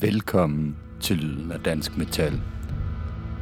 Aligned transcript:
Velkommen 0.00 0.76
til 1.00 1.16
Lyden 1.16 1.52
af 1.52 1.60
Dansk 1.60 1.96
Metal. 1.96 2.40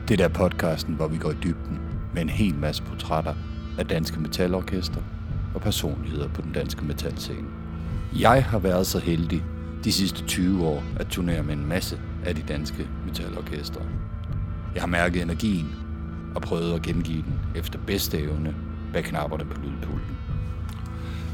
Det 0.08 0.18
der 0.18 0.28
podcasten, 0.28 0.94
hvor 0.94 1.08
vi 1.08 1.18
går 1.18 1.30
i 1.30 1.36
dybden 1.42 1.78
med 2.14 2.22
en 2.22 2.28
hel 2.28 2.54
masse 2.54 2.82
portrætter 2.82 3.34
af 3.78 3.86
danske 3.86 4.20
metalorkester 4.20 5.00
og 5.54 5.60
personligheder 5.60 6.28
på 6.28 6.42
den 6.42 6.52
danske 6.52 6.84
metalscene. 6.84 7.48
Jeg 8.18 8.44
har 8.44 8.58
været 8.58 8.86
så 8.86 8.98
heldig 8.98 9.44
de 9.84 9.92
sidste 9.92 10.24
20 10.24 10.66
år 10.66 10.84
at 10.96 11.06
turnere 11.06 11.42
med 11.42 11.54
en 11.54 11.66
masse 11.66 12.00
af 12.24 12.34
de 12.34 12.42
danske 12.48 12.88
metalorkestre. 13.06 13.82
Jeg 14.74 14.82
har 14.82 14.88
mærket 14.88 15.22
energien 15.22 15.74
og 16.34 16.42
prøvet 16.42 16.74
at 16.74 16.82
gengive 16.82 17.22
den 17.22 17.40
efter 17.54 17.78
bedste 17.86 18.18
evne 18.18 18.54
bag 18.92 19.04
knapperne 19.04 19.44
på 19.44 19.60
lydpulten. 19.60 20.16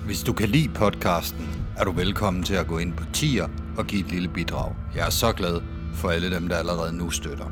Hvis 0.04 0.22
du 0.22 0.32
kan 0.32 0.48
lide 0.48 0.68
podcasten, 0.68 1.48
er 1.76 1.84
du 1.84 1.92
velkommen 1.92 2.42
til 2.42 2.54
at 2.54 2.66
gå 2.66 2.78
ind 2.78 2.92
på 2.92 3.04
tier 3.12 3.48
og 3.78 3.86
give 3.86 4.00
et 4.00 4.12
lille 4.12 4.28
bidrag. 4.28 4.74
Jeg 4.94 5.06
er 5.06 5.10
så 5.10 5.32
glad 5.32 5.60
for 5.92 6.08
alle 6.08 6.34
dem, 6.34 6.48
der 6.48 6.56
allerede 6.56 6.96
nu 6.96 7.10
støtter. 7.10 7.46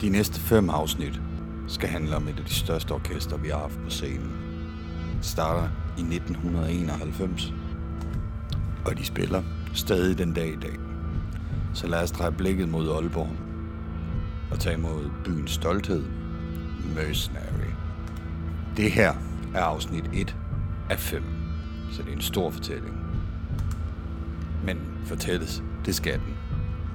De 0.00 0.08
næste 0.08 0.40
fem 0.40 0.70
afsnit 0.70 1.20
skal 1.68 1.88
handle 1.88 2.16
om 2.16 2.28
et 2.28 2.38
af 2.38 2.44
de 2.44 2.54
største 2.54 2.92
orkester, 2.92 3.36
vi 3.36 3.48
har 3.48 3.58
haft 3.58 3.82
på 3.84 3.90
scenen. 3.90 4.32
Det 5.16 5.24
starter 5.26 5.68
i 5.98 6.00
1991, 6.00 7.52
og 8.86 8.98
de 8.98 9.04
spiller 9.04 9.42
stadig 9.74 10.18
den 10.18 10.32
dag 10.32 10.48
i 10.48 10.56
dag. 10.62 10.76
Så 11.74 11.86
lad 11.86 12.02
os 12.02 12.10
dreje 12.10 12.32
blikket 12.32 12.68
mod 12.68 12.90
Aalborg 12.90 13.36
og 14.50 14.60
tage 14.60 14.76
imod 14.76 15.10
byens 15.24 15.50
stolthed, 15.50 16.04
Mercenary. 16.94 17.72
Det 18.76 18.92
her 18.92 19.12
er 19.54 19.62
afsnit 19.62 20.10
1 20.12 20.36
af 20.90 20.98
5, 20.98 21.22
så 21.92 22.02
det 22.02 22.08
er 22.08 22.16
en 22.16 22.20
stor 22.20 22.50
fortælling. 22.50 22.98
Men 24.64 24.93
fortælles, 25.04 25.62
det 25.84 25.94
skal 25.94 26.18
den. 26.18 26.36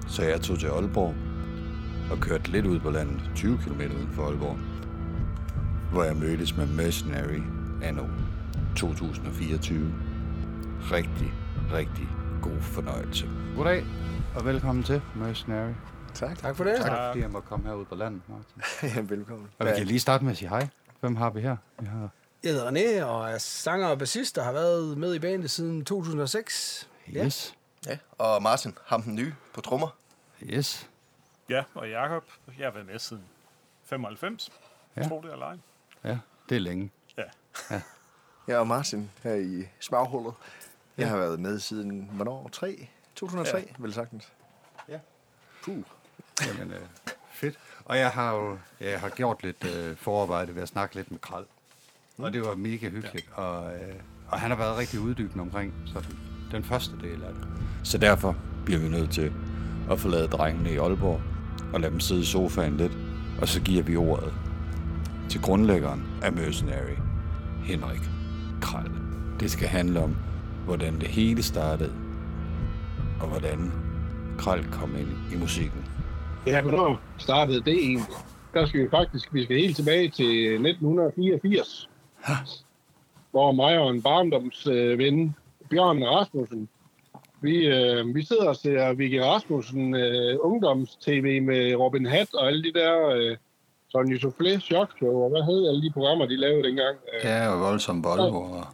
Så 0.08 0.24
jeg 0.24 0.42
tog 0.42 0.60
til 0.60 0.68
Aalborg 0.68 1.16
og 2.12 2.20
kørte 2.20 2.52
lidt 2.52 2.66
ud 2.66 2.80
på 2.80 2.90
landet, 2.90 3.32
20 3.36 3.58
km 3.58 3.82
uden 3.82 4.10
for 4.12 4.26
Aalborg, 4.26 4.58
hvor 5.92 6.04
jeg 6.04 6.16
mødtes 6.16 6.58
med 6.58 6.68
Mercenary 6.68 7.42
anno 7.84 8.04
2024. 8.78 9.94
Rigtig, 10.92 11.34
rigtig 11.74 12.08
god 12.42 12.62
fornøjelse. 12.62 13.30
Goddag, 13.56 13.86
og 14.36 14.46
velkommen 14.46 14.84
til 14.84 15.02
Mercenary. 15.16 15.74
Tak. 16.14 16.38
Tak 16.38 16.56
for 16.56 16.64
det. 16.64 16.76
Tak, 16.78 16.92
fordi 17.08 17.22
jeg 17.22 17.30
må 17.30 17.40
komme 17.40 17.68
herud 17.68 17.86
på 17.86 17.96
landet, 17.96 18.22
Martin. 18.28 18.62
ja, 18.96 19.16
velkommen. 19.16 19.48
Og 19.60 19.66
vi 19.66 19.72
kan 19.78 19.86
lige 19.88 20.00
starte 20.00 20.24
med 20.24 20.32
at 20.32 20.38
sige 20.38 20.50
hej. 20.50 20.68
Hvem 21.00 21.16
har 21.16 21.30
vi 21.30 21.42
her? 21.42 21.56
Vi 21.80 21.86
har... 21.86 22.10
Jeg 22.44 22.52
hedder 22.52 22.72
René, 22.72 23.04
og 23.04 23.30
er 23.30 23.38
sanger 23.38 23.88
og 23.88 24.00
bassist, 24.00 24.38
og 24.38 24.46
har 24.46 24.52
været 24.52 24.98
med 24.98 25.16
i 25.16 25.20
bandet 25.20 25.50
siden 25.52 25.86
2006. 25.86 26.90
Yes. 27.10 27.16
Ja, 27.16 27.59
og 28.18 28.44
Martin, 28.44 28.78
ham 28.86 29.02
den 29.02 29.16
nye 29.16 29.36
på 29.54 29.62
trommer. 29.62 29.88
Yes. 30.44 30.90
Ja, 31.50 31.64
og 31.74 31.90
Jakob, 31.90 32.24
jeg 32.58 32.66
har 32.66 32.72
været 32.72 32.86
med 32.86 33.00
siden 33.00 33.24
95. 33.84 34.52
Ja. 34.96 35.02
Ja. 35.02 35.08
Tror 35.08 35.22
det 35.22 35.32
eller 35.32 35.46
ej. 35.46 35.58
Ja, 36.04 36.18
det 36.50 36.56
er 36.56 36.60
længe. 36.60 36.92
Ja. 37.18 37.24
Jeg 38.48 38.58
og 38.58 38.68
Martin 38.68 39.12
her 39.24 39.36
i 39.36 39.68
smaghullet. 39.80 40.34
Jeg 40.98 41.10
har 41.10 41.18
været 41.18 41.40
med 41.40 41.60
siden, 41.60 42.10
hvornår? 42.14 42.50
3? 42.52 42.88
2003, 43.16 43.58
ja. 43.58 43.64
vel 43.80 43.94
sagtens. 43.94 44.32
Ja. 44.88 45.00
Puh. 45.64 45.84
Jamen, 46.48 46.74
øh, 46.74 46.82
fedt. 47.32 47.60
Og 47.86 47.98
jeg 47.98 48.12
har 48.12 48.34
jo 48.34 48.58
jeg 48.80 49.00
har 49.00 49.10
gjort 49.10 49.44
lidt 49.44 49.66
øh, 49.66 49.98
forarbejde 49.98 50.56
ved 50.56 50.62
at 50.62 50.68
snakke 50.68 50.96
lidt 50.96 51.12
med 51.12 51.20
Kral. 51.20 51.46
Og 52.18 52.34
det 52.34 52.42
var 52.42 52.56
mega 52.56 52.90
hyggeligt. 52.90 53.30
Ja. 53.38 53.42
Og, 53.42 53.76
øh, 53.76 53.96
og 54.28 54.40
han 54.40 54.52
har 54.52 54.58
været 54.58 54.78
rigtig 54.78 55.00
uddybende 55.00 55.42
omkring 55.42 55.74
sådan, 55.88 56.20
den 56.52 56.64
første 56.64 56.96
del 57.02 57.24
af 57.24 57.34
det. 57.34 57.48
Så 57.84 57.98
derfor 57.98 58.36
bliver 58.66 58.80
vi 58.80 58.90
nødt 58.90 59.12
til 59.12 59.32
at 59.92 60.00
forlade 60.00 60.28
drengene 60.28 60.72
i 60.72 60.78
Aalborg 60.78 61.22
og 61.74 61.82
lade 61.82 61.92
dem 61.92 62.00
sidde 62.00 62.22
i 62.22 62.26
sofaen 62.26 62.78
lidt. 62.78 62.98
Og 63.42 63.48
så 63.48 63.62
giver 63.62 63.84
vi 63.84 63.96
ordet 63.96 64.34
til 65.30 65.42
grundlæggeren 65.42 66.04
af 66.22 66.32
Mercenary, 66.32 66.98
Henrik 67.64 68.02
Kral. 68.62 68.92
Det 69.40 69.52
skal 69.52 69.68
handle 69.68 70.00
om, 70.00 70.16
hvordan 70.66 71.00
det 71.00 71.08
hele 71.08 71.44
startede, 71.44 71.94
og 73.22 73.28
hvordan 73.28 73.72
Kral 74.38 74.66
kom 74.72 74.96
ind 74.96 75.10
i 75.34 75.38
musikken. 75.38 75.86
Ja, 76.48 76.62
hvornår 76.62 77.02
startede 77.18 77.62
det 77.62 77.74
egentlig? 77.74 78.14
Der 78.54 78.66
skal 78.66 78.84
vi 78.84 78.88
faktisk, 78.92 79.34
vi 79.34 79.44
skal 79.44 79.58
helt 79.58 79.76
tilbage 79.76 80.10
til 80.10 80.54
1984. 80.54 81.90
Hvor 83.32 83.52
mig 83.52 83.80
og 83.80 83.90
en 83.92 84.02
barndomsven, 84.02 85.36
Bjørn 85.70 86.04
Rasmussen, 86.04 86.70
vi, 87.42 87.68
øh, 87.68 88.16
vi 88.16 88.26
sidder 88.26 88.48
og 88.48 88.56
ser 88.56 88.94
Vigge 88.94 89.26
Rasmussen 89.26 89.96
øh, 89.96 90.38
ungdoms-tv 90.40 91.42
med 91.42 91.76
Robin 91.76 92.06
Hat 92.06 92.34
og 92.34 92.48
alle 92.48 92.64
de 92.64 92.74
der 92.74 93.10
øh, 93.10 93.38
Sonny 93.90 94.20
Soufflé, 94.20 94.60
Shock 94.60 94.98
Show, 94.98 95.24
og 95.24 95.30
hvad 95.30 95.44
hed 95.44 95.68
alle 95.68 95.82
de 95.82 95.92
programmer, 95.92 96.26
de 96.26 96.36
lavede 96.38 96.64
dengang. 96.64 96.98
Øh, 97.14 97.20
Ja, 97.24 97.54
og 97.54 97.60
voldsom 97.60 98.04
Volvo. 98.04 98.42
Og... 98.42 98.66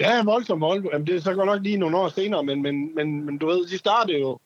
Ja, 0.00 0.24
voldsomt 0.24 0.60
voldsomt. 0.60 0.92
Jamen, 0.92 1.06
det 1.06 1.16
er 1.16 1.20
så 1.20 1.34
godt 1.34 1.46
nok 1.46 1.62
lige 1.62 1.76
nogle 1.76 1.96
år 1.96 2.08
senere, 2.08 2.42
men, 2.42 2.62
men, 2.62 2.94
men, 2.94 3.26
men 3.26 3.38
du 3.38 3.46
ved, 3.46 3.66
de 3.66 3.78
startede 3.78 4.18
jo, 4.18 4.38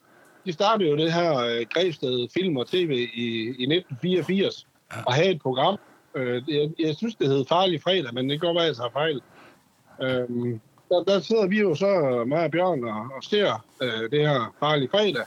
de 0.47 0.53
startede 0.53 0.91
jo 0.91 0.97
det 0.97 1.13
her 1.13 1.39
øh, 1.39 1.67
Græsted 1.75 2.29
Film 2.35 2.57
og 2.57 2.67
TV 2.67 2.91
i, 3.15 3.27
i 3.59 3.67
1984 3.75 4.67
ja. 4.93 5.03
og 5.07 5.15
havde 5.15 5.31
et 5.31 5.43
program. 5.43 5.79
Øh, 6.15 6.43
jeg, 6.49 6.71
jeg 6.79 6.97
synes, 6.97 7.15
det 7.15 7.29
hed 7.29 7.45
Farlig 7.49 7.83
Fredag, 7.83 8.15
men 8.15 8.31
det 8.31 8.41
går 8.41 8.61
at 8.61 8.67
jeg 8.67 8.77
tager 8.77 8.91
fejl. 8.91 9.21
Øhm, 10.03 10.61
der, 10.91 11.05
der 11.05 11.21
sidder 11.21 11.47
vi 11.47 11.61
jo 11.61 11.75
så, 11.75 12.25
mig 12.27 12.45
og 12.45 12.51
Bjørn, 12.51 12.85
og, 12.85 13.09
og 13.17 13.25
ser 13.25 13.65
øh, 13.83 14.11
det 14.11 14.29
her 14.29 14.55
Farlig 14.61 14.91
Fredag. 14.91 15.25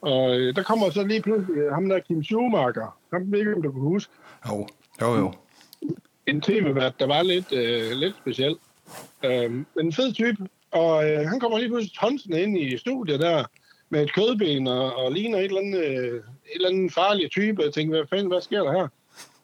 Og 0.00 0.36
øh, 0.38 0.56
der 0.56 0.62
kommer 0.62 0.90
så 0.90 1.04
lige 1.04 1.22
pludselig 1.22 1.56
øh, 1.56 1.72
ham 1.72 1.88
der 1.88 1.98
Kim 1.98 2.24
Schumacher. 2.24 2.98
Ham 3.12 3.32
ved 3.32 3.38
ikke, 3.38 3.54
om 3.54 3.62
du 3.62 3.72
kan 3.72 3.80
huske 3.80 4.12
Jo, 4.48 4.66
jo, 5.00 5.14
jo. 5.16 5.32
en 6.26 6.40
tv-vært, 6.40 6.94
der 6.98 7.06
var 7.06 7.22
lidt, 7.22 7.52
øh, 7.52 7.90
lidt 7.90 8.16
speciel. 8.16 8.56
Øh, 9.24 9.50
men 9.50 9.66
en 9.80 9.92
fed 9.92 10.12
type. 10.12 10.48
Og 10.70 11.10
øh, 11.10 11.28
han 11.28 11.40
kommer 11.40 11.58
lige 11.58 11.68
pludselig 11.68 11.98
tonsende 12.00 12.42
ind 12.42 12.58
i 12.58 12.76
studiet 12.78 13.20
der, 13.20 13.44
med 13.90 14.02
et 14.02 14.14
kødben 14.14 14.66
og, 14.66 14.96
og 14.96 15.12
ligner 15.12 15.38
et 15.38 15.44
eller, 15.44 15.60
andet, 15.60 15.84
øh, 15.84 16.14
et 16.14 16.22
eller 16.54 16.68
andet 16.68 16.92
farlig 16.92 17.30
type. 17.30 17.62
Jeg 17.62 17.72
tænkte, 17.72 17.96
hvad 17.96 18.06
fanden, 18.10 18.26
hvad 18.26 18.40
sker 18.40 18.62
der 18.62 18.72
her? 18.72 18.88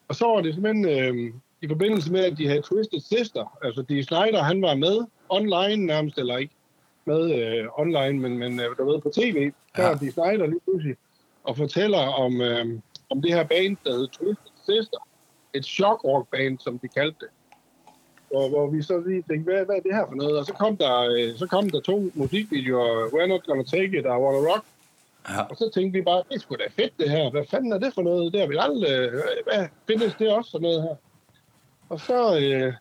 Og 0.09 0.15
så 0.15 0.27
var 0.27 0.41
det 0.41 0.55
simpelthen 0.55 0.89
øh, 0.89 1.33
i 1.63 1.69
forbindelse 1.69 2.13
med, 2.13 2.21
at 2.25 2.39
de 2.39 2.49
havde 2.49 2.63
Twisted 2.63 3.01
Sister. 3.01 3.59
Altså, 3.63 3.83
de 3.83 4.05
Snyder, 4.05 4.43
han 4.43 4.63
var 4.63 4.75
med 4.75 4.99
online 5.31 5.87
nærmest, 5.87 6.19
eller 6.19 6.37
ikke 6.37 6.55
med 7.05 7.35
øh, 7.35 7.67
online, 7.79 8.19
men, 8.21 8.39
men 8.39 8.61
øh, 8.61 8.67
du 8.79 8.91
ved, 8.91 9.01
på 9.01 9.11
tv. 9.11 9.51
Så 9.77 9.83
Ja. 9.83 9.89
ja. 9.89 9.95
de 9.95 10.13
Snyder 10.13 10.47
lige 10.47 10.61
pludselig 10.65 10.97
og 11.45 11.57
fortæller 11.57 11.99
om, 11.99 12.41
øh, 12.41 12.67
om 13.11 13.23
det 13.23 13.35
her 13.35 13.45
band, 13.45 13.77
der 13.85 13.93
hed 13.93 14.09
Twisted 14.09 14.51
Sister. 14.67 14.99
Et 15.55 15.65
shock 15.67 16.05
rock 16.05 16.29
band, 16.31 16.59
som 16.59 16.79
de 16.79 16.89
kaldte 16.89 17.17
det. 17.21 17.29
Hvor, 18.31 18.49
hvor 18.49 18.67
vi 18.71 18.83
så 18.83 19.03
lige 19.07 19.23
tænkte, 19.31 19.53
hvad, 19.53 19.65
hvad 19.65 19.77
er 19.77 19.81
det 19.81 19.95
her 19.95 20.07
for 20.09 20.15
noget? 20.15 20.39
Og 20.39 20.47
så 20.47 20.53
kom 20.53 20.77
der, 20.77 21.01
øh, 21.01 21.37
så 21.39 21.47
kom 21.47 21.71
der 21.71 21.81
to 21.81 22.11
musikvideoer, 22.15 23.07
We're 23.09 23.27
Not 23.27 23.47
Gonna 23.47 23.63
Take 23.63 23.99
It 23.99 24.07
og 24.07 24.23
Wanna 24.23 24.53
Rock. 24.53 24.65
Ja. 25.29 25.43
Og 25.43 25.57
så 25.57 25.71
tænkte 25.75 25.99
vi 25.99 26.05
bare, 26.05 26.23
det 26.29 26.35
er 26.37 26.41
sgu 26.41 26.55
da 26.55 26.83
fedt 26.83 26.99
det 26.99 27.11
her. 27.11 27.31
Hvad 27.31 27.45
fanden 27.51 27.73
er 27.73 27.79
det 27.79 27.95
for 27.95 28.03
noget? 28.03 28.33
Det 28.33 28.41
har 28.41 28.49
vi 28.49 28.57
aldrig... 28.61 28.91
øh, 28.91 29.13
Hvad 29.45 29.69
findes 29.87 30.15
det 30.19 30.29
også 30.33 30.51
sådan 30.51 30.63
noget 30.63 30.83
her? 30.83 30.95
Og 31.89 32.01
så, 32.01 32.39
øh, 32.41 32.73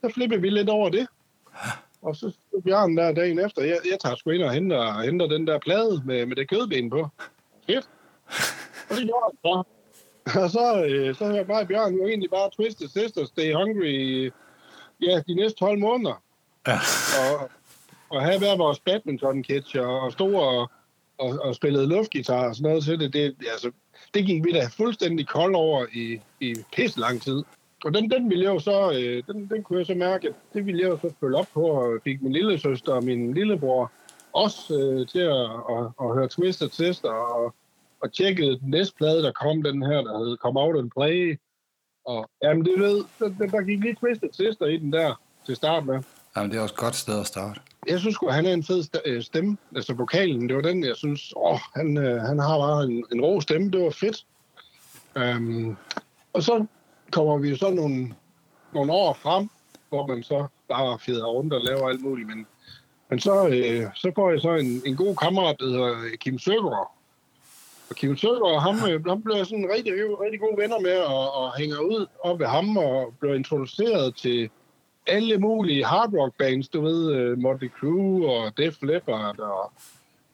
så 0.00 0.10
flippede 0.14 0.40
vi 0.40 0.50
lidt 0.50 0.68
over 0.68 0.88
det. 0.88 1.06
Og 2.02 2.16
så 2.16 2.30
stod 2.30 2.62
Bjørn 2.62 2.96
der 2.96 3.12
dagen 3.12 3.38
efter. 3.38 3.62
Jeg, 3.62 3.78
jeg 3.90 4.00
tager 4.00 4.16
sgu 4.16 4.30
ind 4.30 4.42
og 4.42 4.52
henter, 4.52 5.02
henter 5.02 5.26
den 5.26 5.46
der 5.46 5.58
plade 5.58 6.02
med, 6.04 6.26
med 6.26 6.36
det 6.36 6.48
kødben 6.48 6.90
på. 6.90 7.08
Fedt. 7.66 7.88
Og 8.90 8.96
det 8.96 9.04
gjorde 9.04 9.24
jeg 9.26 9.38
så. 9.44 9.62
Og 10.40 10.50
så, 10.50 10.84
øh, 10.84 11.14
så 11.14 11.26
hørte 11.26 11.50
og 11.50 11.68
Bjørn 11.68 11.94
jo 11.94 12.06
egentlig 12.06 12.30
bare 12.30 12.50
Twisted 12.50 12.88
Sister, 12.88 13.24
Stay 13.24 13.54
Hungry, 13.54 14.32
ja, 15.02 15.22
de 15.26 15.34
næste 15.34 15.58
12 15.58 15.78
måneder. 15.78 16.22
Ja. 16.66 16.78
Og, 17.20 17.50
og 18.08 18.22
have 18.22 18.38
hver 18.38 18.56
vores 18.56 18.80
badminton-kitsch 18.80 19.80
og, 19.80 20.00
og 20.00 20.12
stod 20.12 20.34
og, 20.34 20.70
og, 21.18 21.38
og 21.42 21.54
spillede 21.54 21.86
luftgitar 21.86 22.48
og 22.48 22.56
sådan 22.56 22.70
noget 22.70 22.84
til 22.84 23.00
det. 23.00 23.12
Det, 23.12 23.36
altså, 23.52 23.70
det 24.14 24.26
gik 24.26 24.44
vi 24.44 24.52
da 24.52 24.66
fuldstændig 24.76 25.28
kold 25.28 25.54
over 25.54 25.86
i, 25.92 26.20
i 26.40 26.56
pisse 26.72 27.00
lang 27.00 27.22
tid. 27.22 27.44
Og 27.84 27.94
den, 27.94 28.10
den 28.10 28.30
ville 28.30 28.44
jeg 28.44 28.54
jo 28.54 28.58
så, 28.58 28.92
øh, 28.92 29.22
den, 29.26 29.48
den 29.48 29.62
kunne 29.62 29.78
jeg 29.78 29.86
så 29.86 29.94
mærke, 29.94 30.28
at 30.28 30.34
det 30.54 30.66
ville 30.66 30.80
jeg 30.80 30.88
jo 30.88 30.98
så 31.02 31.14
følge 31.20 31.36
op 31.36 31.46
på, 31.54 31.60
og 31.60 32.00
fik 32.04 32.22
min 32.22 32.32
lille 32.32 32.58
søster 32.58 32.92
og 32.92 33.04
min 33.04 33.34
lillebror 33.34 33.92
også 34.32 34.74
øh, 34.74 35.08
til 35.08 35.18
at, 35.18 35.50
at, 35.70 35.84
at 36.00 36.14
høre 36.14 36.28
Twisted 36.28 36.70
Sister, 36.70 37.10
og, 37.10 37.54
og 38.02 38.12
tjekkede 38.12 38.58
den 38.58 38.70
næste 38.70 38.96
plade, 38.96 39.22
der 39.22 39.32
kom, 39.32 39.62
den 39.62 39.82
her, 39.82 40.00
der 40.02 40.18
hed 40.18 40.36
Come 40.36 40.60
Out 40.60 40.78
and 40.78 40.90
Play. 40.90 41.38
Og 42.06 42.30
jamen, 42.42 42.64
det 42.64 42.80
ved, 42.80 43.04
der, 43.18 43.46
der, 43.46 43.62
gik 43.62 43.80
lige 43.80 43.94
Twisted 43.94 44.28
Sister 44.32 44.66
i 44.66 44.76
den 44.76 44.92
der 44.92 45.20
til 45.46 45.56
start 45.56 45.86
med. 45.86 46.02
Jamen, 46.36 46.50
det 46.50 46.58
er 46.58 46.62
også 46.62 46.74
et 46.74 46.78
godt 46.78 46.96
sted 46.96 47.20
at 47.20 47.26
starte. 47.26 47.60
Jeg 47.88 48.00
synes 48.00 48.14
sgu, 48.14 48.28
han 48.28 48.46
er 48.46 48.52
en 48.52 48.64
fed 48.64 48.84
øh, 49.06 49.22
stemme. 49.22 49.56
Altså 49.76 49.94
vokalen, 49.94 50.48
det 50.48 50.56
var 50.56 50.62
den, 50.62 50.84
jeg 50.84 50.96
synes, 50.96 51.32
åh, 51.36 51.58
han, 51.76 51.96
øh, 51.98 52.20
han 52.20 52.38
har 52.38 52.58
bare 52.58 52.84
en, 52.84 53.04
en 53.12 53.20
rå 53.20 53.40
stemme. 53.40 53.70
Det 53.70 53.80
var 53.80 53.90
fedt. 53.90 54.26
Um, 55.16 55.76
og 56.32 56.42
så 56.42 56.66
kommer 57.10 57.38
vi 57.38 57.50
jo 57.50 57.56
så 57.56 57.70
nogle, 57.70 58.14
nogle 58.74 58.92
år 58.92 59.12
frem, 59.12 59.50
hvor 59.88 60.06
man 60.06 60.22
så 60.22 60.46
bare 60.68 60.98
fjeder 60.98 61.26
rundt 61.26 61.52
og 61.52 61.60
laver 61.60 61.88
alt 61.88 62.02
muligt. 62.02 62.28
Men 62.28 62.46
Men 63.10 63.20
så, 63.20 63.46
øh, 63.48 63.86
så 63.94 64.12
får 64.14 64.30
jeg 64.30 64.40
så 64.40 64.54
en, 64.54 64.82
en 64.86 64.96
god 64.96 65.16
kammerat, 65.16 65.56
der 65.60 65.66
hedder 65.66 66.16
Kim 66.16 66.38
Søgaard. 66.38 66.92
Og 67.90 67.96
Kim 67.96 68.16
Søgaard, 68.16 68.60
ham, 68.62 68.76
øh, 68.90 69.06
ham 69.06 69.22
blev 69.22 69.36
jeg 69.36 69.46
sådan 69.46 69.70
rigtig, 69.76 69.92
rigtig 70.22 70.40
gode 70.40 70.56
venner 70.62 70.80
med, 70.80 70.98
og, 70.98 71.34
og 71.34 71.58
hænger 71.58 71.78
ud 71.78 72.06
op 72.20 72.38
ved 72.38 72.46
ham, 72.46 72.76
og 72.76 73.14
blev 73.20 73.34
introduceret 73.34 74.16
til 74.16 74.50
alle 75.06 75.38
mulige 75.38 75.84
hard 75.84 76.12
rock 76.12 76.34
bands, 76.38 76.68
du 76.68 76.80
ved, 76.80 77.32
uh, 77.32 77.38
Motley 77.38 77.70
Crue 77.80 78.30
og 78.32 78.56
Def 78.56 78.76
Leppard 78.82 79.38
og 79.38 79.72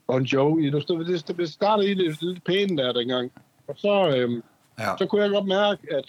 Bon 0.06 0.22
Jovi. 0.22 0.70
Du 0.70 0.80
stod, 0.80 1.04
det, 1.04 1.36
det 1.38 1.48
startede 1.52 1.90
i 1.90 1.94
det 1.94 2.22
lidt 2.22 2.44
pæne 2.44 2.82
der 2.82 2.92
dengang. 2.92 3.32
Og 3.68 3.74
så, 3.78 4.14
øhm, 4.16 4.42
Ja. 4.78 4.96
så 4.98 5.06
kunne 5.06 5.22
jeg 5.22 5.30
godt 5.30 5.46
mærke, 5.46 5.80
at 5.90 6.04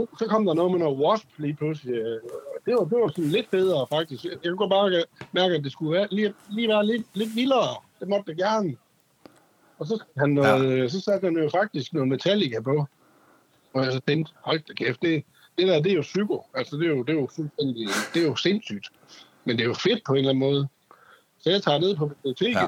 oh, 0.00 0.06
så 0.18 0.26
kom 0.26 0.46
der 0.46 0.54
noget 0.54 0.70
med 0.72 0.78
noget 0.78 0.98
Wasp 0.98 1.26
lige 1.38 1.54
pludselig. 1.54 1.94
Øh, 1.94 2.20
Det 2.66 2.74
var, 2.74 2.84
det 2.84 2.98
var 2.98 3.08
sådan 3.08 3.30
lidt 3.30 3.50
bedre, 3.50 3.86
faktisk. 3.90 4.24
Jeg 4.24 4.38
kunne 4.44 4.56
godt 4.56 4.70
bare 4.70 5.04
mærke, 5.32 5.54
at 5.54 5.64
det 5.64 5.72
skulle 5.72 5.92
være, 5.92 6.08
lige, 6.10 6.34
lige 6.50 6.68
være 6.68 6.86
lidt, 6.86 7.06
lidt 7.14 7.36
vildere. 7.36 7.76
Det 8.00 8.08
måtte 8.08 8.30
det 8.30 8.36
gerne. 8.38 8.76
Og 9.78 9.86
så, 9.86 10.04
han 10.16 10.30
noget, 10.30 10.78
ja. 10.78 10.88
så 10.88 11.00
satte 11.00 11.24
han 11.24 11.36
jo 11.36 11.50
faktisk 11.50 11.92
noget 11.92 12.08
Metallica 12.08 12.60
på. 12.60 12.86
Og 13.74 13.84
jeg 13.84 13.92
så 13.92 14.00
tænkte, 14.08 14.32
hold 14.44 14.60
da 14.68 14.72
kæft, 14.72 15.02
det, 15.02 15.24
det 15.58 15.68
der, 15.68 15.80
det 15.82 15.92
er 15.92 15.96
jo 15.96 16.02
psyko. 16.02 16.46
Altså, 16.54 16.76
det 16.76 16.86
er 16.86 16.90
jo, 16.90 17.02
det 17.02 17.14
er 17.16 17.20
jo 17.20 17.28
fuldstændig, 17.36 17.88
det 18.14 18.22
er 18.22 18.26
jo 18.26 18.36
sindssygt. 18.36 18.88
Men 19.44 19.56
det 19.56 19.62
er 19.62 19.68
jo 19.68 19.74
fedt 19.74 20.04
på 20.06 20.12
en 20.12 20.18
eller 20.18 20.30
anden 20.30 20.40
måde. 20.40 20.68
Så 21.38 21.50
jeg 21.50 21.62
tager 21.62 21.78
ned 21.78 21.96
på 21.96 22.06
biblioteket 22.06 22.60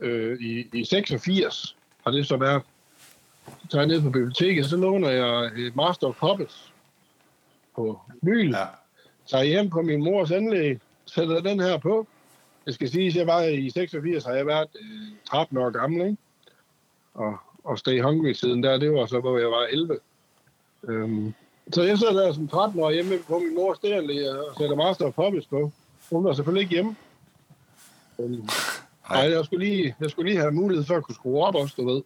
Ja. 0.00 0.06
øh, 0.06 0.40
i, 0.40 0.68
i 0.72 0.84
86, 0.84 1.76
har 2.04 2.10
det 2.10 2.26
så 2.26 2.36
været. 2.36 2.62
Tager 3.70 3.82
jeg 3.82 3.86
ned 3.86 4.02
på 4.02 4.10
biblioteket, 4.10 4.66
så 4.66 4.76
låner 4.76 5.10
jeg 5.10 5.50
et 5.56 5.76
Master 5.76 6.06
of 6.06 6.16
Puppets 6.16 6.72
på 7.76 8.00
Myl. 8.22 8.50
Ja. 8.50 8.64
Tager 9.26 9.44
hjem 9.44 9.70
på 9.70 9.82
min 9.82 10.04
mors 10.04 10.30
anlæg, 10.30 10.78
sætter 11.06 11.40
den 11.40 11.60
her 11.60 11.78
på. 11.78 12.06
Jeg 12.66 12.74
skal 12.74 12.90
sige, 12.90 13.06
at 13.06 13.16
jeg 13.16 13.26
var 13.26 13.42
i 13.42 13.70
86, 13.70 14.24
har 14.24 14.32
jeg 14.32 14.46
været 14.46 14.68
øh, 14.80 15.16
13 15.30 15.58
år 15.58 15.70
gammel, 15.70 16.06
ikke? 16.06 16.16
Og, 17.14 17.36
og 17.64 17.78
Stay 17.78 18.02
Hungry 18.02 18.32
siden 18.32 18.62
der, 18.62 18.78
det 18.78 18.92
var 18.92 19.06
så, 19.06 19.20
hvor 19.20 19.38
jeg 19.38 19.48
var 19.48 19.66
11. 19.70 19.98
Øhm, 20.88 21.34
så 21.72 21.82
jeg 21.82 21.98
sidder 21.98 22.12
der 22.12 22.32
som 22.32 22.48
13 22.48 22.80
år 22.80 22.90
hjemme 22.90 23.18
på 23.28 23.38
min 23.38 23.54
mors 23.54 23.76
stereoanlæg 23.76 24.30
og 24.30 24.56
sætter 24.58 24.76
Master 24.76 25.06
of 25.06 25.14
Puppets 25.14 25.46
på. 25.46 25.72
Hun 26.10 26.24
var 26.24 26.32
selvfølgelig 26.32 26.62
ikke 26.62 26.74
hjemme. 26.74 26.96
Øhm, 28.18 28.48
Nej, 29.10 29.30
jeg 29.30 29.44
skulle, 29.44 29.64
lige, 29.66 29.94
jeg 30.00 30.10
skulle 30.10 30.30
lige 30.30 30.40
have 30.40 30.52
mulighed 30.52 30.84
for 30.84 30.96
at 30.96 31.02
kunne 31.02 31.14
skrue 31.14 31.44
op 31.44 31.54
også, 31.54 31.74
du 31.76 31.88
ved. 31.88 32.02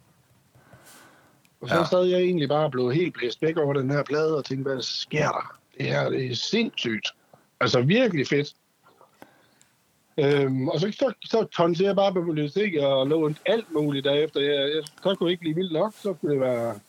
Og 1.64 1.70
så 1.70 1.76
Ja. 1.76 1.84
sad 1.84 2.04
jeg 2.04 2.20
egentlig 2.20 2.48
bare 2.48 2.70
blevet 2.70 2.94
helt 2.94 3.14
blæst 3.14 3.42
væk 3.42 3.56
over 3.56 3.72
den 3.74 3.90
her 3.90 4.02
plade 4.02 4.36
og 4.36 4.44
tænkte, 4.44 4.70
hvad 4.72 4.82
sker 4.82 5.28
der? 5.28 5.56
Det 5.78 5.86
her 5.86 6.10
det 6.10 6.30
er 6.30 6.34
sindssygt. 6.34 7.08
Altså 7.60 7.80
virkelig 7.80 8.26
fedt. 8.28 8.54
Øhm, 10.18 10.68
og 10.68 10.80
så, 10.80 10.92
så, 10.92 11.12
så 11.24 11.44
tonser 11.52 11.86
jeg 11.86 11.96
bare 11.96 12.12
på 12.12 12.22
biblioteket 12.22 12.80
og 12.86 13.06
lånte 13.06 13.40
alt 13.46 13.72
muligt 13.72 14.04
derefter. 14.04 14.40
Jeg, 14.40 14.74
jeg, 14.74 14.82
så 15.02 15.14
kunne 15.14 15.30
ikke 15.30 15.40
blive 15.40 15.54
vildt 15.54 15.72
nok, 15.72 15.94
så 16.02 16.12
kunne 16.12 16.32
det 16.32 16.40
være... 16.40 16.80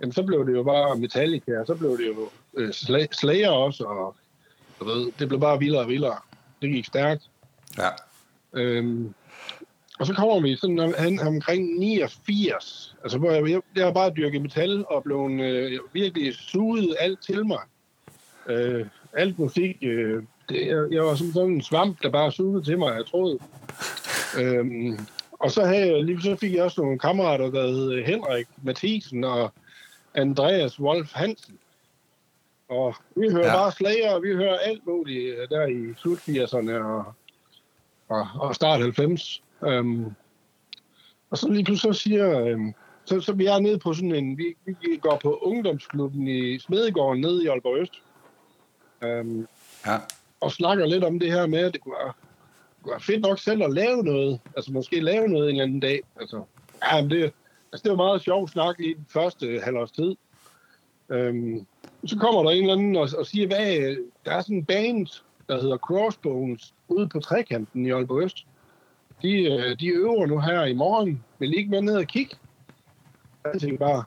Jamen, 0.00 0.12
så 0.12 0.22
blev 0.22 0.46
det 0.46 0.52
jo 0.52 0.62
bare 0.62 0.96
Metallica, 0.96 1.60
og 1.60 1.66
så 1.66 1.74
blev 1.74 1.98
det 1.98 2.06
jo 2.06 2.28
øh, 2.56 2.68
Sla- 2.68 3.12
Slayer 3.12 3.50
også, 3.50 3.84
og 3.84 4.16
du 4.80 4.84
ved, 4.84 5.12
det 5.18 5.28
blev 5.28 5.40
bare 5.40 5.58
vildere 5.58 5.80
og 5.82 5.88
vildere. 5.88 6.16
Det 6.62 6.70
gik 6.70 6.86
stærkt. 6.86 7.22
Ja. 7.78 7.88
Øhm, 8.52 9.14
og 10.02 10.06
så 10.06 10.14
kommer 10.14 10.40
vi 10.40 10.56
sådan 10.56 10.78
om- 10.78 10.94
hen 10.98 11.20
omkring 11.20 11.78
89, 11.78 12.94
altså 13.02 13.18
hvor 13.18 13.30
jeg, 13.30 13.50
jeg, 13.50 13.60
jeg 13.76 13.84
har 13.84 13.92
bare 13.92 14.10
dyrket 14.16 14.42
metal 14.42 14.84
og 14.90 15.02
blevet 15.02 15.40
øh, 15.40 15.80
virkelig 15.92 16.34
suget 16.34 16.96
alt 17.00 17.18
til 17.26 17.46
mig. 17.46 17.58
Øh, 18.48 18.86
alt 19.12 19.38
musik, 19.38 19.76
øh, 19.82 20.22
det, 20.48 20.66
jeg, 20.66 20.86
jeg 20.90 21.02
var 21.02 21.14
som 21.14 21.32
sådan 21.32 21.50
en 21.52 21.62
svamp, 21.62 22.02
der 22.02 22.10
bare 22.10 22.32
sugede 22.32 22.64
til 22.64 22.78
mig, 22.78 22.94
jeg 22.96 23.06
troede. 23.06 23.38
Øhm, 24.38 24.98
og 25.32 25.50
så, 25.50 25.64
havde 25.64 25.86
jeg, 25.96 26.04
lige 26.04 26.22
så 26.22 26.36
fik 26.36 26.54
jeg 26.54 26.62
også 26.64 26.80
nogle 26.80 26.98
kammerater, 26.98 27.50
der 27.50 27.66
hed 27.66 28.04
Henrik 28.04 28.46
Mathisen 28.62 29.24
og 29.24 29.52
Andreas 30.14 30.80
Wolf 30.80 31.12
Hansen. 31.12 31.58
Og 32.68 32.94
vi 33.16 33.28
hører 33.30 33.46
Ja. 33.46 33.52
ja. 33.52 33.56
bare 33.56 33.72
slager, 33.72 34.12
og 34.14 34.22
vi 34.22 34.32
hører 34.34 34.58
alt 34.58 34.86
muligt 34.86 35.34
øh, 35.38 35.48
der 35.48 35.66
i 35.66 35.94
slut 35.96 36.18
80'erne 36.18 36.72
og, 36.84 37.04
og, 38.08 38.26
og 38.40 38.54
start 38.54 38.80
90. 38.80 39.42
Øhm, 39.66 40.04
og 41.30 41.38
så 41.38 41.48
lige 41.48 41.64
pludselig 41.64 41.94
så 41.94 42.00
siger, 42.02 42.40
øhm, 42.46 42.74
så, 43.04 43.20
så 43.20 43.32
vi 43.32 43.46
er 43.46 43.58
nede 43.58 43.78
på 43.78 43.92
sådan 43.94 44.14
en, 44.14 44.38
vi, 44.38 44.44
vi 44.64 44.96
går 45.00 45.18
på 45.22 45.38
ungdomsklubben 45.42 46.28
i 46.28 46.58
Smedegården 46.58 47.20
nede 47.20 47.44
i 47.44 47.46
Aalborg 47.46 47.78
Øst. 47.78 48.02
Øhm, 49.04 49.46
Ja. 49.86 49.98
og 50.40 50.52
snakker 50.52 50.86
lidt 50.86 51.04
om 51.04 51.18
det 51.18 51.32
her 51.32 51.46
med, 51.46 51.58
at 51.58 51.72
det 51.72 51.80
kunne 51.80 51.94
være, 52.04 52.12
kunne 52.82 52.90
være 52.90 53.00
fedt 53.00 53.20
nok 53.20 53.38
selv 53.38 53.62
at 53.62 53.72
lave 53.72 54.02
noget. 54.02 54.40
Altså 54.56 54.72
måske 54.72 55.00
lave 55.00 55.28
noget 55.28 55.44
en 55.44 55.50
eller 55.50 55.64
anden 55.64 55.80
dag. 55.80 56.00
Altså, 56.20 56.42
ja, 56.92 57.02
men 57.02 57.10
det, 57.10 57.22
altså, 57.72 57.82
det 57.82 57.90
var 57.90 57.96
meget 57.96 58.22
sjovt 58.22 58.50
snak 58.50 58.80
i 58.80 58.94
den 58.94 59.06
første 59.08 59.60
halvårs 59.64 59.90
tid. 59.92 60.16
Øhm, 61.08 61.66
så 62.06 62.18
kommer 62.18 62.42
der 62.42 62.50
en 62.50 62.62
eller 62.62 62.74
anden 62.74 62.96
og, 62.96 63.08
og 63.18 63.26
siger, 63.26 63.46
hvad, 63.46 63.96
der 64.24 64.32
er 64.32 64.40
sådan 64.40 64.56
en 64.56 64.64
band, 64.64 65.06
der 65.48 65.60
hedder 65.60 65.76
Crossbones, 65.76 66.74
ude 66.88 67.08
på 67.08 67.20
trekanten 67.20 67.86
i 67.86 67.90
Aalborg 67.90 68.22
Øst. 68.22 68.46
De, 69.22 69.52
øh, 69.52 69.80
de 69.80 69.86
øver 69.88 70.26
nu 70.26 70.40
her 70.40 70.64
i 70.64 70.74
morgen. 70.74 71.24
Vil 71.38 71.52
I 71.52 71.56
ikke 71.56 71.70
med 71.70 71.80
ned 71.80 71.96
og 71.96 72.06
kigge? 72.06 72.36
Jeg 73.44 73.60
tænkte 73.60 73.78
bare, 73.78 74.04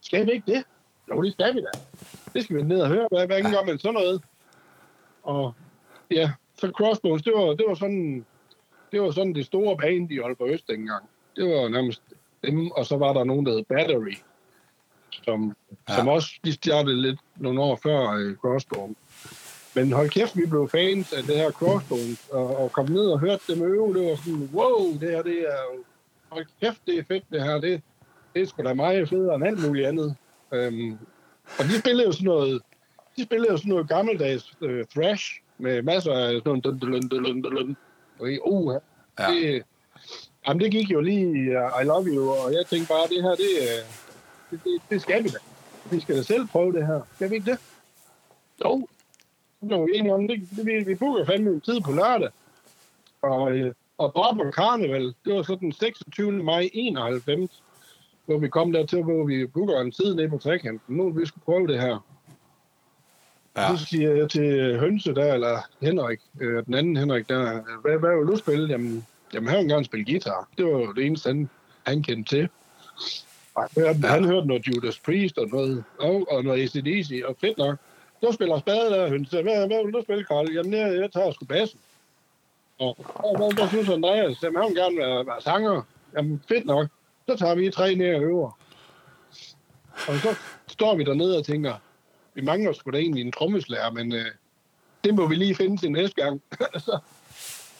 skal 0.00 0.26
vi 0.26 0.32
ikke 0.32 0.52
det? 0.52 0.64
Jo, 1.10 1.22
det 1.22 1.32
skal 1.32 1.54
vi 1.54 1.60
da. 1.60 1.78
Det 2.34 2.44
skal 2.44 2.56
vi 2.56 2.62
ned 2.62 2.80
og 2.80 2.88
høre. 2.88 3.08
Hvad, 3.10 3.26
hvad 3.26 3.42
gør 3.42 3.66
man 3.66 3.78
sådan 3.78 3.94
noget? 3.94 4.22
Og 5.22 5.54
ja, 6.10 6.32
så 6.58 6.72
Crossbones, 6.76 7.22
det 7.22 7.32
var, 7.36 7.54
det 7.54 7.64
var 7.68 7.74
sådan 7.74 8.24
det 8.92 9.02
var 9.02 9.10
sådan 9.10 9.34
det 9.34 9.46
store 9.46 9.76
band 9.76 10.12
i 10.12 10.18
Aalborg 10.18 10.50
Øst 10.50 10.68
dengang. 10.68 11.04
Det 11.36 11.44
var 11.44 11.68
nærmest 11.68 12.02
dem, 12.44 12.70
og 12.70 12.86
så 12.86 12.96
var 12.96 13.12
der 13.12 13.24
nogen, 13.24 13.46
der 13.46 13.52
hed 13.52 13.64
Battery, 13.64 14.14
som, 15.24 15.56
Ja. 15.88 15.92
ja. 15.92 15.98
som 15.98 16.08
også 16.08 16.28
de 16.44 16.52
startede 16.52 17.02
lidt 17.02 17.20
nogle 17.36 17.62
år 17.62 17.76
før 17.82 18.00
uh, 18.00 18.36
Crossbones. 18.36 18.96
Men 19.74 19.92
hold 19.92 20.10
kæft, 20.10 20.36
vi 20.36 20.46
blev 20.46 20.68
fans 20.68 21.12
af 21.12 21.22
det 21.22 21.36
her 21.36 21.50
Crossbones, 21.50 22.28
og, 22.32 22.56
og 22.56 22.72
kom 22.72 22.86
ned 22.90 23.06
og 23.06 23.20
hørte 23.20 23.42
dem 23.54 23.62
øve. 23.62 23.94
Det 23.94 24.10
var 24.10 24.16
sådan, 24.16 24.50
wow, 24.54 24.92
det 25.00 25.10
her, 25.10 25.22
det 25.22 25.38
er 25.40 25.58
jo- 25.74 25.84
hold 26.30 26.46
kæft, 26.62 26.78
det 26.86 26.98
er 26.98 27.02
fedt, 27.08 27.24
det 27.32 27.42
her. 27.42 27.60
Det, 27.60 27.82
det 28.34 28.42
er 28.42 28.46
sgu 28.46 28.62
da 28.62 28.74
meget 28.74 29.08
federe 29.08 29.34
end 29.34 29.46
alt 29.46 29.66
muligt 29.66 29.86
andet. 29.86 30.16
Um, 30.52 30.98
og 31.58 31.64
de 31.64 31.78
spillede 31.78 32.06
jo 32.06 32.12
sådan 32.12 32.24
noget, 32.24 32.62
de 33.16 33.22
spillede 33.24 33.50
jo 33.52 33.56
sådan 33.56 33.70
noget 33.70 33.88
gammeldags 33.88 34.52
uh, 34.60 34.80
thrash, 34.94 35.40
med 35.58 35.82
masser 35.82 36.12
af 36.12 36.32
sådan 36.44 36.60
dun, 36.60 36.78
dun, 36.78 36.78
dun, 36.78 37.08
dun, 37.08 37.42
dun, 37.42 37.56
dun. 37.56 37.76
Og 38.18 38.32
i, 38.32 38.38
uh, 38.44 38.74
Ja. 39.18 39.26
det, 39.30 39.62
jamen, 40.48 40.60
det 40.60 40.70
gik 40.72 40.90
jo 40.90 41.00
lige 41.00 41.26
uh, 41.28 41.82
I 41.82 41.84
love 41.84 42.04
you, 42.06 42.28
og 42.30 42.52
jeg 42.52 42.66
tænkte 42.66 42.88
bare, 42.88 43.06
det 43.08 43.22
her, 43.22 43.30
det, 43.30 43.50
uh, 43.60 43.84
det, 44.50 44.60
det, 44.64 44.82
det 44.90 45.02
skal 45.02 45.24
vi 45.24 45.28
da. 45.28 45.38
Vi 45.90 46.00
skal 46.00 46.16
da 46.16 46.22
selv 46.22 46.46
prøve 46.46 46.72
det 46.72 46.86
her. 46.86 47.00
Skal 47.14 47.30
vi 47.30 47.34
ikke 47.34 47.50
det? 47.50 47.58
Jo. 48.64 48.86
Blev 49.66 49.86
vi 49.86 49.98
enige 49.98 50.14
om, 50.14 50.28
det, 50.28 50.48
det, 50.56 50.66
vi, 50.66 50.84
vi 50.84 50.94
booker 50.94 51.24
fandme 51.24 51.50
en 51.50 51.60
tid 51.60 51.80
på 51.80 51.92
lørdag. 51.92 52.28
Og, 53.22 53.52
øh, 53.52 53.72
og 53.98 54.12
drop 54.16 54.38
og 54.38 54.52
karneval, 54.52 55.14
det 55.24 55.34
var 55.34 55.42
så 55.42 55.54
den 55.54 55.72
26. 55.72 56.32
maj 56.32 56.70
91, 56.72 57.62
hvor 58.26 58.38
vi 58.38 58.48
kom 58.48 58.72
dertil, 58.72 59.02
hvor 59.02 59.24
vi 59.24 59.46
booker 59.46 59.80
en 59.80 59.92
tid 59.92 60.14
nede 60.14 60.28
på 60.28 60.38
trekanten. 60.38 60.96
Nu 60.96 61.10
vi 61.10 61.26
skulle 61.26 61.44
prøve 61.44 61.66
det 61.66 61.80
her. 61.80 62.04
Ja. 63.56 63.76
Så 63.76 63.84
siger 63.84 64.14
jeg 64.14 64.30
til 64.30 64.78
Hønse 64.78 65.14
der, 65.14 65.34
eller 65.34 65.58
Henrik, 65.80 66.20
øh, 66.40 66.66
den 66.66 66.74
anden 66.74 66.96
Henrik 66.96 67.28
der, 67.28 67.60
hvad, 67.82 67.98
hvad 67.98 68.18
vil 68.18 68.26
du 68.26 68.36
spille? 68.36 68.68
Jamen, 68.68 69.06
jamen 69.34 69.48
han 69.48 69.58
vil 69.58 69.68
gerne 69.68 69.84
spille 69.84 70.04
guitar. 70.04 70.48
Det 70.58 70.66
var 70.66 70.92
det 70.92 71.06
eneste, 71.06 71.26
han, 71.28 71.48
han 71.86 72.02
kendte 72.02 72.36
til. 72.36 72.48
Og 73.54 73.62
han 73.62 73.70
hørte, 73.84 73.98
ja. 74.02 74.08
han 74.08 74.24
hørte 74.24 74.46
noget 74.46 74.66
Judas 74.66 74.98
Priest 74.98 75.38
og 75.38 75.48
noget, 75.48 75.84
og, 75.98 76.26
og 76.30 76.44
noget 76.44 76.62
ACDC, 76.62 77.22
og 77.24 77.36
fedt 77.40 77.58
nok. 77.58 77.78
Du 78.24 78.32
spiller 78.32 78.58
spade 78.58 78.90
der, 78.90 79.08
Hønse. 79.08 79.42
Hvad, 79.42 79.66
hvad 79.66 79.84
vil 79.84 79.94
du 79.94 80.02
spille, 80.02 80.24
Karl? 80.24 80.52
Jamen, 80.54 80.72
jeg, 80.72 80.96
jeg 81.00 81.12
tager 81.12 81.32
sgu 81.32 81.44
bassen. 81.44 81.80
Og, 82.78 82.96
og 83.14 83.36
hvad, 83.36 83.54
hvad 83.54 83.68
synes 83.68 83.88
Andreas? 83.88 84.42
Jamen, 84.42 84.62
han 84.62 84.68
vil 84.68 84.76
gerne 84.76 84.96
være, 84.96 85.26
være 85.26 85.40
sanger. 85.40 85.82
Jamen, 86.16 86.42
fedt 86.48 86.66
nok. 86.66 86.86
Så 87.28 87.36
tager 87.36 87.54
vi 87.54 87.70
tre 87.70 87.94
ned 87.94 88.14
og 88.14 88.22
øver. 88.22 88.58
Og 90.08 90.14
så 90.22 90.34
står 90.66 90.96
vi 90.96 91.04
dernede 91.04 91.38
og 91.38 91.44
tænker, 91.44 91.74
vi 92.34 92.42
mangler 92.42 92.72
sgu 92.72 92.90
da 92.90 92.98
egentlig 92.98 93.20
en 93.24 93.32
trommeslager, 93.32 93.90
men 93.90 94.12
øh, 94.12 94.26
det 95.04 95.14
må 95.14 95.26
vi 95.26 95.34
lige 95.34 95.54
finde 95.54 95.76
til 95.76 95.92
næste 95.92 96.22
gang. 96.22 96.42
så 96.86 96.98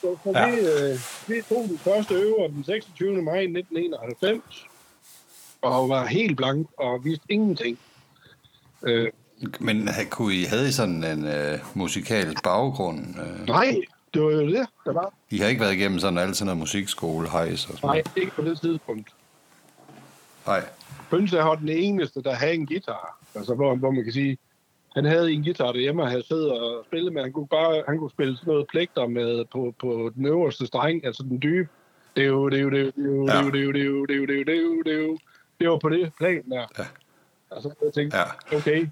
så, 0.01 0.17
så 0.25 0.31
Ja. 0.35 0.51
vi, 0.51 0.61
øh, 0.61 0.99
vi 1.29 1.43
tog 1.49 1.65
den 1.69 1.79
første 1.79 2.15
øver 2.15 2.49
den 2.49 2.65
26. 2.65 3.23
maj 3.23 3.41
1991, 3.41 4.67
og 5.63 5.89
var 5.89 6.07
helt 6.07 6.37
blank 6.37 6.69
og 6.79 7.05
vidste 7.05 7.27
ingenting. 7.29 7.79
Øh, 8.83 9.13
men 9.61 9.89
kunne 10.11 10.35
I, 10.35 10.45
havde 10.45 10.69
I 10.69 10.73
sådan 10.73 11.05
en 11.05 11.27
øh, 11.27 11.59
musikal 11.75 12.37
baggrund? 12.45 12.99
Øh? 12.99 13.47
Nej, 13.49 13.77
det 14.15 14.23
var 14.23 14.31
jo 14.31 14.47
det, 14.47 14.67
der 14.85 14.93
var. 14.93 15.13
I 15.31 15.39
har 15.39 15.49
ikke 15.49 15.61
været 15.61 15.75
igennem 15.75 15.99
sådan 15.99 16.19
alt 16.19 16.37
sådan 16.37 16.47
noget 16.47 16.59
musikskole, 16.59 17.29
hejs 17.29 17.67
og 17.67 17.75
sådan 17.77 17.89
Nej, 17.89 18.03
ikke 18.17 18.33
på 18.33 18.43
det 18.43 18.61
tidspunkt. 18.61 19.09
Nej. 20.47 20.65
Pønse 21.11 21.37
var 21.37 21.55
den 21.55 21.69
eneste, 21.69 22.23
der 22.23 22.35
havde 22.35 22.55
en 22.55 22.67
guitar. 22.67 23.19
Altså, 23.35 23.55
hvor, 23.55 23.75
hvor 23.75 23.91
man 23.91 24.05
kan 24.05 24.13
sige, 24.13 24.39
han 24.95 25.05
havde 25.05 25.33
en 25.33 25.43
guitar 25.43 25.73
derhjemme, 25.73 26.03
og 26.03 26.09
havde 26.09 26.27
siddet 26.27 26.51
og 26.51 26.85
spillet 26.87 27.13
med. 27.13 27.23
Han 27.23 27.33
kunne, 27.33 27.47
bare, 27.47 27.83
han 27.89 27.99
kunne 27.99 28.11
spille 28.11 28.37
sådan 28.37 28.51
noget 28.51 28.67
pligter 28.67 29.07
med 29.07 29.45
på, 29.45 29.75
på 29.81 30.11
den 30.15 30.27
øverste 30.27 30.67
streng, 30.67 31.07
altså 31.07 31.23
den 31.23 31.43
dybe. 31.43 31.69
Det 32.17 32.27
jo, 32.27 32.49
det, 32.49 32.61
jo, 32.61 32.71
det 32.71 32.97
jo, 34.63 34.83
det, 34.83 35.21
det 35.61 35.69
var 35.69 35.79
på 35.79 35.89
det 35.89 36.13
plan 36.19 36.51
der. 36.51 36.67
Ja. 36.79 36.85
Altså, 37.51 37.71
jeg 37.85 37.93
tænkte, 37.93 38.17
ja. 38.17 38.57
okay, 38.57 38.87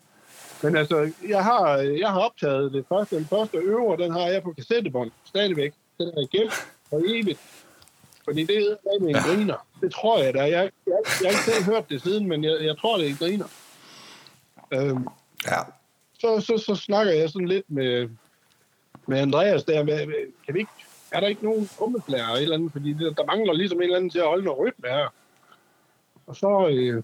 men 0.62 0.76
altså, 0.76 1.12
jeg 1.28 1.44
har, 1.44 1.76
jeg 1.76 2.08
har 2.10 2.20
optaget 2.20 2.72
det 2.72 2.84
første, 2.88 3.16
den 3.16 3.26
første 3.26 3.58
øver, 3.58 3.96
den 3.96 4.12
har 4.12 4.26
jeg 4.26 4.42
på 4.42 4.52
kassettebånd, 4.52 5.10
stadigvæk. 5.24 5.72
Den 5.98 6.08
er 6.08 6.26
gemt 6.38 6.52
for 6.90 7.02
evigt. 7.06 7.40
Fordi 8.24 8.44
det 8.44 8.56
er 8.56 9.00
med 9.00 9.08
en 9.08 9.16
ja. 9.16 9.22
griner. 9.22 9.66
Det 9.80 9.92
tror 9.92 10.18
jeg 10.22 10.34
da. 10.34 10.40
Jeg, 10.40 10.50
jeg, 10.50 10.70
jeg, 10.86 10.98
har 11.22 11.28
ikke 11.28 11.42
selv 11.44 11.64
hørt 11.64 11.88
det 11.88 12.02
siden, 12.02 12.28
men 12.28 12.44
jeg, 12.44 12.56
jeg 12.60 12.78
tror, 12.78 12.96
det 12.96 13.06
er 13.06 13.10
en 13.10 13.16
griner. 13.16 13.46
Øhm, 14.72 15.06
Ja. 15.46 15.58
så, 16.20 16.40
så, 16.40 16.58
så 16.66 16.74
snakker 16.74 17.12
jeg 17.12 17.30
sådan 17.30 17.48
lidt 17.48 17.70
med, 17.70 18.08
med 19.06 19.18
Andreas 19.18 19.64
der. 19.64 19.84
Med, 19.84 19.98
kan 20.46 20.54
vi 20.54 20.58
ikke, 20.58 20.72
er 21.12 21.20
der 21.20 21.26
ikke 21.26 21.44
nogen 21.44 21.68
trommeslager 21.68 22.24
eller 22.24 22.36
et 22.36 22.42
eller 22.42 22.56
andet? 22.56 22.72
Fordi 22.72 22.92
det, 22.92 23.16
der 23.16 23.24
mangler 23.24 23.52
ligesom 23.52 23.78
en 23.78 23.82
eller 23.82 23.96
anden 23.96 24.10
til 24.10 24.18
at 24.18 24.26
holde 24.26 24.44
noget 24.44 24.60
rytme 24.60 24.88
her. 24.88 25.14
Og 26.26 26.36
så, 26.36 26.68
øh, 26.72 27.02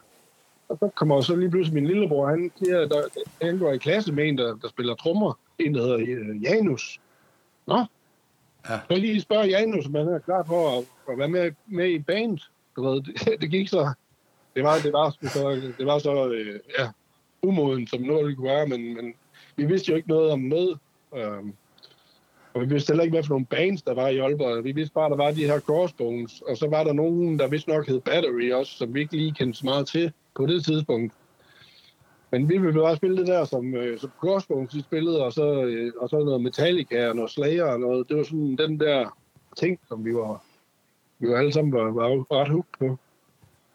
og 0.69 0.79
så 0.79 0.91
kommer 0.95 1.21
så 1.21 1.37
lige 1.37 1.51
pludselig 1.51 1.75
min 1.75 1.87
lillebror, 1.87 2.29
han, 2.29 2.53
siger, 2.57 2.89
der, 2.89 3.03
han 3.43 3.59
går 3.59 3.73
i 3.73 3.79
klasse 3.79 4.13
med 4.13 4.29
en, 4.29 4.39
der, 4.39 4.57
der 4.63 4.69
spiller 4.69 4.95
trommer. 4.95 5.39
En, 5.59 5.75
der 5.75 5.83
hedder 5.83 5.99
øh, 5.99 6.43
Janus. 6.43 7.01
Nå, 7.67 7.85
Ja. 8.69 8.81
så 8.91 8.97
lige 8.97 9.21
spørge 9.21 9.47
Janus, 9.47 9.87
om 9.87 9.95
han 9.95 10.09
er 10.09 10.19
klar 10.19 10.45
for 10.45 10.79
at, 10.79 10.85
at 11.13 11.19
være 11.19 11.29
med, 11.29 11.53
med 11.67 11.89
i 11.89 11.99
band. 11.99 12.39
Du 12.77 12.91
ved, 12.91 13.03
det, 13.03 13.15
det 13.41 13.51
gik 13.51 13.69
så... 13.69 13.93
Det 14.57 14.65
var, 14.65 14.79
det 14.83 14.93
var, 14.93 15.11
så, 15.11 15.73
det 15.79 15.87
var 15.87 15.99
så 15.99 16.29
øh, 16.33 16.61
ja, 16.79 16.89
umoden, 17.43 17.87
som 17.87 18.01
noget 18.03 18.27
det 18.29 18.37
kunne 18.37 18.49
være, 18.51 18.67
men, 18.67 18.95
men 18.95 19.15
vi 19.57 19.65
vidste 19.65 19.91
jo 19.91 19.97
ikke 19.97 20.09
noget 20.09 20.31
om 20.31 20.41
noget. 20.41 20.79
Øhm, 21.17 21.53
og 22.55 22.61
vi 22.61 22.67
vidste 22.67 22.91
heller 22.91 23.05
ikke, 23.05 23.15
hvad 23.15 23.23
for 23.23 23.31
nogle 23.35 23.47
bands, 23.47 23.83
der 23.83 23.95
var 23.95 24.09
i 24.09 24.19
Aalborg. 24.19 24.65
Vi 24.65 24.73
vidste 24.73 24.95
bare, 24.95 25.05
at 25.05 25.11
der 25.11 25.17
var 25.17 25.31
de 25.31 25.47
her 25.47 25.61
Crossbones, 25.61 26.43
og 26.49 26.57
så 26.57 26.69
var 26.69 26.85
der 26.85 26.93
nogen, 26.93 27.39
der 27.39 27.49
vist 27.49 27.69
nok 27.69 27.87
hed 27.87 28.01
Battery 28.01 28.53
også, 28.53 28.73
som 28.73 28.95
vi 28.95 29.01
ikke 29.01 29.17
lige 29.17 29.35
kendte 29.35 29.59
så 29.59 29.65
meget 29.65 29.87
til 29.87 30.13
på 30.39 30.47
det 30.47 30.65
tidspunkt. 30.65 31.13
Men 32.31 32.49
vi 32.49 32.59
ville 32.59 32.81
bare 32.81 32.97
spille 32.97 33.17
det 33.17 33.27
der, 33.27 33.45
som, 33.45 33.75
øh, 33.75 33.99
som 33.99 34.11
Crossbones 34.21 34.71
de 34.71 34.83
spillede, 34.83 35.25
og 35.25 35.33
så, 35.33 35.63
øh, 35.63 35.93
og 35.97 36.09
så 36.09 36.19
noget 36.19 36.43
Metallica 36.43 37.09
og 37.09 37.17
noget 37.17 37.31
Slayer 37.31 37.65
og 37.65 37.81
noget. 37.81 38.09
Det 38.09 38.17
var 38.17 38.23
sådan 38.23 38.57
den 38.57 38.81
der 38.81 39.19
ting, 39.57 39.81
som 39.89 40.05
vi 40.05 40.15
var, 40.15 40.45
vi 41.19 41.29
var 41.29 41.37
alle 41.37 41.53
sammen 41.53 41.73
var, 41.73 41.91
var 41.91 42.41
ret 42.41 42.49
hooked 42.49 42.73
på. 42.79 42.99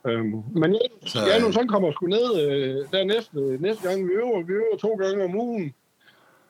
Øhm, 0.08 0.44
men 0.56 0.76
Så, 1.02 1.12
så, 1.12 1.20
øh, 1.20 1.28
Janus, 1.28 1.56
han 1.56 1.68
kommer 1.68 1.92
sgu 1.92 2.08
ned 2.08 2.42
øh, 2.48 2.86
der 2.92 3.04
næste, 3.04 3.40
næste 3.60 3.90
gang, 3.90 4.08
vi 4.08 4.12
øver. 4.12 4.44
Vi 4.44 4.54
øver 4.54 4.78
to 4.78 4.96
gange 4.96 5.24
om 5.24 5.36
ugen. 5.36 5.74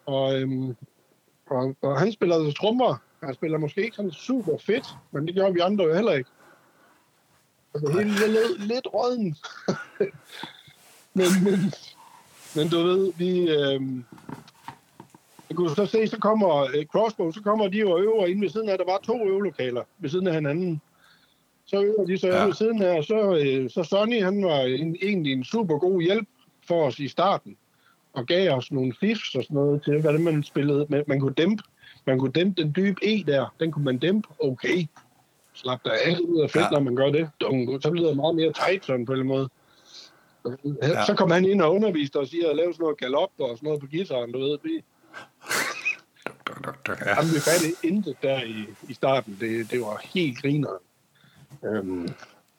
Og, 0.06 0.42
øhm, 0.42 0.76
og, 1.50 1.76
og 1.82 2.00
han 2.00 2.12
spiller 2.12 2.36
altså 2.36 2.54
trommer. 2.54 2.96
Han 3.24 3.34
spiller 3.34 3.58
måske 3.58 3.84
ikke 3.84 3.96
sådan 3.96 4.12
super 4.12 4.58
fedt, 4.60 4.86
men 5.12 5.28
det 5.28 5.36
gør 5.36 5.52
vi 5.52 5.60
andre 5.60 5.86
jo 5.86 5.94
heller 5.94 6.12
ikke. 6.12 6.30
Hele 7.80 8.00
er 8.00 8.28
lidt, 8.28 8.68
lidt 8.68 8.88
råden. 8.94 9.36
men, 11.18 11.28
men, 11.44 11.74
men 12.56 12.70
du 12.70 12.78
ved, 12.84 13.14
vi... 13.18 13.50
Øhm, 13.50 14.06
jeg 15.50 15.58
kunne 15.58 15.76
så 15.76 15.86
se, 15.86 16.08
så 16.08 16.18
kommer 16.18 16.62
øh, 16.62 16.86
Crossbow, 16.86 17.32
så 17.32 17.42
kommer 17.42 17.68
de 17.68 17.86
og 17.86 18.02
øver 18.02 18.26
ind 18.26 18.40
ved 18.40 18.50
siden 18.50 18.70
af. 18.70 18.78
Der 18.78 18.86
var 18.86 19.00
to 19.04 19.28
øvelokaler 19.28 19.84
ved 20.00 20.10
siden 20.10 20.28
af 20.28 20.34
hinanden. 20.34 20.82
Så 21.66 21.82
øver 21.82 22.06
de 22.06 22.18
så 22.18 22.28
Ja. 22.28 22.40
ja. 22.40 22.46
ved 22.46 22.54
siden 22.54 22.82
af, 22.82 22.98
og 22.98 23.04
så, 23.04 23.38
øh, 23.38 23.70
så 23.70 23.84
Sonny, 23.84 24.24
han 24.24 24.46
var 24.46 24.60
en, 24.60 24.96
egentlig 25.02 25.34
en 25.34 25.44
super 25.44 25.78
god 25.78 26.02
hjælp 26.02 26.28
for 26.68 26.86
os 26.86 27.00
i 27.00 27.08
starten. 27.08 27.58
Og 28.14 28.26
gav 28.26 28.52
os 28.52 28.72
nogle 28.72 28.94
fifs 29.00 29.36
og 29.36 29.44
sådan 29.44 29.56
noget 29.56 29.84
til, 29.84 30.02
hvordan 30.02 30.24
man 30.24 30.44
spillede. 30.44 30.86
Man, 30.90 31.04
man 31.08 31.20
kunne 31.20 31.34
dæmpe 31.34 31.64
man 32.06 32.20
kunne 32.20 32.32
dæmpe 32.32 32.62
den 32.62 32.74
dybe 32.76 33.00
E 33.04 33.24
der. 33.24 33.54
Den 33.60 33.72
kunne 33.72 33.86
man 33.86 33.98
dæmpe. 33.98 34.28
Okay. 34.40 34.86
Slap 35.54 35.84
der 35.86 35.92
af 35.92 36.18
ud 36.24 36.42
af 36.42 36.52
fedt, 36.52 36.64
Ja. 36.64 36.70
når 36.72 36.80
man 36.80 36.96
gør 36.96 37.10
det. 37.10 37.30
Så 37.84 37.92
lyder 37.94 38.08
det 38.08 38.16
meget 38.18 38.36
mere 38.36 38.54
tight 38.54 38.86
sådan 38.86 39.06
på 39.06 39.14
en 39.14 39.28
måde. 39.28 39.50
Ja. 40.82 41.06
Så 41.06 41.16
kom 41.18 41.32
han 41.32 41.46
ind 41.46 41.62
og 41.62 41.76
underviste 41.76 42.18
os 42.18 42.34
i 42.34 42.42
at 42.42 42.56
lave 42.56 42.74
sådan 42.74 42.84
noget 42.84 42.98
galop 42.98 43.30
og 43.40 43.50
sådan 43.58 43.68
noget 43.68 43.82
på 43.82 43.88
guitaren, 43.92 44.32
du 44.32 44.40
ved. 44.40 44.58
Vi, 44.64 44.70
ja. 46.88 47.10
Jamen, 47.16 47.34
vi 47.34 47.40
fattede 47.40 47.74
intet 47.84 48.16
der 48.22 48.44
i, 48.44 48.66
i 48.90 48.94
starten. 48.94 49.38
Det, 49.40 49.72
det 49.72 49.82
var 49.82 50.02
helt 50.14 50.42
griner. 50.42 50.70
Øhm, 51.66 52.08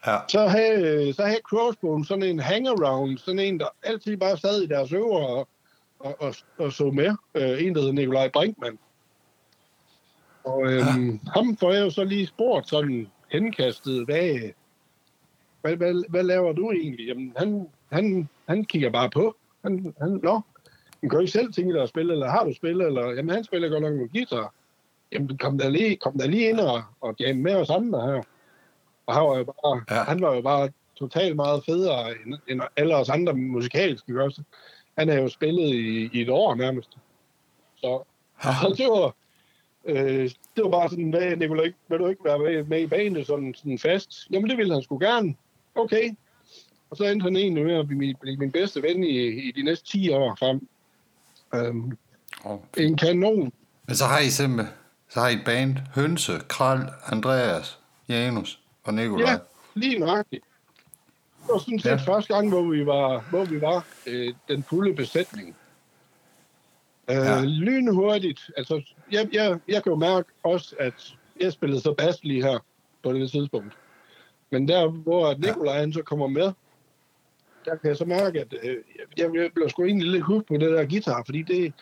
ja. 0.06 0.18
så 0.28 0.46
havde, 0.46 1.12
så 1.12 1.22
havde 1.22 1.40
Crossbone 1.50 2.06
sådan 2.06 2.22
en 2.24 2.38
hangaround, 2.40 3.18
sådan 3.18 3.38
en, 3.38 3.60
der 3.60 3.66
altid 3.82 4.16
bare 4.16 4.36
sad 4.36 4.62
i 4.62 4.66
deres 4.66 4.92
øver 4.92 5.26
og, 5.26 5.48
og, 5.98 6.16
og, 6.22 6.34
og 6.58 6.72
så 6.72 6.90
med. 6.90 7.16
Øh, 7.34 7.64
en, 7.66 7.74
der 7.74 7.80
hed 7.82 7.92
Nikolaj 7.92 8.28
Brinkmann. 8.28 8.78
Og 10.44 10.72
øhm, 10.72 11.20
ham 11.34 11.56
får 11.56 11.72
jeg 11.72 11.84
jo 11.84 11.90
så 11.90 12.04
lige 12.04 12.26
spurgt 12.26 12.68
sådan 12.68 13.08
henkastet, 13.28 14.04
hvad, 14.04 14.38
hvad, 15.60 15.76
hvad, 15.76 16.10
hvad 16.10 16.22
laver 16.22 16.52
du 16.52 16.70
egentlig? 16.72 17.06
Jamen, 17.06 17.32
han, 17.36 17.66
han, 17.92 18.28
han 18.48 18.64
kigger 18.64 18.90
bare 18.90 19.10
på. 19.10 19.36
Han, 19.62 19.94
han, 20.00 20.20
nå, 20.22 20.40
han 21.00 21.10
kan 21.10 21.16
jo 21.16 21.20
ikke 21.20 21.32
selv 21.32 21.52
tænke 21.52 21.74
dig 21.74 21.82
at 21.82 21.88
spille, 21.88 22.12
eller 22.12 22.28
har 22.30 22.44
du 22.44 22.54
spillet, 22.54 22.86
eller, 22.86 23.10
jamen 23.10 23.34
han 23.34 23.44
spiller 23.44 23.68
godt 23.68 23.82
nok 23.82 23.94
med 23.94 24.08
guitar. 24.12 24.52
Jamen 25.12 25.38
kom 25.38 25.58
der 25.58 25.68
lige, 25.68 25.96
kom 25.96 26.18
der 26.18 26.26
lige 26.26 26.48
ind 26.48 26.60
og, 26.60 26.82
og 27.00 27.14
jam 27.20 27.36
med 27.36 27.54
os 27.54 27.70
andre 27.70 28.00
her. 28.06 28.22
Og 29.06 29.14
han 29.14 29.22
var 29.24 29.38
jo 29.38 29.44
bare, 29.44 29.82
Ja. 29.90 29.94
ja. 29.96 30.02
han 30.02 30.20
var 30.20 30.34
jo 30.34 30.40
bare 30.42 30.70
totalt 30.96 31.36
meget 31.36 31.64
federe 31.64 32.10
end, 32.26 32.34
end 32.48 32.60
alle 32.76 32.96
os 32.96 33.08
andre 33.08 33.32
musikalske. 33.34 34.22
Også. 34.22 34.42
Han 34.98 35.08
har 35.08 35.16
jo 35.16 35.28
spillet 35.28 35.68
i, 35.74 36.10
i 36.12 36.20
et 36.22 36.28
år 36.28 36.54
nærmest. 36.54 36.98
Så, 37.76 38.02
så 38.42 38.74
det 38.78 38.86
var, 38.86 39.14
øh, 39.86 40.30
det 40.56 40.64
var 40.64 40.70
bare 40.70 40.90
sådan, 40.90 41.10
hvad, 41.10 41.36
Nicolai, 41.36 41.72
vil 41.88 41.98
du 41.98 42.06
ikke 42.06 42.24
være 42.24 42.38
med, 42.38 42.64
med 42.64 42.80
i 42.80 42.86
banen 42.86 43.24
sådan, 43.24 43.54
sådan 43.54 43.78
fast? 43.78 44.26
Jamen 44.30 44.50
det 44.50 44.58
ville 44.58 44.72
han 44.72 44.82
sgu 44.82 44.98
gerne. 44.98 45.34
Okay. 45.74 46.10
Og 46.90 46.96
så 46.96 47.04
endte 47.04 47.24
han 47.24 47.36
egentlig 47.36 47.64
med 47.64 47.74
at 47.74 47.86
blive 47.86 47.98
min, 47.98 48.16
blive 48.20 48.36
min 48.36 48.52
bedste 48.52 48.82
ven 48.82 49.04
i, 49.04 49.26
i 49.48 49.52
de 49.52 49.62
næste 49.62 49.86
10 49.86 50.10
år 50.10 50.36
frem. 50.38 50.68
Øhm, 51.54 51.98
Oh. 52.44 52.58
en 52.76 52.96
kanon. 52.96 53.52
Men 53.86 53.96
så 53.96 54.04
har 54.04 54.18
I 54.18 54.30
simpelthen 54.30 54.74
så 55.08 55.20
har 55.20 55.28
I 55.28 55.32
et 55.32 55.44
band. 55.44 55.76
Hønse, 55.94 56.32
Kral, 56.48 56.88
Andreas, 57.06 57.78
Janus 58.08 58.60
og 58.84 58.94
Nikolaj. 58.94 59.30
Ja, 59.32 59.38
lige 59.74 59.98
nøjagtigt. 59.98 60.44
Det 61.42 61.48
var 61.52 61.58
sådan 61.58 61.78
set 61.78 61.90
ja. 61.90 61.96
første 61.96 62.34
gang, 62.34 62.48
hvor 62.48 62.62
vi 62.62 62.86
var, 62.86 63.24
hvor 63.30 63.44
vi 63.44 63.60
var 63.60 63.86
øh, 64.06 64.34
den 64.48 64.62
fulde 64.62 64.94
besætning. 64.94 65.56
Øh, 67.11 67.16
Ja. 67.16 67.38
ja. 67.38 67.44
Lynhurtigt. 67.44 68.50
Altså, 68.56 68.82
jeg, 69.12 69.28
jeg, 69.32 69.58
jeg 69.68 69.82
kan 69.82 69.90
jo 69.92 69.96
mærke 69.96 70.28
også, 70.42 70.76
at 70.80 71.14
jeg 71.40 71.52
spillede 71.52 71.80
så 71.80 71.94
bas 71.99 72.25
lige 72.25 72.42
her 72.42 72.58
på 73.02 73.12
det 73.12 73.30
tidspunkt. 73.30 73.76
Men 74.50 74.68
der, 74.68 74.88
hvor 74.88 75.34
Nikolaj 75.38 75.78
han 75.80 75.92
så 75.92 76.02
kommer 76.02 76.26
med, 76.26 76.52
der 77.64 77.76
kan 77.76 77.88
jeg 77.88 77.96
så 77.96 78.04
mærke, 78.04 78.40
at 78.40 78.54
øh, 78.62 78.76
jeg, 79.16 79.30
jeg 79.34 79.50
bliver 79.54 79.68
sgu 79.68 79.84
egentlig 79.84 80.11
lidt 80.11 80.25
hooked 80.25 80.44
på 80.46 80.54
det 80.54 80.70
der 80.70 80.87
guitar, 80.87 81.23
fordi 81.26 81.42
det, 81.42 81.73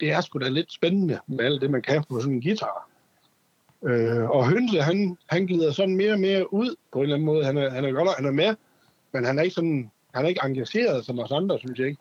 det 0.00 0.10
er 0.12 0.20
sgu 0.20 0.38
da 0.38 0.48
lidt 0.48 0.72
spændende 0.72 1.18
med 1.26 1.44
alt 1.44 1.60
det, 1.60 1.70
man 1.70 1.82
kan 1.82 2.04
på 2.08 2.20
sådan 2.20 2.34
en 2.34 2.42
guitar. 2.42 2.88
Øh, 3.84 4.30
og 4.30 4.48
Hønse, 4.48 4.82
han, 4.82 5.18
han 5.26 5.46
glider 5.46 5.72
sådan 5.72 5.96
mere 5.96 6.12
og 6.12 6.20
mere 6.20 6.52
ud 6.52 6.76
på 6.92 6.98
en 6.98 7.02
eller 7.02 7.14
anden 7.14 7.26
måde. 7.26 7.44
Han 7.44 7.56
er, 7.56 7.70
han 7.70 7.84
er 7.84 7.92
godt, 7.92 8.08
han 8.16 8.26
er 8.26 8.30
med, 8.30 8.54
men 9.12 9.24
han 9.24 9.38
er 9.38 9.42
ikke 9.42 9.54
sådan, 9.54 9.90
han 10.14 10.24
er 10.24 10.28
ikke 10.28 10.40
engageret 10.44 11.04
som 11.04 11.18
os 11.18 11.32
andre, 11.32 11.58
synes 11.58 11.78
jeg 11.78 11.88
ikke. 11.88 12.00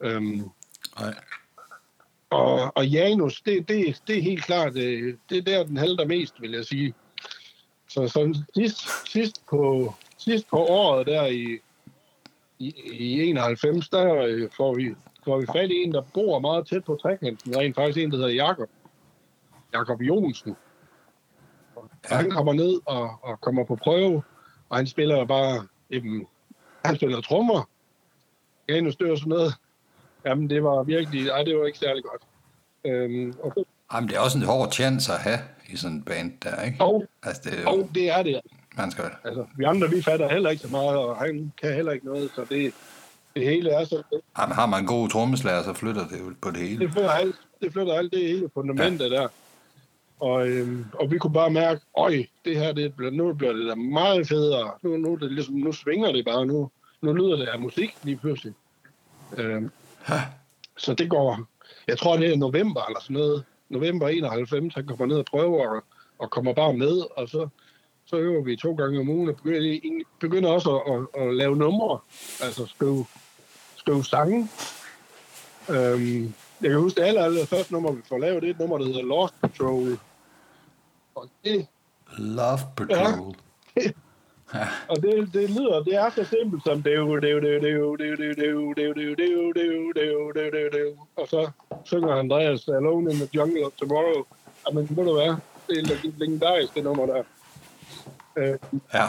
Øhm, 0.00 0.50
Nej 1.00 1.14
og, 2.36 2.72
og 2.74 2.86
Janus, 2.86 3.40
det, 3.40 3.68
det, 3.68 4.02
det 4.06 4.18
er 4.18 4.22
helt 4.22 4.44
klart, 4.44 4.76
øh, 4.76 5.04
det, 5.04 5.18
det 5.28 5.38
er 5.38 5.42
der, 5.42 5.64
den 5.64 5.76
halter 5.76 6.06
mest, 6.06 6.40
vil 6.40 6.50
jeg 6.50 6.64
sige. 6.64 6.94
Så, 7.88 8.08
så 8.08 8.42
sidst, 8.54 9.10
sidst, 9.12 9.46
på, 9.50 9.94
sidst 10.18 10.48
på 10.50 10.56
året 10.56 11.06
der 11.06 11.26
i, 11.26 11.58
i, 12.58 12.74
i 12.92 13.28
91, 13.28 13.88
der 13.88 14.14
øh, 14.14 14.50
får 14.56 14.74
vi, 14.74 14.94
får 15.24 15.40
vi 15.40 15.46
fat 15.46 15.70
i 15.70 15.82
en, 15.82 15.92
der 15.92 16.02
bor 16.14 16.38
meget 16.38 16.66
tæt 16.66 16.84
på 16.84 16.98
trekanten. 17.02 17.56
Rent 17.56 17.74
faktisk 17.74 17.98
en, 17.98 18.10
der 18.10 18.16
hedder 18.16 18.30
Jakob. 18.30 18.68
Jakob 19.72 20.00
Jonsen. 20.00 20.56
Ja. 22.10 22.16
han 22.16 22.30
kommer 22.30 22.52
ned 22.52 22.80
og, 22.86 23.10
og 23.22 23.40
kommer 23.40 23.64
på 23.64 23.76
prøve, 23.76 24.22
og 24.68 24.76
han 24.76 24.86
spiller 24.86 25.24
bare, 25.24 25.66
jamen, 25.90 26.26
han 26.84 26.96
spiller 26.96 27.20
trommer. 27.20 27.68
Janus 28.68 28.96
dør 28.96 29.14
sådan 29.14 29.28
noget. 29.28 29.54
Jamen, 30.26 30.50
det 30.50 30.62
var 30.64 30.82
virkelig, 30.82 31.28
ej, 31.28 31.42
det 31.42 31.58
var 31.58 31.66
ikke 31.66 31.78
særlig 31.78 32.02
godt. 32.04 32.22
Øhm, 32.84 33.34
og, 33.42 33.52
så- 33.56 33.64
Jamen, 33.94 34.08
det 34.08 34.16
er 34.16 34.20
også 34.20 34.38
en 34.38 34.44
hård 34.44 34.72
chance 34.72 35.12
at 35.12 35.18
have 35.18 35.38
i 35.68 35.76
sådan 35.76 35.96
en 35.96 36.02
band 36.02 36.32
der, 36.42 36.62
ikke? 36.62 36.76
og, 36.80 37.04
Altså, 37.22 37.42
det 37.44 37.58
er 37.58 37.62
jo, 37.62 37.68
og 37.68 37.90
det 37.94 38.10
er 38.10 38.22
det. 38.22 38.40
man 38.76 38.90
skal... 38.90 39.04
Altså, 39.24 39.46
vi 39.56 39.64
andre, 39.64 39.90
vi 39.90 40.02
fatter 40.02 40.28
heller 40.28 40.50
ikke 40.50 40.62
så 40.62 40.68
meget, 40.70 40.96
og 40.98 41.16
han 41.16 41.52
kan 41.62 41.74
heller 41.74 41.92
ikke 41.92 42.06
noget, 42.06 42.30
så 42.34 42.44
det, 42.50 42.72
det 43.34 43.44
hele 43.44 43.70
er 43.70 43.84
så... 43.84 44.02
Jamen, 44.38 44.54
har 44.54 44.66
man 44.66 44.80
en 44.80 44.86
god 44.86 45.08
trommeslager, 45.08 45.62
så 45.62 45.72
flytter 45.72 46.08
det 46.08 46.18
jo 46.20 46.34
på 46.42 46.50
det 46.50 46.60
hele. 46.60 46.78
Det 46.84 46.92
flytter 46.92 47.10
alt 47.10 47.36
det, 47.62 47.72
flytter 47.72 47.94
alt 47.94 48.12
det 48.12 48.20
hele 48.28 48.50
fundamentet 48.54 49.10
ja. 49.10 49.16
der. 49.16 49.28
Og, 50.20 50.48
øhm, 50.48 50.84
og 51.00 51.10
vi 51.10 51.18
kunne 51.18 51.32
bare 51.32 51.50
mærke, 51.50 51.80
øj, 51.98 52.24
det 52.44 52.56
her, 52.58 52.72
det 52.72 52.94
bliver, 52.96 53.10
nu 53.10 53.32
bliver 53.34 53.52
det 53.52 53.66
da 53.68 53.74
meget 53.74 54.28
federe. 54.28 54.70
Nu, 54.82 54.96
nu, 54.96 55.14
det 55.14 55.32
ligesom, 55.32 55.54
nu 55.54 55.72
svinger 55.72 56.12
det 56.12 56.24
bare. 56.24 56.46
Nu, 56.46 56.70
nu 57.02 57.12
lyder 57.12 57.36
det 57.36 57.46
af 57.46 57.58
musik 57.60 57.94
lige 58.02 58.16
pludselig. 58.16 58.52
Øhm, 59.36 59.70
så 60.76 60.94
det 60.94 61.10
går, 61.10 61.40
jeg 61.88 61.98
tror 61.98 62.16
det 62.16 62.32
er 62.32 62.36
november 62.36 62.84
eller 62.84 63.00
sådan 63.00 63.16
noget, 63.16 63.44
november 63.68 64.08
91, 64.08 64.74
han 64.74 64.86
kommer 64.86 65.06
ned 65.06 65.16
og 65.16 65.24
prøver 65.24 65.68
og, 65.68 65.84
og 66.18 66.30
kommer 66.30 66.52
bare 66.52 66.72
med, 66.72 67.02
og 67.16 67.28
så, 67.28 67.48
så 68.06 68.16
øver 68.16 68.44
vi 68.44 68.56
to 68.56 68.74
gange 68.74 69.00
om 69.00 69.08
ugen 69.08 69.28
og 69.28 69.36
begynder, 69.36 70.04
begynder 70.20 70.50
også 70.50 70.76
at, 70.76 70.94
at, 70.94 71.28
at 71.28 71.34
lave 71.34 71.56
numre, 71.56 71.98
altså 72.42 72.66
skrive, 72.66 73.06
skrive 73.76 74.04
sange. 74.04 74.48
Øhm, 75.70 76.34
jeg 76.62 76.70
kan 76.70 76.80
huske, 76.80 77.00
det 77.00 77.06
aller, 77.06 77.24
aller 77.24 77.46
første 77.46 77.72
nummer, 77.72 77.92
vi 77.92 78.02
får 78.08 78.18
lavet, 78.18 78.42
det 78.42 78.48
er 78.48 78.54
et 78.54 78.60
nummer, 78.60 78.78
der 78.78 78.84
hedder 78.84 79.02
Lost 79.02 79.34
Patrol. 79.40 79.98
Og 81.14 81.28
det, 81.44 81.66
Love 82.18 82.58
Patrol. 82.76 83.34
og 84.88 84.96
det, 85.02 85.30
det 85.32 85.50
lyder, 85.50 85.82
det 85.82 85.94
er 85.94 86.10
så 86.10 86.24
simpelt 86.24 86.62
som 86.64 86.82
det 86.82 87.22
det 87.22 87.42
det 87.42 87.62
det 87.62 87.98
det 87.98 88.18
det 88.18 88.36
det 88.36 88.96
det 90.34 90.52
det 90.52 90.72
det 90.72 90.96
og 91.16 91.28
så 91.28 91.50
synger 91.84 92.14
Andreas 92.14 92.68
Alone 92.68 93.12
in 93.12 93.16
the 93.16 93.28
Jungle 93.34 93.66
of 93.66 93.72
Tomorrow. 93.72 94.24
Jamen, 94.68 94.88
ved 94.90 95.04
du 95.04 95.12
hvad? 95.12 95.34
Det 95.68 95.78
er 95.78 96.12
legendarisk, 96.18 96.74
det 96.74 96.84
nummer 96.84 97.06
der. 97.06 97.22
Ja. 98.94 99.06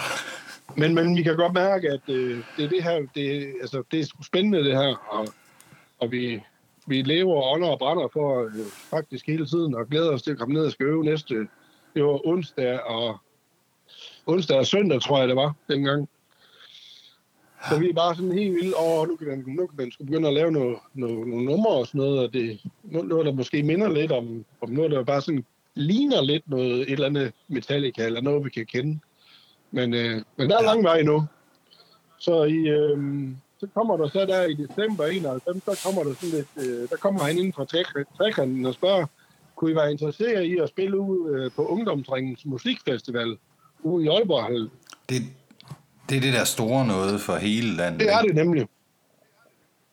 Men, 0.76 0.96
men 0.96 1.18
vi 1.18 1.24
kan 1.24 1.36
godt 1.36 1.54
mærke, 1.54 1.90
at 1.90 2.02
øh, 2.08 2.44
det 2.58 2.66
er 2.66 2.70
det 2.70 2.84
her, 2.84 3.06
det, 3.16 3.54
altså, 3.62 3.84
det 3.92 4.00
er 4.00 4.06
spændende 4.24 4.64
det 4.64 4.78
her, 4.78 5.08
og, 5.10 5.28
og 6.00 6.12
vi, 6.12 6.44
vi 6.88 7.02
lever 7.02 7.36
og 7.36 7.52
ånder 7.52 7.68
og 7.68 7.80
brænder 7.80 8.08
for 8.14 8.44
øh, 8.46 8.66
faktisk 8.90 9.28
hele 9.28 9.46
tiden, 9.46 9.76
og 9.76 9.88
glæder 9.88 10.14
os 10.14 10.22
til 10.22 10.32
at 10.32 10.38
komme 10.38 10.54
ned 10.54 10.66
og 10.66 10.72
skal 10.72 10.86
øve 10.86 11.04
næste, 11.04 11.36
det 11.94 12.04
var 12.04 12.28
onsdag 12.28 12.80
og 12.80 13.18
onsdag 14.26 14.58
og 14.58 14.68
søndag, 14.68 15.02
tror 15.02 15.20
jeg 15.20 15.28
det 15.28 15.36
var, 15.36 15.54
dengang. 15.70 16.10
Så 17.70 17.80
vi 17.80 17.90
er 17.90 17.94
bare 17.94 18.16
sådan 18.16 18.32
helt 18.32 18.54
vildt 18.54 18.74
over, 18.74 19.06
nu 19.06 19.16
kan 19.16 19.28
man, 19.28 19.44
nu 19.48 19.68
kan 19.68 19.78
man 19.78 19.92
skulle 19.92 20.08
begynde 20.08 20.28
at 20.28 20.34
lave 20.34 20.52
nogle, 20.52 20.76
nogle, 20.94 21.30
nogle 21.30 21.46
numre 21.46 21.72
og 21.72 21.88
sådan 21.88 22.00
noget, 22.00 22.20
og 22.20 22.34
det, 22.34 22.60
noget, 22.84 23.26
der 23.26 23.32
måske 23.32 23.64
minder 23.64 23.90
lidt 23.90 24.12
om, 24.12 24.46
om 24.62 24.70
noget, 24.70 24.92
der 24.92 25.04
bare 25.04 25.22
sådan 25.22 25.46
ligner 25.76 26.22
lidt 26.22 26.50
noget, 26.50 26.82
et 26.82 26.92
eller 26.92 27.06
andet 27.06 27.34
Metallica, 27.48 28.06
eller 28.06 28.22
noget, 28.22 28.46
vi 28.46 28.50
kan 28.50 28.66
kende. 28.66 29.00
Men, 29.72 29.94
øh, 29.94 30.22
men 30.38 30.50
der 30.50 30.58
er 30.58 30.64
lang 30.64 30.84
vej 30.84 31.02
nu. 31.02 31.26
Så 32.20 32.44
i, 32.44 32.58
øh, 32.58 33.28
så 33.60 33.68
kommer 33.74 33.98
der 33.98 34.08
så 34.08 34.26
der 34.26 34.44
i 34.44 34.54
december 34.54 35.06
91, 35.06 35.64
så 35.64 35.82
kommer 35.86 36.04
der 36.04 36.14
sådan 36.14 36.30
lidt, 36.30 36.68
øh, 36.68 36.90
der 36.90 36.96
kommer 36.96 37.24
han 37.24 37.38
ind 37.38 37.54
fra 37.54 37.66
trækanten 38.18 38.66
og 38.66 38.74
spørger, 38.74 39.06
kunne 39.56 39.72
I 39.72 39.76
være 39.76 39.92
interesseret 39.92 40.44
i 40.44 40.58
at 40.58 40.70
spille 40.70 41.00
ud 41.00 41.36
øh, 41.36 41.52
på 41.52 41.66
Ungdomsringens 41.66 42.46
Musikfestival 42.46 43.38
ude 43.84 44.06
i 44.06 44.08
Aalborg? 44.08 44.70
Det, 45.10 45.22
det 46.10 46.18
er 46.18 46.22
det 46.22 46.34
der 46.34 46.44
store 46.44 46.88
noget 46.88 47.22
for 47.22 47.36
hele 47.36 47.76
landet. 47.76 48.00
Det 48.00 48.14
er 48.14 48.22
det 48.22 48.36
nemlig. 48.36 48.68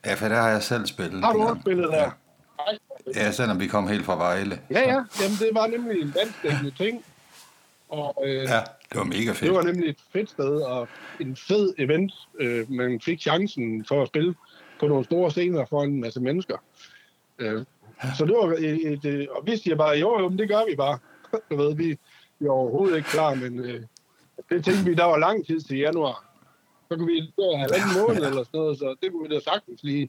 Ja, 0.06 0.14
for 0.14 0.28
der 0.28 0.36
har 0.36 0.48
jeg 0.48 0.62
selv 0.62 0.86
spillet. 0.86 1.24
Har 1.24 1.32
du 1.32 1.42
også 1.42 1.60
spillet 1.60 1.88
der? 1.92 2.10
Ja, 3.14 3.32
selvom 3.32 3.60
vi 3.60 3.66
kom 3.66 3.88
helt 3.88 4.04
fra 4.04 4.16
Vejle. 4.16 4.60
Ja, 4.70 4.80
ja. 4.80 5.02
Jamen, 5.20 5.36
det 5.40 5.50
var 5.52 5.66
nemlig 5.66 6.02
en 6.02 6.10
danskdækkende 6.16 6.70
ting. 6.70 7.04
Og, 7.88 8.22
øh, 8.26 8.34
ja, 8.34 8.60
det 8.90 8.98
var 8.98 9.04
mega 9.04 9.30
fedt. 9.30 9.40
Det 9.40 9.52
var 9.52 9.62
nemlig 9.62 9.88
et 9.88 9.98
fedt 10.12 10.30
sted 10.30 10.60
og 10.60 10.88
en 11.20 11.36
fed 11.36 11.74
event. 11.78 12.12
Øh, 12.40 12.70
man 12.70 13.00
fik 13.00 13.20
chancen 13.20 13.84
for 13.88 14.02
at 14.02 14.08
spille 14.08 14.34
på 14.80 14.88
nogle 14.88 15.04
store 15.04 15.30
scener 15.30 15.64
for 15.64 15.82
en 15.82 16.00
masse 16.00 16.20
mennesker. 16.20 16.56
Øh, 17.38 17.64
så 18.18 18.24
det 18.24 18.34
var 18.34 18.52
et, 18.52 18.92
et, 18.92 19.04
et, 19.04 19.28
og 19.28 19.46
vi 19.46 19.56
siger 19.56 19.76
bare, 19.76 19.96
jo, 19.96 20.20
jo, 20.20 20.28
det 20.28 20.48
gør 20.48 20.70
vi 20.70 20.76
bare. 20.76 20.98
du 21.50 21.56
ved, 21.56 21.74
vi, 21.74 21.98
vi 22.38 22.46
er 22.46 22.50
overhovedet 22.50 22.96
ikke 22.96 23.08
klar, 23.08 23.34
men 23.34 23.58
øh, 23.58 23.82
det 24.50 24.64
tænkte 24.64 24.84
vi, 24.84 24.94
der 24.94 25.04
var 25.04 25.18
lang 25.18 25.46
tid 25.46 25.60
til 25.60 25.78
januar. 25.78 26.24
Så 26.88 26.96
kunne 26.98 27.06
vi 27.06 27.32
have 27.38 27.58
halvanden 27.58 28.02
måned 28.02 28.16
eller 28.26 28.44
sådan 28.44 28.60
noget, 28.60 28.78
så 28.78 28.94
det 29.02 29.12
kunne 29.12 29.28
vi 29.28 29.34
da 29.34 29.40
sagtens 29.40 29.82
lige. 29.82 30.08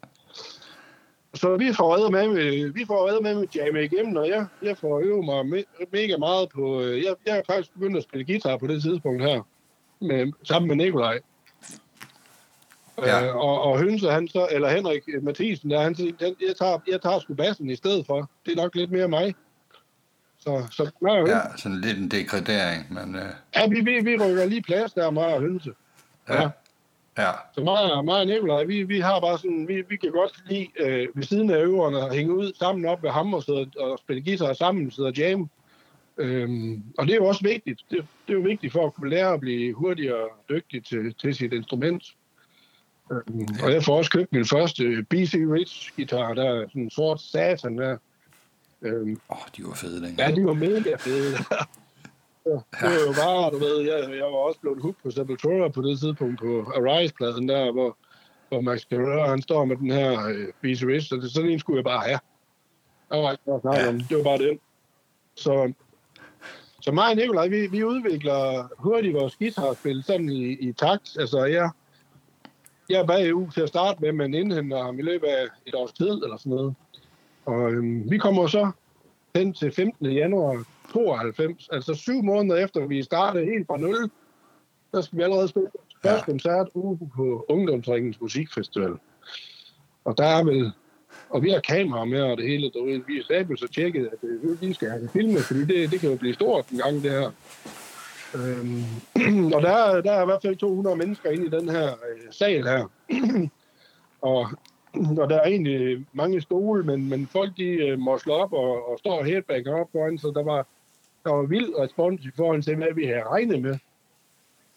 Så 1.33 1.57
vi 1.57 1.73
får 1.73 1.95
reddet 1.95 2.11
med, 2.11 2.27
med 2.27 2.69
vi 2.73 2.85
får 2.87 3.07
reddet 3.07 3.23
med 3.23 3.35
med 3.35 3.47
jamme 3.55 3.83
igennem, 3.83 4.15
og 4.17 4.27
jeg, 4.29 4.45
jeg 4.61 4.77
får 4.77 4.99
øvet 4.99 5.25
mig 5.25 5.45
me, 5.45 5.63
mega 5.91 6.17
meget 6.17 6.49
på... 6.49 6.81
øh, 6.81 7.03
Jeg, 7.03 7.15
jeg 7.25 7.37
er 7.37 7.41
faktisk 7.47 7.73
begyndt 7.73 7.97
at 7.97 8.03
spille 8.03 8.25
guitar 8.25 8.57
på 8.57 8.67
det 8.67 8.81
tidspunkt 8.81 9.21
her, 9.23 9.41
med, 10.01 10.31
sammen 10.43 10.67
med 10.67 10.85
Nikolaj. 10.85 11.19
Ja. 12.97 13.25
Øh, 13.27 13.35
og, 13.35 13.61
og 13.61 13.79
Hønse, 13.79 14.09
han 14.11 14.27
så, 14.27 14.47
eller 14.51 14.69
Henrik 14.69 15.03
Mathisen, 15.21 15.69
der, 15.71 15.81
han, 15.81 15.93
den- 15.93 16.15
jeg 16.19 16.55
tager, 16.59 16.79
jeg 16.87 17.01
tager 17.01 17.19
sgu 17.19 17.33
bassen 17.33 17.69
i 17.69 17.75
stedet 17.75 18.05
for. 18.05 18.29
Det 18.45 18.51
er 18.57 18.63
nok 18.63 18.75
lidt 18.75 18.91
mere 18.91 19.07
mig. 19.07 19.35
Så, 20.45 20.67
så 20.71 20.91
nej, 21.01 21.13
ja. 21.13 21.37
Ja, 21.37 21.41
sådan 21.57 21.81
lidt 21.81 21.97
en 21.97 22.11
degradering, 22.11 22.93
men 22.93 23.15
øh, 23.15 23.29
ja 23.55 23.67
vi, 23.67 23.79
vi, 23.81 23.99
vi 23.99 24.17
rykker 24.23 24.45
lige 24.45 24.61
plads 24.61 24.93
der, 24.93 25.11
mig 25.11 25.33
og 25.33 25.41
Hønse. 25.41 25.71
ja. 26.29 26.41
Ja. 26.41 26.49
ja. 27.17 27.31
Så 27.53 27.61
mig, 27.61 28.05
mig 28.05 28.19
og 28.19 28.25
Nikolaj, 28.25 28.63
vi, 28.63 28.83
vi 28.83 28.99
har 28.99 29.19
bare 29.19 29.37
sådan, 29.37 29.67
vi, 29.67 29.83
vi 29.89 29.95
kan 29.95 30.11
godt 30.11 30.43
lide 30.49 30.67
øh, 30.79 31.07
ved 31.13 31.23
siden 31.23 31.49
af 31.49 31.57
øverne 31.57 32.01
at 32.05 32.15
hænge 32.15 32.33
ud 32.35 32.53
sammen 32.59 32.85
op 32.85 33.03
ved 33.03 33.09
ham 33.09 33.33
og, 33.33 33.43
sidde 33.43 33.71
og 33.79 33.99
spille 33.99 34.23
guitar 34.23 34.53
sammen, 34.53 34.91
sidde 34.91 35.07
og 35.07 35.17
jam. 35.17 35.49
Øhm, 36.17 36.83
og 36.97 37.05
det 37.05 37.11
er 37.11 37.17
jo 37.17 37.25
også 37.25 37.43
vigtigt. 37.43 37.81
Det, 37.91 37.97
det 38.27 38.33
er 38.33 38.37
jo 38.37 38.43
vigtigt 38.43 38.73
for 38.73 38.85
at 38.85 38.93
kunne 38.93 39.09
lære 39.09 39.33
at 39.33 39.39
blive 39.39 39.73
hurtigere 39.73 40.15
og 40.23 40.31
dygtig 40.49 40.85
til, 40.85 41.13
til 41.21 41.35
sit 41.35 41.53
instrument. 41.53 42.03
Øhm, 43.11 43.47
og 43.63 43.71
jeg 43.71 43.83
får 43.83 43.97
også 43.97 44.11
købt 44.11 44.31
min 44.33 44.45
første 44.45 45.05
BC 45.09 45.33
Rich 45.53 45.95
guitar, 45.95 46.33
der 46.33 46.43
er 46.43 46.67
sådan 46.67 46.81
en 46.81 46.89
sort 46.89 47.21
satan 47.21 47.77
der. 47.77 47.97
Øhm, 48.85 49.19
Åh, 49.29 49.37
oh, 49.37 49.47
de 49.57 49.63
var 49.63 49.73
fede 49.73 50.01
Ja, 50.01 50.07
dengang. 50.07 50.35
de 50.35 50.45
var 50.45 50.53
mega 50.53 50.95
fede. 50.95 51.37
Ja, 52.47 52.51
det 52.51 52.61
var 52.81 53.05
jo 53.07 53.13
bare, 53.25 53.51
du 53.51 53.57
ved, 53.57 53.81
jeg, 53.81 54.15
jeg 54.17 54.23
var 54.23 54.37
også 54.47 54.59
blevet 54.59 54.81
hooked 54.81 55.01
på 55.03 55.11
Sepultura 55.11 55.69
på 55.69 55.81
det 55.81 55.99
tidspunkt 55.99 56.39
på 56.39 56.71
Arise-pladen 56.75 57.49
der, 57.49 57.71
hvor, 57.71 57.97
hvor 58.49 58.61
Max 58.61 58.85
Guerrero, 58.89 59.29
han 59.29 59.41
står 59.41 59.65
med 59.65 59.75
den 59.77 59.91
her 59.91 60.27
øh, 60.27 60.47
BC 60.61 60.83
Rich, 60.87 61.09
så 61.09 61.15
det, 61.15 61.31
sådan 61.31 61.49
en 61.49 61.59
skulle 61.59 61.77
jeg 61.77 61.83
bare 61.83 62.07
have. 62.07 62.19
Der 63.09 63.21
var 63.21 63.31
ikke 63.31 63.43
snakke 63.61 63.89
om, 63.89 63.99
det 63.99 64.17
var 64.17 64.23
bare 64.23 64.37
den. 64.37 64.59
Så, 65.35 65.73
så 66.81 66.91
mig 66.91 67.09
og 67.09 67.15
Nikolaj, 67.15 67.47
vi, 67.47 67.67
vi 67.67 67.83
udvikler 67.83 68.67
hurtigt 68.77 69.13
vores 69.13 69.35
guitarspil 69.35 70.03
sådan 70.03 70.29
i, 70.29 70.51
i 70.51 70.73
takt. 70.73 71.17
Altså, 71.19 71.45
jeg, 71.45 71.69
jeg 72.89 73.01
er 73.01 73.05
bagud 73.05 73.51
til 73.51 73.61
at 73.61 73.69
starte 73.69 74.01
med, 74.01 74.11
men 74.11 74.33
indhenter 74.33 74.83
ham 74.83 74.99
i 74.99 75.01
løbet 75.01 75.27
af 75.27 75.45
et 75.65 75.75
års 75.75 75.93
tid 75.93 76.23
eller 76.23 76.37
sådan 76.37 76.49
noget. 76.49 76.75
Og 77.45 77.71
øhm, 77.71 78.11
vi 78.11 78.17
kommer 78.17 78.47
så 78.47 78.71
hen 79.35 79.53
til 79.53 79.71
15. 79.71 80.11
januar 80.11 80.63
92, 80.93 81.69
altså 81.71 81.93
syv 81.93 82.21
måneder 82.23 82.55
efter 82.65 82.85
vi 82.87 83.03
startede 83.03 83.45
helt 83.45 83.67
fra 83.67 83.77
nul, 83.77 84.09
der 84.91 85.01
skal 85.01 85.17
vi 85.17 85.23
allerede 85.23 85.47
spille 85.47 85.69
første 86.05 86.19
Ja. 86.19 86.25
koncert 86.31 86.67
ude 86.73 87.09
på 87.15 87.45
Ungdomsringens 87.49 88.21
Musikfestival. 88.21 88.93
Og 90.05 90.17
der 90.17 90.25
er 90.25 90.43
vel, 90.43 90.71
og 91.29 91.43
vi 91.43 91.49
har 91.49 91.59
kameraer 91.59 92.05
med 92.05 92.21
og 92.21 92.37
det 92.37 92.47
hele, 92.47 92.63
ved, 92.75 93.01
vi 93.07 93.17
er 93.51 93.55
så 93.57 93.67
tjekket, 93.67 94.05
at 94.11 94.17
øh, 94.23 94.61
vi 94.61 94.73
skal 94.73 94.89
have 94.89 95.01
det 95.01 95.11
filmet, 95.11 95.41
fordi 95.41 95.59
det, 95.65 95.91
det 95.91 95.99
kan 95.99 96.09
jo 96.09 96.15
blive 96.15 96.33
stort 96.33 96.69
en 96.69 96.77
gang, 96.77 97.03
det 97.03 97.11
her. 97.11 97.31
Øhm, 98.35 98.83
og 99.55 99.61
der, 99.61 99.71
er- 99.71 100.01
der 100.01 100.11
er 100.11 100.21
i 100.21 100.25
hvert 100.25 100.41
fald 100.41 100.55
200 100.55 100.95
mennesker 100.95 101.29
inde 101.29 101.45
i 101.45 101.49
den 101.49 101.69
her 101.69 101.87
øh, 101.87 102.31
sal 102.31 102.63
her. 102.63 102.89
og, 104.21 104.47
og 105.21 105.29
der 105.29 105.39
er 105.39 105.47
egentlig 105.47 106.05
mange 106.13 106.41
stole, 106.41 106.83
men, 106.83 107.09
men 107.09 107.27
folk 107.27 107.57
de 107.57 107.63
øh, 107.63 107.99
må 107.99 108.17
slå 108.17 108.33
op 108.33 108.53
og, 108.53 108.89
og 108.89 108.99
står 108.99 109.23
headbanger 109.23 109.79
op 109.81 109.91
foran, 109.91 110.17
så 110.17 110.31
der 110.35 110.43
var, 110.43 110.67
der 111.23 111.31
var 111.33 111.43
vild 111.43 111.73
respons 111.79 112.25
i 112.25 112.31
forhold 112.35 112.63
til, 112.63 112.75
hvad 112.75 112.93
vi 112.95 113.05
havde 113.05 113.23
regnet 113.23 113.61
med. 113.61 113.77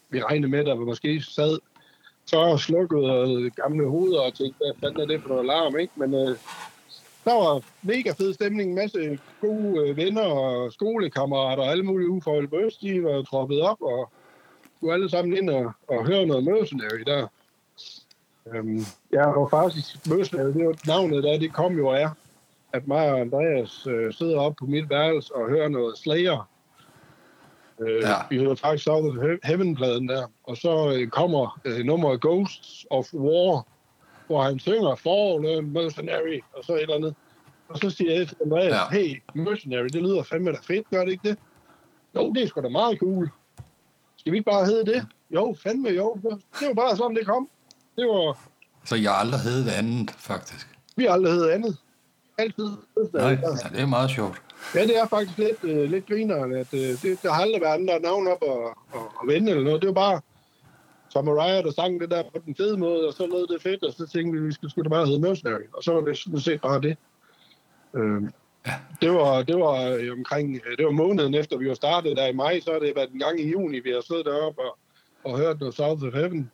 Vi 0.09 0.23
regnede 0.23 0.51
med, 0.51 0.59
at 0.59 0.65
der 0.65 0.75
måske 0.75 1.21
sad 1.21 1.59
så 2.25 2.57
slukket 2.57 3.09
og 3.09 3.41
øh, 3.41 3.51
gamle 3.55 3.89
hoveder 3.89 4.21
og 4.21 4.33
tænkte, 4.33 4.57
hvad 4.57 4.73
fanden 4.79 5.01
er 5.01 5.05
det 5.05 5.21
for 5.21 5.29
noget 5.29 5.43
alarm, 5.43 5.77
ikke? 5.77 5.93
Men 5.95 6.13
øh, 6.13 6.37
der 7.25 7.33
var 7.33 7.61
mega 7.81 8.11
fed 8.11 8.33
stemning, 8.33 8.69
en 8.69 8.75
masse 8.75 9.19
gode 9.41 9.79
øh, 9.79 9.97
venner 9.97 10.21
og 10.21 10.73
skolekammerater 10.73 11.63
og 11.63 11.71
alle 11.71 11.83
mulige 11.83 12.09
uforhold 12.09 12.49
for 12.49 12.69
de 12.81 12.89
øh, 12.89 13.05
var 13.05 13.21
troppet 13.21 13.61
op 13.61 13.81
og 13.81 14.09
skulle 14.77 14.93
alle 14.93 15.09
sammen 15.09 15.37
ind 15.37 15.49
og, 15.49 15.71
og 15.87 16.05
høre 16.05 16.25
noget 16.25 16.43
mercenary 16.43 17.03
der. 17.05 17.27
Øhm, 18.53 18.79
ja, 19.13 19.25
og 19.31 19.49
faktisk 19.49 20.07
mercenary, 20.07 20.47
det 20.53 20.65
var 20.67 20.75
navnet 20.87 21.23
der, 21.23 21.39
det 21.39 21.53
kom 21.53 21.73
jo 21.77 21.89
af, 21.89 22.07
at 22.73 22.87
mig 22.87 23.11
og 23.11 23.19
Andreas 23.19 23.87
øh, 23.87 24.13
sidder 24.13 24.39
op 24.39 24.55
på 24.55 24.65
mit 24.65 24.89
værelse 24.89 25.35
og 25.35 25.49
hører 25.49 25.67
noget 25.69 25.97
Slayer. 25.97 26.49
Øh, 27.79 28.01
Ja. 28.03 28.13
Vi 28.29 28.37
hører 28.39 28.55
faktisk 28.55 28.87
He- 28.87 29.39
Heaven-pladen 29.43 30.07
der, 30.09 30.27
og 30.43 30.57
så 30.57 30.93
øh, 30.95 31.07
kommer 31.07 31.59
øh, 31.65 31.79
nummeret 31.85 32.21
Ghosts 32.21 32.85
of 32.89 33.13
War, 33.13 33.65
hvor 34.27 34.41
han 34.41 34.59
synger 34.59 34.95
For 34.95 35.61
Mercenary, 35.61 36.39
og 36.53 36.63
så 36.63 36.73
et 36.73 36.81
eller 36.81 36.95
andet. 36.95 37.15
Og 37.69 37.77
så 37.77 37.89
siger 37.89 38.15
jeg 38.15 38.27
til 38.27 38.37
Andreas, 38.45 38.73
ja. 38.91 38.97
hey, 38.97 39.21
Mercenary, 39.35 39.83
det 39.83 40.01
lyder 40.01 40.23
fandme 40.23 40.51
da 40.51 40.57
fedt, 40.63 40.89
gør 40.89 41.03
det 41.05 41.11
ikke 41.11 41.29
det? 41.29 41.37
Jo, 42.15 42.31
det 42.33 42.43
er 42.43 42.47
sgu 42.47 42.61
da 42.61 42.69
meget 42.69 42.99
cool. 42.99 43.29
Skal 44.17 44.31
vi 44.31 44.37
ikke 44.37 44.51
bare 44.51 44.65
hedde 44.65 44.91
det? 44.93 45.05
Jo, 45.31 45.55
fandme 45.63 45.89
jo. 45.89 46.17
Det 46.59 46.67
var 46.67 46.73
bare 46.73 46.95
sådan, 46.97 47.15
det 47.15 47.25
kom. 47.25 47.49
Det 47.99 48.07
var, 48.07 48.37
Så 48.85 48.95
jeg 48.95 49.11
aldrig 49.17 49.39
heddet 49.39 49.71
andet, 49.71 50.11
faktisk. 50.11 50.67
vi 50.95 51.03
har 51.03 51.11
aldrig 51.11 51.33
heddet 51.33 51.49
andet. 51.49 51.77
Altid. 52.37 52.69
Nej, 53.13 53.23
ja, 53.23 53.69
det 53.71 53.79
er 53.79 53.85
meget 53.85 54.09
sjovt. 54.09 54.41
Ja, 54.75 54.81
det 54.81 54.97
er 54.97 55.07
faktisk 55.07 55.37
lidt, 55.37 55.63
øh, 55.63 55.89
lidt 55.89 56.07
grineren, 56.07 56.51
at 56.55 56.73
øh, 56.73 56.79
det, 56.79 57.19
der 57.23 57.31
har 57.33 57.41
aldrig 57.41 57.61
været 57.61 57.73
andre 57.73 57.99
navn 57.99 58.27
op 58.27 58.41
og, 58.41 58.63
og, 58.67 59.11
og 59.19 59.27
vende 59.27 59.51
eller 59.51 59.63
noget. 59.63 59.81
Det 59.81 59.87
var 59.87 59.93
bare, 59.93 60.21
Så 61.09 61.21
Mariah, 61.21 61.63
der 61.63 61.71
sang 61.71 62.01
det 62.01 62.11
der 62.11 62.23
på 62.23 62.39
den 62.45 62.55
fede 62.55 62.77
måde, 62.77 63.07
og 63.07 63.13
så 63.13 63.27
lød 63.27 63.47
det 63.53 63.61
fedt, 63.61 63.83
og 63.83 63.93
så 63.93 64.07
tænkte 64.07 64.39
vi, 64.39 64.45
vi 64.45 64.51
skulle, 64.53 64.71
skulle 64.71 64.89
da 64.89 64.95
bare 64.95 65.05
hedde 65.05 65.21
Mercenary. 65.21 65.67
Og 65.73 65.83
så 65.83 65.93
var 65.93 66.01
det 66.01 66.17
sådan 66.17 66.39
set 66.39 66.61
bare 66.61 66.81
det. 66.81 66.97
Øh, 67.95 68.21
det 69.01 69.11
var, 69.11 69.43
det 69.43 69.55
var 69.59 69.81
øh, 69.99 70.11
omkring, 70.17 70.55
øh, 70.55 70.77
det 70.77 70.85
var 70.85 70.91
måneden 70.91 71.33
efter 71.33 71.57
vi 71.57 71.67
var 71.67 71.73
startet 71.73 72.17
der 72.17 72.27
i 72.27 72.33
maj, 72.33 72.59
så 72.59 72.71
har 72.71 72.79
det 72.79 72.95
været 72.95 73.11
en 73.11 73.19
gang 73.19 73.39
i 73.39 73.51
juni, 73.51 73.79
vi 73.79 73.89
har 73.91 74.01
siddet 74.01 74.25
deroppe 74.25 74.61
og, 74.61 74.77
og 75.23 75.37
hørt 75.37 75.59
noget 75.59 75.75
South 75.75 76.03
of 76.03 76.13
Heaven. 76.13 76.51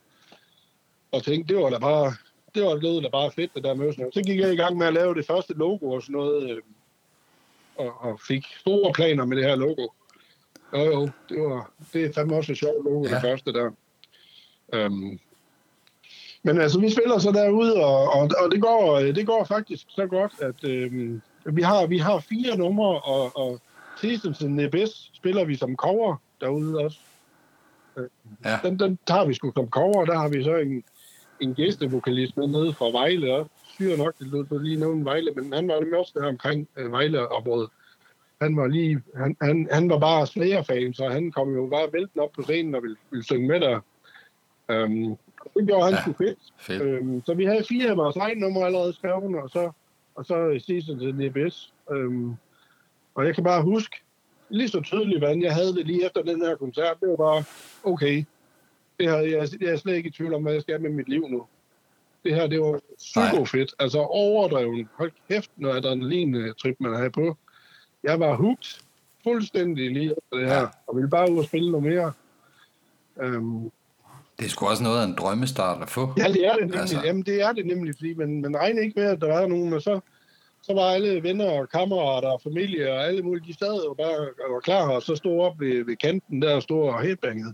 Og 1.15 1.23
tænkte, 1.23 1.53
det 1.53 1.63
var 1.63 1.69
da 1.69 1.79
bare, 1.79 2.13
det 2.55 2.63
var 2.63 2.75
lød 2.75 3.01
da 3.01 3.09
bare 3.09 3.31
fedt, 3.31 3.55
det 3.55 3.63
der 3.63 3.73
Mercenary. 3.73 4.09
Så 4.13 4.21
gik 4.21 4.39
jeg 4.39 4.53
i 4.53 4.55
gang 4.55 4.77
med 4.77 4.87
at 4.87 4.93
lave 4.93 5.15
det 5.15 5.27
første 5.27 5.53
logo 5.53 5.91
og 5.91 6.01
sådan 6.01 6.13
noget, 6.13 6.49
øh, 6.49 6.61
og, 7.75 8.01
og 8.01 8.19
fik 8.27 8.45
store 8.59 8.93
planer 8.93 9.25
med 9.25 9.37
det 9.37 9.45
her 9.45 9.55
logo. 9.55 9.87
Jo, 10.73 10.79
jo, 10.79 11.09
det, 11.29 11.41
var, 11.41 11.71
det 11.93 12.05
er 12.05 12.13
fandme 12.13 12.35
også 12.35 12.51
et 12.51 12.57
sjovt 12.57 12.85
logo, 12.85 13.05
ja. 13.05 13.13
det 13.15 13.21
første 13.21 13.53
der. 13.53 13.71
Um, 14.85 15.19
men 16.43 16.61
altså, 16.61 16.79
vi 16.79 16.89
spiller 16.89 17.19
så 17.19 17.31
derude, 17.31 17.85
og, 17.85 18.09
og, 18.09 18.29
og 18.43 18.51
det, 18.51 18.61
går, 18.61 18.99
det 18.99 19.25
går 19.27 19.43
faktisk 19.43 19.85
så 19.89 20.07
godt, 20.07 20.33
at 20.41 20.63
øhm, 20.63 21.21
vi, 21.45 21.61
har, 21.61 21.87
vi 21.87 21.97
har 21.97 22.19
fire 22.19 22.57
numre, 22.57 23.01
og, 23.01 23.37
og 23.37 23.59
the 23.97 24.65
Abyss 24.65 25.11
spiller 25.13 25.45
vi 25.45 25.55
som 25.55 25.75
cover 25.75 26.15
derude 26.41 26.79
også. 26.79 26.99
Ja. 28.45 28.59
Den, 28.63 28.79
den 28.79 28.99
tager 29.07 29.25
vi 29.25 29.33
sgu 29.33 29.51
som 29.55 29.69
cover, 29.69 30.05
der 30.05 30.17
har 30.17 30.29
vi 30.29 30.43
så 30.43 30.55
en, 30.55 30.83
en 31.39 31.53
gæstevokalist 31.53 32.37
med 32.37 32.47
nede 32.47 32.73
fra 32.73 32.91
Vejle 32.91 33.35
også. 33.35 33.51
Syre 33.65 33.97
nok, 33.97 34.17
det 34.19 34.27
lød 34.27 34.59
lige 34.59 34.79
nogen 34.79 35.05
Vejle, 35.05 35.31
men 35.31 35.53
han 35.53 35.67
var 35.67 35.97
også 35.97 36.11
der 36.15 36.27
omkring 36.27 36.67
øh, 36.77 36.91
Vejle 36.91 37.27
og 37.27 37.69
Han 38.41 38.57
var 38.57 38.67
lige, 38.67 39.01
han, 39.15 39.37
han, 39.41 39.67
han 39.71 39.89
var 39.89 39.99
bare 39.99 40.27
Slayer-fan, 40.27 40.93
så 40.93 41.09
han 41.09 41.31
kom 41.31 41.53
jo 41.53 41.67
bare 41.67 41.93
vælten 41.93 42.19
op 42.19 42.31
på 42.31 42.41
scenen 42.41 42.75
og 42.75 42.81
ville, 42.81 42.97
ville 43.09 43.23
synge 43.25 43.47
med 43.47 43.59
der. 43.59 43.79
Um, 44.69 45.17
det 45.57 45.67
gjorde 45.67 45.83
han 45.83 45.93
ja, 45.93 46.01
sgu 46.01 46.13
fedt. 46.13 46.39
fedt. 46.59 47.01
Um, 47.01 47.23
så 47.25 47.33
vi 47.33 47.45
havde 47.45 47.63
fire 47.69 47.89
af 47.89 47.97
vores 47.97 48.15
egne 48.15 48.41
numre 48.41 48.65
allerede 48.65 48.93
skrevet, 48.93 49.35
og 49.35 49.49
så, 49.49 49.71
og 50.15 50.25
så 50.25 50.59
Season 50.65 50.99
til 50.99 51.15
NBS. 51.15 51.73
Um, 51.91 52.37
og 53.15 53.25
jeg 53.25 53.35
kan 53.35 53.43
bare 53.43 53.61
huske, 53.61 53.95
lige 54.49 54.69
så 54.69 54.81
tydeligt, 54.81 55.19
hvordan 55.19 55.41
jeg 55.41 55.53
havde 55.53 55.75
det 55.75 55.85
lige 55.85 56.05
efter 56.05 56.21
den 56.21 56.41
her 56.41 56.55
koncert. 56.55 56.97
Det 56.99 57.09
var 57.09 57.15
bare, 57.15 57.43
okay, 57.83 58.25
det 58.99 59.09
her, 59.09 59.17
jeg, 59.17 59.47
jeg 59.61 59.69
er 59.69 59.77
slet 59.77 59.95
ikke 59.95 60.09
i 60.09 60.11
tvivl 60.11 60.33
om, 60.33 60.43
hvad 60.43 60.53
jeg 60.53 60.61
skal 60.61 60.81
med 60.81 60.89
mit 60.89 61.09
liv 61.09 61.27
nu. 61.29 61.45
Det 62.23 62.35
her, 62.35 62.47
det 62.47 62.61
var 62.61 62.79
super 62.97 63.45
fedt. 63.45 63.73
Altså 63.79 63.99
overdreven. 63.99 64.89
Hold 64.95 65.11
kæft, 65.29 65.51
når 65.57 65.73
adrenalin-trip, 65.73 66.75
man 66.79 66.95
havde 66.95 67.11
på. 67.11 67.37
Jeg 68.03 68.19
var 68.19 68.35
hooked 68.35 68.81
fuldstændig 69.23 69.91
lige 69.91 70.05
efter 70.05 70.37
det 70.37 70.47
her, 70.47 70.61
ja. 70.61 70.67
og 70.87 70.95
ville 70.95 71.09
bare 71.09 71.31
ud 71.31 71.37
og 71.37 71.45
spille 71.45 71.71
noget 71.71 71.85
mere. 71.85 72.13
Um, 73.15 73.71
det 74.39 74.45
er 74.45 74.49
sgu 74.49 74.65
også 74.65 74.83
noget 74.83 75.01
af 75.01 75.05
en 75.05 75.15
drømmestart 75.15 75.81
at 75.81 75.89
få. 75.89 76.13
Ja, 76.17 76.27
det 76.27 76.45
er 76.45 76.53
det 76.53 76.61
nemlig. 76.61 76.79
Altså. 76.79 77.01
Jamen, 77.05 77.23
det 77.23 77.41
er 77.41 77.51
det 77.51 77.65
nemlig, 77.65 77.95
fordi 77.95 78.13
man, 78.13 78.41
man 78.41 78.57
regner 78.57 78.81
ikke 78.81 78.99
med, 78.99 79.09
at 79.09 79.21
der 79.21 79.33
er 79.33 79.47
nogen, 79.47 79.73
og 79.73 79.81
så, 79.81 79.99
så 80.61 80.73
var 80.73 80.81
alle 80.81 81.23
venner 81.23 81.51
og 81.51 81.69
kammerater 81.69 82.29
og 82.29 82.41
familie 82.41 82.93
og 82.93 83.07
alle 83.07 83.21
mulige, 83.21 83.47
de 83.47 83.57
sad 83.57 83.87
og 83.89 83.97
bare 83.97 84.19
og 84.19 84.53
var 84.53 84.59
klar 84.59 84.89
og 84.89 85.01
så 85.01 85.15
stod 85.15 85.39
op 85.39 85.59
ved, 85.59 85.85
ved 85.85 85.95
kanten 85.95 86.41
der 86.41 86.55
og 86.55 86.63
stod 86.63 86.87
og 86.87 87.01
headbangede. 87.01 87.53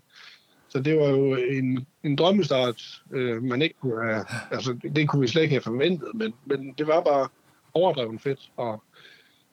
Så 0.71 0.79
det 0.79 0.99
var 0.99 1.07
jo 1.07 1.36
en, 1.36 1.88
en 2.03 2.15
drømmestart, 2.15 3.01
øh, 3.12 3.43
man 3.43 3.62
ikke 3.62 3.75
kunne 3.81 4.05
have, 4.05 4.25
altså 4.51 4.79
det 4.95 5.10
kunne 5.10 5.21
vi 5.21 5.27
slet 5.27 5.41
ikke 5.41 5.55
have 5.55 5.62
forventet, 5.62 6.07
men, 6.13 6.34
men 6.45 6.73
det 6.77 6.88
var 6.88 7.01
bare 7.01 7.27
overdrevet 7.73 8.21
fedt, 8.21 8.51
og, 8.57 8.84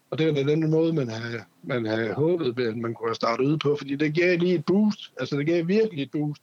og 0.09 0.17
det 0.17 0.27
var 0.27 0.43
den 0.43 0.69
måde, 0.69 0.93
man 0.93 1.09
havde, 1.09 1.43
man 1.63 1.85
havde 1.85 2.13
håbet, 2.13 2.59
at 2.59 2.77
man 2.77 2.93
kunne 2.93 3.09
have 3.09 3.15
startet 3.15 3.45
ud 3.45 3.57
på, 3.57 3.75
fordi 3.77 3.95
det 3.95 4.15
gav 4.15 4.37
lige 4.37 4.55
et 4.55 4.65
boost, 4.65 5.13
altså 5.19 5.37
det 5.37 5.45
gav 5.45 5.67
virkelig 5.67 6.03
et 6.03 6.11
boost. 6.11 6.41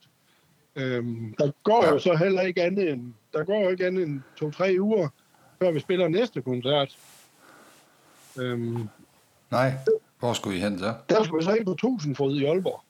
Øhm, 0.76 1.34
der 1.38 1.50
går 1.62 1.84
ja. 1.84 1.90
jo 1.90 1.98
så 1.98 2.16
heller 2.16 2.40
ikke 2.40 2.62
andet 2.62 2.90
end, 2.90 3.12
der 3.32 3.44
går 3.44 3.62
jo 3.62 3.68
ikke 3.68 3.86
andet 3.86 4.06
end 4.06 4.20
to-tre 4.36 4.76
uger, 4.80 5.08
før 5.58 5.70
vi 5.70 5.80
spiller 5.80 6.08
næste 6.08 6.42
koncert. 6.42 6.98
Øhm, 8.38 8.88
Nej, 9.50 9.72
hvor 10.18 10.32
skulle 10.32 10.56
I 10.56 10.60
hen 10.60 10.78
så? 10.78 10.94
Der 11.08 11.24
skulle 11.24 11.38
vi 11.38 11.44
så 11.44 11.54
ind 11.54 11.66
på 11.66 11.74
Tusindfod 11.74 12.36
i 12.36 12.44
Aalborg. 12.44 12.85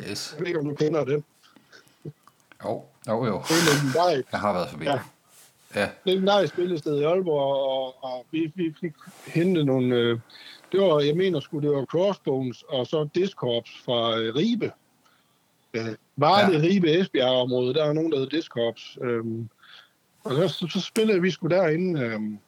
Yes. 0.00 0.32
Jeg 0.32 0.40
ved 0.40 0.46
ikke, 0.46 0.58
om 0.58 0.68
du 0.68 0.74
kender 0.74 1.04
det. 1.04 1.24
Jo, 2.64 2.84
jo, 3.08 3.26
jo. 3.26 3.42
Det 3.48 3.50
er 3.50 3.74
legendarisk. 3.74 4.32
Jeg 4.32 4.40
har 4.40 4.52
været 4.52 4.70
forbi. 4.70 4.84
Ja. 4.84 5.00
Ja. 5.74 5.88
Legendarisk 6.04 6.52
spillested 6.52 7.00
i 7.00 7.04
Aalborg, 7.04 7.54
og, 7.70 8.04
og 8.04 8.26
vi, 8.30 8.52
vi 8.54 8.74
fik 8.80 8.92
hentet 9.26 9.66
nogle... 9.66 9.96
Øh, 9.96 10.18
det 10.72 10.80
var, 10.80 11.00
jeg 11.00 11.16
mener 11.16 11.40
sgu, 11.40 11.58
det 11.58 11.70
var 11.70 11.84
Crossbones 11.84 12.64
og 12.68 12.86
så 12.86 13.08
Discorps 13.14 13.82
fra 13.84 14.18
øh, 14.18 14.34
Ribe. 14.34 14.72
Øh, 15.74 15.94
var 16.16 16.50
det 16.50 16.62
Ribe 16.62 17.00
Esbjerg-område, 17.00 17.74
der 17.74 17.84
er 17.84 17.92
nogen, 17.92 18.12
der 18.12 18.18
hedder 18.18 18.36
Discorps. 18.36 18.98
Øhm, 19.02 19.48
og 20.24 20.34
så, 20.34 20.48
så, 20.48 20.68
så 20.68 20.80
spillede 20.80 21.22
vi 21.22 21.30
sgu 21.30 21.48
derinde 21.48 22.00
øhm, 22.00 22.38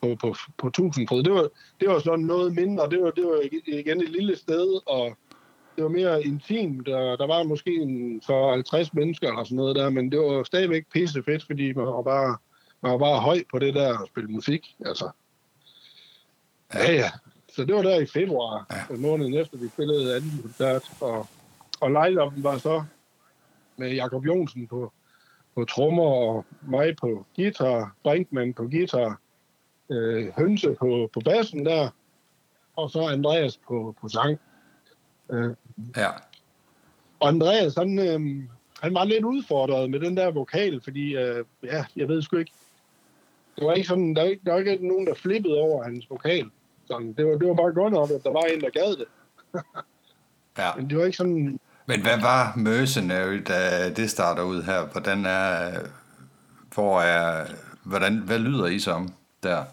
på, 0.00 0.16
på, 0.20 0.36
på 0.58 0.70
Tusindfryd. 0.70 1.22
Det 1.22 1.32
var, 1.32 1.48
det 1.80 1.88
var 1.88 1.98
sådan 1.98 2.24
noget 2.24 2.54
mindre. 2.54 2.90
Det 2.90 3.02
var, 3.02 3.10
det 3.10 3.24
var 3.24 3.42
igen 3.66 4.02
et 4.02 4.10
lille 4.10 4.36
sted, 4.36 4.80
og 4.86 5.16
det 5.78 5.84
var 5.84 5.90
mere 5.90 6.24
intimt. 6.24 6.86
Der, 6.86 7.16
der 7.16 7.26
var 7.26 7.42
måske 7.42 7.74
en 7.74 8.22
50 8.28 8.94
mennesker 8.94 9.28
eller 9.28 9.44
sådan 9.44 9.56
noget 9.56 9.76
der, 9.76 9.90
men 9.90 10.12
det 10.12 10.20
var 10.20 10.42
stadigvæk 10.42 10.84
pisse 10.92 11.22
fedt, 11.22 11.44
fordi 11.44 11.72
man 11.72 11.86
var 11.86 12.02
bare, 12.02 12.36
man 12.80 12.92
var 12.92 12.98
bare 12.98 13.20
høj 13.20 13.42
på 13.50 13.58
det 13.58 13.74
der 13.74 13.98
at 13.98 14.08
spille 14.08 14.30
musik. 14.30 14.76
Altså. 14.86 15.10
Ja, 16.74 16.92
ja. 16.92 17.10
Så 17.54 17.64
det 17.64 17.74
var 17.74 17.82
der 17.82 18.00
i 18.00 18.06
februar, 18.06 18.66
ja. 18.90 18.96
måneden 18.96 19.34
efter 19.34 19.58
vi 19.58 19.68
spillede 19.68 20.16
anden 20.16 20.38
koncert, 20.42 20.82
og 21.00 21.26
og 21.80 21.90
line 21.90 22.44
var 22.44 22.58
så 22.58 22.84
med 23.76 23.94
Jakob 23.94 24.26
Jonsen 24.26 24.66
på, 24.66 24.92
på 25.54 25.64
trommer 25.64 26.04
og 26.04 26.44
mig 26.62 26.96
på 26.96 27.26
guitar, 27.36 27.94
Brinkmann 28.02 28.54
på 28.54 28.62
guitar, 28.62 29.20
øh, 29.90 30.28
Hønse 30.38 30.76
på, 30.78 31.10
på 31.12 31.20
bassen 31.20 31.66
der, 31.66 31.90
og 32.76 32.90
så 32.90 33.06
Andreas 33.06 33.56
på, 33.68 33.94
på 34.00 34.08
sang. 34.08 34.40
Øh. 35.30 35.54
Ja. 35.96 36.08
Og 37.20 37.28
Andreas, 37.28 37.74
han, 37.74 37.98
øh, 37.98 38.20
han 38.82 38.94
var 38.94 39.04
lidt 39.04 39.24
udfordret 39.24 39.90
med 39.90 40.00
den 40.00 40.16
der 40.16 40.30
vokal, 40.30 40.80
fordi, 40.84 41.16
øh, 41.16 41.44
ja, 41.64 41.84
jeg 41.96 42.08
ved 42.08 42.22
sgu 42.22 42.36
ikke, 42.36 42.52
det 43.56 43.66
var 43.66 43.72
ikke 43.72 43.88
sådan, 43.88 44.14
der 44.14 44.22
var 44.22 44.28
ikke, 44.28 44.42
der 44.46 44.52
var 44.52 44.58
ikke 44.58 44.88
nogen, 44.88 45.06
der 45.06 45.14
flippede 45.14 45.54
over 45.54 45.84
hans 45.84 46.10
vokal. 46.10 46.50
Sådan, 46.86 47.12
det, 47.12 47.26
var, 47.26 47.38
det 47.38 47.48
var 47.48 47.54
bare 47.54 47.72
godt 47.72 47.92
nok, 47.92 48.10
at 48.10 48.24
der 48.24 48.32
var 48.32 48.42
en, 48.42 48.60
der 48.60 48.70
gad 48.70 48.96
det. 48.96 49.06
ja. 50.58 50.70
Men 50.76 50.90
det 50.90 50.98
var 50.98 51.04
ikke 51.04 51.16
sådan, 51.16 51.58
men 51.88 52.02
hvad 52.02 52.20
var 52.20 52.56
Mercenary, 52.56 53.42
da 53.48 53.90
det 53.90 54.10
starter 54.10 54.42
ud 54.42 54.62
her? 54.62 54.86
Hvordan 54.92 55.26
er, 55.26 55.78
hvor 56.74 57.00
er, 57.00 57.46
hvordan, 57.82 58.18
hvad 58.18 58.38
lyder 58.38 58.66
I 58.66 58.78
som 58.78 59.08
der? 59.42 59.64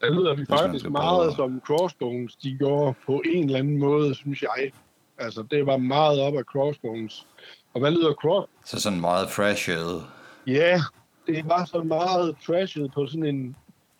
Det 0.00 0.12
lyder 0.12 0.34
vi 0.34 0.46
faktisk 0.46 0.90
meget 0.90 1.36
som 1.36 1.60
Crossbones, 1.66 2.36
de 2.36 2.58
går 2.58 2.96
på 3.06 3.22
en 3.24 3.44
eller 3.44 3.58
anden 3.58 3.78
måde, 3.78 4.14
synes 4.14 4.42
jeg. 4.42 4.72
Altså, 5.18 5.42
det 5.50 5.66
var 5.66 5.76
meget 5.76 6.20
op 6.20 6.36
af 6.36 6.44
Crossbones. 6.44 7.26
Og 7.74 7.80
hvad 7.80 7.90
lyder 7.90 8.12
Cross? 8.12 8.52
Så 8.64 8.80
sådan 8.80 9.00
meget 9.00 9.30
freshet. 9.30 10.04
Ja, 10.46 10.80
det 11.26 11.48
var 11.48 11.64
så 11.64 11.82
meget 11.82 12.36
trashet 12.46 12.92
på 12.94 13.06
sådan 13.06 13.24
en, 13.24 13.56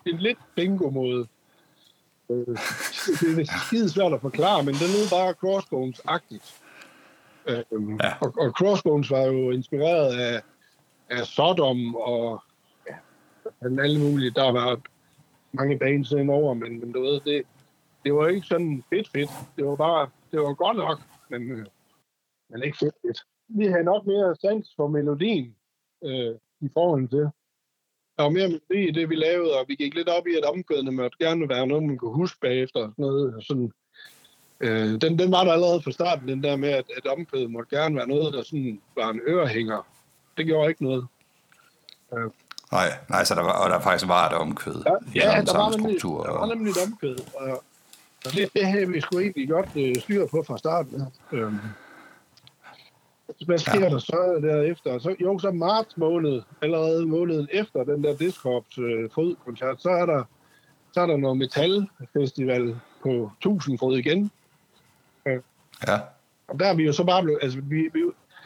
en 0.06 0.18
lidt 0.18 0.38
bingo-måde. 0.54 1.26
Øh, 2.30 2.46
det 3.20 3.38
er 3.38 3.66
skide 3.66 3.90
svært 3.90 4.12
at 4.12 4.20
forklare, 4.20 4.62
men 4.62 4.74
det 4.74 4.80
lød 4.80 5.10
bare 5.10 5.34
Crossbones-agtigt. 5.42 6.62
Øhm, 7.46 8.00
ja. 8.02 8.14
og, 8.20 8.34
og 8.38 8.50
Crossbones 8.50 9.10
var 9.10 9.22
jo 9.22 9.50
inspireret 9.50 10.20
af, 10.20 10.42
af 11.10 11.26
Sodom 11.26 11.94
og 11.94 12.42
ja, 12.88 13.82
alle 13.82 14.00
mulige. 14.00 14.30
Der 14.30 14.52
var 14.52 14.80
mange 15.52 15.78
bands 15.78 16.12
over, 16.12 16.54
men, 16.54 16.80
men 16.80 16.92
du 16.92 17.02
ved, 17.02 17.20
det, 17.20 17.42
det 18.06 18.14
var 18.14 18.28
ikke 18.28 18.46
sådan 18.46 18.84
fedt 18.90 19.08
fedt. 19.14 19.30
Det 19.56 19.66
var 19.66 19.76
bare, 19.76 20.08
det 20.32 20.40
var 20.40 20.54
godt 20.54 20.76
nok, 20.76 20.98
men, 21.30 21.50
øh, 21.50 21.66
men 22.50 22.62
ikke 22.62 22.78
fedt 22.78 22.94
fedt. 23.02 23.20
Vi 23.48 23.66
havde 23.66 23.84
nok 23.84 24.06
mere 24.06 24.36
sans 24.40 24.74
for 24.76 24.88
melodien 24.88 25.56
øh, 26.04 26.34
i 26.60 26.68
forhold 26.74 27.08
til. 27.08 27.26
Der 28.16 28.22
var 28.22 28.30
mere 28.30 28.48
melodi 28.48 28.88
i 28.88 28.90
det, 28.90 29.08
vi 29.08 29.14
lavede, 29.14 29.58
og 29.58 29.64
vi 29.68 29.74
gik 29.74 29.94
lidt 29.94 30.08
op 30.08 30.26
i, 30.26 30.34
at 30.34 30.44
omkvædene 30.44 30.90
måtte 30.90 31.18
gerne 31.18 31.48
være 31.48 31.66
noget, 31.66 31.82
man 31.82 31.98
kunne 31.98 32.14
huske 32.22 32.38
bagefter. 32.40 32.80
Sådan 32.80 32.94
noget, 32.96 33.44
sådan, 33.46 33.72
Øh, 34.60 35.00
den, 35.00 35.18
den 35.18 35.32
var 35.32 35.44
der 35.44 35.52
allerede 35.52 35.82
fra 35.82 35.90
starten, 35.90 36.28
den 36.28 36.42
der 36.42 36.56
med, 36.56 36.68
at, 36.68 36.84
at 36.96 37.06
omkvædet 37.06 37.50
måtte 37.50 37.76
gerne 37.76 37.96
være 37.96 38.08
noget, 38.08 38.34
der 38.34 38.42
sådan 38.42 38.80
var 38.96 39.10
en 39.10 39.20
ørehænger. 39.26 39.86
Det 40.36 40.46
gjorde 40.46 40.68
ikke 40.68 40.84
noget. 40.84 41.06
Øh. 42.12 42.30
Nej, 42.72 42.88
nej, 43.10 43.24
så 43.24 43.34
der 43.34 43.42
var, 43.42 43.52
og 43.52 43.70
der 43.70 43.80
faktisk 43.80 44.08
var 44.08 44.28
et 44.28 44.36
omkvæd 44.36 44.82
ja, 44.86 44.92
ja, 45.14 45.42
der 45.42 45.58
var, 45.58 45.70
nemlig, 45.70 46.00
struktur, 46.00 46.22
der 46.22 46.32
var 46.32 46.46
nemlig 46.54 46.70
et 46.70 46.76
omkvæd, 46.86 47.16
og, 47.34 47.64
og 48.26 48.32
det, 48.32 48.52
det 48.54 48.66
havde 48.66 48.88
vi 48.88 49.00
sgu 49.00 49.18
egentlig 49.18 49.48
godt 49.48 49.68
øh, 49.76 49.96
styr 49.96 50.26
på 50.26 50.42
fra 50.46 50.58
starten. 50.58 51.02
Øh. 51.32 51.52
Hvad 53.46 53.58
sker 53.58 53.80
ja. 53.80 53.88
der 53.88 53.98
så 53.98 54.40
derefter? 54.42 54.98
Så, 54.98 55.16
jo, 55.20 55.38
så 55.38 55.50
marts 55.50 55.96
måned, 55.96 56.42
allerede 56.62 57.06
måneden 57.06 57.48
efter 57.52 57.84
den 57.84 58.04
der 58.04 58.16
Discords 58.16 58.78
øh, 58.78 59.10
fodkoncert, 59.14 59.82
så 59.82 59.88
er 59.88 60.06
der 60.06 60.24
så 60.92 61.00
er 61.00 61.06
der 61.06 61.16
noget 61.16 61.38
metalfestival 61.38 62.76
på 63.02 63.30
Tusindfryd 63.40 63.98
igen, 63.98 64.30
Ja. 65.88 65.98
Og 66.48 66.60
der 66.60 66.66
er 66.66 66.74
vi 66.74 66.84
jo 66.84 66.92
så 66.92 67.04
bare 67.04 67.22
blevet, 67.22 67.38
altså 67.42 67.60
vi, 67.60 67.90
vi, 67.94 68.00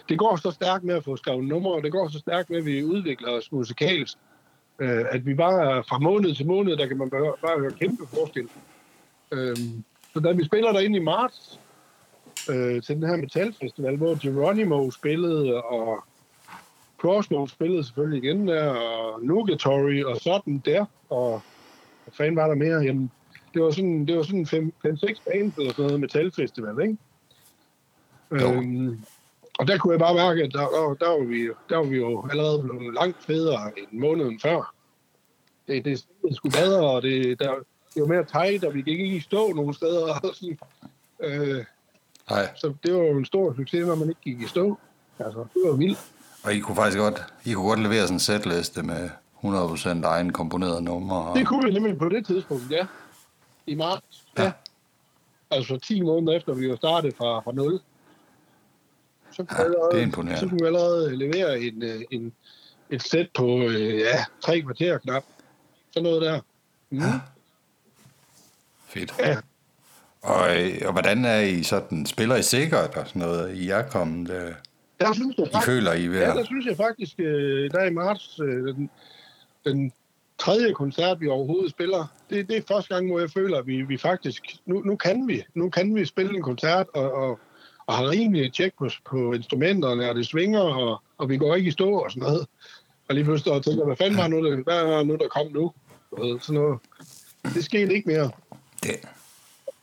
det 0.09 0.19
går 0.19 0.37
så 0.37 0.51
stærkt 0.51 0.85
med 0.85 0.95
at 0.95 1.05
få 1.05 1.16
skrevet 1.16 1.45
numre, 1.45 1.73
og 1.73 1.83
det 1.83 1.93
går 1.93 2.09
så 2.09 2.19
stærkt 2.19 2.51
med, 2.51 2.59
at 2.59 2.64
vi 2.64 2.85
udvikler 2.85 3.33
os 3.33 3.53
musikalsk, 3.53 4.19
øh, 4.79 5.05
at 5.11 5.27
vi 5.27 5.35
bare 5.35 5.85
fra 5.85 5.99
måned 5.99 6.35
til 6.35 6.47
måned, 6.47 6.77
der 6.77 6.87
kan 6.87 6.99
man 6.99 7.11
bare, 7.11 7.35
bare 7.43 7.61
høre 7.61 7.73
kæmpe 7.73 8.07
forskel. 8.07 8.49
Øh, 9.33 9.57
så 10.12 10.21
da 10.21 10.33
vi 10.33 10.45
spiller 10.45 10.73
derinde 10.73 10.97
i 10.97 11.03
marts 11.03 11.61
øh, 12.51 12.83
til 12.83 12.97
den 12.97 13.09
her 13.09 13.16
metalfestival, 13.16 13.97
hvor 13.97 14.23
Geronimo 14.23 14.90
spillede, 14.90 15.62
og 15.62 16.05
Crossbow 16.99 17.47
spillede 17.47 17.85
selvfølgelig 17.85 18.25
igen 18.25 18.49
der, 18.49 18.69
og 18.69 19.25
Nugatory 19.25 20.03
og 20.03 20.16
sådan 20.16 20.62
der, 20.64 20.85
og 21.11 21.43
hvad 22.05 22.12
fanden 22.12 22.37
var 22.37 22.49
der 22.49 22.55
mere? 22.55 22.81
Jamen, 22.81 23.11
det 23.55 23.62
var 23.62 23.71
sådan, 23.71 24.07
det 24.07 24.16
var 24.16 24.23
sådan 24.23 24.73
5-6 24.87 25.23
bands 25.33 25.57
eller 25.57 25.73
sådan 25.73 25.85
noget 25.85 26.01
metalfestival, 26.01 26.83
ikke? 26.83 26.97
Jo. 28.33 28.53
Øhm, 28.53 29.01
og 29.59 29.69
der 29.69 29.79
kunne 29.79 29.93
jeg 29.93 30.01
bare 30.01 30.14
mærke, 30.14 30.43
at 30.43 30.53
der, 30.53 30.59
der, 30.59 30.95
der, 31.01 31.09
var, 31.19 31.25
vi, 31.25 31.49
der 31.69 31.77
var 31.77 31.85
vi 31.85 31.97
jo 31.97 32.27
allerede 32.31 32.62
blevet 32.62 32.95
langt 32.95 33.23
federe 33.25 33.79
end 33.79 34.01
måneden 34.01 34.40
før. 34.40 34.75
Det, 35.69 35.85
det, 35.85 36.07
det 36.23 36.37
skulle 36.37 36.57
bedre, 36.59 36.90
og 36.90 37.03
det, 37.03 37.38
der, 37.38 37.55
det 37.94 38.03
var 38.03 38.09
mere 38.09 38.24
tight, 38.24 38.64
og 38.64 38.74
vi 38.74 38.83
gik 38.83 39.00
ikke 39.00 39.16
i 39.16 39.20
stå 39.20 39.53
nogle 39.53 39.74
steder. 39.74 40.14
Og 40.29 40.35
sådan. 40.35 40.59
Øh, 41.20 41.64
Nej, 42.31 42.48
så 42.57 42.74
det 42.85 42.94
var 42.94 43.00
jo 43.00 43.18
en 43.18 43.24
stor 43.24 43.55
succes, 43.57 43.87
når 43.87 43.94
man 43.94 44.09
ikke 44.09 44.20
gik 44.20 44.40
i 44.40 44.46
stå. 44.46 44.79
Altså, 45.18 45.38
det 45.55 45.62
var 45.70 45.76
vildt. 45.76 45.98
og 46.44 46.55
I 46.55 46.59
kunne 46.61 46.76
faktisk 46.76 46.98
godt, 46.98 47.22
I 47.44 47.53
kunne 47.53 47.68
godt 47.68 47.81
levere 47.81 48.03
sådan 48.03 48.14
en 48.16 48.20
setliste 48.20 48.83
med 48.83 49.11
100% 49.44 50.05
egen 50.07 50.33
komponerede 50.33 50.83
numre. 50.83 51.16
Og... 51.16 51.37
Det 51.38 51.46
kunne 51.46 51.64
vi 51.66 51.72
nemlig 51.74 51.98
på 51.98 52.09
det 52.09 52.26
tidspunkt, 52.26 52.70
ja. 52.70 52.87
I 53.66 53.74
marts. 53.74 54.24
Ja. 54.38 54.42
Ja. 54.44 54.53
Altså 55.50 55.79
10 55.79 56.00
måneder 56.00 56.37
efter, 56.37 56.55
vi 56.55 56.70
var 56.70 56.76
startet 56.76 57.16
fra, 57.16 57.40
fra 57.40 57.53
0. 57.53 57.81
Så 59.33 59.44
kunne, 59.44 59.57
Ja, 59.59 59.64
allerede, 59.64 59.90
det 59.92 59.98
er 59.98 60.03
imponerende. 60.03 60.40
så 60.40 60.48
kunne 60.48 60.61
vi 60.61 60.66
allerede 60.66 61.16
levere 61.16 61.61
en, 61.61 61.83
øh, 61.83 62.00
en, 62.11 62.33
et 62.90 63.03
sæt 63.03 63.29
på 63.35 63.46
øh, 63.59 63.98
ja, 63.98 64.24
tre 64.40 64.61
kvarter 64.61 64.98
knap. 64.98 65.24
Sådan 65.90 66.03
noget 66.11 66.22
der. 66.22 66.40
Mm. 66.90 67.00
Fedt. 68.90 69.14
Ja. 69.18 69.37
Og, 70.22 70.61
øh, 70.61 70.79
og 70.87 70.92
hvordan 70.92 71.24
er 71.24 71.40
I 71.40 71.62
sådan, 71.62 72.07
spiller 72.07 72.37
I 72.37 72.42
sikkert 72.42 72.96
og 72.96 73.07
sådan 73.07 73.22
noget? 73.22 73.57
I 73.57 73.68
er 73.68 73.83
kommet, 73.83 74.31
øh, 74.31 74.53
Der 75.00 75.12
synes 75.12 75.37
jeg 75.38 75.46
I 75.46 75.50
faktisk, 75.53 75.66
føler 75.66 75.92
I 75.92 76.07
ved 76.07 76.20
ja, 76.20 76.26
der 76.26 76.44
synes 76.44 76.66
jeg 76.66 76.76
faktisk, 76.76 77.14
øh, 77.18 77.70
der 77.70 77.85
i 77.85 77.90
marts, 77.90 78.40
øh, 78.42 78.74
den, 78.74 78.90
den 79.64 79.92
tredje 80.38 80.72
koncert, 80.72 81.20
vi 81.20 81.29
overhovedet 81.29 81.70
spiller, 81.70 82.07
det, 82.31 82.48
det 82.48 82.57
er 82.57 82.62
første 82.68 82.94
gang, 82.94 83.11
hvor 83.11 83.20
jeg 83.20 83.31
føler, 83.31 83.59
at 83.59 83.66
vi, 83.66 83.83
vi 83.83 83.96
faktisk, 83.96 84.42
nu, 84.66 84.81
nu 84.81 84.96
kan 84.96 85.29
vi, 85.29 85.44
nu 85.55 85.70
kan 85.70 85.94
vi 85.94 86.05
spille 86.05 86.37
en 86.37 86.42
koncert, 86.42 86.87
og, 86.94 87.12
og, 87.12 87.38
og 87.87 87.94
har 87.94 88.11
rimelig 88.11 88.53
tjek 88.53 88.72
på, 88.79 88.88
på 89.05 89.33
instrumenterne, 89.33 90.11
og 90.11 90.14
det 90.14 90.26
svinger, 90.26 90.61
og, 90.61 91.03
og 91.18 91.29
vi 91.29 91.37
går 91.37 91.55
ikke 91.55 91.68
i 91.68 91.70
stå 91.70 91.98
og 91.98 92.11
sådan 92.11 92.22
noget. 92.22 92.46
Og 93.09 93.14
lige 93.14 93.24
pludselig 93.24 93.55
og 93.55 93.64
tænker, 93.64 93.85
hvad 93.85 93.96
fanden 93.96 94.18
var 94.18 94.29
nu, 94.29 94.44
der, 94.44 94.62
hvad 94.62 94.76
er 94.76 95.03
nu, 95.03 95.16
der 95.16 95.29
kom 95.29 95.53
nu? 95.53 95.72
Ved, 96.18 96.40
Sådan 96.40 96.61
noget. 96.61 96.79
Det 97.55 97.64
skete 97.64 97.94
ikke 97.94 98.09
mere. 98.09 98.31
Det, 98.83 98.97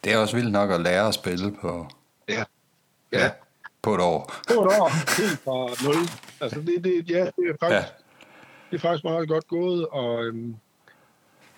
det 0.04 0.14
er 0.14 0.18
også 0.18 0.36
vildt 0.36 0.52
nok 0.52 0.72
at 0.72 0.82
lære 0.82 1.08
at 1.08 1.14
spille 1.14 1.56
på, 1.62 1.88
Ja. 2.30 2.44
ja, 3.12 3.32
på 3.82 3.96
et 3.96 4.02
år. 4.02 4.34
På 4.48 4.54
et 4.54 4.60
år, 4.60 4.90
helt 5.22 5.40
fra 5.40 5.86
nul. 5.88 5.96
Altså, 6.42 6.60
det, 6.60 6.84
det, 6.84 7.10
ja, 7.10 7.20
det 7.26 7.50
er 7.50 7.54
faktisk, 7.60 7.72
Ja. 7.72 7.76
ja. 7.76 7.84
det 8.72 8.76
er 8.78 8.80
faktisk 8.80 9.04
meget 9.04 9.28
godt 9.30 9.48
gået, 9.48 9.88
og 9.88 10.24
øhm, 10.26 10.56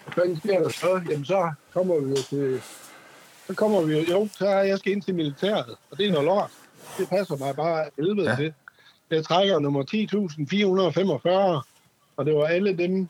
hvad 0.04 0.14
fanden 0.14 0.38
sker 0.40 0.60
der 0.60 0.70
så? 0.70 1.02
Jamen, 1.10 1.26
så 1.26 1.52
kommer 1.74 2.00
vi 2.00 2.10
jo 2.10 2.16
til... 2.30 2.62
Så 3.48 3.56
kommer 3.56 3.82
vi 3.82 3.94
jo... 4.00 4.04
Jo, 4.14 4.30
så 4.38 4.48
er 4.48 4.64
jeg 4.64 4.80
skal 4.80 4.92
ind 4.92 5.02
til 5.02 5.16
militæret, 5.16 5.76
og 5.92 5.98
det 5.98 6.08
er 6.08 6.12
noget 6.12 6.26
lort. 6.26 6.52
Det 6.98 7.10
passer 7.10 7.38
mig 7.38 7.56
bare 7.56 7.86
helvede 7.98 8.24
Ja. 8.24 8.30
ja. 8.30 8.36
til. 8.36 8.54
Jeg 9.10 9.26
trækker 9.26 9.60
nummer 9.60 9.84
10.445, 9.84 11.66
og 12.18 12.26
det 12.26 12.36
var 12.36 12.46
alle 12.46 12.78
dem... 12.78 13.08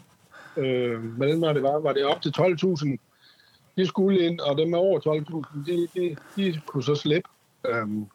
Øh, 0.58 1.00
hvordan 1.04 1.42
var 1.42 1.54
det 1.54 1.64
var? 1.64 1.80
Var 1.80 1.94
det 1.94 2.06
op 2.06 2.22
til 2.22 2.34
12.000? 2.40 2.98
De 3.78 3.88
skulle 3.88 4.20
ind, 4.20 4.40
og 4.40 4.58
dem 4.58 4.74
er 4.74 4.78
over 4.78 5.00
12.000, 5.00 5.66
de, 5.72 5.88
de, 5.96 6.16
de 6.36 6.62
kunne 6.66 6.84
så 6.84 6.96
slippe. 6.96 7.30
Øhm, 7.68 8.06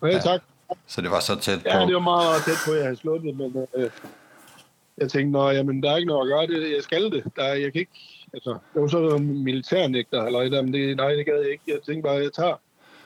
og 0.00 0.08
Ja. 0.08 0.14
ja. 0.14 0.20
tak 0.20 0.40
Så 0.86 1.00
det 1.00 1.10
var 1.10 1.20
så 1.20 1.40
tæt 1.40 1.58
på. 1.62 1.68
Ja, 1.68 1.86
det 1.86 1.94
var 1.94 2.00
meget 2.00 2.42
tæt 2.44 2.54
på, 2.66 2.70
at 2.72 2.76
jeg 2.76 2.84
havde 2.86 2.96
slået 2.96 3.22
det, 3.22 3.36
men 3.36 3.66
øh, 3.76 3.90
jeg 4.98 5.10
tænkte, 5.10 5.32
nå, 5.32 5.50
jamen, 5.50 5.82
der 5.82 5.90
er 5.92 5.96
ikke 5.96 6.06
noget 6.08 6.30
at 6.30 6.32
gøre, 6.48 6.60
det, 6.60 6.74
jeg 6.74 6.82
skal 6.82 7.04
det. 7.10 7.24
Der, 7.36 7.42
er- 7.42 7.54
jeg 7.54 7.72
kan 7.72 7.80
ikke, 7.80 7.92
altså, 8.34 8.50
det 8.74 8.82
var 8.82 8.88
så 8.88 9.00
noget 9.00 9.22
militærnægter, 9.22 10.22
eller 10.24 10.40
et, 10.42 10.64
men 10.64 10.72
det, 10.72 10.96
nej, 10.96 11.12
det 11.14 11.26
gad 11.26 11.40
jeg 11.40 11.50
ikke. 11.50 11.62
Jeg 11.68 11.78
tænkte 11.86 12.02
bare, 12.02 12.14
jeg 12.22 12.32
tager, 12.32 12.54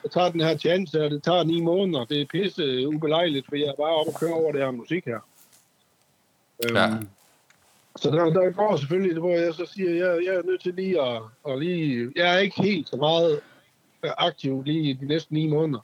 jeg 0.04 0.10
tager 0.10 0.30
den 0.30 0.40
her 0.40 0.56
chance, 0.56 1.04
og 1.04 1.10
det 1.10 1.22
tager 1.22 1.44
ni 1.44 1.60
måneder. 1.60 2.04
Det 2.04 2.20
er 2.20 2.26
pisse 2.26 2.88
ubelejligt, 2.88 3.46
for 3.48 3.56
jeg 3.56 3.64
er 3.66 3.74
bare 3.76 3.94
oppe 3.96 4.12
og 4.12 4.20
køre 4.20 4.32
over 4.32 4.52
det 4.52 4.60
her 4.60 4.70
musik 4.70 5.04
her. 5.04 5.18
Øhm, 6.64 6.76
Ja. 6.76 6.88
Så 8.00 8.10
der, 8.10 8.24
der 8.24 8.50
går 8.50 8.76
selvfølgelig, 8.76 9.18
hvor 9.18 9.30
jeg 9.30 9.54
så 9.54 9.66
siger, 9.74 9.90
jeg, 9.90 10.24
jeg 10.26 10.34
er 10.34 10.42
nødt 10.42 10.62
til 10.62 10.74
lige 10.74 11.02
at, 11.02 11.22
at 11.48 11.58
lige... 11.58 12.12
Jeg 12.16 12.34
er 12.34 12.38
ikke 12.38 12.62
helt 12.62 12.88
så 12.88 12.96
meget 12.96 13.40
øh, 14.04 14.10
aktiv 14.18 14.62
lige 14.66 14.98
de 15.00 15.06
næste 15.06 15.34
ni 15.34 15.46
måneder. 15.46 15.80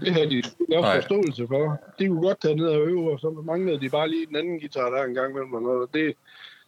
Det 0.00 0.12
havde 0.12 0.30
de 0.30 0.42
Nej. 0.68 1.00
forståelse 1.00 1.46
for. 1.46 1.78
De 1.98 2.08
kunne 2.08 2.20
godt 2.22 2.40
tage 2.40 2.54
ned 2.56 2.66
og 2.66 2.86
øve, 2.86 3.12
og 3.12 3.20
så 3.20 3.30
manglede 3.44 3.80
de 3.80 3.88
bare 3.90 4.08
lige 4.08 4.26
den 4.26 4.36
anden 4.36 4.60
guitar 4.60 4.90
der 4.90 5.04
en 5.04 5.14
gang 5.14 5.30
imellem. 5.30 5.54
og 5.54 5.62
noget. 5.62 5.88
Det, 5.94 6.14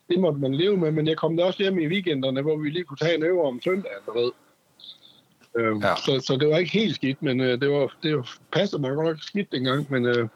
det 0.09 0.20
måtte 0.20 0.38
man 0.40 0.54
leve 0.54 0.76
med, 0.76 0.90
men 0.90 1.07
jeg 1.09 1.16
kom 1.16 1.37
da 1.37 1.44
også 1.44 1.62
hjem 1.62 1.78
i 1.78 1.87
weekenderne, 1.87 2.42
hvor 2.42 2.57
vi 2.57 2.70
lige 2.70 2.85
kunne 2.85 2.96
tage 2.96 3.14
en 3.14 3.22
øve 3.22 3.42
om 3.44 3.61
søndagen, 3.64 4.02
du 4.07 4.12
ved. 4.18 4.31
Øh, 5.57 5.76
Ja. 5.83 5.94
så, 5.96 6.20
så 6.26 6.37
det 6.37 6.48
var 6.48 6.57
ikke 6.59 6.72
helt 6.72 6.94
skidt, 6.94 7.22
men 7.22 7.40
øh, 7.40 7.61
det 7.61 7.70
var, 7.70 7.92
det 8.02 8.16
var 8.16 8.31
passede 8.52 8.81
mig 8.83 8.94
godt 8.94 9.07
nok 9.07 9.16
skidt 9.20 9.52
dengang, 9.52 9.87
men 9.90 10.07
øh, 10.07 10.28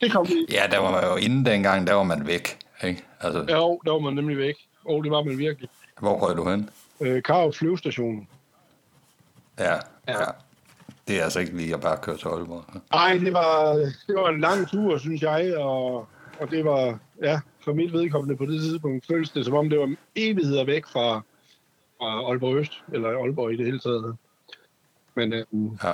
det 0.00 0.12
kom 0.12 0.26
vi. 0.28 0.46
Ja, 0.52 0.62
der 0.70 0.78
var 0.78 0.90
man 0.90 1.04
jo 1.10 1.16
inden 1.16 1.46
dengang, 1.46 1.86
der 1.86 1.94
var 1.94 2.02
man 2.02 2.26
væk. 2.26 2.58
Ikke? 2.82 3.04
Altså, 3.20 3.38
jo, 3.38 3.80
der 3.86 3.92
var 3.92 3.98
man 3.98 4.14
nemlig 4.14 4.38
væk. 4.38 4.54
Og 4.84 5.04
det 5.04 5.10
var 5.12 5.22
man 5.22 5.38
virkelig. 5.38 5.68
hvor 6.00 6.14
røg 6.28 6.36
du 6.36 6.48
hen? 6.50 6.70
Øh, 7.00 7.22
Karup 7.22 7.54
flyvestation. 7.54 8.28
Ja, 9.58 9.72
ja. 9.74 9.78
Ja. 10.08 10.24
Det 11.08 11.18
er 11.20 11.24
altså 11.24 11.40
ikke 11.40 11.56
lige 11.56 11.74
at 11.74 11.80
bare 11.80 11.96
køre 12.02 12.16
til 12.16 12.28
Aalborg. 12.28 12.64
Nej, 12.92 13.18
det 13.24 13.32
var, 13.32 13.72
det 14.06 14.14
var 14.14 14.28
en 14.28 14.40
lang 14.40 14.68
tur, 14.68 14.98
synes 14.98 15.22
jeg, 15.22 15.56
og, 15.58 15.94
og 16.40 16.50
det 16.50 16.64
var, 16.64 16.98
ja, 17.22 17.40
for 17.60 17.72
mit 17.72 17.92
vedkommende 17.92 18.36
på 18.36 18.46
det 18.46 18.60
tidspunkt, 18.60 19.06
føltes 19.06 19.30
det 19.30 19.44
som 19.44 19.54
om, 19.54 19.70
det 19.70 19.78
var 19.78 19.94
evigheder 20.16 20.64
væk 20.64 20.86
fra, 20.86 21.14
fra 21.98 22.30
Aalborg 22.30 22.56
Øst, 22.56 22.72
eller 22.92 23.08
Aalborg 23.08 23.52
i 23.52 23.56
det 23.56 23.66
hele 23.66 23.78
taget. 23.78 24.16
Men, 25.14 25.32
øh, 25.32 25.44
Ja. 25.84 25.92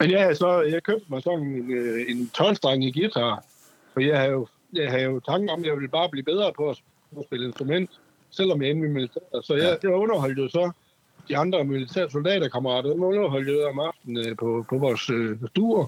men 0.00 0.10
ja, 0.10 0.34
så 0.34 0.60
jeg 0.60 0.82
købte 0.82 1.06
mig 1.08 1.22
sådan 1.22 1.38
en, 1.42 1.70
øh, 1.70 2.04
en 2.08 2.28
12 2.28 2.56
i 2.82 3.00
guitar, 3.00 3.44
for 3.92 4.00
jeg 4.00 4.18
havde 4.18 4.32
jo, 4.32 4.46
jeg 4.74 4.90
havde 4.90 5.04
jo 5.04 5.20
tanken 5.20 5.50
om, 5.50 5.60
at 5.60 5.66
jeg 5.66 5.74
ville 5.74 5.88
bare 5.88 6.08
blive 6.08 6.24
bedre 6.24 6.52
på 6.52 6.70
at, 6.70 6.76
spille 7.26 7.46
instrument, 7.46 7.90
selvom 8.30 8.62
jeg 8.62 8.68
er 8.68 8.70
inde 8.70 8.86
i 8.86 8.90
militæret. 8.90 9.44
Så 9.44 9.54
jeg, 9.54 9.78
jeg 9.82 9.90
underholdt 9.90 10.38
jo 10.38 10.48
så 10.48 10.72
de 11.28 11.36
andre 11.36 11.64
militære 11.64 12.10
soldaterkammerater, 12.10 12.90
dem 12.90 13.02
underholdt 13.02 13.48
jeg 13.48 13.66
om 13.66 13.80
aftenen 13.80 14.28
øh, 14.28 14.36
på, 14.36 14.64
på 14.68 14.78
vores 14.78 15.10
øh, 15.10 15.38
stuer 15.50 15.86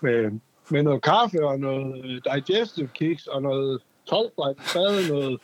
med, 0.00 0.40
med 0.70 0.82
noget 0.82 1.02
kaffe 1.02 1.46
og 1.46 1.60
noget 1.60 2.04
øh, 2.04 2.20
digestive 2.34 2.88
kicks 2.94 3.26
og 3.26 3.42
noget 3.42 3.82
12 4.06 4.30
bad, 4.36 5.08
noget 5.08 5.40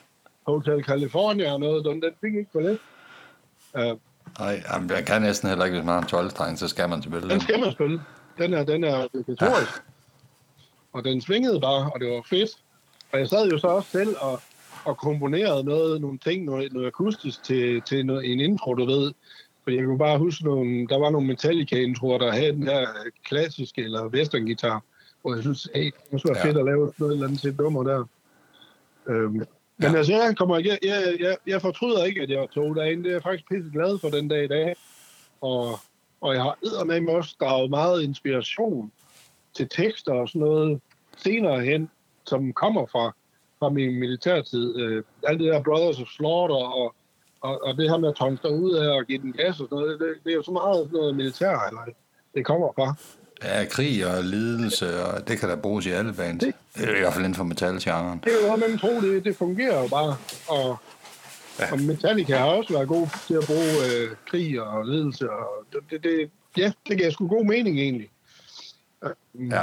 Hotel 0.47 0.85
California 0.85 1.53
og 1.53 1.61
noget. 1.61 1.85
Den, 1.85 2.03
den 2.03 2.11
fik 2.21 2.35
ikke 2.35 2.51
for 2.53 2.61
lidt. 2.61 2.81
Uh, 3.75 3.99
Nej, 4.39 4.63
jamen, 4.73 4.91
jeg 4.91 5.07
kan 5.07 5.23
næsten 5.23 5.49
heller 5.49 5.65
ikke, 5.65 5.77
hvis 5.77 5.87
man 5.87 5.95
har 5.95 6.03
en 6.03 6.09
12 6.09 6.57
så 6.57 6.69
skal 6.69 6.89
man 6.89 7.03
spille 7.03 7.21
den 7.21 7.31
den. 7.31 7.41
skal 7.41 7.61
man 7.61 7.73
spille. 7.73 8.01
Den 8.39 8.55
er, 8.55 8.65
den 8.65 8.85
er 8.85 9.05
obligatorisk. 9.05 9.83
Og 10.93 11.05
den 11.05 11.21
svingede 11.21 11.61
bare, 11.61 11.91
og 11.95 12.01
det 12.01 12.09
var 12.11 12.23
fedt. 12.31 12.51
Og 13.13 13.19
jeg 13.19 13.29
sad 13.29 13.51
jo 13.51 13.59
så 13.59 13.67
også 13.67 13.91
selv 13.91 14.17
og, 14.21 14.41
og 14.85 14.97
komponerede 14.97 15.65
noget, 15.65 16.01
nogle 16.01 16.19
ting, 16.19 16.45
noget, 16.45 16.73
noget 16.73 16.87
akustisk 16.87 17.45
til, 17.45 17.83
til 17.83 18.07
noget, 18.07 18.33
en 18.33 18.41
intro, 18.41 18.75
du 18.75 18.85
ved. 18.85 19.13
Fordi 19.63 19.77
jeg 19.77 19.85
kunne 19.85 19.99
bare 19.99 20.19
huske, 20.19 20.45
nogle, 20.45 20.87
der 20.89 20.99
var 20.99 21.11
nogle 21.11 21.27
Metallica-introer, 21.27 22.19
der 22.19 22.33
havde 22.33 22.53
den 22.53 22.63
her 22.63 22.87
klassiske 23.25 23.83
eller 23.83 24.05
western-guitar, 24.09 24.81
hvor 25.23 25.35
jeg 25.35 25.43
synes, 25.43 25.69
hey, 25.75 25.85
det 25.85 26.13
måske 26.13 26.29
være 26.29 26.39
Ja. 26.39 26.45
fedt 26.45 26.59
at 26.59 26.65
lave 26.65 26.87
sådan 26.87 26.95
noget 26.99 27.13
eller 27.15 27.27
andet 27.27 27.41
til 27.41 27.55
nummer 27.59 27.83
der. 27.83 28.05
Øhm, 29.09 29.33
men 29.33 29.47
Ja. 29.83 29.97
altså, 29.97 30.13
jeg, 30.13 30.35
kommer, 30.37 30.59
jeg, 30.59 30.79
jeg, 30.83 31.17
jeg, 31.21 31.37
jeg 31.47 31.61
fortryder 31.61 32.05
ikke, 32.05 32.23
at 32.23 32.31
jeg 32.31 32.47
tog 32.55 32.77
derind. 32.77 33.05
Det 33.05 33.11
er 33.11 33.15
jeg 33.15 33.23
faktisk 33.23 33.49
pisse 33.49 33.71
glad 33.73 33.99
for 33.99 34.09
den 34.09 34.29
dag 34.29 34.45
i 34.45 34.49
dag. 34.49 34.77
Og, 35.41 35.81
og 36.21 36.35
jeg 36.35 36.43
har 36.43 36.59
eddermame 36.65 37.11
også 37.13 37.37
draget 37.41 37.71
meget 37.71 38.03
inspiration 38.03 38.93
til 39.57 39.69
tekster 39.69 40.13
og 40.13 40.29
sådan 40.29 40.41
noget 40.41 40.81
senere 41.17 41.61
hen, 41.61 41.91
som 42.27 42.53
kommer 42.53 42.87
fra, 42.87 43.15
fra 43.59 43.69
min 43.69 43.99
militærtid. 44.01 44.77
Øh, 44.77 45.03
alt 45.27 45.41
det 45.41 45.53
der 45.53 45.63
Brothers 45.63 46.01
of 46.01 46.07
Slaughter 46.09 46.55
og, 46.57 46.95
og, 47.41 47.63
og 47.65 47.77
det 47.77 47.91
her 47.91 47.99
med 47.99 48.09
at 48.09 48.15
tonse 48.15 48.49
ud 48.49 48.73
af 48.75 48.89
og 48.97 49.05
give 49.07 49.19
den 49.19 49.33
gas 49.33 49.61
og 49.61 49.69
sådan 49.71 49.79
noget, 49.79 50.01
det, 50.01 50.09
det 50.25 50.31
er 50.31 50.35
jo 50.37 50.43
så 50.43 50.51
meget 50.51 50.77
sådan 50.77 50.93
noget 50.99 51.17
militær, 51.17 51.51
eller 51.69 51.81
det 52.35 52.45
kommer 52.45 52.69
fra. 52.77 52.95
Ja, 53.45 53.65
krig 53.65 54.07
og 54.07 54.25
lidelse, 54.25 55.05
og 55.05 55.29
det 55.29 55.39
kan 55.39 55.49
da 55.49 55.55
bruges 55.57 55.87
i 55.87 55.91
alle 55.91 56.13
bands. 56.15 56.45
Det- 56.45 56.55
Det 56.77 56.89
er 56.89 56.97
i 56.97 57.01
hvert 57.01 57.13
fald 57.13 57.25
inden 57.25 57.35
for 57.37 57.45
metalgenren. 57.45 58.21
Det 58.25 58.33
er 58.33 58.41
jo 58.41 58.47
noget, 58.47 58.71
man 58.71 58.79
tror, 58.79 59.01
det, 59.01 59.25
det 59.25 59.37
fungerer 59.37 59.83
jo 59.83 59.89
bare. 59.89 60.17
Og, 60.49 60.77
Ja. 61.61 61.73
og 61.73 61.81
Metallica 61.81 62.37
har 62.37 62.45
også 62.47 62.73
været 62.73 62.89
god 62.89 63.07
til 63.27 63.35
at 63.35 63.45
bruge 63.47 63.69
øh, 63.89 64.17
krig 64.31 64.63
og 64.63 64.85
ledelse. 64.87 65.31
Og 65.31 65.49
det, 65.73 65.81
det, 65.91 66.03
det, 66.03 66.31
ja, 66.57 66.73
det 66.89 66.97
giver 66.99 67.11
sgu 67.11 67.29
god 67.29 67.45
mening 67.45 67.79
egentlig. 67.81 68.09
Ja. 69.51 69.63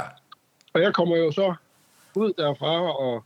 Og 0.72 0.80
jeg 0.82 0.94
kommer 0.94 1.16
jo 1.16 1.32
så 1.32 1.54
ud 2.14 2.32
derfra, 2.38 2.80
og, 3.00 3.24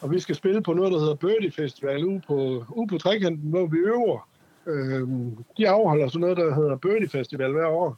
og 0.00 0.10
vi 0.10 0.20
skal 0.20 0.34
spille 0.34 0.62
på 0.62 0.72
noget, 0.72 0.92
der 0.92 0.98
hedder 0.98 1.14
Birdie 1.14 1.50
Festival 1.52 2.04
ude 2.04 2.20
på, 2.26 2.64
ude 2.68 2.86
på 2.88 2.98
trekanten, 2.98 3.50
hvor 3.50 3.66
vi 3.66 3.78
øver. 3.78 4.28
Øhm, 4.66 5.36
de 5.56 5.68
afholder 5.68 6.08
sådan 6.08 6.20
noget, 6.20 6.36
der 6.36 6.54
hedder 6.54 6.76
Birdie 6.76 7.08
Festival 7.08 7.52
hver 7.52 7.66
år. 7.66 7.96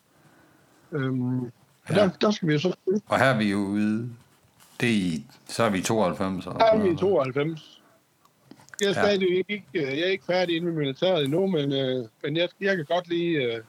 Øhm, 0.93 1.41
og 1.45 1.51
Ja. 1.91 1.95
der, 1.95 2.11
der 2.21 2.31
skal 2.31 2.49
vi 2.49 2.53
jo 2.53 2.59
så 2.59 2.73
spille. 2.83 3.01
Og 3.09 3.19
her 3.19 3.27
er 3.27 3.39
vi 3.39 3.51
jo 3.51 3.59
ude, 3.59 4.11
det 4.81 4.89
er 4.89 4.93
i, 4.93 5.27
så 5.49 5.63
er 5.63 5.71
vi 5.71 5.81
92. 5.83 6.47
Og 6.47 6.55
Der 6.55 6.65
er 6.65 6.83
vi 6.83 6.91
i 6.91 6.97
92. 6.97 7.83
Jeg 8.81 8.87
er 8.87 8.91
Ja. 8.91 9.03
stadig 9.03 9.37
ikke, 9.49 9.65
øh, 9.75 9.83
jeg 9.83 9.99
er 10.01 10.11
ikke 10.11 10.25
færdig 10.25 10.57
inde 10.57 10.67
med 10.67 10.75
militæret 10.77 11.25
endnu, 11.25 11.47
men, 11.47 11.73
øh, 11.73 12.05
men 12.23 12.37
jeg, 12.37 12.49
jeg 12.61 12.77
kan 12.77 12.85
godt 12.85 13.09
lige 13.09 13.39
øh, 13.55 13.63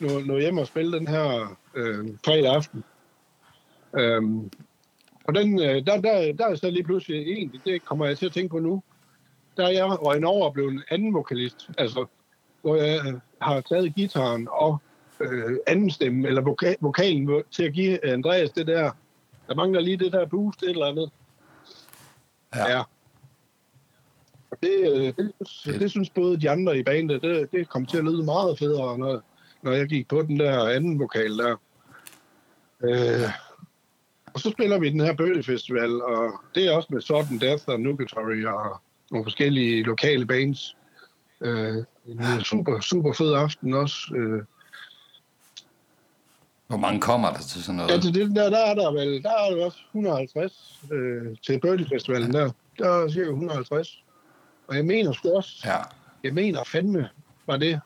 nå, 0.00 0.20
nå 0.20 0.38
hjem 0.38 0.58
og 0.58 0.66
spille 0.66 0.98
den 0.98 1.06
her 1.06 1.56
øh, 1.74 2.08
fredag 2.24 2.54
aften. 2.54 2.84
Øhm, 3.98 4.50
og 5.24 5.34
den, 5.34 5.60
øh, 5.60 5.86
der, 5.86 6.00
der, 6.00 6.32
der 6.32 6.46
er 6.46 6.54
så 6.54 6.70
lige 6.70 6.84
pludselig 6.84 7.20
egentlig, 7.20 7.60
det 7.64 7.84
kommer 7.84 8.06
jeg 8.06 8.18
til 8.18 8.26
at 8.26 8.32
tænke 8.32 8.50
på 8.50 8.58
nu, 8.58 8.82
der 9.56 9.64
er 9.66 9.70
jeg 9.70 10.02
røgnet 10.02 10.24
over 10.24 10.46
og 10.46 10.52
blevet 10.52 10.72
en 10.72 10.82
anden 10.90 11.14
vokalist, 11.14 11.70
altså 11.78 12.06
hvor 12.62 12.76
jeg 12.76 13.00
øh, 13.06 13.14
har 13.42 13.60
taget 13.60 13.94
gitaren 13.94 14.48
og 14.50 14.78
øh, 15.20 15.56
anden 15.66 15.90
stemme, 15.90 16.28
eller 16.28 16.42
voka- 16.42 16.76
vokalen 16.80 17.42
til 17.50 17.62
at 17.62 17.72
give 17.72 18.04
Andreas 18.04 18.50
det 18.50 18.66
der, 18.66 18.90
der 19.48 19.54
mangler 19.54 19.80
lige 19.80 19.96
det 19.96 20.12
der 20.12 20.26
boost, 20.26 20.62
et 20.62 20.70
eller 20.70 20.86
andet. 20.86 21.10
Ja. 22.54 22.70
ja. 22.70 22.82
Og 24.50 24.58
det, 24.62 24.92
øh, 24.92 25.06
det, 25.16 25.32
det, 25.64 25.80
det 25.80 25.90
synes 25.90 26.10
både 26.10 26.40
de 26.40 26.50
andre 26.50 26.78
i 26.78 26.82
bandet, 26.82 27.22
det, 27.22 27.52
det 27.52 27.68
kom 27.68 27.86
til 27.86 27.98
at 27.98 28.04
lyde 28.04 28.24
meget 28.24 28.58
federe, 28.58 28.98
når, 28.98 29.22
når 29.62 29.72
jeg 29.72 29.86
gik 29.86 30.08
på 30.08 30.22
den 30.22 30.40
der 30.40 30.68
anden 30.68 30.98
vokal 30.98 31.38
der. 31.38 31.56
Øh, 32.82 33.28
og 34.34 34.40
så 34.40 34.50
spiller 34.50 34.78
vi 34.78 34.90
den 34.90 35.00
her 35.00 35.14
Birdie 35.14 35.42
Festival, 35.42 36.02
og 36.02 36.32
det 36.54 36.66
er 36.66 36.76
også 36.76 36.88
med 36.92 37.00
Sudden 37.00 37.40
Death 37.40 37.62
og 37.66 37.80
Nugatory 37.80 38.44
og 38.44 38.80
nogle 39.10 39.24
forskellige 39.24 39.82
lokale 39.82 40.26
bands. 40.26 40.76
Øh, 41.40 41.76
en 42.06 42.40
super, 42.44 42.80
super 42.80 43.12
fed 43.12 43.34
aften 43.34 43.74
også. 43.74 43.96
Øh, 44.16 44.42
Hvor 46.66 46.76
mange 46.76 47.00
kommer 47.00 47.30
der 47.30 47.38
til 47.38 47.62
sådan 47.64 47.76
noget? 47.76 47.90
Ja, 47.90 48.00
til 48.00 48.14
det 48.14 48.36
der, 48.36 48.50
der 48.50 48.58
er 48.66 48.74
der 48.74 48.92
vel, 48.92 49.22
der 49.22 49.30
er 49.30 49.50
der 49.56 49.64
også 49.64 49.78
150 49.94 50.80
øh, 50.92 51.36
til 51.46 51.60
Birdie 51.60 51.86
Festivalen 51.92 52.32
der. 52.32 52.50
Der 52.78 52.88
er 52.88 53.08
cirka 53.08 53.28
150. 53.30 54.02
Og 54.68 54.76
jeg 54.76 54.84
mener 54.84 55.12
sgu 55.12 55.36
også, 55.36 55.62
Ja. 55.64 55.76
jeg 56.24 56.34
mener 56.34 56.64
fandme, 56.66 57.08
var 57.46 57.56
det, 57.56 57.80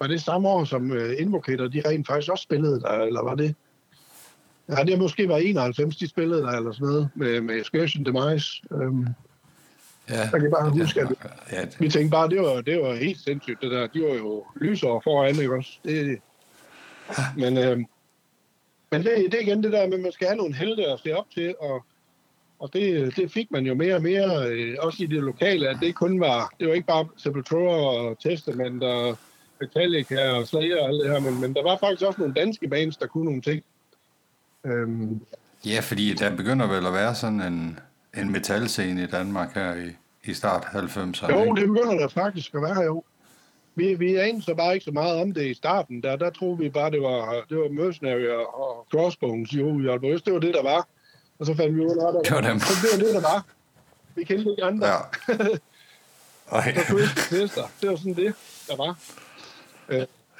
var 0.00 0.06
det 0.06 0.22
samme 0.22 0.48
år, 0.48 0.64
som 0.64 0.90
uh, 0.90 1.10
Invocator, 1.18 1.68
de 1.68 1.82
rent 1.86 2.06
faktisk 2.06 2.30
også 2.32 2.42
spillede 2.42 2.80
der, 2.80 2.88
eller 2.90 3.22
var 3.22 3.34
det? 3.34 3.54
Ja, 4.78 4.84
det 4.84 4.98
måske 4.98 5.28
var 5.28 5.36
91, 5.36 5.96
de 5.96 6.08
spillede 6.08 6.42
der, 6.42 6.48
eller 6.48 6.72
sådan 6.72 6.88
noget, 6.88 7.08
med, 7.14 7.40
med 7.40 7.60
Excursion 7.60 8.04
Demise. 8.04 8.62
Um, 8.70 9.06
ja. 10.10 10.20
jeg 10.20 10.40
kan 10.40 10.50
bare 10.50 10.70
huske, 10.70 11.00
at 11.00 11.08
Ja, 11.52 11.64
vi 11.78 11.88
tænkte 11.88 12.10
bare, 12.10 12.28
det 12.28 12.40
var, 12.40 12.60
det 12.60 12.82
var 12.82 12.94
helt 12.94 13.20
sindssygt, 13.20 13.62
det 13.62 13.70
der. 13.70 13.86
De 13.86 14.02
var 14.02 14.14
jo 14.14 14.44
lysere 14.56 15.00
foran, 15.04 15.36
ikke 15.36 15.56
også? 15.56 15.78
Det, 15.84 16.18
men 17.36 17.58
øh, 17.58 17.78
men 18.92 19.02
det, 19.04 19.32
det 19.32 19.34
er 19.34 19.42
igen 19.42 19.62
det 19.62 19.72
der 19.72 19.86
med, 19.86 19.94
at 19.94 20.00
man 20.00 20.12
skal 20.12 20.26
have 20.26 20.36
nogle 20.36 20.54
helte 20.54 20.86
at 20.86 21.00
se 21.00 21.16
op 21.16 21.26
til, 21.34 21.54
og, 21.60 21.84
og 22.58 22.72
det, 22.72 23.16
det 23.16 23.32
fik 23.32 23.50
man 23.50 23.66
jo 23.66 23.74
mere 23.74 23.94
og 23.94 24.02
mere, 24.02 24.48
øh, 24.48 24.76
også 24.80 25.02
i 25.02 25.06
det 25.06 25.22
lokale, 25.22 25.68
at 25.68 25.76
det 25.80 25.94
kun 25.94 26.20
var, 26.20 26.54
det 26.60 26.68
var 26.68 26.74
ikke 26.74 26.86
bare 26.86 27.08
Sepultura 27.16 27.76
og 27.76 28.18
Testament 28.18 28.82
og 28.82 29.18
Metallica 29.60 30.30
og 30.30 30.46
Slayer 30.46 30.80
og 30.82 30.88
alt 30.88 31.04
det 31.04 31.10
her, 31.10 31.20
men, 31.20 31.40
men 31.40 31.54
der 31.54 31.62
var 31.62 31.78
faktisk 31.80 32.06
også 32.06 32.20
nogle 32.20 32.34
danske 32.34 32.68
bands, 32.68 32.96
der 32.96 33.06
kunne 33.06 33.24
nogle 33.24 33.42
ting. 33.42 33.62
Øhm, 34.64 35.20
ja, 35.66 35.80
fordi 35.80 36.14
der 36.14 36.36
begynder 36.36 36.66
vel 36.66 36.86
at 36.86 36.92
være 36.92 37.14
sådan 37.14 37.40
en, 37.40 37.78
en 38.16 38.32
metalscene 38.32 39.02
i 39.02 39.06
Danmark 39.06 39.54
her 39.54 39.74
i, 39.74 39.96
i 40.24 40.34
start 40.34 40.64
90'erne. 40.64 41.32
Jo, 41.32 41.44
ikke? 41.44 41.60
det 41.60 41.68
begynder 41.68 41.98
der 41.98 42.08
faktisk 42.08 42.54
at 42.54 42.62
være, 42.62 42.80
jo. 42.82 43.04
Vi, 43.74 43.94
vi 43.94 44.16
anede 44.16 44.42
så 44.42 44.54
bare 44.54 44.74
ikke 44.74 44.84
så 44.84 44.90
meget 44.90 45.20
om 45.20 45.32
det 45.32 45.46
i 45.46 45.54
starten. 45.54 46.02
Der, 46.02 46.16
der 46.16 46.30
troede 46.30 46.58
vi 46.58 46.68
bare, 46.68 46.90
det 46.90 47.02
var, 47.02 47.44
det 47.48 47.58
var 47.58 47.68
Mercenary 47.68 48.26
og, 48.26 48.60
og 48.60 48.86
Crossbones 48.90 49.52
jo, 49.52 49.80
i 49.80 49.86
Aalborg 49.86 50.14
Øst. 50.14 50.24
Det 50.24 50.32
var 50.34 50.40
det, 50.40 50.54
der 50.54 50.62
var. 50.62 50.88
Og 51.38 51.46
så 51.46 51.54
fandt 51.54 51.76
vi 51.76 51.80
ud 51.80 51.96
af, 51.96 52.08
at 52.18 52.24
Det 52.24 52.34
var 52.34 52.40
dem. 52.50 52.60
Så 52.60 52.72
det 52.82 53.00
var 53.00 53.06
det, 53.06 53.14
der 53.14 53.20
var. 53.20 53.46
Vi 54.14 54.24
kendte 54.24 54.50
ikke 54.50 54.64
andre. 54.64 54.86
Ja. 54.88 54.98
Ej, 56.58 56.74
Så 56.74 57.08
Sister, 57.28 57.62
det 57.80 57.88
var 57.90 57.96
sådan 57.96 58.14
det, 58.14 58.34
der 58.68 58.76
var. 58.76 58.98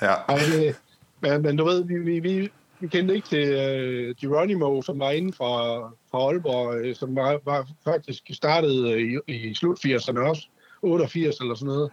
ja. 0.02 0.14
Ej, 0.28 0.38
det, 0.38 0.76
men, 1.20 1.42
men 1.42 1.56
du 1.56 1.64
ved, 1.64 1.84
vi, 1.84 1.98
vi, 1.98 2.18
vi, 2.18 2.52
vi 2.82 2.88
kendte 2.88 3.14
ikke 3.14 3.28
til 3.28 3.48
uh, 3.48 4.16
Geronimo, 4.20 4.82
som 4.82 4.98
var 4.98 5.10
inde 5.10 5.32
fra, 5.32 5.80
fra 6.10 6.18
Aalborg, 6.18 6.88
uh, 6.88 6.94
som 6.94 7.16
var, 7.16 7.40
var 7.44 7.68
faktisk 7.84 8.22
startet 8.32 8.94
uh, 8.94 8.98
i, 9.00 9.18
i 9.50 9.54
slut 9.54 9.78
80'erne 9.86 10.18
også, 10.18 10.48
88 10.82 11.36
eller 11.40 11.54
sådan 11.54 11.66
noget. 11.74 11.90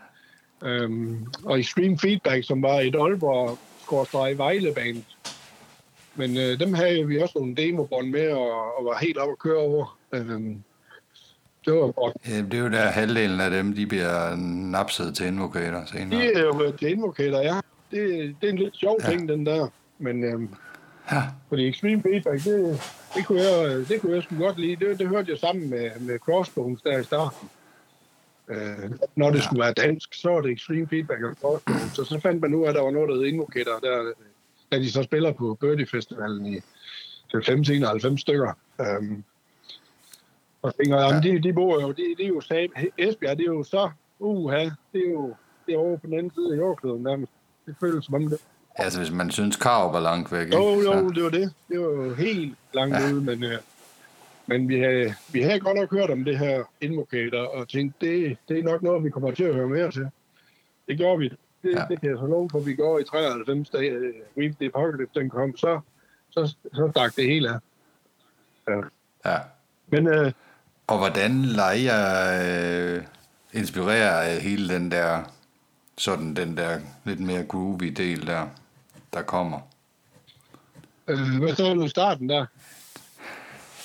Um, 0.86 1.28
og 1.45 1.60
Extreme 1.60 1.97
Feedback, 1.99 2.43
som 2.43 2.62
var 2.62 2.80
et 2.80 2.95
Aalborg 2.95 3.58
skorstræk 3.84 4.38
Vejle-band. 4.38 5.04
Men 6.15 6.30
uh, 6.38 6.60
dem 6.60 6.73
havde 6.73 7.08
vi 7.08 7.17
også 7.19 7.34
nogle 7.38 7.56
demobånd 7.56 8.10
med, 8.10 8.32
og, 8.32 8.78
og 8.78 8.86
var 8.86 8.97
helt 9.02 9.17
op 9.17 9.30
at 9.30 9.39
køre 9.39 9.58
over. 9.58 9.97
Um, 10.13 10.63
det 11.65 11.73
var 11.73 11.91
godt. 11.91 12.13
Ja, 12.28 12.38
det 12.38 12.54
er 12.54 12.60
jo 12.60 12.69
der 12.69 12.86
halvdelen 12.89 13.39
af 13.39 13.52
dem, 13.52 13.73
de 13.73 13.88
bliver 13.88 14.36
napset 14.71 15.15
til 15.15 15.28
invocator 15.28 15.84
senere. 15.86 16.21
De 16.21 16.34
er 16.34 16.43
jo 16.43 16.71
til 16.80 16.91
invocator, 16.91 17.38
ja. 17.39 17.56
Det, 17.91 18.36
det 18.41 18.47
er 18.47 18.52
en 18.52 18.58
lidt 18.58 18.78
sjov 18.78 18.97
Ja. 19.04 19.10
ting, 19.10 19.30
den 19.30 19.45
der. 19.45 19.67
Men 19.99 20.23
øhm, 20.23 20.49
Ja. 21.12 21.24
fordi 21.48 21.67
Extreme 21.67 22.02
Feedback, 22.02 22.43
det, 22.43 22.82
det, 23.15 23.26
kunne 23.26 23.41
jeg, 23.41 23.88
det 23.89 24.02
kunne 24.02 24.15
jeg 24.15 24.24
sgu 24.24 24.36
godt 24.38 24.60
lide. 24.60 24.86
Det, 24.86 25.00
det 25.00 25.08
hørte 25.08 25.32
jeg 25.32 25.38
sammen 25.39 25.69
med, 25.69 26.00
med 26.00 26.19
Crossbones 26.19 26.82
der 26.82 27.00
i 27.00 27.04
starten. 27.04 27.50
Øh, 28.48 28.91
når 29.15 29.30
det 29.30 29.38
Ja. 29.38 29.43
skulle 29.43 29.60
være 29.63 29.74
dansk, 29.74 30.13
så 30.13 30.30
var 30.30 30.41
det 30.41 30.52
Extreme 30.52 30.88
Feedback 30.88 31.24
og 31.24 31.36
Crossbones. 31.41 31.82
Så 31.93 32.04
så 32.04 32.19
fandt 32.19 32.41
man 32.41 32.54
ud 32.54 32.63
af, 32.65 32.69
at 32.69 32.76
der 32.76 32.82
var 32.82 32.91
noget, 32.91 33.10
der 33.10 33.15
hed 33.15 33.26
Invocator, 33.26 33.80
der, 33.80 34.12
da 34.72 34.80
de 34.80 34.91
så 34.91 35.04
spiller 35.04 35.32
på 35.32 35.58
Birdie 35.62 35.86
Festivalen 35.88 36.45
i 36.45 36.58
90-91 37.36 38.17
stykker. 38.17 38.54
Øhm, 38.82 39.24
og 40.62 40.76
tænker, 40.76 40.98
jamen, 41.02 41.24
de, 41.24 41.43
de 41.43 41.54
bor 41.54 41.82
jo, 41.82 41.91
de, 41.91 42.15
de 42.17 42.24
er 42.24 42.28
jo 42.28 42.41
sab, 42.41 42.69
Esbjerg, 42.98 43.38
det 43.38 43.43
er 43.48 43.52
jo 43.54 43.63
så, 43.63 43.89
uha, 44.19 44.63
det 44.93 45.08
er 45.08 45.12
jo 45.12 45.36
det 45.65 45.74
er 45.74 45.80
over 45.80 45.98
på 45.98 46.08
den 46.08 46.13
anden 46.17 46.32
side 46.34 46.54
af 46.54 46.58
jordkloden 46.58 47.04
nærmest. 47.04 47.32
Det 47.65 47.76
føles 47.80 48.06
som 48.06 48.15
om 48.15 48.30
det. 48.30 48.39
Altså, 48.83 48.99
hvis 48.99 49.11
man 49.11 49.31
synes, 49.31 49.55
Karup 49.55 49.95
er 49.95 49.99
langt 49.99 50.31
væk, 50.31 50.45
ikke? 50.45 50.57
Jo, 50.57 50.81
jo, 50.81 50.81
Så, 50.83 51.11
det 51.15 51.23
var 51.23 51.29
det. 51.29 51.53
Det 51.69 51.79
var 51.79 51.85
jo 51.85 52.13
helt 52.13 52.55
langt 52.73 52.95
ja. 52.95 53.11
ude, 53.13 53.21
men, 53.21 53.43
øh, 53.43 53.57
men 54.47 54.69
vi, 54.69 54.79
havde, 54.79 55.13
vi 55.31 55.41
havde 55.41 55.59
godt 55.59 55.77
nok 55.77 55.91
hørt 55.91 56.09
om 56.09 56.25
det 56.25 56.37
her 56.39 56.63
Invocator, 56.81 57.39
og 57.47 57.67
tænkte, 57.67 58.05
det, 58.07 58.37
det 58.49 58.59
er 58.59 58.63
nok 58.63 58.81
noget, 58.81 59.03
vi 59.03 59.09
kommer 59.09 59.31
til 59.31 59.43
at 59.43 59.55
høre 59.55 59.67
mere 59.69 59.91
til. 59.91 60.07
Det 60.87 60.97
gjorde 60.97 61.19
vi. 61.19 61.29
Det, 61.63 61.75
Ja. 61.75 61.85
det 61.89 62.01
kan 62.01 62.09
jeg 62.09 62.17
så 62.17 62.25
love 62.25 62.49
for, 62.51 62.59
vi 62.59 62.75
går 62.75 62.99
i 62.99 63.03
93, 63.03 63.69
da 63.69 63.77
uh, 63.77 63.83
Reap 64.37 64.55
the 64.59 64.65
Apocalypse 64.75 65.19
den 65.19 65.29
kom, 65.29 65.57
så, 65.57 65.79
så, 66.29 66.55
så 66.73 66.89
stak 66.91 67.15
det 67.15 67.25
hele 67.25 67.49
af. 67.49 67.59
Ja. 68.67 68.81
ja. 69.31 69.37
Men 69.87 70.07
øh, 70.07 70.31
Og 70.87 70.97
hvordan 70.97 71.31
leger 71.41 72.01
øh, 72.95 73.03
inspirerer 73.53 74.39
hele 74.39 74.73
den 74.73 74.91
der, 74.91 75.23
sådan 75.97 76.33
den 76.35 76.57
der 76.57 76.79
lidt 77.05 77.19
mere 77.19 77.43
groovy 77.43 77.85
del 77.85 78.27
der, 78.27 78.47
der 79.13 79.22
kommer? 79.22 79.60
øh, 81.08 81.39
hvad 81.39 81.56
så 81.56 81.74
du 81.74 81.84
i 81.84 81.89
starten 81.89 82.30
der? 82.30 82.45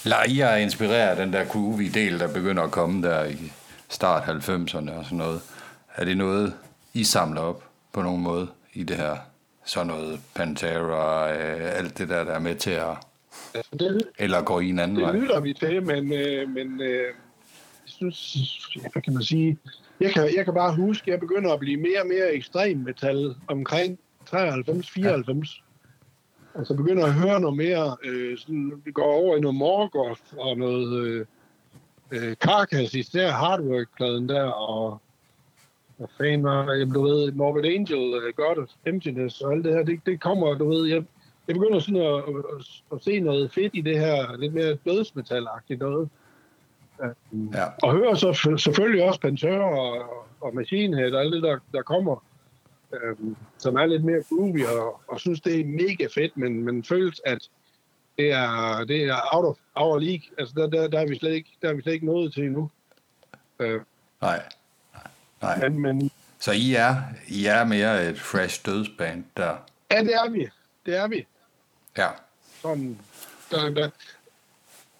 Leger 0.04 0.46
er 0.46 0.56
inspireret 0.56 1.18
den 1.18 1.32
der 1.32 1.44
groovy 1.44 1.90
del, 1.94 2.18
der 2.20 2.32
begynder 2.32 2.62
at 2.62 2.70
komme 2.70 3.08
der 3.08 3.24
i 3.24 3.52
start 3.88 4.22
90'erne 4.22 4.90
og 4.92 5.04
sådan 5.04 5.18
noget. 5.18 5.40
Er 5.96 6.04
det 6.04 6.16
noget, 6.16 6.54
I 6.94 7.04
samler 7.04 7.40
op 7.40 7.64
på 7.92 8.02
nogen 8.02 8.22
måde 8.22 8.48
i 8.74 8.82
det 8.82 8.96
her? 8.96 9.16
Sådan 9.64 9.86
noget 9.86 10.20
Pantera, 10.34 11.32
øh, 11.32 11.78
alt 11.78 11.98
det 11.98 12.08
der, 12.08 12.24
der 12.24 12.32
er 12.32 12.38
med 12.38 12.54
til 12.54 12.70
at... 12.70 12.96
Altså, 13.54 13.70
det, 13.78 14.02
Eller 14.18 14.42
går 14.42 14.60
I 14.60 14.68
en 14.68 14.78
anden 14.78 14.96
Det 14.96 15.04
vej? 15.04 15.16
lytter 15.16 15.40
vi 15.40 15.52
til, 15.52 15.82
men, 15.82 16.12
øh, 16.12 16.48
men 16.48 16.80
øh, 16.80 16.88
jeg 16.98 17.12
synes, 17.86 18.36
hvad 18.92 19.02
kan 19.02 19.14
man 19.14 19.22
sige, 19.22 19.58
jeg 20.00 20.12
kan, 20.12 20.36
jeg 20.36 20.44
kan 20.44 20.54
bare 20.54 20.74
huske, 20.76 21.02
at 21.02 21.12
jeg 21.12 21.20
begynder 21.20 21.52
at 21.52 21.60
blive 21.60 21.76
mere 21.80 22.00
og 22.00 22.06
mere 22.06 22.32
ekstrem 22.34 22.76
metal 22.76 23.34
omkring 23.48 23.98
93-94. 24.34 25.62
Altså 26.54 26.74
begynder 26.74 27.04
at 27.04 27.12
høre 27.12 27.40
noget 27.40 27.56
mere, 27.56 27.96
øh, 28.04 28.38
sådan, 28.38 28.82
vi 28.84 28.92
går 28.92 29.12
over 29.12 29.36
i 29.36 29.40
noget 29.40 29.56
Morgoth 29.56 30.20
og 30.38 30.58
noget 30.58 31.04
øh, 31.04 31.26
øh, 32.10 32.34
Carcass, 32.34 32.94
især 32.94 33.30
Hardwork-pladen 33.30 34.28
der, 34.28 34.44
og 34.44 35.00
hvad 35.96 36.08
fanden 36.18 36.44
var, 36.44 36.72
jeg 36.72 36.94
du 36.94 37.02
ved, 37.02 37.32
Morbid 37.32 37.64
Angel, 37.64 38.14
uh, 38.14 38.34
God 38.36 38.62
of 38.62 38.68
Emptiness 38.86 39.40
og 39.40 39.52
alt 39.52 39.64
det 39.64 39.72
her, 39.72 39.82
det, 39.82 40.00
det 40.06 40.20
kommer, 40.20 40.54
du 40.54 40.68
ved, 40.70 40.86
jeg, 40.86 41.04
jeg 41.48 41.54
begynder 41.54 41.78
sådan 41.78 42.00
at, 42.00 42.14
at, 42.14 42.34
at, 42.36 42.82
at 42.92 43.04
se 43.04 43.20
noget 43.20 43.52
fedt 43.52 43.74
i 43.74 43.80
det 43.80 43.98
her, 43.98 44.36
lidt 44.36 44.54
mere 44.54 44.76
dødsmetal-agtigt 44.86 45.78
noget. 45.78 46.08
Ja. 47.52 47.64
Og 47.82 47.92
hører 47.92 48.14
så 48.14 48.56
selvfølgelig 48.58 49.04
også 49.04 49.20
Pantera 49.20 49.78
og, 49.78 50.26
og 50.40 50.54
Machine 50.54 50.96
Head 50.96 51.12
og 51.12 51.20
alt 51.20 51.32
det, 51.32 51.42
der, 51.42 51.58
der 51.72 51.82
kommer, 51.82 52.24
øhm, 53.02 53.36
som 53.58 53.76
er 53.76 53.86
lidt 53.86 54.04
mere 54.04 54.22
groovy, 54.28 54.64
og, 54.64 55.00
og 55.08 55.20
synes, 55.20 55.40
det 55.40 55.60
er 55.60 55.64
mega 55.64 56.06
fedt, 56.14 56.36
men, 56.36 56.64
men 56.64 56.84
føles, 56.84 57.20
at 57.26 57.48
det 58.18 58.32
er, 58.32 58.84
det 58.84 59.04
er 59.04 59.34
out 59.36 59.44
of 59.44 59.56
our 59.74 59.98
league. 59.98 60.22
Altså, 60.38 60.54
der, 60.56 60.66
der, 60.70 60.88
der, 60.88 61.00
er 61.00 61.06
vi 61.06 61.18
slet 61.18 61.32
ikke, 61.32 61.50
der 61.62 61.68
er 61.68 61.74
vi 61.74 61.82
slet 61.82 61.92
ikke 61.92 62.06
nået 62.06 62.32
til 62.32 62.44
endnu. 62.44 62.70
Øh, 63.58 63.80
Nej. 64.20 64.42
Nej. 65.42 65.68
men, 65.68 65.78
men 65.78 66.10
Så 66.38 66.52
I 66.52 66.74
er, 66.74 66.96
I 67.28 67.46
er 67.46 67.64
mere 67.64 68.08
et 68.08 68.20
fresh 68.20 68.66
dødsband 68.66 69.24
der. 69.36 69.56
ja, 69.90 70.00
det 70.00 70.14
er 70.14 70.30
vi. 70.30 70.48
Det 70.86 70.96
er 70.96 71.08
vi. 71.08 71.26
Ja. 71.98 72.08
Sådan, 72.62 72.98
der, 73.50 73.70
der, 73.70 73.90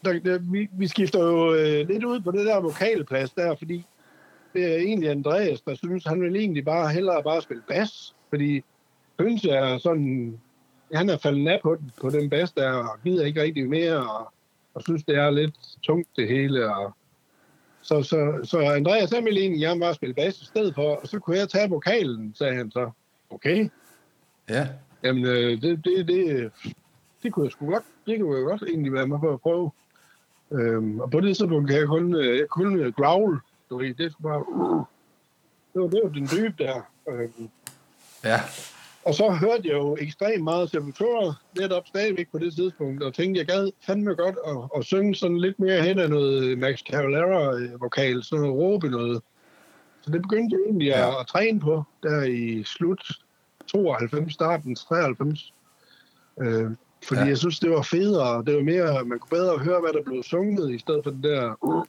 der, 0.04 0.18
der, 0.18 0.38
vi, 0.38 0.68
vi 0.72 0.88
skifter 0.88 1.18
jo 1.24 1.54
øh, 1.54 1.88
lidt 1.88 2.04
ud 2.04 2.20
på 2.20 2.30
det 2.30 2.46
der 2.46 2.60
vokalplads 2.60 3.30
der, 3.30 3.56
fordi 3.56 3.86
det 4.54 4.72
er 4.72 4.76
egentlig 4.76 5.10
Andreas, 5.10 5.60
der 5.60 5.74
synes, 5.74 6.04
han 6.04 6.20
vil 6.20 6.36
egentlig 6.36 6.64
bare 6.64 6.88
hellere 6.92 7.22
bare 7.22 7.42
spille 7.42 7.62
bas, 7.68 8.14
fordi 8.28 8.64
Høns 9.20 9.44
er 9.44 9.78
sådan, 9.78 10.40
han 10.94 11.08
er 11.10 11.18
faldet 11.18 11.48
af 11.48 11.60
på, 11.62 11.74
den- 11.74 11.90
på 12.00 12.10
den 12.10 12.30
bas 12.30 12.52
der, 12.52 12.72
og 12.72 12.98
gider 13.04 13.24
ikke 13.26 13.42
rigtig 13.42 13.68
mere, 13.68 13.96
og, 14.10 14.32
og 14.74 14.82
synes, 14.82 15.04
det 15.04 15.16
er 15.16 15.30
lidt 15.30 15.54
tungt 15.82 16.08
det 16.16 16.28
hele, 16.28 16.76
og 16.76 16.94
så, 17.82 18.02
så, 18.02 18.40
så 18.44 18.58
Andreas, 18.60 19.10
han 19.10 19.24
ville 19.24 19.40
egentlig 19.40 19.60
gerne 19.60 19.80
bare 19.80 19.94
spille 19.94 20.14
bas 20.14 20.42
i 20.42 20.44
stedet 20.44 20.74
for, 20.74 20.94
og 20.96 21.08
så 21.08 21.18
kunne 21.18 21.36
jeg 21.36 21.48
tage 21.48 21.70
vokalen, 21.70 22.34
sagde 22.34 22.54
han 22.54 22.70
så. 22.70 22.90
Okay, 23.30 23.68
Ja. 24.48 24.68
Jamen, 25.02 25.24
øh, 25.24 25.62
det, 25.62 25.84
det, 25.84 26.08
det, 26.08 26.50
det 27.22 27.32
kunne 27.32 27.44
jeg 27.44 27.52
sgu 27.52 27.66
godt, 27.70 27.84
det 28.06 28.20
kunne 28.20 28.36
jeg 28.36 28.44
godt 28.44 28.62
egentlig 28.62 28.92
være 28.92 29.06
med 29.06 29.18
på 29.18 29.32
at 29.32 29.40
prøve. 29.40 29.70
Øhm, 30.52 31.00
og 31.00 31.10
på 31.10 31.20
det 31.20 31.36
tidspunkt 31.36 31.70
kan 31.70 31.78
jeg 31.78 31.86
kun, 31.86 32.14
øh, 32.14 32.38
jeg 32.38 32.48
kun 32.48 32.80
øh, 32.80 32.92
growl, 32.92 33.38
du 33.70 33.78
ved, 33.78 33.94
det 33.94 34.12
bare, 34.22 34.48
uh, 34.52 34.84
det 35.74 35.82
var, 35.82 35.88
det 35.88 36.00
var 36.04 36.08
den 36.10 36.28
dybe 36.36 36.54
der. 36.64 36.80
Øhm, 37.10 37.48
Ja. 38.24 38.40
og 39.04 39.14
så 39.14 39.30
hørte 39.30 39.62
jeg 39.68 39.72
jo 39.74 39.96
ekstremt 40.00 40.44
meget 40.44 40.70
Sepultura 40.70 41.34
netop 41.58 41.86
stadigvæk 41.86 42.28
på 42.32 42.38
det 42.38 42.54
tidspunkt, 42.54 43.02
og 43.02 43.14
tænkte, 43.14 43.38
jeg 43.38 43.46
gad 43.46 43.70
fandme 43.86 44.14
godt 44.14 44.36
at, 44.46 44.56
at 44.76 44.84
synge 44.84 45.14
sådan 45.14 45.38
lidt 45.38 45.58
mere 45.58 45.82
hen 45.82 45.98
af 45.98 46.10
noget 46.10 46.58
Max 46.58 46.78
Cavalera-vokal, 46.90 48.22
sådan 48.24 48.42
noget 48.42 48.56
råbe 48.58 48.88
noget. 48.88 49.22
Så 50.00 50.10
det 50.10 50.22
begyndte 50.22 50.56
jeg 50.56 50.62
egentlig 50.66 50.86
Ja. 50.86 51.06
ja. 51.08 51.20
at 51.20 51.26
træne 51.26 51.60
på, 51.60 51.82
der 52.02 52.22
i 52.22 52.62
slut 52.64 53.08
92, 53.66 54.32
starten 54.32 54.74
93. 54.74 55.52
Øh, 56.40 56.70
fordi 57.08 57.20
Ja. 57.20 57.26
jeg 57.26 57.38
synes, 57.38 57.60
det 57.60 57.70
var 57.70 57.82
federe, 57.82 58.44
det 58.44 58.56
var 58.56 58.62
mere, 58.62 59.04
man 59.04 59.18
kunne 59.18 59.38
bedre 59.38 59.58
høre, 59.58 59.80
hvad 59.80 59.92
der 59.92 60.02
blev 60.02 60.22
sunget, 60.22 60.70
i 60.74 60.78
stedet 60.78 61.00
for 61.04 61.10
det 61.10 61.22
der, 61.22 61.54
uh, 61.62 61.84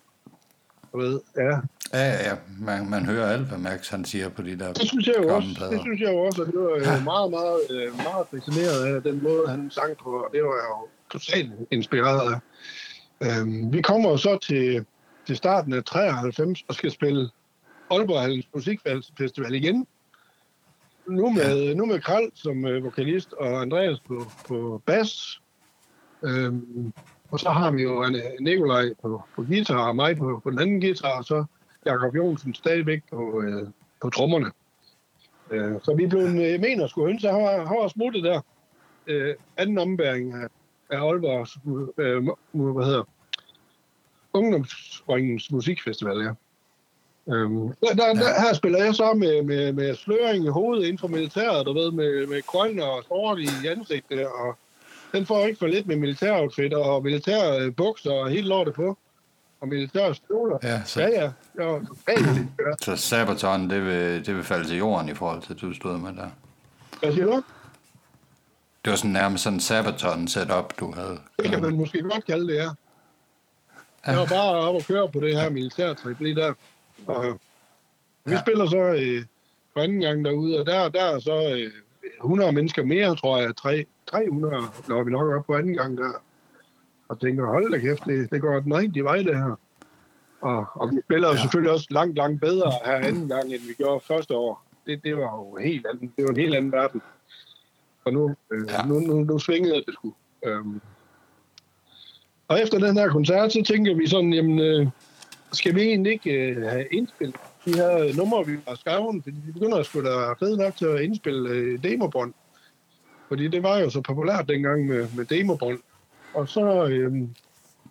du 0.95 1.01
ved, 1.01 1.19
ja. 1.37 1.59
Ja, 1.93 2.29
ja. 2.29 2.35
Man, 2.59 2.89
man 2.89 3.05
hører 3.05 3.27
alt, 3.29 3.47
hvad 3.47 3.57
Max 3.57 3.89
han 3.89 4.05
siger 4.05 4.29
på 4.29 4.41
de 4.41 4.59
der 4.59 4.73
Det 4.73 4.87
synes 4.87 5.07
jeg 5.07 5.15
jo 5.17 5.35
også, 5.35 5.67
det 5.71 5.81
synes 5.81 6.01
jeg 6.01 6.11
jo 6.11 6.17
også, 6.17 6.41
og 6.41 6.47
det 6.47 6.59
var 6.59 6.95
jo 6.95 7.03
meget, 7.03 7.31
meget, 7.31 7.59
øh, 7.69 7.97
meget 7.97 8.27
fascineret 8.31 8.95
af 8.95 9.03
den 9.03 9.23
måde, 9.23 9.47
han 9.47 9.71
sang 9.71 9.97
på, 9.97 10.09
og 10.09 10.29
det 10.33 10.43
var 10.43 10.55
jeg 10.55 10.67
jo 10.69 10.87
totalt 11.11 11.51
inspireret 11.71 12.33
af. 12.33 12.39
Øhm, 13.21 13.73
vi 13.73 13.81
kommer 13.81 14.09
jo 14.09 14.17
så 14.17 14.37
til, 14.37 14.85
til 15.27 15.35
starten 15.35 15.73
af 15.73 15.83
93 15.83 16.63
og 16.67 16.75
skal 16.75 16.91
spille 16.91 17.29
Aalborg 17.91 18.21
Hallens 18.21 18.47
Musikfestival 18.53 19.53
igen. 19.53 19.87
Nu 21.07 21.29
med, 21.29 21.63
ja. 21.63 21.73
nu 21.73 21.85
med 21.85 21.99
Kral 22.01 22.31
som 22.33 22.65
øh, 22.65 22.83
vokalist 22.83 23.33
og 23.33 23.61
Andreas 23.61 23.99
på, 23.99 24.31
på 24.47 24.81
bas. 24.85 25.41
Øhm, 26.23 26.93
og 27.35 27.39
så 27.39 27.49
har 27.49 27.71
vi 27.71 27.83
jo 27.83 28.05
Nikolaj 28.39 28.93
på, 29.01 29.23
på 29.35 29.43
guitar 29.43 29.87
og 29.87 29.95
mig 29.95 30.17
på, 30.17 30.41
på 30.43 30.49
den 30.49 30.59
anden 30.59 30.81
guitar, 30.81 31.17
og 31.17 31.25
så 31.25 31.45
Jakob 31.85 32.15
Jonsen 32.15 32.53
stadigvæk 32.53 33.01
på, 33.09 33.41
øh, 33.41 33.67
på 34.01 34.09
trommerne. 34.09 34.51
Øh, 35.51 35.73
så 35.83 35.93
vi 35.93 36.07
blev, 36.07 36.21
øh, 36.21 36.51
jeg 36.51 36.59
mener 36.59 36.87
skulle 36.87 37.09
ønske, 37.09 37.27
han 37.27 37.43
var, 37.43 37.65
han 37.65 37.77
var 37.77 37.87
smuttet 37.87 38.23
der. 38.23 38.41
Øh, 39.07 39.35
anden 39.57 39.77
ombæring 39.77 40.33
af, 40.33 40.47
af 40.89 40.97
Aalborgs, 41.07 41.57
øh, 41.97 42.23
hvad 42.73 42.85
hedder, 42.85 43.03
Ungdomsringens 44.33 45.51
Musikfestival, 45.51 46.17
ja. 46.17 46.33
Øhm, 47.33 47.67
der, 47.67 47.93
der, 47.95 48.13
der, 48.13 48.41
her 48.41 48.53
spiller 48.53 48.83
jeg 48.83 48.95
så 48.95 49.13
med, 49.13 49.43
med, 49.43 49.73
med 49.73 49.95
sløring 49.95 50.45
i 50.45 50.49
hovedet 50.49 50.83
inden 50.83 50.97
for 50.97 51.07
militæret, 51.07 51.65
du 51.65 51.73
ved, 51.73 51.91
med, 51.91 52.27
med 52.27 52.41
grøn 52.47 52.79
og 52.79 53.03
sort 53.07 53.39
i 53.39 53.67
ansigtet, 53.67 54.27
og 54.27 54.57
den 55.15 55.25
får 55.25 55.45
ikke 55.45 55.59
for 55.59 55.67
lidt 55.67 55.87
med 55.87 55.95
militæroutfit 55.95 56.73
og 56.73 57.03
militære 57.03 57.59
øh, 57.61 57.75
bukser 57.75 58.11
og 58.11 58.29
helt 58.29 58.47
lortet 58.47 58.73
på. 58.73 58.97
Og 59.61 59.67
militære 59.67 60.15
støvler. 60.15 60.57
Ja, 60.63 60.83
så, 60.85 61.01
Ja, 61.01 61.07
ja. 61.07 61.31
Inspireret. 62.09 62.83
så 62.83 62.95
Sabaton, 62.95 63.69
det 63.69 63.85
vil, 63.85 64.25
det 64.25 64.35
vil 64.35 64.43
falde 64.43 64.67
til 64.67 64.77
jorden 64.77 65.09
i 65.09 65.13
forhold 65.13 65.41
til, 65.41 65.53
at 65.53 65.61
du 65.61 65.73
stod 65.73 65.97
med 65.97 66.13
der. 66.13 66.29
Hvad 66.99 67.13
siger 67.13 67.25
du? 67.25 67.43
Det 68.85 68.91
var 68.91 68.97
sådan 68.97 69.11
nærmest 69.11 69.43
sådan 69.43 69.59
Sabaton 69.59 70.27
setup, 70.27 70.73
du 70.79 70.91
havde. 70.95 71.17
Det 71.39 71.49
kan 71.51 71.61
man 71.61 71.75
måske 71.75 72.01
godt 72.01 72.25
kalde 72.25 72.47
det, 72.47 72.55
ja. 72.55 72.69
Jeg 74.05 74.17
var 74.17 74.25
bare 74.25 74.51
oppe 74.55 74.79
og 74.79 74.83
køre 74.87 75.09
på 75.09 75.19
det 75.19 75.35
her 75.41 75.49
militærtrip 75.49 76.19
lige 76.19 76.35
der. 76.35 76.53
Og 77.07 77.23
vi 77.23 78.31
Ja. 78.31 78.31
ja. 78.35 78.41
spiller 78.41 78.69
så 78.69 78.77
øh, 78.77 79.23
for 79.73 79.79
anden 79.81 80.01
gang 80.01 80.25
derude, 80.25 80.59
og 80.59 80.65
der, 80.65 80.89
der 80.89 81.03
er 81.03 81.19
så 81.19 81.51
øh, 81.57 81.71
100 82.23 82.51
mennesker 82.51 82.83
mere, 82.83 83.15
tror 83.15 83.37
jeg. 83.37 83.55
Tre, 83.55 83.85
300 84.07 84.53
når 84.87 85.03
vi 85.03 85.11
nok 85.11 85.33
op 85.33 85.45
på 85.45 85.55
anden 85.55 85.73
gang 85.73 85.97
der. 85.97 86.11
Og 87.09 87.19
tænker, 87.19 87.45
hold 87.45 87.71
da 87.71 87.77
kæft, 87.79 88.05
det, 88.05 88.31
det 88.31 88.41
går 88.41 88.59
den 88.59 88.75
rigtige 88.75 89.03
vej, 89.03 89.17
det 89.17 89.37
her. 89.37 89.59
Og, 90.41 90.65
og 90.73 90.91
vi 90.91 91.01
spiller 91.05 91.29
Ja. 91.29 91.37
selvfølgelig 91.41 91.71
også 91.71 91.87
langt, 91.89 92.17
langt 92.17 92.41
bedre 92.41 92.71
her 92.85 92.93
anden 92.95 93.27
gang, 93.27 93.43
end 93.53 93.61
vi 93.67 93.73
gjorde 93.73 94.03
første 94.07 94.35
år. 94.35 94.65
Det, 94.85 95.03
det 95.03 95.17
var 95.17 95.35
jo 95.37 95.55
helt 95.55 95.85
anden, 95.87 96.13
det 96.17 96.23
var 96.23 96.29
en 96.29 96.37
helt 96.37 96.55
anden 96.55 96.71
verden. 96.71 97.01
Og 98.05 98.13
nu, 98.13 98.35
øh, 98.51 98.67
ja. 98.69 98.85
nu, 98.85 98.99
nu, 98.99 99.13
nu 99.23 99.39
svingede 99.39 99.75
det 99.75 99.93
sgu. 99.93 100.13
Øhm, 100.45 100.81
og 102.47 102.61
efter 102.61 102.79
den 102.79 102.97
her 102.97 103.09
koncert, 103.09 103.53
så 103.53 103.63
tænker 103.63 103.95
vi 103.95 104.07
sådan, 104.07 104.33
jamen, 104.33 104.59
øh, 104.59 104.87
skal 105.51 105.75
vi 105.75 105.81
egentlig 105.81 106.11
ikke 106.11 106.31
øh, 106.31 106.61
have 106.61 106.85
indspillet 106.91 107.35
de 107.65 107.75
her 107.75 108.17
numre, 108.17 108.45
vi 108.45 108.57
har 108.67 108.75
skrevet? 108.75 109.23
Fordi 109.23 109.37
vi 109.45 109.51
begynder 109.51 109.77
at 109.77 109.85
skulle 109.85 110.09
være 110.09 110.35
fede 110.39 110.57
nok 110.57 110.75
til 110.75 110.85
at 110.85 111.01
indspille 111.01 111.49
øh, 111.49 111.83
demobånd. 111.83 112.33
Fordi 113.27 113.47
det 113.47 113.63
var 113.63 113.79
jo 113.79 113.89
så 113.89 114.01
populært 114.01 114.49
dengang 114.49 114.85
med, 114.85 115.07
med 115.15 115.25
demobånd. 115.25 115.79
Og 116.33 116.49
så, 116.49 116.87
øh, 116.87 117.27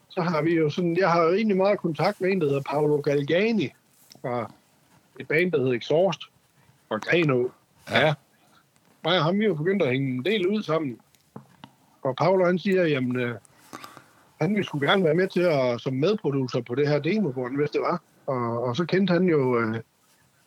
så 0.09 0.21
har 0.21 0.43
vi 0.43 0.55
jo 0.55 0.71
sådan, 0.71 0.97
jeg 0.97 1.11
har 1.11 1.23
egentlig 1.23 1.57
meget 1.57 1.79
kontakt 1.79 2.21
med 2.21 2.31
en, 2.31 2.41
der 2.41 2.47
hedder 2.47 2.63
Paolo 2.71 3.01
Galgani, 3.01 3.73
fra 4.21 4.53
et 5.21 5.29
band, 5.29 5.53
der 5.53 5.59
hedder 5.59 5.73
Exhaust, 5.73 6.21
fra 6.89 6.99
Greno. 6.99 7.49
Ja. 7.91 8.07
Ja. 8.07 8.15
Mig 9.05 9.19
og 9.19 9.25
ham, 9.25 9.39
vi 9.39 9.45
jo 9.45 9.55
begyndt 9.55 9.83
at 9.83 9.89
hænge 9.91 10.15
en 10.15 10.25
del 10.25 10.47
ud 10.47 10.63
sammen. 10.63 10.99
Og 12.03 12.17
Paolo, 12.17 12.45
han 12.45 12.59
siger, 12.59 12.85
jamen, 12.85 13.17
øh, 13.17 13.35
han 14.41 14.51
ville 14.51 14.65
sgu 14.65 14.79
gerne 14.79 15.05
være 15.05 15.15
med 15.15 15.29
til 15.29 15.41
at 15.41 15.81
som 15.81 15.95
medproducer 15.95 16.61
på 16.61 16.75
det 16.75 16.89
her 16.89 16.99
demobånd, 16.99 17.57
hvis 17.57 17.71
det 17.71 17.81
var. 17.81 18.03
Og, 18.27 18.63
og 18.63 18.77
så 18.77 18.85
kendte 18.85 19.13
han 19.13 19.25
jo 19.25 19.59
øh, 19.59 19.81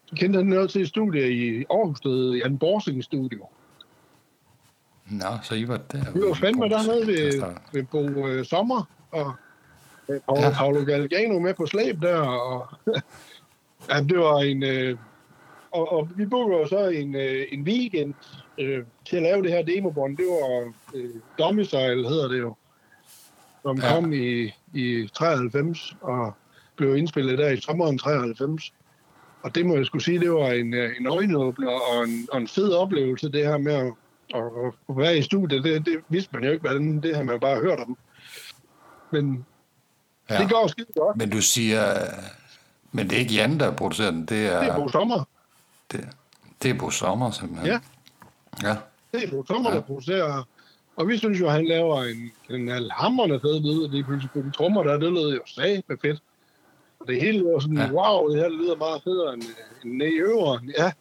så 0.05 0.15
kendte 0.15 0.37
han 0.37 0.45
noget 0.45 0.69
til 0.69 0.81
et 0.81 0.87
studie 0.87 1.31
i 1.31 1.65
Aarhus, 1.69 1.99
der 1.99 2.09
hed 2.09 2.31
Jan 2.31 2.57
Borsing 2.57 3.03
Studio. 3.03 3.47
Nå, 5.05 5.25
så 5.43 5.55
I 5.55 5.67
var 5.67 5.77
der. 5.77 6.11
Vi 6.13 6.19
var 6.19 6.33
fandme 6.33 6.69
dernede 6.69 7.07
ved, 7.07 7.43
ved 7.73 7.83
Bo 7.83 8.27
øh, 8.27 8.45
Sommer, 8.45 8.89
og 9.11 9.33
øh, 10.09 10.19
Paolo, 10.19 10.41
Ja. 10.41 10.51
Paolo 10.51 10.83
Galgano 10.83 11.39
med 11.39 11.53
på 11.53 11.65
slæb 11.65 12.01
der, 12.01 12.19
og 12.19 12.67
ja, 13.89 14.01
det 14.01 14.17
var 14.17 14.39
en... 14.39 14.63
Øh, 14.63 14.97
og, 15.71 15.91
og 15.91 16.09
vi 16.15 16.25
bookede 16.25 16.59
jo 16.59 16.67
så 16.67 16.87
en, 16.87 17.15
øh, 17.15 17.45
en 17.51 17.61
weekend 17.61 18.13
øh, 18.57 18.83
til 19.05 19.15
at 19.17 19.23
lave 19.23 19.43
det 19.43 19.51
her 19.51 19.61
demobånd. 19.61 20.17
Det 20.17 20.25
var 20.25 20.73
øh, 20.95 21.09
Domicile, 21.39 22.09
hedder 22.09 22.27
det 22.27 22.39
jo, 22.39 22.55
som 23.61 23.77
ja. 23.77 23.93
kom 23.93 24.13
i, 24.13 24.53
i 24.73 25.09
93 25.13 25.95
og 26.01 26.33
blev 26.77 26.97
indspillet 26.97 27.37
der 27.37 27.49
i 27.49 27.61
sommeren 27.61 27.97
93. 27.97 28.73
Og 29.43 29.55
det 29.55 29.65
må 29.65 29.75
jeg 29.75 29.85
skulle 29.85 30.03
sige, 30.03 30.19
det 30.19 30.31
var 30.31 30.51
en, 30.51 30.73
øh, 30.73 30.91
en 30.99 31.07
øjenåbner 31.07 31.69
og 31.71 32.03
en, 32.03 32.27
og 32.31 32.37
en 32.37 32.47
fed 32.47 32.73
oplevelse, 32.73 33.31
det 33.31 33.45
her 33.47 33.57
med 33.57 33.73
at, 33.73 33.93
at, 34.35 34.41
at 34.89 34.97
være 34.97 35.17
i 35.17 35.21
studiet. 35.21 35.63
Det, 35.63 35.85
det 35.85 35.97
vidste 36.09 36.29
man 36.33 36.43
jo 36.43 36.51
ikke, 36.51 36.61
hvordan 36.61 37.01
det 37.01 37.15
har 37.15 37.23
man 37.23 37.39
bare 37.39 37.59
hørt 37.61 37.79
om. 37.79 37.97
Men 39.11 39.45
Ja. 40.29 40.37
det 40.37 40.49
går 40.51 40.67
skide 40.67 40.87
godt. 40.95 41.17
Men 41.17 41.29
du 41.29 41.41
siger... 41.41 41.81
Men 42.91 43.09
det 43.09 43.15
er 43.15 43.19
ikke 43.19 43.33
Jan, 43.33 43.59
der 43.59 43.71
producerer 43.75 44.11
den. 44.11 44.25
Det 44.25 44.45
er, 44.45 44.59
Det 44.59 44.69
er 44.69 44.75
Bo 44.75 44.87
Sommer. 44.89 45.27
det, 45.91 46.07
det 46.63 46.71
er 46.71 46.79
Bo 46.79 46.89
Sommer, 46.89 47.31
simpelthen. 47.31 47.67
Ja. 47.67 47.79
Ja. 48.63 48.75
Det 49.11 49.23
er 49.23 49.29
Bo 49.31 49.45
Sommer, 49.45 49.69
Ja. 49.69 49.75
der 49.75 49.81
producerer. 49.81 50.47
Og 50.95 51.07
vi 51.07 51.17
synes 51.17 51.39
jo, 51.39 51.47
at 51.47 51.51
han 51.53 51.65
laver 51.65 52.03
en, 52.03 52.31
en 52.55 52.89
hammerende 52.91 53.39
fed 53.39 53.59
lyd. 53.59 53.87
Det 53.91 53.99
er 53.99 54.03
på 54.33 54.39
de 54.41 54.51
trommer 54.51 54.83
der, 54.83 54.91
det 54.97 55.11
lyder 55.11 55.33
jo 55.33 55.41
sag 55.45 55.83
med 55.87 55.97
fedt. 56.01 56.21
Og 57.07 57.13
det 57.13 57.21
hele 57.21 57.45
var 57.45 57.59
sådan, 57.59 57.77
Ja. 57.77 57.91
wow, 57.91 58.29
det 58.29 58.39
her 58.41 58.49
lyder 58.49 58.75
meget 58.75 59.03
federe 59.03 59.33
end, 59.33 59.43
end 59.85 60.01
i 60.03 60.17
øveren. 60.19 60.73
Ja, 60.77 60.91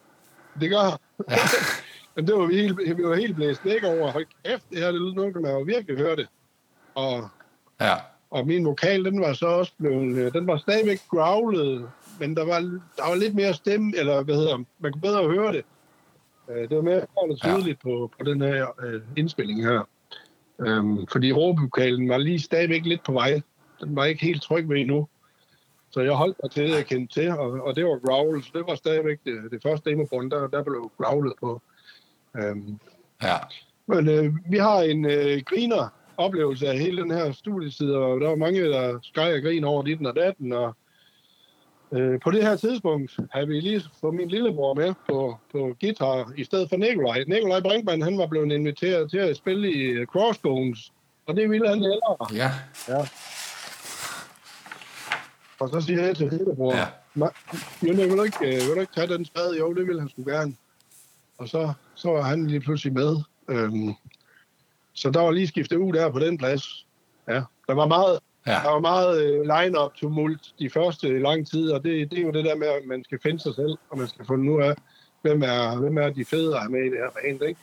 det 0.60 0.70
gør 0.70 0.98
Ja. 1.30 1.36
Men 2.16 2.26
det 2.26 2.34
var 2.34 2.46
vi, 2.46 2.54
helt, 2.56 2.78
vi 2.98 3.02
var 3.04 3.14
helt 3.16 3.36
blæst 3.36 3.64
væk 3.64 3.84
over. 3.84 4.10
Hold 4.12 4.26
kæft, 4.44 4.70
det 4.70 4.78
her, 4.78 4.86
det 4.92 5.00
lyder 5.00 5.14
noget, 5.14 5.32
kan 5.32 5.42
man 5.42 5.50
jo 5.52 5.60
virkelig 5.60 5.96
høre 5.96 6.16
det. 6.16 6.26
Og, 6.94 7.28
ja. 7.80 7.94
og 8.30 8.46
min 8.46 8.64
vokal, 8.64 9.04
den 9.04 9.20
var 9.20 9.32
så 9.32 9.46
også 9.46 9.72
blevet, 9.78 10.16
øh, 10.18 10.32
den 10.32 10.46
var 10.46 10.56
stadigvæk 10.56 11.00
growlet, 11.10 11.88
men 12.20 12.36
der 12.36 12.44
var, 12.44 12.60
der 12.96 13.08
var 13.08 13.14
lidt 13.14 13.34
mere 13.34 13.54
stemme, 13.54 13.92
eller 13.96 14.22
hvad 14.22 14.34
hedder, 14.34 14.56
man 14.78 14.92
kunne 14.92 15.00
bedre 15.02 15.28
høre 15.28 15.52
det. 15.52 15.62
Øh, 16.50 16.68
Det 16.68 16.76
var 16.76 16.82
mere 16.82 17.00
klart 17.00 17.30
og 17.30 17.38
Ja. 17.44 17.54
tydeligt 17.56 17.80
på, 17.82 18.10
på 18.18 18.24
den 18.30 18.42
her 18.42 18.66
øh, 18.84 19.00
indspilling 19.16 19.62
her. 19.64 19.88
Øhm, 20.60 21.06
fordi 21.06 21.32
råbukalen 21.32 22.08
var 22.08 22.18
lige 22.18 22.40
stadigvæk 22.40 22.84
lidt 22.84 23.04
på 23.04 23.12
vej. 23.12 23.40
Den 23.80 23.96
var 23.96 24.04
ikke 24.04 24.24
helt 24.24 24.42
tryg 24.42 24.68
ved 24.68 24.76
endnu. 24.80 25.08
Så 25.96 26.02
jeg 26.02 26.12
holdt 26.12 26.36
mig 26.42 26.50
til 26.50 26.62
det, 26.62 26.76
jeg 26.76 26.86
kendte 26.86 27.14
til, 27.20 27.30
og, 27.30 27.50
og 27.50 27.76
det 27.76 27.84
var 27.84 27.98
growl, 28.06 28.42
så 28.42 28.50
det 28.54 28.62
var 28.66 28.74
stadigvæk 28.74 29.18
det, 29.24 29.50
det 29.50 29.62
første 29.62 29.90
demobånd, 29.90 30.30
der, 30.30 30.46
der 30.48 30.62
blev 30.62 30.90
growlet 31.02 31.32
på. 31.40 31.62
Øhm, 32.36 32.78
Ja. 33.22 33.36
men 33.86 34.08
øh, 34.08 34.32
vi 34.50 34.56
har 34.58 34.78
en 34.80 35.04
øh, 35.04 35.42
griner 35.46 35.88
oplevelse 36.16 36.66
af 36.68 36.78
hele 36.78 37.02
den 37.02 37.10
her 37.10 37.32
studietid, 37.32 37.90
og 37.90 38.20
der 38.20 38.28
var 38.28 38.36
mange, 38.36 38.62
der 38.64 38.98
skreg 39.02 39.34
og 39.34 39.42
grin 39.42 39.64
over 39.64 39.82
dit 39.82 40.06
og 40.06 40.16
datten, 40.16 40.52
og 40.52 40.76
øh, 41.92 42.20
på 42.20 42.30
det 42.30 42.42
her 42.42 42.56
tidspunkt 42.56 43.16
havde 43.30 43.46
vi 43.46 43.60
lige 43.60 43.82
fået 44.00 44.14
min 44.14 44.28
lillebror 44.28 44.74
med 44.74 44.94
på, 45.08 45.36
på 45.52 45.76
guitar 45.80 46.32
i 46.36 46.44
stedet 46.44 46.68
for 46.68 46.76
Nikolaj. 46.76 47.24
Nikolaj 47.28 47.60
Brinkmann, 47.60 48.02
han 48.02 48.18
var 48.18 48.26
blevet 48.26 48.52
inviteret 48.52 49.10
til 49.10 49.18
at 49.18 49.36
spille 49.36 49.72
i 49.72 50.04
Crossbones, 50.04 50.92
og 51.26 51.36
det 51.36 51.50
ville 51.50 51.68
han 51.68 51.78
hellere. 51.78 52.16
Ja. 52.34 52.50
Og 55.60 55.68
så 55.68 55.80
siger 55.80 56.02
jeg 56.02 56.16
til 56.16 56.28
lillebror, 56.30 56.74
Ja. 56.74 56.86
ja. 57.16 57.26
Jønne, 57.86 58.02
vil 58.02 58.16
du, 58.16 58.22
ikke, 58.22 58.46
øh, 58.46 58.52
vil 58.52 58.74
du 58.74 58.80
ikke 58.80 58.92
tage 58.94 59.06
den 59.06 59.24
spade? 59.24 59.58
Jo, 59.58 59.74
det 59.74 59.86
ville 59.86 60.00
han 60.00 60.08
sgu 60.10 60.24
gerne. 60.24 60.54
Og 61.38 61.48
så, 61.48 61.72
så 61.94 62.10
var 62.10 62.22
han 62.22 62.46
lige 62.46 62.60
pludselig 62.60 62.92
med. 62.92 63.16
Øhm, 63.48 63.94
så 64.92 65.10
der 65.10 65.20
var 65.20 65.30
lige 65.30 65.46
skiftet 65.46 65.76
ud 65.76 65.92
der 65.92 66.10
på 66.10 66.18
den 66.18 66.38
plads. 66.38 66.86
Ja, 67.28 67.42
der 67.68 67.74
var 67.74 67.86
meget, 67.86 68.18
Ja. 68.46 68.52
der 68.64 68.70
var 68.70 68.80
meget 68.80 69.22
øh, 69.24 69.40
line-up 69.42 69.94
tumult 69.94 70.40
de 70.58 70.70
første 70.70 71.18
lang 71.18 71.46
tid, 71.48 71.70
og 71.70 71.84
det, 71.84 72.10
det 72.10 72.18
er 72.18 72.22
jo 72.22 72.30
det 72.30 72.44
der 72.44 72.56
med, 72.56 72.66
at 72.66 72.82
man 72.86 73.04
skal 73.04 73.18
finde 73.22 73.40
sig 73.40 73.54
selv, 73.54 73.78
og 73.90 73.98
man 73.98 74.08
skal 74.08 74.26
finde 74.26 74.52
ud 74.52 74.62
af, 74.62 74.74
hvem 75.22 75.42
er, 75.42 75.76
hvem 75.76 75.98
er 75.98 76.10
de 76.10 76.24
fede, 76.24 76.50
der 76.50 76.60
er 76.60 76.68
med 76.68 76.80
i 76.80 76.84
det 76.84 76.98
her 76.98 77.10
band, 77.22 77.42
ikke? 77.42 77.60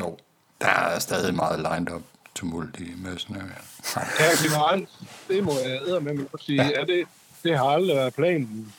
Jo. 0.00 0.16
Der 0.60 0.66
er 0.66 0.98
stadig 0.98 1.34
meget 1.34 1.58
lined 1.58 1.92
up 1.94 2.02
tumult 2.36 2.80
i 2.80 2.92
Mercenary. 2.96 3.56
Ja, 3.96 4.28
generelt, 4.44 4.88
det 5.28 5.44
må 5.44 5.52
jeg 5.64 5.80
æde 5.88 6.00
med 6.00 6.14
mig 6.14 6.26
at 6.34 6.40
sige. 6.40 6.64
Ja. 6.64 6.84
det, 6.84 7.04
det 7.44 7.58
har 7.58 7.64
aldrig 7.64 7.96
været 7.96 8.14
planen. 8.14 8.72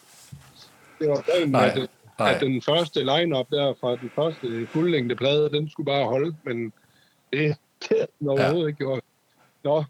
Det 1.00 1.10
var 1.10 1.22
planen, 1.22 1.52
Nej, 1.52 1.66
at, 1.76 1.90
nej. 2.20 2.34
at 2.34 2.42
den 2.42 2.62
første 2.62 3.00
line-up 3.00 3.46
der 3.52 3.74
fra 3.82 3.96
den 3.96 4.12
første 4.16 4.68
fuldlængde 4.74 5.16
plade, 5.16 5.50
den 5.50 5.70
skulle 5.70 5.86
bare 5.86 6.06
holde, 6.06 6.36
men 6.44 6.74
det, 7.34 7.58
det 7.90 8.06
den 8.20 8.30
overhovedet 8.30 8.62
ja. 8.62 8.68
ikke 8.68 8.78
gjort. 8.78 9.04
Nå, 9.64 9.84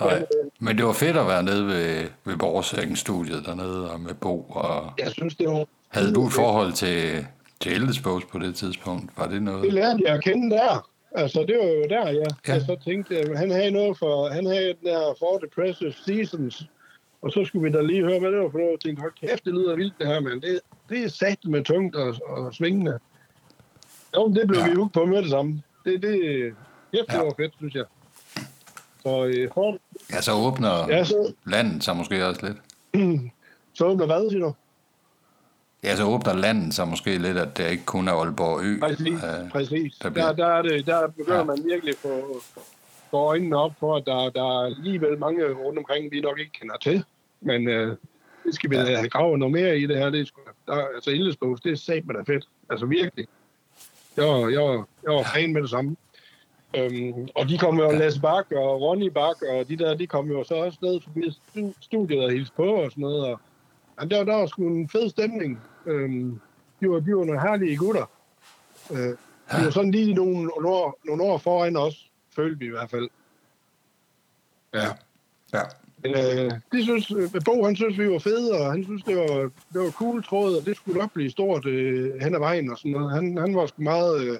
Nej. 0.00 0.26
Men 0.58 0.76
det 0.76 0.84
var 0.84 0.92
fedt 0.92 1.16
at 1.16 1.26
være 1.26 1.42
nede 1.42 1.66
ved, 1.66 2.08
ved 2.24 2.36
Borgsækken-studiet 2.36 3.46
dernede 3.46 3.90
og 3.90 4.00
med 4.00 4.14
Bo. 4.14 4.40
Og 4.40 4.92
jeg 4.98 5.12
synes, 5.12 5.34
det 5.34 5.48
var... 5.48 5.66
havde 5.88 6.14
du 6.14 6.26
et 6.26 6.32
forhold 6.32 6.72
til, 6.72 7.26
til 7.60 7.72
Eldesbos 7.72 8.24
på 8.24 8.38
det 8.38 8.54
tidspunkt? 8.54 9.12
Var 9.16 9.26
det 9.26 9.42
noget? 9.42 9.62
Det 9.62 9.72
lærte 9.72 9.98
jeg 10.06 10.14
at 10.14 10.24
kende 10.24 10.56
der. 10.56 10.88
Altså, 11.14 11.40
det 11.48 11.56
var 11.58 11.64
jo 11.64 11.82
der, 11.90 12.08
jeg, 12.08 12.26
Ja. 12.48 12.52
jeg 12.52 12.62
så 12.62 12.76
tænkte, 12.84 13.18
at 13.18 13.38
han 13.38 13.50
havde 13.50 13.70
noget 13.70 13.98
for... 13.98 14.28
Han 14.28 14.46
havde 14.46 14.66
den 14.66 14.84
der 14.88 15.14
For 15.18 15.38
Depressive 15.38 15.92
Seasons, 15.92 16.66
og 17.22 17.30
så 17.32 17.44
skulle 17.44 17.70
vi 17.70 17.76
da 17.76 17.82
lige 17.82 18.04
høre, 18.04 18.20
hvad 18.20 18.32
det 18.32 18.40
var 18.40 18.50
for 18.50 18.58
noget. 18.58 18.70
Jeg 18.72 18.80
tænkte, 18.80 19.00
hold 19.00 19.12
kæft, 19.20 19.44
det 19.44 19.52
lyder 19.54 19.76
vildt 19.76 19.94
det 19.98 20.06
her, 20.06 20.20
men 20.20 20.40
det, 20.42 20.60
det 20.88 21.04
er 21.04 21.08
sat 21.08 21.38
med 21.44 21.64
tungt 21.64 21.96
og, 21.96 22.14
og 22.26 22.54
svingende. 22.54 22.98
Jo, 24.16 24.26
men 24.26 24.36
det 24.36 24.48
blev 24.48 24.58
Ja. 24.60 24.66
vi 24.68 24.72
jo 24.74 24.88
på 24.94 25.04
med 25.04 25.22
det 25.22 25.30
samme. 25.30 25.62
Det, 25.84 26.02
det, 26.02 26.12
kæft, 26.92 27.06
det 27.06 27.14
Ja. 27.14 27.22
var 27.22 27.34
fedt, 27.36 27.54
synes 27.56 27.74
jeg. 27.74 27.84
Så, 29.02 29.24
øh, 29.24 29.48
for, 29.54 29.78
Ja, 30.12 30.20
så 30.20 30.32
åbner 30.32 30.88
ja, 30.88 31.04
så, 31.04 31.32
landet 31.46 31.84
sig 31.84 31.96
måske 31.96 32.26
også 32.26 32.46
lidt. 32.46 32.58
så 33.78 33.84
åbner 33.84 34.06
hvad, 34.06 34.30
siger 34.30 34.40
du? 34.44 34.54
Ja, 35.84 35.96
så 35.96 36.04
åbner 36.04 36.34
landet 36.34 36.74
sig 36.74 36.88
måske 36.88 37.18
lidt, 37.18 37.38
at 37.38 37.56
det 37.58 37.70
ikke 37.70 37.84
kun 37.84 38.08
er 38.08 38.12
Aalborg 38.12 38.60
Ø. 38.64 38.80
Præcis, 38.80 39.08
øh, 39.08 39.50
præcis. 39.50 39.94
der 39.98 40.08
Der, 40.08 40.10
bliver- 40.10 40.32
der, 40.32 40.46
er 40.46 40.62
det, 40.62 40.86
der 40.86 41.06
begynder 41.08 41.38
Ja. 41.38 41.44
man 41.44 41.58
virkelig 41.64 41.90
at 41.92 41.98
få, 41.98 42.40
få 43.10 43.16
øjnene 43.16 43.56
op 43.56 43.72
for, 43.80 43.96
at 43.96 44.02
der, 44.06 44.30
der 44.30 44.42
er 44.60 44.64
alligevel 44.76 45.18
mange 45.18 45.52
rundt 45.52 45.78
omkring, 45.78 46.10
vi 46.12 46.20
nok 46.20 46.38
ikke 46.38 46.52
kender 46.60 46.76
til. 46.76 47.04
Men 47.40 47.68
øh, 47.68 47.96
det 48.44 48.54
skal 48.54 48.70
vi 48.70 48.76
Ja. 48.76 48.96
have 48.96 49.08
gravet 49.08 49.38
noget 49.38 49.52
mere 49.52 49.78
i 49.78 49.86
det 49.86 49.96
her. 49.96 50.10
Det 50.10 50.20
er 50.20 50.24
sgu, 50.24 50.40
der, 50.66 50.86
altså 50.94 51.10
Ildesbos, 51.10 51.60
det 51.60 51.72
er 51.72 51.76
sat 51.76 52.06
med 52.06 52.14
da 52.14 52.32
fedt. 52.32 52.48
Altså 52.70 52.86
virkelig. 52.86 53.26
Jeg, 54.16 54.24
var- 54.24 54.48
jeg, 54.48 54.60
var- 54.60 54.86
jeg 55.04 55.12
var 55.12 55.22
fan 55.34 55.52
med 55.52 55.62
det 55.62 55.70
samme. 55.70 55.96
Øhm, 56.76 57.28
og 57.34 57.48
de 57.48 57.58
kom 57.58 57.78
jo. 57.78 57.90
Lasse 57.90 58.20
Bak 58.20 58.52
og 58.52 58.80
Ronny 58.80 59.08
Bak, 59.10 59.42
og 59.50 59.68
de 59.68 59.76
der, 59.76 59.94
de 59.94 60.06
kom 60.06 60.28
jo 60.30 60.44
så 60.44 60.54
også 60.54 60.78
ned 60.82 61.00
forbi 61.04 61.20
stu- 61.20 61.72
studiet 61.80 62.24
og 62.24 62.30
hilste 62.30 62.54
på 62.56 62.62
og 62.74 62.90
sådan 62.90 63.02
noget. 63.02 63.24
Og, 63.24 63.40
ja, 64.00 64.06
der, 64.06 64.24
der 64.24 64.36
var 64.36 64.46
sgu 64.46 64.62
en 64.68 64.88
fed 64.88 65.10
stemning. 65.10 65.60
Øhm, 65.86 66.40
de, 66.80 66.90
var, 66.90 67.00
de 67.00 67.16
var 67.16 67.24
nogle 67.24 67.40
herlige 67.40 67.76
gutter. 67.76 68.10
Øh, 68.90 69.16
de 69.58 69.64
var 69.64 69.70
sådan 69.70 69.90
lige 69.90 70.14
nogle, 70.14 70.44
nogle, 70.44 70.68
år, 70.68 70.98
nogle 71.04 71.22
år 71.22 71.38
foran 71.38 71.76
os, 71.76 72.10
følte 72.36 72.58
vi 72.58 72.66
i 72.66 72.70
hvert 72.70 72.90
fald. 72.90 73.08
ja. 74.74 74.88
ja. 75.52 75.62
Men 76.04 76.12
øh, 76.14 76.50
de 76.72 76.82
synes, 76.82 77.10
øh, 77.10 77.30
Bo 77.44 77.64
han 77.64 77.76
synes, 77.76 77.98
vi 77.98 78.10
var 78.10 78.18
fede, 78.18 78.52
og 78.52 78.72
han 78.72 78.84
synes, 78.84 79.02
det 79.02 79.16
var, 79.16 79.50
det 79.72 79.80
var 79.80 79.90
cool 79.90 80.24
tråd, 80.24 80.56
og 80.56 80.66
det 80.66 80.76
skulle 80.76 81.00
nok 81.00 81.12
blive 81.12 81.30
stort 81.30 81.66
øh, 81.66 82.20
hen 82.22 82.34
ad 82.34 82.38
vejen 82.38 82.70
og 82.70 82.78
sådan 82.78 82.92
noget. 82.92 83.10
Han, 83.10 83.38
han 83.38 83.56
var 83.56 83.66
sgu 83.66 83.82
meget, 83.82 84.20
øh, 84.20 84.38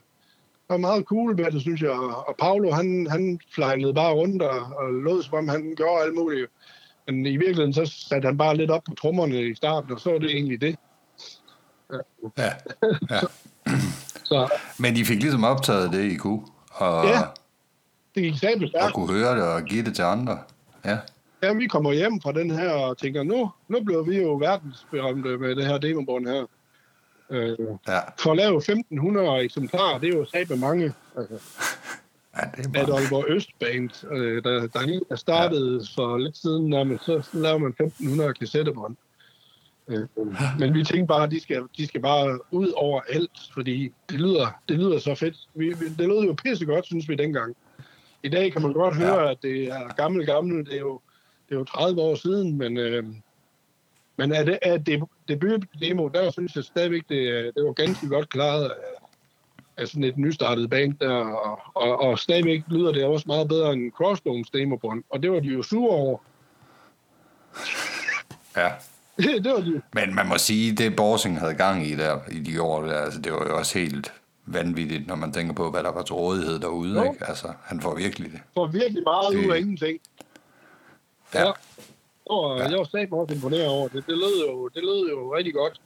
var 0.68 0.76
meget 0.76 1.04
cool 1.04 1.36
med 1.36 1.52
det, 1.52 1.60
synes 1.60 1.82
jeg. 1.82 1.90
Og, 1.90 2.28
og 2.28 2.36
Paolo, 2.38 2.70
han, 2.70 3.06
han 3.10 3.40
flejlede 3.54 3.94
bare 3.94 4.14
rundt 4.14 4.42
og, 4.42 4.60
og 4.76 4.92
lod, 4.92 5.22
som 5.22 5.38
om 5.38 5.48
han 5.48 5.74
gjorde 5.76 6.02
alt 6.02 6.14
muligt. 6.14 6.50
Men 7.06 7.26
i 7.26 7.36
virkeligheden, 7.36 7.72
så 7.72 7.86
satte 7.86 8.26
han 8.26 8.38
bare 8.38 8.56
lidt 8.56 8.70
op 8.70 8.84
på 8.84 8.94
trommerne 8.94 9.42
i 9.42 9.54
starten, 9.54 9.92
og 9.92 10.00
så 10.00 10.10
var 10.10 10.18
det 10.18 10.30
egentlig 10.30 10.60
det. 10.60 10.76
Ja. 12.38 12.52
ja. 13.10 13.20
Så 14.24 14.48
Men 14.78 14.96
I 14.96 15.04
fik 15.04 15.22
ligesom 15.22 15.44
optaget 15.44 15.92
det, 15.92 16.04
I 16.12 16.16
kunne, 16.16 16.42
og, 16.70 17.06
Ja. 17.06 17.20
det 18.14 18.22
gik 18.22 18.38
sabelt 18.38 18.74
og 18.74 18.80
stærkt. 18.80 18.94
kunne 18.94 19.12
høre 19.12 19.34
det 19.36 19.42
og 19.42 19.62
give 19.62 19.84
det 19.84 19.94
til 19.94 20.02
andre. 20.02 20.38
Ja, 20.84 20.98
Ja, 21.42 21.52
vi 21.52 21.66
kommer 21.66 21.92
hjem 21.92 22.20
fra 22.20 22.32
den 22.32 22.50
her 22.50 22.70
og 22.70 22.98
tænker, 22.98 23.22
nu, 23.22 23.50
nu 23.68 23.80
bliver 23.84 24.02
vi 24.02 24.18
jo 24.22 24.34
verdensberømte 24.36 25.38
med 25.38 25.56
det 25.56 25.66
her 25.66 25.78
demobånd 25.78 26.26
her. 26.28 26.44
Øh, 27.30 27.58
ja. 27.88 28.00
for 28.18 28.30
at 28.30 28.36
lave 28.36 28.56
1500 28.56 29.44
eksemplarer, 29.44 29.98
det 29.98 30.08
er 30.14 30.18
jo 30.18 30.24
sat 30.24 30.50
med 30.50 30.58
mange. 30.58 30.92
Altså, 31.18 31.34
ja 32.36 32.40
det 32.56 32.66
er 32.66 32.68
meget. 32.70 32.88
et 32.88 32.94
Aalborg 32.94 33.24
Østband, 33.28 34.12
øh, 34.12 34.44
der, 34.44 34.66
der 34.66 34.86
lige 34.86 35.00
er 35.10 35.16
startet 35.16 35.88
ja. 35.96 36.02
for 36.02 36.18
lidt 36.18 36.36
siden, 36.36 36.70
nærmest, 36.70 37.04
så 37.04 37.28
laver 37.32 37.58
man 37.58 37.70
1500 37.70 38.34
kassettebånd. 38.34 38.96
Øh, 39.88 40.08
men 40.58 40.74
vi 40.74 40.84
tænkte 40.84 41.06
bare, 41.06 41.22
at 41.22 41.30
de 41.30 41.40
skal, 41.40 41.62
de 41.76 41.86
skal 41.86 42.00
bare 42.02 42.38
ud 42.50 42.68
over 42.76 43.00
alt, 43.08 43.30
fordi 43.54 43.92
det 44.10 44.20
lyder, 44.20 44.60
det 44.68 44.76
lyder 44.78 44.98
så 44.98 45.14
fedt. 45.14 45.36
Vi, 45.54 45.68
vi, 45.68 45.88
det 45.98 46.08
lød 46.08 46.24
jo 46.24 46.36
pissegodt, 46.44 46.86
synes 46.86 47.08
vi 47.08 47.14
dengang. 47.14 47.56
I 48.22 48.28
dag 48.28 48.52
kan 48.52 48.62
man 48.62 48.72
godt 48.72 48.96
høre, 48.96 49.22
Ja. 49.22 49.30
at 49.30 49.38
det 49.42 49.64
er 49.64 49.94
gammel, 49.94 50.26
gammel. 50.26 50.66
Det 50.66 50.74
er 50.74 50.80
jo, 50.80 51.00
det 51.48 51.54
er 51.54 51.58
jo 51.58 51.64
30 51.64 52.00
år 52.00 52.14
siden, 52.14 52.58
men, 52.58 52.76
øh, 52.76 53.04
men 54.16 54.32
at 54.32 54.46
det, 54.46 54.58
at 54.62 54.86
det, 54.86 55.02
debut-demo, 55.28 56.08
der 56.08 56.30
synes 56.30 56.56
jeg 56.56 56.64
stadigvæk, 56.64 57.02
det, 57.08 57.52
det 57.56 57.64
var 57.64 57.72
ganske 57.72 58.08
godt 58.08 58.28
klaret 58.28 58.64
af, 58.64 58.70
af 59.76 59.88
sådan 59.88 60.04
et 60.04 60.18
nystartet 60.18 60.70
band 60.70 60.94
der, 60.98 61.10
og, 61.14 61.60
og, 61.74 62.00
og 62.00 62.18
stadigvæk 62.18 62.62
lyder 62.68 62.92
det 62.92 63.04
også 63.04 63.24
meget 63.26 63.48
bedre 63.48 63.72
end 63.72 63.92
Crossbones 63.92 64.50
demobånd, 64.50 65.04
og 65.10 65.22
det 65.22 65.30
var 65.32 65.40
de 65.40 65.48
jo 65.48 65.62
sure 65.62 65.96
over. 65.96 66.18
Ja. 68.56 68.70
det 69.44 69.50
var 69.52 69.60
de 69.60 69.82
Men 69.94 70.14
man 70.14 70.28
må 70.28 70.38
sige, 70.38 70.72
det 70.76 70.96
Borsing 70.96 71.38
havde 71.40 71.54
gang 71.54 71.86
i 71.86 71.94
der 71.94 72.18
i 72.32 72.40
de 72.40 72.62
år, 72.62 72.82
der, 72.82 72.94
altså, 73.00 73.20
det 73.20 73.32
var 73.32 73.46
jo 73.48 73.56
også 73.58 73.78
helt 73.78 74.12
vanvittigt, 74.46 75.06
når 75.06 75.14
man 75.14 75.32
tænker 75.32 75.54
på, 75.54 75.70
hvad 75.70 75.82
der 75.82 75.92
var 75.92 76.02
til 76.02 76.14
rådighed 76.14 76.58
derude. 76.58 76.98
Jo. 77.04 77.12
Ikke? 77.12 77.24
Altså, 77.28 77.52
han 77.64 77.80
får 77.80 77.94
virkelig 77.96 78.32
det. 78.32 78.40
får 78.54 78.66
virkelig 78.66 79.02
meget 79.06 79.32
Det- 79.32 79.46
ud 79.46 79.52
af 79.52 79.58
ingenting. 79.58 80.00
Ja. 81.34 81.50
Og 82.26 82.58
Ja. 82.58 82.64
jeg 82.68 82.78
var 82.78 82.84
stadig 82.84 83.12
også 83.12 83.34
imponeret 83.34 83.66
over 83.66 83.88
det. 83.88 84.06
Det 84.06 84.16
lød 84.18 84.46
jo, 84.48 84.68
det 84.68 84.82
lød 84.82 85.08
jo 85.10 85.34
rigtig 85.36 85.54
godt. 85.54 85.80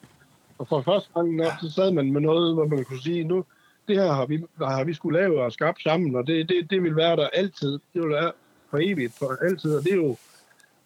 Og 0.59 0.69
for 0.69 0.83
første 0.83 1.09
gang 1.15 1.35
nok, 1.37 1.53
så 1.63 1.71
sad 1.71 1.91
man 1.93 2.13
med 2.13 2.21
noget, 2.21 2.55
hvor 2.55 2.67
man 2.67 2.85
kunne 2.85 3.03
sige, 3.03 3.25
nu, 3.25 3.45
det 3.89 3.97
her 3.97 4.13
har 4.13 4.27
vi, 4.27 4.45
har 4.59 4.85
vi 4.85 4.95
skulle 4.95 5.21
lave 5.21 5.43
og 5.45 5.53
skabt 5.53 5.83
sammen, 5.83 6.15
og 6.17 6.27
det, 6.27 6.49
det, 6.49 6.71
det 6.71 6.83
vil 6.83 6.97
være 6.97 7.17
der 7.17 7.29
altid. 7.33 7.71
Det 7.73 8.03
vil 8.03 8.09
være 8.11 8.33
for 8.71 8.79
evigt, 8.83 9.15
for 9.19 9.37
altid, 9.45 9.75
og 9.77 9.83
det 9.85 9.93
er 9.93 9.97
jo, 9.97 10.17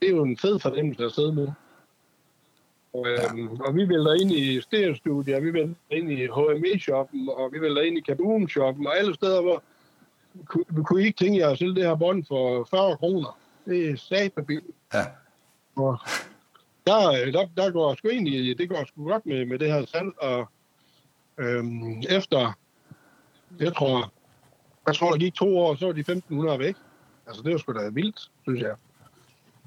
det 0.00 0.08
er 0.10 0.16
jo 0.16 0.22
en 0.24 0.38
fed 0.38 0.58
fornemmelse 0.58 1.04
at 1.04 1.12
sidde 1.12 1.32
med. 1.32 1.48
Øhm, 2.94 3.60
og 3.60 3.74
vi 3.74 3.88
vælter 3.88 4.14
ind 4.20 4.32
i 4.32 4.60
stereostudier, 4.60 5.40
vi 5.40 5.52
vælter 5.52 5.74
ind 5.90 6.12
i 6.12 6.26
HME-shoppen, 6.26 7.28
og 7.28 7.52
vi 7.52 7.60
vælter 7.60 7.82
ind 7.82 7.98
i 7.98 8.00
Kaboom-shoppen, 8.00 8.86
og 8.86 8.98
alle 8.98 9.14
steder, 9.14 9.42
hvor 9.42 9.62
vi 10.68 10.82
kunne 10.82 11.02
I 11.02 11.06
ikke 11.06 11.24
tænke 11.24 11.38
jer 11.38 11.48
at 11.48 11.58
sælge 11.58 11.74
det 11.74 11.82
her 11.82 11.94
bånd 11.94 12.24
for 12.24 12.64
40 12.70 12.96
kroner. 12.96 13.38
Det 13.64 13.90
er 13.90 13.96
sat 13.96 14.32
med 14.36 14.44
billigt. 14.44 14.76
Ja. 14.94 15.04
Og 15.76 15.98
der, 16.86 17.10
øh, 17.12 17.32
der, 17.32 17.46
der 17.56 17.70
går 17.70 17.94
sgu 17.94 18.08
egentlig, 18.08 18.58
det 18.58 18.68
går 18.68 18.84
sgu 18.86 19.08
godt 19.08 19.26
med, 19.26 19.46
med 19.46 19.58
det 19.58 19.72
her 19.72 19.86
salg, 19.86 20.12
og 20.22 20.48
øhm, 21.38 22.02
efter, 22.10 22.52
jeg 23.60 23.74
tror, 23.74 24.12
jeg 24.86 24.94
tror, 24.94 25.10
der 25.10 25.18
gik 25.18 25.34
to 25.34 25.58
år, 25.58 25.74
så 25.74 25.86
var 25.86 25.92
de 25.92 26.00
1500 26.00 26.58
væk. 26.58 26.76
Altså, 27.26 27.42
det 27.42 27.52
var 27.52 27.58
sgu 27.58 27.72
da 27.72 27.88
vildt, 27.88 28.30
synes 28.42 28.60
jeg. 28.60 28.74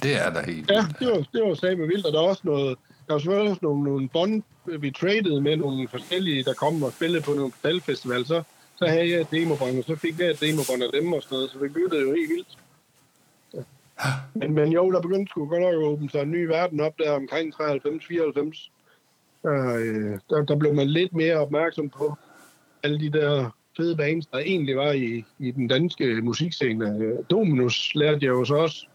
Det 0.04 0.26
er 0.26 0.30
der 0.30 0.46
helt 0.46 0.72
Ja, 0.72 0.86
det 1.00 1.08
var, 1.08 1.28
det 1.34 1.44
var 1.44 1.54
sammen 1.54 1.88
vildt, 1.88 2.06
og 2.06 2.14
der 2.14 2.20
var 2.20 2.28
også 2.28 2.42
noget, 2.44 2.78
selvfølgelig 3.14 3.52
også 3.52 3.60
nogle, 3.62 3.84
nogle 3.84 4.10
bånd, 4.10 4.44
vi 4.80 4.92
traded 4.92 5.40
med 5.40 5.58
nogle 5.58 5.88
forskellige, 5.88 6.44
der 6.44 6.54
kom 6.54 6.84
og 6.84 6.92
spillede 6.92 7.24
på 7.24 7.32
nogle 7.32 7.52
metalfestival, 7.64 8.26
så, 8.26 8.44
så 8.76 8.86
havde 8.88 9.10
jeg 9.10 9.22
et 9.22 9.32
demobånd, 9.32 9.78
og 9.78 9.84
så 9.84 9.96
fik 9.96 10.20
jeg 10.20 10.30
et 10.30 10.42
demobånd 10.42 10.84
af 10.84 10.90
dem 10.94 11.14
og 11.14 11.24
sådan 11.24 11.36
noget, 11.36 11.50
så 11.50 11.60
det 11.60 11.74
byttede 11.74 12.02
jo 12.02 12.14
helt 12.14 12.30
vildt. 12.30 12.58
Ja. 13.54 13.60
Men, 14.34 14.54
men 14.54 14.72
jo, 14.72 14.92
der 14.92 15.02
begyndte 15.02 15.30
sgu 15.30 15.46
godt 15.46 15.64
at 15.64 15.76
åbne 15.76 16.10
sig 16.10 16.22
en 16.22 16.32
ny 16.32 16.46
verden 16.46 16.80
op 16.80 16.98
der 17.00 17.12
omkring 17.12 17.54
93-94. 17.54 18.72
Der, 19.44 19.76
øh, 19.76 20.20
der, 20.30 20.46
der 20.46 20.56
blev 20.56 20.74
man 20.74 20.88
lidt 20.88 21.14
mere 21.14 21.36
opmærksom 21.36 21.90
på 21.90 22.16
alle 22.84 23.00
de 23.00 23.12
der 23.20 23.50
fede 23.78 23.96
bands, 23.96 24.26
der 24.26 24.38
egentlig 24.38 24.76
var 24.76 24.92
i, 24.92 25.26
i 25.40 25.52
den 25.52 25.68
danske 25.68 26.22
musikscene. 26.22 26.98
Øh, 27.00 27.18
Dominus 27.30 27.96
lærte 27.96 28.26
jeg 28.26 28.30
jo 28.30 28.46
så 28.46 28.56
også. 28.56 28.88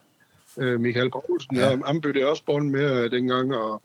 Øh, 0.58 0.80
Michael 0.80 1.10
Poulsen, 1.10 1.56
ja. 1.56 1.76
han 1.86 2.00
byttede 2.00 2.26
også 2.26 2.44
bånd 2.44 2.70
med 2.70 3.04
øh, 3.04 3.10
dengang, 3.10 3.54
og 3.54 3.82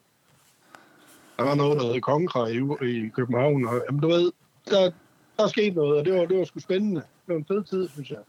der 1.38 1.44
var 1.44 1.56
noget, 1.56 1.80
der 1.80 1.94
hed 1.94 2.02
Kongra 2.02 2.48
i, 2.48 2.58
i 2.82 3.10
København. 3.10 3.68
Og, 3.68 3.84
jamen, 3.88 4.02
du 4.02 4.08
ved, 4.08 4.32
der, 4.70 4.92
der 5.38 5.48
skete 5.48 5.76
noget, 5.76 6.00
og 6.00 6.06
det 6.06 6.14
var, 6.14 6.26
det 6.26 6.38
var 6.38 6.46
sgu 6.46 6.60
spændende. 6.60 7.02
Det 7.02 7.34
var 7.34 7.36
en 7.36 7.46
fed 7.46 7.64
tid, 7.64 7.90
synes 7.90 8.10
jeg. 8.10 8.20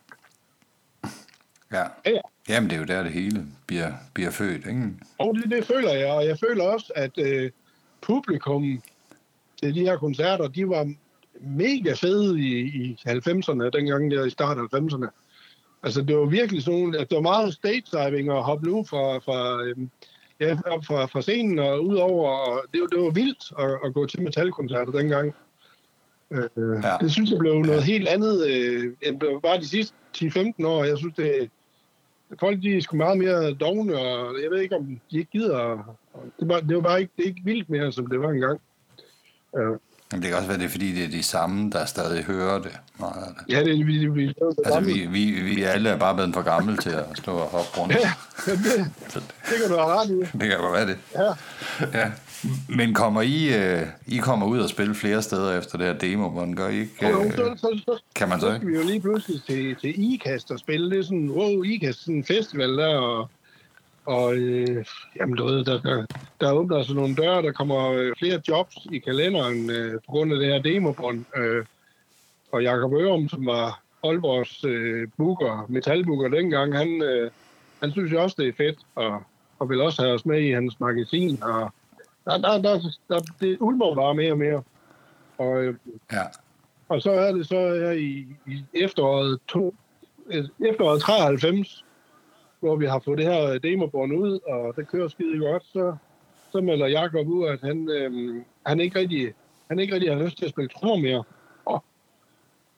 Ja. 1.72 1.84
Ja. 2.06 2.20
Jamen, 2.48 2.70
det 2.70 2.76
er 2.76 2.80
jo 2.80 2.86
der, 2.86 3.02
det 3.02 3.12
hele 3.12 3.46
bliver, 3.66 3.92
bliver 4.14 4.30
født, 4.30 4.66
ikke? 4.66 4.92
Og 5.18 5.34
det, 5.34 5.50
det 5.50 5.64
føler 5.64 5.92
jeg, 5.92 6.12
og 6.12 6.26
jeg 6.26 6.38
føler 6.38 6.64
også, 6.64 6.92
at 6.96 7.18
øh, 7.18 7.50
publikum 8.00 8.82
til 9.62 9.74
de 9.74 9.80
her 9.80 9.96
koncerter, 9.96 10.48
de 10.48 10.68
var 10.68 10.92
mega 11.40 11.92
fede 11.92 12.40
i, 12.40 12.60
i 12.60 12.98
90'erne, 13.08 13.70
dengang 13.70 14.10
der 14.10 14.24
i 14.24 14.30
start 14.30 14.58
af 14.58 14.78
90'erne. 14.80 15.08
Altså, 15.82 16.02
det 16.02 16.16
var 16.16 16.26
virkelig 16.26 16.62
sådan, 16.62 16.94
at 16.94 17.10
det 17.10 17.16
var 17.16 17.22
meget 17.22 17.54
stage 17.54 17.82
diving 17.92 18.30
og 18.30 18.44
hoppe 18.44 18.70
ud 18.70 18.84
fra, 18.84 19.18
fra, 19.18 19.62
øhm, 19.62 19.90
ja, 20.40 20.58
op 20.66 20.84
fra, 20.84 21.06
fra 21.06 21.20
scenen 21.22 21.58
og 21.58 21.86
ud 21.86 21.96
over, 21.96 22.30
og 22.30 22.62
det, 22.72 22.80
var- 22.80 22.86
det 22.86 23.00
var 23.00 23.10
vildt 23.10 23.52
at, 23.58 23.78
at 23.88 23.94
gå 23.94 24.06
til 24.06 24.22
metalkoncerter 24.22 24.92
dengang. 24.92 25.34
Øh, 26.30 26.42
Ja. 26.56 26.88
ja. 26.88 26.96
Det 27.00 27.12
synes 27.12 27.30
jeg 27.30 27.38
blev 27.38 27.54
noget 27.54 27.82
helt 27.82 28.08
andet, 28.08 28.46
øh, 28.50 28.92
end 29.02 29.20
bare 29.42 29.58
de 29.60 29.68
sidste 29.68 29.94
10-15 30.16 30.66
år. 30.66 30.84
Jeg 30.84 30.98
synes, 30.98 31.14
det, 31.16 31.50
folk 32.40 32.62
de 32.62 32.76
er 32.76 32.80
sgu 32.80 32.96
meget 32.96 33.18
mere 33.18 33.52
dogne, 33.54 33.98
og 33.98 34.42
jeg 34.42 34.50
ved 34.50 34.60
ikke, 34.60 34.76
om 34.76 35.00
de 35.10 35.18
ikke 35.18 35.30
gider. 35.30 35.96
Det 36.40 36.48
var, 36.48 36.60
det 36.60 36.76
var 36.76 36.82
bare 36.82 37.00
ikke, 37.00 37.12
det 37.16 37.22
er 37.22 37.28
ikke 37.28 37.44
vildt 37.44 37.70
mere, 37.70 37.92
som 37.92 38.06
det 38.06 38.20
var 38.20 38.30
engang. 38.30 38.60
Øh, 39.56 39.76
Men 40.12 40.22
det 40.22 40.28
kan 40.28 40.36
også 40.36 40.48
være, 40.48 40.58
det 40.58 40.64
er, 40.64 40.68
fordi 40.68 40.94
det 40.94 41.04
er 41.04 41.08
de 41.08 41.22
samme, 41.22 41.70
der 41.70 41.84
stadig 41.84 42.24
hører 42.24 42.58
det. 42.58 42.72
Meget 43.00 43.12
af 43.16 43.32
det. 43.46 43.54
ja, 43.54 43.64
det 43.64 43.80
er 43.80 43.84
vi, 43.84 44.06
vi, 44.06 44.34
Altså, 44.64 44.80
vi, 44.80 45.06
vi, 45.06 45.30
vi 45.30 45.62
alle 45.62 45.88
er 45.88 45.96
bare 45.96 46.14
blevet 46.14 46.34
for 46.34 46.42
gamle 46.42 46.76
til 46.76 46.90
at 46.90 47.04
stå 47.14 47.32
og 47.32 47.46
hoppe 47.48 47.80
rundt. 47.80 47.94
Ja, 48.46 48.52
det, 48.52 48.58
det, 48.64 49.22
det 49.50 49.56
kan 49.60 49.68
du 49.70 49.76
have 49.76 50.00
ret 50.00 50.10
i. 50.10 50.18
det 50.40 50.48
kan 50.50 50.58
godt 50.58 50.72
være 50.72 50.86
det. 50.86 50.98
Ja. 51.14 51.32
Ja. 51.98 52.10
Men 52.68 52.94
kommer 52.94 53.22
I, 53.22 53.54
øh, 53.54 53.82
I 54.06 54.16
kommer 54.16 54.46
ud 54.46 54.58
og 54.58 54.68
spille 54.68 54.94
flere 54.94 55.22
steder 55.22 55.58
efter 55.58 55.78
det 55.78 55.86
her 55.86 55.94
demo, 55.94 56.28
hvordan 56.28 56.54
gør 56.54 56.68
I 56.68 56.78
ikke? 56.80 56.92
Og 57.02 57.10
jo, 57.10 57.22
Øh, 57.24 57.30
så, 57.32 57.54
så, 57.56 57.80
så, 57.84 58.02
kan 58.14 58.28
man 58.28 58.40
så 58.40 58.50
så 58.50 58.56
skal 58.56 58.68
vi 58.68 58.74
jo 58.76 58.82
lige 58.82 59.00
pludselig 59.00 59.42
til, 59.46 59.76
til 59.76 60.12
IKAST 60.12 60.50
og 60.50 60.58
spille. 60.58 60.90
Det 60.90 60.98
er 60.98 61.02
sådan, 61.02 61.30
wow, 61.30 61.62
IKAST, 61.62 62.00
sådan 62.00 62.14
en 62.14 62.24
festival 62.24 62.68
der, 62.78 62.96
og, 62.96 63.30
og 64.06 64.36
øh, 64.36 64.84
jamen, 65.16 65.36
du 65.36 65.44
ved, 65.44 65.64
der, 65.64 65.80
der, 65.80 66.06
der 66.40 66.52
åbner 66.52 66.82
sig 66.82 66.94
nogle 66.94 67.14
døre, 67.16 67.42
der 67.42 67.52
kommer 67.52 67.92
øh, 67.92 68.12
flere 68.18 68.40
jobs 68.48 68.86
i 68.92 68.98
kalenderen 68.98 69.70
øh, 69.70 69.92
på 69.92 70.12
grund 70.12 70.32
af 70.32 70.38
det 70.38 70.48
her 70.48 70.62
demobånd. 70.62 71.24
Øh, 71.36 71.64
og 72.52 72.62
Jakob 72.62 72.92
Ørum, 72.92 73.28
som 73.28 73.46
var 73.46 73.80
Aalborgs 74.04 74.64
øh, 74.64 75.08
booker, 75.16 75.66
metalbooker 75.68 76.28
dengang, 76.28 76.76
han, 76.76 77.02
øh, 77.02 77.30
han 77.80 77.92
synes 77.92 78.12
jo 78.12 78.22
også, 78.22 78.36
det 78.38 78.48
er 78.48 78.52
fedt, 78.56 78.78
og, 78.94 79.22
og 79.58 79.68
vil 79.70 79.80
også 79.80 80.02
have 80.02 80.14
os 80.14 80.26
med 80.26 80.40
i 80.40 80.50
hans 80.50 80.80
magasin, 80.80 81.42
og 81.42 81.72
der, 82.24 82.38
der, 82.38 82.62
der, 82.62 82.80
der, 83.08 83.20
det 83.40 83.56
ulmer 83.60 83.94
bare 83.94 84.14
mere 84.14 84.32
og 84.32 84.38
mere. 84.38 84.62
Og, 85.38 85.64
øh, 85.64 85.74
Ja. 86.12 86.22
og 86.88 87.02
så 87.02 87.10
er 87.10 87.32
det 87.32 87.48
så 87.48 87.54
her 87.74 87.90
i, 87.90 88.26
i 88.46 88.64
efteråret, 88.74 89.38
to, 89.48 89.74
efteråret 90.70 91.00
93, 91.00 91.84
hvor 92.66 92.76
vi 92.76 92.86
har 92.86 92.98
fået 92.98 93.18
det 93.18 93.26
her 93.26 93.58
demobånd 93.58 94.12
ud, 94.12 94.38
og 94.46 94.76
det 94.76 94.88
kører 94.88 95.08
skide 95.08 95.38
godt, 95.38 95.64
så, 95.72 95.96
så 96.52 96.60
melder 96.60 96.86
Jakob 96.86 97.26
ud, 97.26 97.48
at 97.48 97.60
han, 97.60 97.90
øhm, 97.90 98.44
han, 98.66 98.80
ikke 98.80 98.98
rigtig, 98.98 99.34
han 99.68 99.78
ikke 99.78 99.94
rigtig 99.94 100.16
har 100.16 100.24
lyst 100.24 100.38
til 100.38 100.44
at 100.44 100.50
spille 100.50 100.68
trommer 100.68 100.96
mere. 100.96 101.24
Oh. 101.66 101.80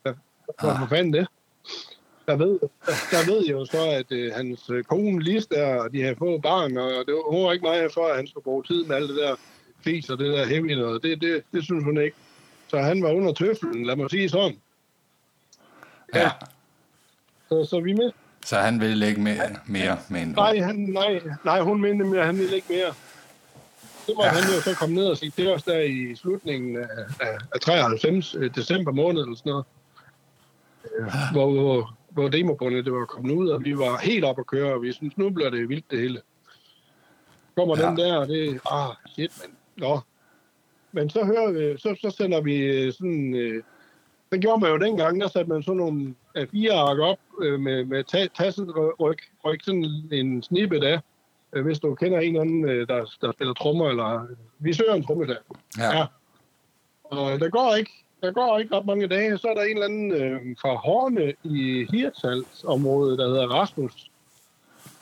Hvad 0.02 0.14
for 0.80 0.86
fanden 0.88 1.12
det? 1.12 1.26
Der 2.26 2.36
ved, 2.36 2.58
der, 2.60 2.92
der 3.10 3.32
ved 3.32 3.44
jeg 3.46 3.52
jo 3.52 3.64
så, 3.64 3.90
at 3.90 4.12
øh, 4.12 4.32
hans 4.32 4.70
øh, 4.70 4.84
kone 4.84 5.22
Lis 5.22 5.46
der, 5.46 5.82
og 5.82 5.92
de 5.92 6.02
har 6.02 6.14
fået 6.18 6.42
barn, 6.42 6.76
og 6.76 6.90
det 7.06 7.14
var, 7.14 7.52
ikke 7.52 7.62
meget 7.62 7.92
for, 7.94 8.06
at 8.06 8.16
han 8.16 8.26
skulle 8.26 8.44
bruge 8.44 8.62
tid 8.62 8.84
med 8.84 8.96
alt 8.96 9.08
det 9.08 9.16
der 9.16 9.36
fis 9.84 10.10
og 10.10 10.18
det 10.18 10.32
der 10.32 10.46
heavy 10.46 10.72
noget. 10.72 11.02
Det, 11.02 11.20
det, 11.20 11.42
det 11.52 11.64
synes 11.64 11.84
hun 11.84 12.00
ikke. 12.00 12.16
Så 12.68 12.78
han 12.78 13.02
var 13.02 13.12
under 13.12 13.32
tøflen, 13.32 13.86
lad 13.86 13.96
mig 13.96 14.10
sige 14.10 14.28
sådan. 14.28 14.58
ja. 16.14 16.30
Så, 17.48 17.64
så 17.64 17.80
vi 17.80 17.92
med. 17.92 18.12
Så 18.48 18.56
han 18.56 18.80
vil 18.80 19.02
ikke 19.02 19.20
mere, 19.20 19.56
mere 19.66 19.98
med 20.08 20.20
en 20.22 20.28
Nej, 20.28 20.58
han, 20.58 20.76
nej, 20.76 21.20
nej, 21.44 21.60
hun 21.60 21.80
mente 21.80 22.04
mere, 22.04 22.24
han 22.24 22.38
ville 22.38 22.54
ikke 22.54 22.66
mere. 22.70 22.94
Så 24.06 24.12
må 24.16 24.24
ja. 24.24 24.30
han 24.30 24.42
jo 24.54 24.60
så 24.60 24.74
komme 24.78 24.94
ned 24.94 25.06
og 25.06 25.16
sige 25.16 25.30
til 25.30 25.48
os 25.52 25.62
der 25.62 25.78
i 25.78 26.14
slutningen 26.14 26.76
af, 26.76 26.88
af, 27.20 27.38
af 27.54 27.60
93, 27.60 28.34
øh, 28.34 28.54
december 28.54 28.92
måned 28.92 29.22
eller 29.22 29.36
sådan 29.36 29.50
noget. 29.50 29.64
Øh, 30.98 31.06
hvor, 31.32 31.50
hvor, 31.50 31.96
hvor 32.10 32.28
demobåndet 32.28 32.84
det 32.84 32.92
var 32.92 33.04
kommet 33.04 33.34
ud, 33.34 33.48
og 33.48 33.64
vi 33.64 33.78
var 33.78 33.98
helt 33.98 34.24
op 34.24 34.38
at 34.38 34.46
køre, 34.46 34.74
og 34.74 34.82
vi 34.82 34.92
synes, 34.92 35.18
nu 35.18 35.30
bliver 35.30 35.50
det 35.50 35.68
vildt 35.68 35.90
det 35.90 36.00
hele. 36.00 36.20
Kommer 37.56 37.78
Ja. 37.78 37.82
ja. 37.82 37.88
den 37.90 37.96
der, 37.96 38.16
og 38.16 38.28
det 38.28 38.60
ah, 38.70 38.94
shit, 39.12 39.32
men 39.42 39.56
nå. 39.76 40.00
Men 40.92 41.10
så 41.10 41.24
hører 41.24 41.52
vi, 41.52 41.78
så, 41.78 41.96
så 42.00 42.10
sender 42.10 42.40
vi 42.40 42.56
øh, 42.56 42.92
sådan, 42.92 43.34
øh, 43.34 43.62
det 44.32 44.40
gjorde 44.40 44.60
man 44.60 44.70
jo 44.70 44.78
dengang, 44.78 45.20
der 45.20 45.28
satte 45.28 45.50
man 45.50 45.62
sådan 45.62 45.76
nogle 45.76 46.14
fire 46.50 46.72
ark 46.72 46.98
op 46.98 47.18
øh, 47.42 47.60
med, 47.60 47.84
med 47.84 48.04
ta- 48.04 48.28
tasselryg, 48.38 49.18
ryg 49.44 49.58
sådan 49.64 49.84
en 50.12 50.42
snippet 50.42 50.84
af, 50.84 51.00
øh, 51.52 51.64
hvis 51.64 51.78
du 51.78 51.94
kender 51.94 52.18
en 52.18 52.28
eller 52.28 52.40
anden, 52.40 52.64
øh, 52.68 52.88
der, 52.88 53.04
der 53.20 53.32
spiller 53.32 53.54
trommer, 53.54 53.88
eller 53.88 54.26
vi 54.58 54.72
søger 54.72 54.94
en 54.94 55.06
trommeslager. 55.06 55.40
Ja. 55.78 55.96
Ja. 55.98 56.06
Og 57.04 57.40
der 57.40 57.48
går 57.48 57.74
ikke, 57.74 57.90
der 58.22 58.32
går 58.32 58.58
ikke 58.58 58.76
ret 58.76 58.86
mange 58.86 59.06
dage, 59.06 59.38
så 59.38 59.48
er 59.48 59.54
der 59.54 59.62
en 59.62 59.70
eller 59.70 59.84
anden 59.84 60.12
øh, 60.12 60.56
fra 60.60 60.74
Horne 60.74 61.34
i 61.42 61.86
Hirtshals-området, 61.90 63.18
der 63.18 63.28
hedder 63.28 63.46
Rasmus, 63.46 64.10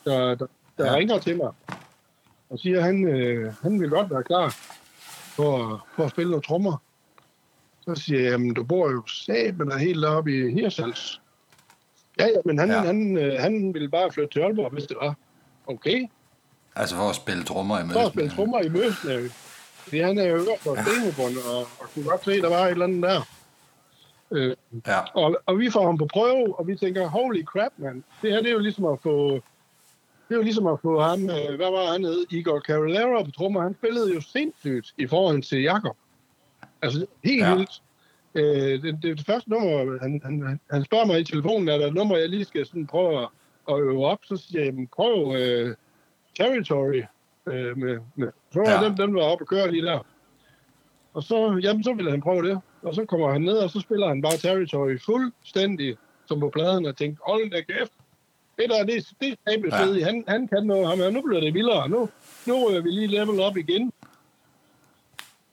der, 0.04 0.34
der, 0.34 0.46
der 0.78 0.86
Ja. 0.86 0.94
ringer 0.96 1.18
til 1.18 1.36
mig 1.36 1.50
og 2.50 2.58
siger, 2.58 2.78
at 2.78 2.84
han, 2.84 3.08
øh, 3.08 3.52
han 3.62 3.80
vil 3.80 3.88
godt 3.90 4.10
være 4.10 4.22
klar 4.22 4.48
for, 5.36 5.86
for 5.96 6.04
at 6.04 6.10
spille 6.10 6.30
nogle 6.30 6.42
trommer. 6.42 6.76
Så 7.88 7.94
siger 7.94 8.20
jeg, 8.22 8.30
jamen 8.30 8.54
du 8.54 8.64
bor 8.64 8.90
jo 8.90 9.06
saben 9.06 9.70
er 9.72 9.78
helt 9.78 10.04
oppe 10.04 10.38
i 10.38 10.52
Hirtshals. 10.52 11.20
Ja, 12.18 12.26
ja, 12.26 12.40
men 12.44 12.58
han, 12.58 12.68
Ja. 12.68 12.74
ja. 12.74 12.80
han, 12.80 13.18
øh, 13.18 13.40
han 13.40 13.74
ville 13.74 13.88
bare 13.88 14.12
flytte 14.12 14.32
til 14.32 14.40
Aalborg, 14.40 14.72
hvis 14.72 14.84
det 14.84 14.96
var. 15.00 15.14
Okay, 15.66 16.06
Altså 16.76 16.96
for 16.96 17.08
at 17.10 17.16
spille 17.16 17.44
trommer 17.44 17.78
i 17.78 17.92
så 17.92 17.98
at 17.98 18.12
spille 18.12 18.30
trommer 18.30 18.60
i 18.62 18.68
Møsnæv. 18.68 19.20
Fordi 19.76 19.98
han 19.98 20.18
er 20.18 20.24
jo 20.24 20.34
øver 20.34 20.56
på 20.64 20.76
Stenebånd, 20.82 21.36
og, 21.50 21.58
og 21.60 21.86
kunne 21.94 22.04
godt 22.04 22.24
se, 22.24 22.32
at 22.32 22.42
der 22.42 22.48
var 22.48 22.64
et 22.66 22.70
eller 22.70 22.84
andet 22.84 23.02
der. 23.02 23.20
Øh, 24.30 24.56
Ja. 24.86 25.00
og, 25.14 25.36
og 25.46 25.58
vi 25.58 25.70
får 25.70 25.86
ham 25.86 25.98
på 25.98 26.06
prøve, 26.12 26.58
og 26.58 26.66
vi 26.66 26.76
tænker, 26.76 27.06
holy 27.06 27.44
crap, 27.44 27.72
mand. 27.76 28.02
Det 28.22 28.30
her, 28.32 28.38
det 28.40 28.48
er 28.48 28.52
jo 28.52 28.58
ligesom 28.58 28.84
at 28.84 28.98
få... 29.02 29.32
Det 30.28 30.34
er 30.34 30.36
jo 30.36 30.42
ligesom 30.42 30.66
at 30.66 30.78
få 30.82 31.00
ham, 31.00 31.22
øh, 31.22 31.56
hvad 31.56 31.70
var 31.70 31.92
han 31.92 32.04
hed, 32.04 32.26
Igor 32.30 32.60
Carolero 32.60 33.22
på 33.24 33.30
trommer. 33.30 33.62
Han 33.62 33.74
spillede 33.74 34.14
jo 34.14 34.20
sindssygt 34.20 34.94
i 34.98 35.06
forhold 35.06 35.42
til 35.42 35.62
Jakob. 35.62 35.96
Altså, 36.82 37.06
helt 37.24 37.40
Ja. 37.42 37.54
vildt. 37.54 37.82
Øh, 38.34 38.82
det, 38.82 38.98
det, 39.02 39.18
det 39.18 39.26
første 39.26 39.50
nummer, 39.50 39.98
han, 40.02 40.20
han, 40.24 40.60
han 40.70 40.84
spørger 40.84 41.04
mig 41.06 41.20
i 41.20 41.24
telefonen, 41.24 41.68
er 41.68 41.78
der 41.78 41.86
et 41.86 41.94
nummer, 41.94 42.16
jeg 42.16 42.28
lige 42.28 42.44
skal 42.44 42.66
sådan 42.66 42.86
prøve 42.86 43.22
at, 43.22 43.28
at 43.70 43.80
øve 43.80 44.06
op, 44.06 44.18
så 44.24 44.36
siger 44.36 44.60
jeg, 44.60 44.66
"Jamen, 44.66 44.86
prøv 44.96 45.26
uh, 45.28 45.74
Territory. 46.36 47.02
Øh, 47.46 47.78
med, 47.78 47.98
med. 48.14 48.28
Så 48.52 48.64
Ja. 48.66 48.84
dem, 48.84 48.96
dem 48.96 49.14
var 49.14 49.22
oppe 49.22 49.42
og 49.44 49.48
køre 49.48 49.70
lige 49.72 49.84
der. 49.84 50.06
Og 51.14 51.22
så, 51.22 51.60
jamen, 51.62 51.84
så 51.84 51.92
ville 51.92 52.10
han 52.10 52.20
prøve 52.20 52.48
det. 52.48 52.60
Og 52.82 52.94
så 52.94 53.04
kommer 53.04 53.32
han 53.32 53.40
ned, 53.42 53.56
og 53.58 53.70
så 53.70 53.80
spiller 53.80 54.08
han 54.08 54.22
bare 54.22 54.36
Territory 54.36 54.98
fuldstændig 55.04 55.96
som 56.26 56.40
på 56.40 56.50
pladen, 56.50 56.86
og 56.86 56.96
tænkte, 56.96 57.22
hold 57.26 57.50
da 57.50 57.60
kæft. 57.60 57.92
Det 58.58 58.64
der, 58.70 58.84
det, 58.84 59.08
det 59.20 59.38
er 59.46 59.94
Ja. 59.94 60.04
Han, 60.04 60.24
han 60.28 60.48
kan 60.48 60.66
noget, 60.66 60.86
ham. 60.88 61.12
Nu 61.12 61.22
bliver 61.22 61.40
det 61.40 61.54
vildere. 61.54 61.88
Nu, 61.88 62.08
nu 62.46 62.68
ryger 62.68 62.80
vi 62.80 62.90
lige 62.90 63.06
level 63.06 63.40
op 63.40 63.56
igen. 63.56 63.92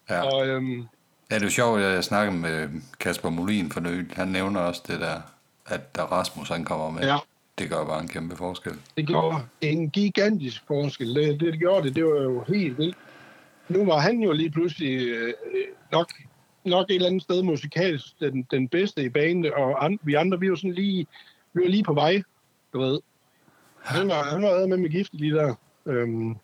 ja. 0.09 0.21
Og 0.21 0.47
øhm, 0.47 0.84
Ja, 1.32 1.36
det 1.36 1.41
er 1.41 1.45
jo 1.45 1.51
sjovt, 1.51 1.82
at 1.82 1.93
jeg 1.93 2.03
snakkede 2.03 2.38
med 2.38 2.69
Kasper 2.99 3.30
Molin 3.30 3.71
for 3.71 3.80
nylig. 3.80 4.11
Han 4.15 4.28
nævner 4.28 4.59
også 4.59 4.82
det 4.88 4.99
der, 4.99 5.21
at 5.65 5.95
da 5.95 6.01
Rasmus 6.03 6.49
han 6.49 6.65
kommer 6.65 6.91
med. 6.91 7.01
ja, 7.01 7.17
Det 7.57 7.69
gør 7.69 7.86
bare 7.86 8.01
en 8.01 8.07
kæmpe 8.07 8.36
forskel. 8.36 8.74
det 8.97 9.07
gjorde 9.07 9.38
en 9.61 9.89
gigantisk 9.89 10.63
forskel. 10.67 11.15
Det, 11.15 11.39
det 11.39 11.59
gjorde 11.59 11.88
det. 11.88 11.95
Det 11.95 12.05
var 12.05 12.21
jo 12.21 12.43
helt 12.47 12.78
vildt. 12.78 12.97
Nu 13.69 13.86
var 13.86 13.99
han 13.99 14.19
jo 14.19 14.32
lige 14.32 14.49
pludselig 14.51 15.07
øh, 15.07 15.34
nok, 15.91 16.11
nok 16.65 16.89
et 16.89 16.95
eller 16.95 17.07
andet 17.07 17.21
sted 17.24 17.43
musikalsk 17.43 18.19
den, 18.19 18.47
den 18.51 18.67
bedste 18.67 19.03
i 19.03 19.09
banen, 19.09 19.53
og 19.55 19.86
an, 19.86 19.99
vi 20.03 20.13
andre, 20.13 20.39
vi 20.39 20.49
var 20.49 20.55
sådan 20.55 20.74
lige, 20.74 21.07
vi 21.53 21.61
var 21.61 21.67
lige 21.69 21.84
på 21.84 21.93
vej, 21.93 22.21
du 22.74 22.80
ved. 22.80 22.99
Han 23.82 24.07
var, 24.07 24.24
han 24.24 24.41
var 24.41 24.67
med 24.67 24.78
med 24.78 24.89
gift 24.89 25.13
lige 25.13 25.34
der. 25.34 25.55
Øhm, 25.86 26.36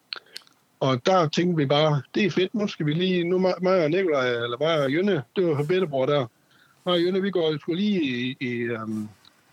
og 0.79 1.05
der 1.05 1.27
tænkte 1.29 1.57
vi 1.57 1.65
bare, 1.65 2.01
det 2.15 2.25
er 2.25 2.31
fedt, 2.31 2.53
nu 2.55 2.67
skal 2.67 2.85
vi 2.85 2.93
lige, 2.93 3.23
nu 3.23 3.37
mig 3.37 3.53
mig 3.61 3.83
og 3.83 3.89
Nikolaj, 3.89 4.29
eller 4.29 4.57
mig 4.59 4.83
og 4.83 4.91
Jønne, 4.91 5.23
det 5.35 5.47
var 5.47 5.63
Bettebror 5.63 6.05
der, 6.05 6.25
og 6.85 7.01
Jønne, 7.03 7.21
vi 7.21 7.31
går 7.31 7.57
sgu 7.59 7.73
lige 7.73 8.01
i, 8.03 8.37
i, 8.39 8.69
um, 8.69 9.09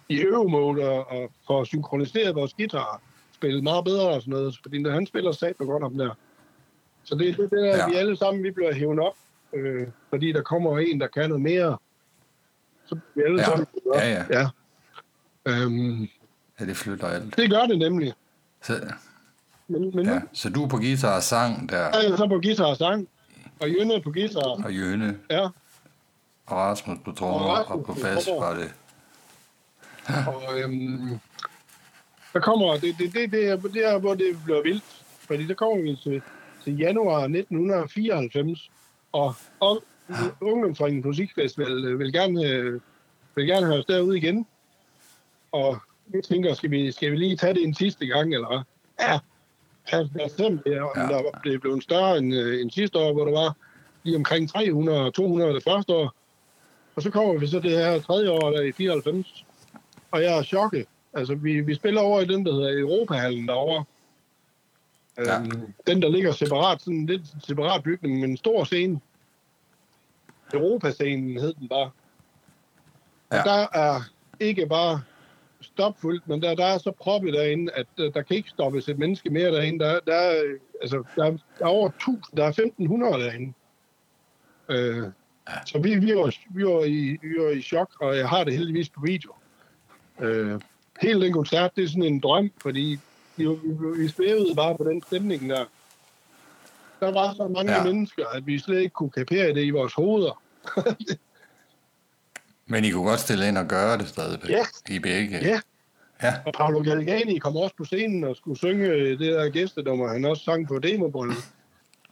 i 0.09 0.21
øvemode 0.21 0.89
og, 0.89 1.11
og 1.11 1.31
får 1.47 1.65
synkroniseret 1.65 2.35
vores 2.35 2.55
guitar, 2.55 3.01
spille 3.35 3.63
meget 3.63 3.85
bedre 3.85 4.09
og 4.09 4.21
sådan 4.23 4.33
noget, 4.33 4.59
fordi 4.63 4.79
når 4.79 4.91
han 4.91 5.07
spiller 5.07 5.33
sat 5.33 5.57
godt 5.59 5.83
om 5.83 5.99
der. 5.99 6.11
Så 7.05 7.15
det 7.15 7.29
er 7.29 7.35
det, 7.35 7.51
der, 7.51 7.67
Ja. 7.77 7.89
vi 7.89 7.95
alle 7.95 8.17
sammen 8.17 8.43
vi 8.43 8.51
bliver 8.51 8.75
hævet 8.75 8.99
op, 8.99 9.15
øh, 9.53 9.87
fordi 10.11 10.33
der 10.33 10.43
kommer 10.43 10.79
en, 10.79 11.01
der 11.01 11.07
kan 11.07 11.29
noget 11.29 11.43
mere. 11.43 11.79
Så 12.87 12.99
vi 13.15 13.23
alle 13.23 13.39
Ja. 13.41 13.45
sammen. 13.45 13.67
Ja, 13.95 14.09
ja. 14.11 14.25
ja. 14.31 14.49
Øhm, 15.47 16.09
Ja, 16.61 16.65
det 16.67 16.77
flytter 16.77 17.07
alt. 17.07 17.37
det 17.37 17.51
gør 17.51 17.67
det 17.67 17.79
nemlig. 17.79 18.13
Så, 18.63 18.73
Men, 19.69 19.91
men 19.95 20.07
ja. 20.07 20.13
ja. 20.13 20.21
så 20.33 20.51
du 20.51 20.65
er 20.65 20.69
på 20.69 20.77
guitar 20.77 21.17
og 21.17 21.23
sang 21.23 21.69
der, 21.69 21.77
er 21.77 22.03
jeg 22.09 22.19
så 22.19 22.27
på 22.29 22.41
guitar 22.41 22.65
og 22.65 22.77
sang, 22.77 23.09
og 23.61 23.71
Jønne 23.71 23.95
er 23.95 24.01
på 24.01 24.13
guitar. 24.13 24.65
og 24.65 24.75
Jøne 24.75 25.19
Ja, 25.31 25.49
og 26.47 26.57
Rasmus 26.57 26.99
på 27.05 27.13
trommer 27.13 27.49
Og 27.49 27.79
og, 27.79 27.85
på 27.85 27.95
bas 28.03 28.29
var 28.39 28.55
det. 28.55 28.75
og 30.33 30.61
øhm, 30.61 31.19
der 32.33 32.41
kommer, 32.41 32.73
det, 32.73 32.95
det, 32.99 33.15
det, 33.15 33.33
det, 33.33 33.49
er, 33.49 33.57
det 33.57 33.87
er, 33.89 33.99
hvor 33.99 34.15
det 34.15 34.39
bliver 34.45 34.63
vildt, 34.63 35.05
fordi 35.21 35.47
der 35.47 35.55
kommer 35.55 35.83
vi 35.83 35.97
til, 36.03 36.23
til 36.65 36.79
januar 36.79 37.21
1994, 37.21 38.71
og, 39.13 39.35
og 39.61 39.85
Ungdomsringen 40.41 41.03
Musikfestival 41.07 41.99
vil 41.99 42.13
gerne, 42.13 42.41
vil 43.35 43.47
gerne 43.47 43.67
have 43.67 43.79
os 43.79 43.85
derude 43.85 44.19
igen, 44.19 44.47
og 45.53 45.79
vi 46.07 46.23
tænker, 46.29 46.55
skal 46.55 46.71
vi, 46.71 46.93
skal 46.93 47.13
vi 47.13 47.17
lige 47.17 47.37
tage 47.37 47.55
det 47.55 47.63
en 47.65 47.75
sidste 47.75 48.07
gang, 48.07 48.35
eller 48.35 48.49
hvad? 48.49 48.61
Ja, 49.01 49.19
ja 49.93 50.03
lad 50.15 50.25
os 50.25 50.33
se, 50.33 50.47
om 50.47 50.59
det 50.59 50.75
er- 50.77 50.83
om 50.83 50.91
Ja. 50.97 51.03
der 51.03 51.19
er 51.55 51.59
blevet 51.59 51.83
større 51.83 52.19
end, 52.19 52.35
øh, 52.35 52.61
end 52.63 52.71
sidste 52.71 52.99
år, 52.99 53.13
hvor 53.13 53.25
der 53.25 53.33
var 53.33 53.57
lige 54.03 54.17
omkring 54.17 54.51
300 54.51 55.01
og 55.01 55.15
200 55.15 55.55
det 55.55 55.63
første 55.65 55.93
år. 55.95 56.15
Og 56.97 57.03
så 57.03 57.11
kommer 57.11 57.39
vi 57.39 57.47
så 57.47 57.61
det 57.61 57.71
her 57.71 58.01
tredje 58.01 58.31
år, 58.31 58.51
der 58.51 58.59
er 58.59 58.63
i 58.65 58.73
94, 58.73 59.45
og 60.11 60.23
jeg 60.23 60.39
er 60.39 60.43
chokket. 60.43 60.87
Altså, 61.15 61.35
vi, 61.35 61.61
vi 61.61 61.75
spiller 61.75 62.01
over 62.01 62.21
i 62.21 62.25
den, 62.27 62.47
der 62.47 62.53
hedder 62.53 62.81
Europahallen 62.81 63.49
derovre. 63.49 63.85
Ja. 65.19 65.33
Ja. 65.33 65.41
Øhm, 65.41 65.73
den, 65.87 66.03
der 66.03 66.09
ligger 66.09 66.33
separat, 66.33 66.81
sådan 66.83 66.95
en 66.95 67.07
lidt 67.07 67.23
separat 67.47 67.83
bygning, 67.83 68.21
men 68.21 68.31
en 68.31 68.37
stor 68.37 68.65
scene. 68.65 69.01
Europascenen 70.55 71.41
hed 71.41 71.55
den 71.55 71.69
bare. 71.69 71.91
Og 73.31 73.37
Ja. 73.37 73.43
der 73.43 73.67
er 73.73 74.01
ikke 74.41 74.67
bare 74.67 75.03
stopfuldt, 75.61 76.29
men 76.29 76.43
der, 76.43 76.55
der 76.55 76.65
er 76.65 76.79
så 76.79 76.91
proppet 76.91 77.35
derinde, 77.35 77.73
at 77.73 77.87
uh, 78.01 78.05
der 78.15 78.23
kan 78.23 78.37
ikke 78.37 78.49
stoppes 78.49 78.89
et 78.89 78.99
menneske 78.99 79.31
mere 79.31 79.53
derinde. 79.53 79.85
Der, 79.85 80.01
der, 80.07 80.15
er, 80.15 80.43
øh, 80.45 80.59
altså, 80.81 81.05
der, 81.17 81.25
er, 81.25 81.31
der 81.31 81.65
er 81.65 81.69
over 81.69 81.89
1000, 81.89 82.23
der 82.37 82.45
er 82.45 82.49
1500 82.49 83.25
derinde. 83.25 83.53
Øh, 84.69 85.03
så 85.67 85.79
vi, 85.79 85.95
vi, 85.95 86.15
var, 86.17 86.35
vi, 86.51 86.65
var 86.65 86.85
i, 86.85 87.19
vi 87.23 87.35
var 87.39 87.51
i 87.51 87.63
chok, 87.63 87.91
og 88.01 88.17
jeg 88.17 88.29
har 88.29 88.45
det 88.45 88.53
heldigvis 88.53 88.89
på 88.89 89.01
video. 89.05 89.33
Øh, 90.21 90.61
hele 91.03 91.25
den 91.25 91.33
koncert, 91.33 91.77
det 91.77 91.85
er 91.85 91.89
sådan 91.89 92.03
en 92.03 92.21
drøm, 92.21 92.53
fordi 92.63 92.99
vi, 93.37 93.49
vi, 93.49 94.03
vi 94.03 94.09
svævede 94.09 94.55
bare 94.57 94.77
på 94.77 94.85
den 94.85 95.03
stemning 95.03 95.51
der. 95.51 95.65
Der 97.01 97.13
var 97.13 97.35
så 97.35 97.49
mange 97.49 97.73
ja. 97.73 97.85
mennesker, 97.85 98.27
at 98.27 98.47
vi 98.47 98.59
slet 98.59 98.81
ikke 98.81 98.95
kunne 98.95 99.11
kapere 99.11 99.55
det 99.55 99.65
i 99.65 99.71
vores 99.71 99.95
hoveder. 99.95 100.43
Men 102.67 102.85
I 102.85 102.91
kunne 102.91 103.09
godt 103.09 103.21
stille 103.21 103.49
ind 103.49 103.59
og 103.59 103.67
gøre 103.67 103.99
det 103.99 104.09
stadigvæk. 104.09 104.51
Ja. 104.51 104.65
I 104.91 104.99
begge. 104.99 105.39
Ja. 105.43 105.61
Ja. 106.23 106.35
Og 106.47 106.53
Paolo 106.53 106.83
Galligani 106.83 107.39
kom 107.39 107.57
også 107.57 107.75
på 107.79 107.85
scenen 107.85 108.25
og 108.25 108.37
skulle 108.37 108.59
synge 108.59 108.87
øh, 108.87 109.19
det 109.19 109.33
der 109.33 109.49
gæstedummer, 109.49 110.09
han 110.09 110.25
også 110.25 110.45
sang 110.45 110.69
på 110.69 110.79
demobåndet. 110.79 111.37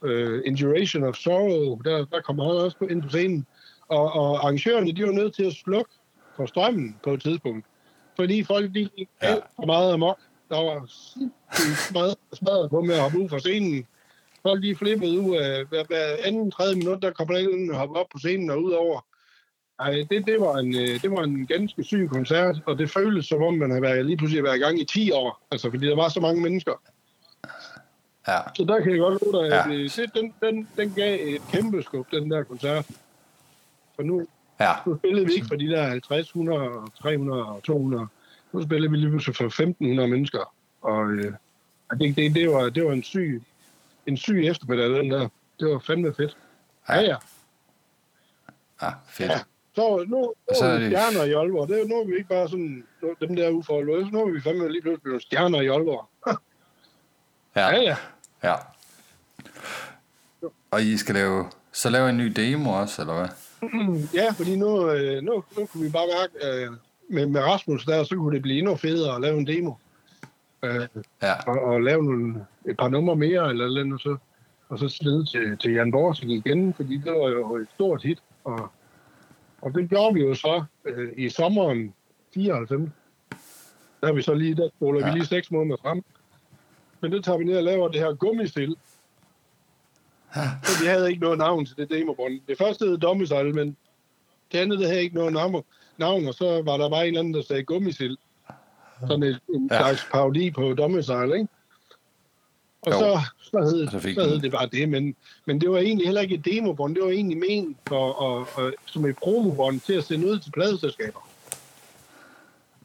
Uh, 0.01 0.39
In 0.45 0.55
Duration 0.55 1.03
of 1.03 1.15
Sorrow, 1.15 1.81
der, 1.81 2.05
der 2.05 2.21
kom 2.21 2.39
han 2.39 2.47
også 2.49 2.77
på, 2.77 2.85
ind 2.85 3.01
på 3.03 3.09
scenen. 3.09 3.45
Og, 3.87 4.11
og 4.13 4.37
arrangørerne, 4.37 4.91
de 4.91 5.03
var 5.03 5.11
nødt 5.11 5.35
til 5.35 5.43
at 5.43 5.53
slukke 5.53 5.91
for 6.35 6.45
strømmen 6.45 6.95
på 7.03 7.13
et 7.13 7.21
tidspunkt. 7.21 7.65
Fordi 8.15 8.43
folk, 8.43 8.73
de 8.73 8.89
gik 8.95 9.09
Ja. 9.21 9.27
alt 9.27 9.43
for 9.55 9.65
meget 9.65 9.93
amok. 9.93 10.17
Der 10.49 10.55
var 10.63 10.85
smadret, 11.89 12.15
smadret 12.33 12.69
på 12.69 12.81
med 12.81 12.95
at 12.95 13.01
hoppe 13.01 13.19
ud 13.19 13.29
fra 13.29 13.39
scenen. 13.39 13.85
Folk, 14.41 14.63
de 14.63 14.75
flippede 14.75 15.19
ud 15.19 15.35
af 15.35 15.65
hver, 15.65 15.83
hver 15.83 16.05
anden, 16.23 16.51
tredje 16.51 16.75
minut, 16.75 17.01
der 17.01 17.11
kom 17.11 17.27
der 17.27 17.37
en 17.37 17.71
og 17.71 17.77
hoppe 17.77 17.99
op 17.99 18.07
på 18.11 18.17
scenen 18.17 18.49
og 18.49 18.63
ud 18.63 18.71
over. 18.71 19.05
Ej, 19.79 20.05
det, 20.09 20.25
det, 20.27 20.41
var 20.41 20.55
en, 20.57 20.75
øh, 20.75 21.01
det 21.01 21.11
var 21.11 21.23
en 21.23 21.47
ganske 21.47 21.83
syg 21.83 22.07
koncert, 22.11 22.55
og 22.65 22.77
det 22.77 22.89
føltes 22.91 23.25
som 23.25 23.43
om, 23.43 23.53
man 23.53 23.69
havde 23.69 23.81
været, 23.81 24.05
lige 24.05 24.17
pludselig 24.17 24.43
været 24.43 24.55
i 24.57 24.59
gang 24.59 24.79
i 24.79 24.85
10 24.85 25.11
år. 25.11 25.41
Altså, 25.51 25.69
fordi 25.69 25.87
der 25.87 25.95
var 25.95 26.09
så 26.09 26.19
mange 26.19 26.41
mennesker. 26.41 26.71
Ja. 28.27 28.39
Så 28.55 28.63
der 28.63 28.79
kan 28.81 28.91
jeg 28.91 28.99
godt 28.99 29.23
love 29.33 29.43
dig, 29.45 29.53
at 29.53 29.71
Ja. 29.71 29.75
øh, 29.75 29.89
det, 29.89 30.11
den, 30.15 30.33
den, 30.41 30.67
den 30.77 30.93
gav 30.93 31.19
et 31.35 31.41
kæmpe 31.51 31.83
skub, 31.83 32.07
den 32.11 32.31
der 32.31 32.43
koncert. 32.43 32.85
For 33.95 34.03
nu, 34.03 34.27
Ja. 34.59 34.71
nu 34.85 34.97
spillede 34.97 35.25
vi 35.25 35.33
ikke 35.33 35.47
for 35.47 35.55
de 35.55 35.67
der 35.67 35.87
50, 35.87 36.27
100, 36.27 36.69
300 37.01 37.45
og 37.45 37.63
200. 37.63 38.07
Nu 38.51 38.61
spillede 38.63 38.91
vi 38.91 38.97
lige 38.97 39.09
pludselig 39.09 39.35
for 39.35 39.45
1500 39.45 40.09
mennesker. 40.09 40.53
Og 40.81 41.11
øh, 41.11 41.33
det, 41.99 42.15
det, 42.15 42.35
det, 42.35 42.49
var, 42.51 42.69
det 42.69 42.85
var 42.85 42.91
en 42.91 43.03
syg, 43.03 43.43
en 44.07 44.17
syg 44.17 44.45
eftermiddag, 44.45 44.89
den 44.89 45.11
der. 45.11 45.29
Det 45.59 45.67
var 45.69 45.79
fandme 45.79 46.13
fedt. 46.13 46.37
Ja, 46.89 46.99
ja. 47.01 47.15
Ja, 48.81 48.89
fedt. 49.07 49.31
Ja. 49.31 49.39
Så 49.75 49.97
nu, 49.97 50.17
nu 50.17 50.33
Og 50.49 50.55
så 50.55 50.65
er 50.65 50.77
vi 50.77 50.83
det- 50.85 50.91
stjerner 50.91 51.23
i 51.23 51.33
Aalborg. 51.33 51.67
Det, 51.67 51.87
nu 51.89 51.95
er 51.95 52.05
vi 52.05 52.15
ikke 52.15 52.29
bare 52.29 52.49
sådan 52.49 52.83
dem 53.21 53.35
der 53.35 53.45
Aalborg. 53.45 54.11
Nu 54.13 54.19
er 54.27 54.31
vi 54.31 54.41
fandme 54.41 54.69
lige 54.71 54.81
pludselig 54.81 55.01
blevet 55.03 55.21
stjerner 55.21 55.61
i 55.61 55.67
Aalborg. 55.67 56.09
Ja, 57.55 57.67
Ja. 57.69 57.81
ja. 57.81 57.95
ja. 58.43 58.55
Og 60.71 60.81
I 60.81 60.97
skal 60.97 61.15
lave, 61.15 61.45
så 61.71 61.89
lave 61.89 62.09
en 62.09 62.17
ny 62.17 62.25
demo 62.27 62.69
også, 62.69 63.01
eller 63.01 63.13
hvad? 63.13 63.27
Ja, 64.21 64.31
fordi 64.31 64.55
nu, 64.55 64.89
øh, 64.91 65.23
nu, 65.23 65.43
nu 65.57 65.65
kunne 65.65 65.83
vi 65.83 65.89
bare 65.91 66.07
mærke, 66.07 66.63
øh, 66.63 66.71
med, 67.09 67.25
med 67.25 67.41
Rasmus 67.41 67.85
der, 67.85 68.03
så 68.03 68.15
kunne 68.15 68.33
det 68.35 68.41
blive 68.41 68.57
endnu 68.59 68.75
federe 68.75 69.15
at 69.15 69.21
lave 69.21 69.37
en 69.37 69.47
demo. 69.47 69.73
Øh, 70.63 70.87
Ja. 71.21 71.33
og, 71.47 71.59
og 71.61 71.81
lave 71.81 72.03
nogle, 72.03 72.45
et 72.65 72.77
par 72.77 72.87
numre 72.89 73.15
mere, 73.15 73.49
eller 73.49 73.65
eller 73.65 73.81
andet, 73.81 74.01
så, 74.01 74.17
og 74.69 74.79
så 74.79 74.89
slide 74.89 75.25
til, 75.25 75.57
til 75.57 75.73
Jan 75.73 75.91
Borsig 75.91 76.29
igen, 76.29 76.73
fordi 76.73 76.97
det 76.97 77.11
var 77.11 77.29
jo 77.29 77.55
et 77.55 77.67
stort 77.73 78.03
hit. 78.03 78.19
Og, 78.43 78.71
og 79.65 79.73
det 79.73 79.89
gjorde 79.89 80.13
vi 80.13 80.21
jo 80.21 80.33
så 80.35 80.63
øh, 80.85 81.11
i 81.17 81.29
sommeren 81.29 81.93
94. 82.33 82.91
Der 84.01 84.07
er 84.07 84.13
vi 84.13 84.21
så 84.21 84.33
lige, 84.33 84.55
der 84.55 84.69
spoler 84.77 84.99
ja. 84.99 85.05
Ja. 85.05 85.11
vi 85.13 85.19
lige 85.19 85.27
seks 85.27 85.51
måneder 85.51 85.77
frem. 85.81 86.03
Men 87.01 87.11
det 87.11 87.23
tager 87.23 87.37
vi 87.37 87.43
ned 87.43 87.57
og 87.57 87.63
laver 87.63 87.87
det 87.87 87.99
her 88.01 88.13
gummistil. 88.13 88.75
Så 90.63 90.81
vi 90.81 90.87
havde 90.87 91.09
ikke 91.09 91.21
noget 91.21 91.37
navn 91.37 91.65
til 91.65 91.77
det 91.77 91.89
demobånd. 91.89 92.39
Det 92.47 92.57
første 92.57 92.85
hed 92.85 92.97
Domicile, 92.97 93.53
men 93.53 93.77
det 94.51 94.57
andet 94.57 94.79
det 94.79 94.87
havde 94.87 95.01
ikke 95.01 95.15
noget 95.15 95.33
navn, 95.33 95.63
navn, 95.97 96.27
og 96.27 96.33
så 96.33 96.61
var 96.65 96.77
der 96.77 96.89
bare 96.89 97.01
en 97.01 97.07
eller 97.07 97.19
anden, 97.19 97.33
der 97.33 97.41
sagde 97.41 97.63
gummisil. 97.63 98.17
Sådan 98.99 99.23
et, 99.23 99.39
en 99.55 99.67
Ja. 99.71 99.75
ja. 99.75 99.81
slags 99.81 100.07
parodi 100.11 100.51
på 100.51 100.73
Domicile, 100.73 101.37
ikke? 101.37 101.47
Og 102.85 102.91
Jo. 102.91 102.97
så, 102.99 103.19
så, 103.41 103.59
hed, 103.59 103.87
så 103.87 103.99
så, 103.99 104.23
hed 104.23 104.39
det 104.39 104.51
bare 104.51 104.65
det, 104.71 104.89
men, 104.89 105.15
men 105.45 105.61
det 105.61 105.69
var 105.71 105.77
egentlig 105.77 106.07
heller 106.07 106.21
ikke 106.21 106.35
et 106.35 106.45
demobånd, 106.45 106.95
det 106.95 107.03
var 107.03 107.09
egentlig 107.09 107.37
ment 107.37 107.77
for, 107.87 108.11
og, 108.11 108.47
og, 108.55 108.73
som 108.85 109.05
et 109.05 109.15
promobånd 109.17 109.79
til 109.79 109.93
at 109.93 110.03
sende 110.03 110.27
ud 110.27 110.39
til 110.39 110.51
pladeselskaber. 110.51 111.29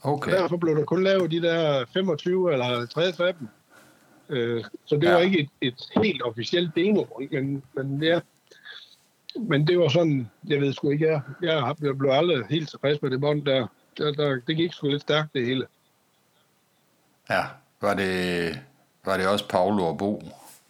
Okay. 0.03 0.33
Og 0.33 0.39
derfor 0.39 0.57
blev 0.57 0.77
der 0.77 0.85
kun 0.85 1.05
lavet 1.05 1.31
de 1.31 1.43
der 1.43 1.85
25 1.93 2.53
eller 2.53 2.65
50 2.65 3.21
af 3.21 3.35
dem. 3.35 3.49
Øh, 4.29 4.65
så 4.87 4.97
det 4.97 5.03
Ja. 5.03 5.13
var 5.13 5.19
ikke 5.21 5.41
et, 5.41 5.49
et 5.61 5.89
helt 6.05 6.23
officielt 6.23 6.75
demo, 6.77 7.05
men, 7.31 7.63
men 7.75 8.03
ja. 8.03 8.21
Men 9.41 9.67
det 9.67 9.79
var 9.79 9.89
sådan, 9.89 10.31
jeg 10.49 10.61
ved 10.61 10.73
sgu 10.73 10.91
ikke, 10.91 11.07
jeg, 11.09 11.21
jeg, 11.43 11.61
har- 11.61 11.77
jeg 11.81 11.99
blev 11.99 12.11
aldrig 12.11 12.45
helt 12.51 12.69
tilfreds 12.71 13.03
med 13.03 13.11
det 13.11 13.21
bånd 13.21 13.45
der. 13.45 13.67
der, 13.99 14.13
der 14.13 14.41
det 14.47 14.57
gik 14.57 14.73
sgu 14.73 14.89
lidt 14.89 15.03
stærkt, 15.03 15.35
det 15.35 15.47
hele. 15.47 15.67
Ja. 17.31 17.45
Var 17.81 17.95
det, 17.95 18.61
var 19.05 19.17
det 19.17 19.29
også 19.29 19.49
Paolo 19.49 19.85
og 19.85 19.99
Bo 19.99 20.23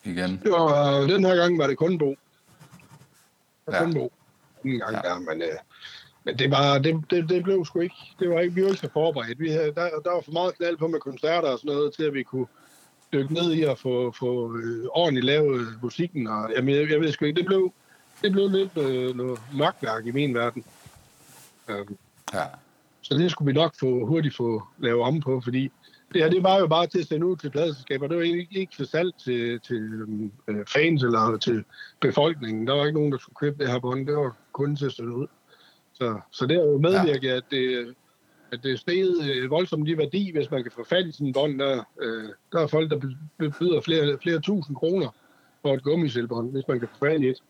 igen? 0.04 0.40
Det 0.42 0.50
var, 0.50 1.00
den 1.00 1.24
her 1.24 1.36
gang 1.36 1.58
var 1.58 1.66
det 1.66 1.76
kun 1.76 1.98
Bo. 1.98 2.10
Det 2.10 2.18
var 3.66 3.74
Ja. 3.76 3.84
kun 3.84 3.94
Bo. 3.94 4.12
En 4.64 4.78
gang 4.78 4.92
Ja. 4.92 5.00
der, 5.08 5.18
men, 5.18 5.42
øh, 5.42 5.48
men 6.24 6.38
det, 6.38 6.50
var, 6.50 6.78
det, 6.78 7.04
det, 7.10 7.28
det, 7.28 7.42
blev 7.44 7.64
sgu 7.64 7.80
ikke, 7.80 7.94
det 8.18 8.30
var 8.30 8.40
ikke, 8.40 8.54
vi 8.54 8.62
var 8.62 8.68
ikke 8.68 8.80
så 8.80 8.88
forberedt. 8.92 9.40
Vi 9.40 9.50
havde, 9.50 9.72
der, 9.74 9.88
der 10.04 10.10
var 10.14 10.20
for 10.24 10.32
meget 10.32 10.54
knald 10.56 10.76
på 10.76 10.88
med 10.88 11.00
koncerter 11.00 11.48
og 11.48 11.58
sådan 11.58 11.74
noget, 11.74 11.94
til 11.94 12.02
at 12.02 12.14
vi 12.14 12.22
kunne 12.22 12.46
dykke 13.12 13.34
ned 13.34 13.52
i 13.52 13.62
at 13.62 13.78
få, 13.78 14.12
få 14.18 14.56
øh, 14.56 14.86
ordentligt 14.90 15.26
lavet 15.26 15.78
musikken. 15.82 16.26
Og, 16.26 16.50
jamen, 16.56 16.74
jeg, 16.74 16.90
jeg 16.90 17.00
ved 17.00 17.12
sgu 17.12 17.24
ikke, 17.24 17.38
det 17.38 17.46
blev, 17.46 17.72
det 18.22 18.32
blev 18.32 18.48
lidt 18.48 18.76
øh, 18.76 19.16
noget 19.16 19.40
magtværk 19.54 20.06
i 20.06 20.10
min 20.10 20.34
verden. 20.34 20.64
Um, 21.68 21.96
Ja. 22.34 22.44
så 23.02 23.14
det 23.14 23.30
skulle 23.30 23.46
vi 23.46 23.52
nok 23.52 23.74
få 23.80 24.06
hurtigt 24.06 24.36
få 24.36 24.62
lavet 24.78 25.02
om 25.02 25.20
på, 25.20 25.40
fordi 25.40 25.70
det 26.12 26.22
her, 26.22 26.30
det 26.30 26.42
var 26.42 26.58
jo 26.58 26.66
bare 26.66 26.86
til 26.86 26.98
at 26.98 27.06
sende 27.06 27.26
ud 27.26 27.36
til 27.36 27.50
pladeselskaber. 27.50 28.06
Det 28.06 28.16
var 28.16 28.22
ikke, 28.22 28.48
ikke 28.50 28.76
til 28.76 28.86
salg 28.86 29.12
til, 29.24 29.60
til 29.60 29.82
øh, 30.48 30.66
fans 30.66 31.02
eller 31.02 31.36
til 31.36 31.64
befolkningen. 32.00 32.66
Der 32.66 32.74
var 32.74 32.86
ikke 32.86 32.98
nogen, 32.98 33.12
der 33.12 33.18
skulle 33.18 33.36
købe 33.36 33.64
det 33.64 33.72
her 33.72 33.78
bånd. 33.78 34.06
Det 34.06 34.16
var 34.16 34.36
kun 34.52 34.76
til 34.76 34.86
at 34.86 34.92
sende 34.92 35.14
ud. 35.14 35.26
Så, 35.92 36.20
så 36.30 36.46
det 36.46 36.56
har 36.56 36.64
jo 36.64 36.78
medvirket, 36.78 37.28
ja. 37.28 37.36
at 37.36 37.42
det, 37.50 37.94
at 38.52 38.62
det 38.62 38.72
er 38.72 38.76
steget 38.76 39.30
øh, 39.30 39.50
voldsomt 39.50 39.88
i 39.88 39.98
værdi, 39.98 40.32
hvis 40.32 40.50
man 40.50 40.62
kan 40.62 40.72
få 40.72 40.84
fat 40.88 41.06
i 41.06 41.12
sådan 41.12 41.26
en 41.26 41.32
bånd. 41.32 41.58
Der, 41.58 41.84
øh, 42.00 42.28
der 42.52 42.60
er 42.60 42.66
folk, 42.66 42.90
der 42.90 42.98
be- 43.38 43.50
byder 43.50 43.80
flere, 43.80 44.18
flere 44.22 44.40
tusind 44.40 44.76
kroner 44.76 45.08
for 45.62 45.74
et 45.74 45.82
gummisilbånd, 45.82 46.50
hvis 46.50 46.64
man 46.68 46.78
kan 46.80 46.88
få 46.88 47.06
fat 47.06 47.20
i 47.20 47.26
et. 47.26 47.42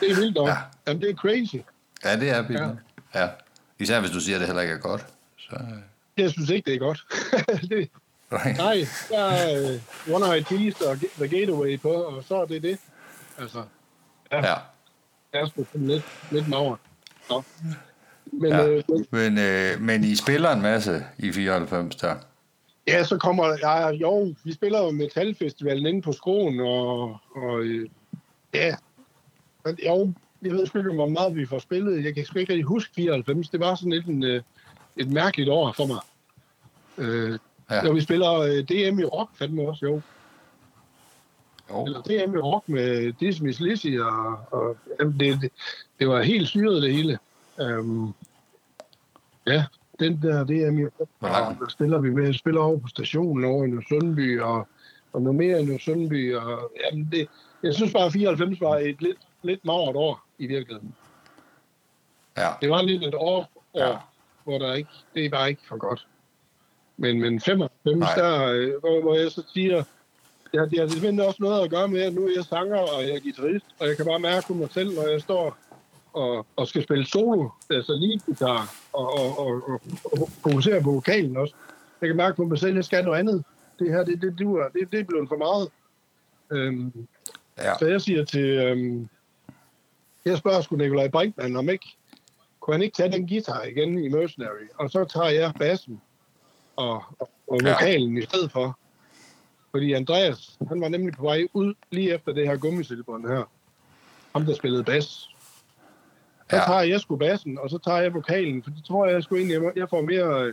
Det 0.00 0.10
er 0.10 0.14
vildt 0.20 0.34
nok. 0.34 0.48
Ja. 0.48 0.52
Ja. 0.52 0.58
Jamen, 0.86 1.02
det 1.02 1.10
er 1.10 1.14
crazy. 1.14 1.56
Ja, 2.04 2.16
det 2.20 2.30
er 2.30 2.42
vildt. 2.42 2.60
Ja. 2.60 2.66
Ja. 3.14 3.20
Ja. 3.20 3.28
Især 3.80 4.00
hvis 4.00 4.10
du 4.10 4.20
siger, 4.20 4.36
at 4.36 4.40
det 4.40 4.48
heller 4.48 4.62
ikke 4.62 4.74
er 4.74 4.78
godt. 4.78 5.06
Så, 5.36 5.56
Jeg 6.18 6.30
synes 6.30 6.50
ikke, 6.50 6.66
det 6.66 6.74
er 6.74 6.78
godt. 6.78 7.04
det, 7.70 7.90
nej. 8.30 8.52
nej, 8.56 8.76
der 9.10 9.18
er 9.24 9.74
uh, 10.08 10.14
One 10.14 10.34
Eye 10.34 10.44
Teased 10.44 10.86
og 10.86 10.96
The 10.96 11.28
Gateway 11.38 11.80
på, 11.80 11.88
og 11.92 12.24
så 12.24 12.36
er 12.36 12.44
det 12.44 12.62
det. 12.62 12.78
Altså, 13.38 13.62
Ja. 14.32 14.54
det 15.32 15.40
er 15.40 15.46
sgu 15.46 15.64
lidt, 15.74 16.02
lidt 16.30 16.48
magert. 16.48 16.78
Nå. 17.30 17.42
Men 18.32 18.50
Ja. 18.52 18.68
øh, 18.68 18.82
Men, 19.10 19.38
øh, 19.38 19.80
men 19.80 20.04
I 20.04 20.14
spiller 20.16 20.50
en 20.50 20.62
masse 20.62 21.04
i 21.18 21.32
94 21.32 21.96
der. 21.96 22.14
Ja, 22.86 23.04
så 23.04 23.18
kommer 23.18 23.56
ja, 23.62 23.88
jo, 23.88 24.34
vi 24.44 24.52
spiller 24.52 24.78
jo 24.82 24.90
Metalfestivalen 24.90 25.86
inde 25.86 26.02
på 26.02 26.12
Skroen, 26.12 26.60
og, 26.60 27.16
og 27.36 27.60
øh, 27.62 27.88
ja, 28.54 28.74
jo, 29.86 30.12
jeg 30.42 30.52
ved 30.52 30.66
sgu 30.66 30.78
ikke, 30.78 30.92
hvor 30.92 31.08
meget 31.08 31.36
vi 31.36 31.46
får 31.46 31.58
spillet. 31.58 32.04
Jeg 32.04 32.14
kan 32.14 32.24
sgu 32.24 32.38
ikke 32.38 32.52
rigtig 32.52 32.64
huske 32.66 32.94
94. 32.94 33.48
Det 33.48 33.60
var 33.60 33.74
sådan 33.74 33.92
lidt 33.92 34.06
en, 34.06 34.22
øh, 34.24 34.42
et 34.98 35.08
mærkeligt 35.12 35.50
år 35.50 35.72
for 35.72 35.86
mig. 35.86 36.00
Øh, 36.98 37.38
Ja. 37.70 37.82
Når 37.82 37.92
vi 37.92 38.00
spiller 38.00 38.32
øh, 38.32 38.64
DM 38.64 38.98
i 38.98 39.04
rock, 39.04 39.36
fandme 39.36 39.68
også, 39.68 39.86
jo. 39.86 40.00
Jo. 41.70 41.84
Eller 41.84 42.02
DM 42.02 42.34
i 42.34 42.38
rock 42.38 42.68
med 42.68 43.12
Dismiss 43.12 43.60
Lizzy, 43.60 43.98
og, 43.98 44.38
og 44.50 44.76
jamen, 45.00 45.20
det, 45.20 45.40
det, 45.40 45.52
det 45.98 46.08
var 46.08 46.22
helt 46.22 46.48
syret 46.48 46.82
det 46.82 46.92
hele. 46.94 47.18
Um, 47.58 48.14
ja, 49.46 49.64
den 50.00 50.22
der 50.22 50.44
DM 50.44 50.78
i 50.78 50.84
rock, 50.84 51.58
der 51.60 51.68
spiller 51.68 51.98
vi 51.98 52.10
med, 52.10 52.34
spiller 52.34 52.60
over 52.60 52.78
på 52.78 52.88
stationen 52.88 53.44
over 53.44 53.64
i 53.66 53.84
Sundby, 53.88 54.40
og, 54.40 54.68
og 55.12 55.22
noget 55.22 55.36
mere 55.36 55.62
i 55.62 55.78
Sundby, 55.78 56.34
og 56.34 56.72
jamen, 56.84 57.08
det, 57.12 57.28
jeg 57.62 57.74
synes 57.74 57.92
bare, 57.92 58.06
at 58.06 58.12
94 58.12 58.60
var 58.60 58.76
et 58.76 59.02
lidt, 59.02 59.18
lidt 59.42 59.64
magert 59.64 59.96
år 59.96 60.24
i 60.38 60.46
virkeligheden. 60.46 60.94
Ja. 62.36 62.48
Det 62.60 62.70
var 62.70 62.82
lidt 62.82 63.04
et 63.04 63.14
år, 63.14 63.50
Ja. 63.74 63.96
Hvor 64.48 64.58
der 64.58 64.74
ikke, 64.74 64.90
det 65.14 65.32
var 65.32 65.46
ikke 65.46 65.62
for 65.68 65.76
godt. 65.76 66.06
Men, 66.96 67.20
men 67.20 67.40
95, 67.40 67.98
Nej. 67.98 68.14
der, 68.14 68.52
øh, 68.52 68.80
hvor, 68.80 69.00
hvor 69.02 69.14
jeg 69.14 69.30
så 69.30 69.42
siger, 69.54 69.84
ja, 70.54 70.60
det 70.64 70.78
har 70.78 70.86
simpelthen 70.86 71.20
også 71.20 71.42
noget 71.42 71.64
at 71.64 71.70
gøre 71.70 71.88
med, 71.88 72.00
at 72.00 72.14
nu 72.14 72.26
er 72.26 72.32
jeg 72.36 72.44
sanger, 72.44 72.76
og 72.78 73.02
jeg 73.02 73.10
er 73.10 73.20
guitarist, 73.20 73.66
og 73.80 73.86
jeg 73.88 73.96
kan 73.96 74.06
bare 74.06 74.18
mærke 74.18 74.46
på 74.46 74.54
mig 74.54 74.68
selv, 74.70 74.94
når 74.94 75.08
jeg 75.08 75.20
står 75.20 75.58
og, 76.12 76.46
og 76.56 76.68
skal 76.68 76.82
spille 76.82 77.06
solo, 77.06 77.48
altså 77.70 77.92
lige 77.92 78.20
guitar, 78.26 78.74
og, 78.92 79.12
og, 79.18 79.38
og, 79.38 79.68
og, 79.68 79.80
og 80.04 80.28
fokusere 80.42 80.82
på 80.82 80.90
vokalen 80.92 81.36
også. 81.36 81.54
Jeg 82.00 82.08
kan 82.08 82.16
mærke 82.16 82.36
på 82.36 82.44
mig 82.44 82.58
selv, 82.58 82.70
at 82.70 82.76
jeg 82.76 82.84
skal 82.84 83.04
noget 83.04 83.18
andet. 83.18 83.44
Det 83.78 83.90
her, 83.90 84.04
det, 84.04 84.22
det, 84.22 84.38
duer. 84.38 84.68
det, 84.68 84.92
det 84.92 85.00
er 85.00 85.04
blevet 85.04 85.28
for 85.28 85.36
meget. 85.36 85.68
Øhm, 86.52 86.92
Ja. 87.58 87.78
så 87.78 87.86
jeg 87.86 88.00
siger 88.00 88.24
til... 88.24 88.44
Øhm, 88.44 89.08
jeg 90.24 90.38
spørger 90.38 90.60
sgu 90.60 90.76
Nikolaj 90.76 91.08
Brinkmann, 91.08 91.56
om 91.56 91.68
ikke... 91.68 91.96
Kunne 92.68 92.74
han 92.74 92.82
ikke 92.82 92.96
tage 92.96 93.12
den 93.12 93.28
guitar 93.28 93.62
igen 93.62 93.98
i 94.04 94.08
Mercenary? 94.08 94.66
Og 94.78 94.90
så 94.90 95.04
tager 95.04 95.28
jeg 95.28 95.52
bassen 95.58 96.00
og, 96.76 97.02
og, 97.18 97.30
og 97.48 97.60
Ja. 97.62 97.72
vokalen 97.72 98.18
i 98.18 98.22
stedet 98.22 98.52
for. 98.52 98.78
Fordi 99.70 99.92
Andreas, 99.92 100.56
han 100.68 100.80
var 100.80 100.88
nemlig 100.88 101.14
på 101.14 101.22
vej 101.22 101.46
ud 101.52 101.74
lige 101.90 102.14
efter 102.14 102.32
det 102.32 102.46
her 102.48 102.56
gummisilbånd 102.56 103.26
her. 103.28 103.42
Ham, 104.32 104.44
der 104.44 104.54
spillede 104.54 104.84
bas. 104.84 105.04
Så 105.04 106.56
Ja. 106.56 106.62
tager 106.66 106.80
jeg 106.82 107.00
sgu 107.00 107.16
bassen, 107.16 107.58
og 107.58 107.70
så 107.70 107.78
tager 107.78 108.00
jeg 108.00 108.14
vokalen, 108.14 108.62
for 108.62 108.70
det 108.70 108.84
tror 108.84 109.06
jeg 109.06 109.22
sgu 109.22 109.36
egentlig, 109.36 109.62
jeg- 109.62 109.72
jeg 109.76 109.88
får 109.90 110.02
mere, 110.02 110.52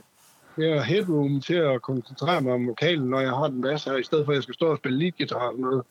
mere 0.56 0.84
headroom 0.84 1.42
til 1.42 1.54
at 1.56 1.82
koncentrere 1.82 2.42
mig 2.42 2.54
om 2.54 2.68
vokalen, 2.68 3.10
når 3.10 3.20
jeg 3.20 3.30
har 3.30 3.48
den 3.48 3.62
bas 3.62 3.84
her, 3.84 3.96
i 3.98 4.04
stedet 4.04 4.26
for 4.26 4.32
at 4.32 4.36
jeg 4.36 4.44
skal 4.44 4.56
stå 4.56 4.72
og 4.72 4.78
spille 4.78 5.00
lead 5.00 5.12
guitar 5.18 5.50
eller 5.50 5.62
noget. 5.62 5.84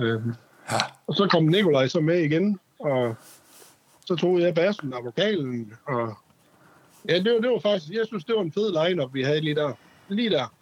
Øhm, 0.00 0.34
Ja. 0.72 0.76
og 1.06 1.14
så 1.14 1.28
kom 1.30 1.44
Nikolaj 1.44 1.86
så 1.88 2.00
med 2.00 2.18
igen, 2.18 2.60
og 2.78 3.14
så 4.06 4.16
tog 4.16 4.40
jeg 4.40 4.54
bassen 4.54 4.92
og 4.94 5.04
vokalen, 5.04 5.72
og 5.86 6.14
ja, 7.08 7.18
det 7.18 7.32
var, 7.32 7.40
det 7.40 7.50
var 7.50 7.58
faktisk, 7.58 7.92
jeg 7.92 8.06
synes, 8.06 8.24
det 8.24 8.34
var 8.34 8.42
en 8.42 8.52
fed 8.52 8.88
line-up, 8.88 9.14
vi 9.14 9.22
havde 9.22 9.40
lige 9.40 9.54
der. 9.54 9.72
Lige 10.08 10.30
der. 10.30 10.52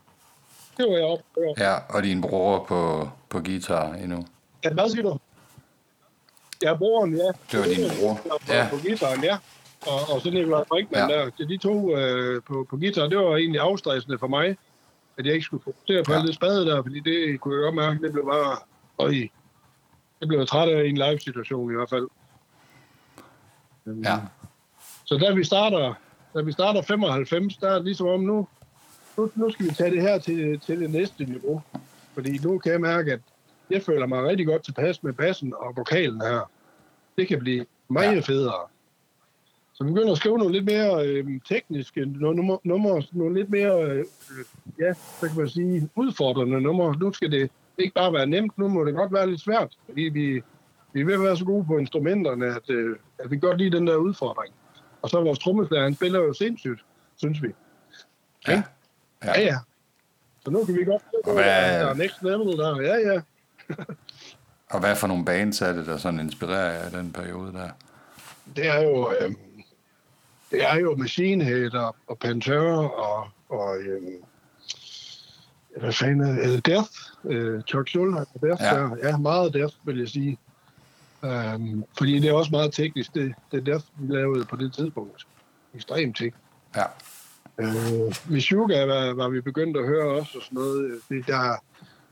Det 0.77 0.87
var 0.91 0.97
jeg 0.97 1.05
op. 1.05 1.21
ja, 1.59 1.75
og 1.97 2.03
din 2.03 2.21
bror 2.21 2.65
på, 2.69 3.09
på 3.29 3.41
guitar 3.41 3.93
endnu. 3.95 4.27
Ja, 4.65 4.73
hvad 4.73 4.91
siger 4.91 5.03
du? 5.03 5.19
Ja, 6.63 6.75
broren, 6.77 7.17
ja. 7.17 7.27
Det 7.53 7.59
var 7.59 7.65
din 7.65 7.91
bror. 8.01 8.15
På, 8.15 8.53
Ja. 8.53 8.67
på 8.71 8.77
guitaren, 8.83 9.25
ja. 9.25 9.37
Og, 9.87 10.15
og 10.15 10.21
så 10.21 10.31
Nikolaj 10.31 10.65
Brinkmann 10.69 11.11
Ja. 11.11 11.17
der. 11.17 11.31
Så 11.37 11.45
de 11.45 11.57
to 11.57 11.97
øh, 11.97 12.43
på, 12.43 12.67
på 12.71 12.77
guitar, 12.77 13.07
det 13.07 13.19
var 13.19 13.37
egentlig 13.37 13.61
afstressende 13.61 14.19
for 14.19 14.27
mig, 14.27 14.57
at 15.19 15.27
jeg 15.27 15.35
ikke 15.35 15.45
skulle 15.45 15.63
fokusere 15.65 16.05
på 16.05 16.13
ja. 16.13 16.19
alt 16.19 16.27
det 16.27 16.35
spade 16.35 16.67
der, 16.67 16.83
fordi 16.83 17.01
det 17.01 17.41
kunne 17.41 17.55
jeg 17.55 17.63
godt 17.63 17.75
mærke, 17.75 18.03
det 18.03 18.13
blev 18.13 18.25
bare... 18.25 18.57
Øj, 18.99 19.11
det 20.21 20.29
blev 20.29 20.39
jeg 20.39 20.49
træt 20.49 20.69
af 20.69 20.85
i 20.85 20.89
en 20.89 20.97
live-situation 20.97 21.73
i 21.73 21.75
hvert 21.75 21.91
fald. 21.91 22.07
Ja. 23.87 24.17
Så 25.05 25.17
da 25.19 25.35
vi 25.35 25.45
starter, 25.45 25.95
da 26.35 26.43
vi 26.43 26.53
starter 26.53 26.83
95, 26.83 27.57
der 27.57 27.69
er 27.71 27.75
det 27.75 27.85
ligesom 27.85 28.07
om 28.07 28.21
nu, 28.21 28.49
nu, 29.17 29.31
nu 29.35 29.51
skal 29.51 29.67
vi 29.67 29.71
tage 29.75 29.91
det 29.91 30.03
her 30.03 30.19
til, 30.19 30.61
til 30.61 30.81
det 30.81 30.91
næste 30.91 31.25
niveau. 31.25 31.63
Fordi 32.15 32.39
nu 32.39 32.59
kan 32.59 32.73
jeg 32.73 32.81
mærke, 32.81 33.13
at 33.13 33.21
jeg 33.71 33.83
føler 33.83 34.07
mig 34.07 34.23
rigtig 34.25 34.47
godt 34.47 34.63
tilpas 34.65 35.03
med 35.03 35.13
bassen 35.13 35.55
og 35.57 35.77
vokalen 35.77 36.21
her. 36.21 36.51
Det 37.19 37.29
kan 37.29 37.39
blive 37.39 37.67
meget 37.89 38.15
Ja. 38.15 38.21
federe. 38.21 38.55
Så 39.75 39.85
vi 39.85 39.91
begynder 39.93 40.13
at 40.13 40.19
skrive 40.19 40.39
nogle 40.39 40.53
lidt 40.53 40.65
mere 40.65 41.07
øh, 41.07 41.41
tekniske 41.49 42.05
numre, 42.07 42.59
numre, 42.65 43.03
nogle 43.13 43.35
lidt 43.39 43.51
mere, 43.51 43.83
øh, 43.85 44.05
ja, 44.81 44.93
så 45.21 45.29
kan 45.29 45.39
man 45.39 45.49
sige, 45.49 45.89
udfordrende 45.95 46.61
numre. 46.61 46.97
Nu 47.01 47.13
skal 47.13 47.31
det 47.33 47.51
ikke 47.79 47.95
bare 47.95 48.13
være 48.13 48.27
nemt, 48.27 48.59
nu 48.59 48.69
må 48.69 48.85
det 48.85 48.95
godt 48.95 49.13
være 49.13 49.31
lidt 49.31 49.41
svært, 49.41 49.77
fordi 49.87 50.01
vi, 50.03 50.43
vi 50.95 51.01
er 51.01 51.05
ved 51.05 51.15
at 51.15 51.21
være 51.23 51.37
så 51.37 51.45
gode 51.45 51.65
på 51.65 51.79
instrumenterne, 51.79 52.47
at, 52.47 52.71
øh, 52.71 52.97
at 53.19 53.31
vi 53.31 53.39
godt 53.39 53.59
lide 53.59 53.77
den 53.77 53.87
der 53.87 53.97
udfordring. 53.97 54.55
Og 55.03 55.11
så 55.11 55.19
er 55.19 55.23
vores 55.25 55.39
trommeslager, 55.39 55.85
han 55.85 55.95
spiller 55.95 56.21
jo 56.21 56.33
sindssygt, 56.33 56.85
synes 57.17 57.43
vi. 57.43 57.49
Ja. 58.49 58.53
Ja, 59.25 59.33
Ja. 59.35 59.41
ja. 59.41 59.57
Så 60.45 60.51
nu 60.51 60.65
kan 60.65 60.75
vi 60.75 60.85
godt 60.85 61.03
Og 61.25 61.33
hvad- 61.33 61.81
der 61.81 61.95
next 61.95 62.23
level 62.23 62.57
der. 62.59 62.81
Ja, 62.83 63.13
ja. 63.13 63.21
Og 64.71 64.81
hvad 64.81 64.97
for 64.97 65.07
nogle 65.07 65.25
bands 65.25 65.63
er 65.63 65.73
det, 65.73 65.87
der 65.87 65.97
sådan 65.97 66.21
inspirerer 66.21 66.73
jer 66.73 66.89
i 66.89 66.93
den 67.03 67.13
periode 67.13 67.53
der? 67.53 67.69
Det 68.57 68.67
er 68.67 68.81
jo, 68.83 69.13
øh, 69.21 69.31
det 70.51 70.65
er 70.71 70.75
jo 70.77 70.97
Machine 70.97 71.45
Head 71.45 71.75
og, 71.75 71.97
og 72.07 72.19
Pantera 72.19 72.89
og, 72.89 73.29
og 73.49 73.77
øh, 73.79 74.03
hvad 75.81 75.93
fanden 75.93 76.39
er 76.39 76.47
det? 76.49 76.67
Death. 76.67 76.91
Øh, 77.25 77.63
Chuck 77.63 77.89
Schuldiner 77.89 78.25
og 78.35 78.41
Death. 78.43 78.63
Ja. 78.63 78.81
Ja. 78.83 78.89
ja, 79.11 79.17
meget 79.17 79.55
Death, 79.55 79.75
vil 79.85 79.99
jeg 79.99 80.09
sige. 80.09 80.39
Um, 81.25 81.85
fordi 81.99 82.19
det 82.19 82.31
er 82.31 82.33
også 82.33 82.51
meget 82.51 82.73
teknisk, 82.73 83.15
det, 83.15 83.35
det 83.53 83.67
Death, 83.67 83.85
vi 83.97 84.15
lavede 84.15 84.45
på 84.45 84.57
det 84.57 84.75
tidspunkt. 84.75 85.27
Ekstremt 85.75 86.17
teknisk. 86.17 86.37
Ja. 86.77 86.85
Øh, 87.59 88.15
Mishuga 88.29 88.85
var, 88.85 89.15
var 89.15 89.29
vi 89.29 89.41
begyndt 89.41 89.77
at 89.77 89.87
høre 89.87 90.09
også 90.09 90.39
og 90.39 90.45
sådan 90.45 90.57
noget. 90.57 91.01
Det, 91.09 91.27
der, 91.27 91.57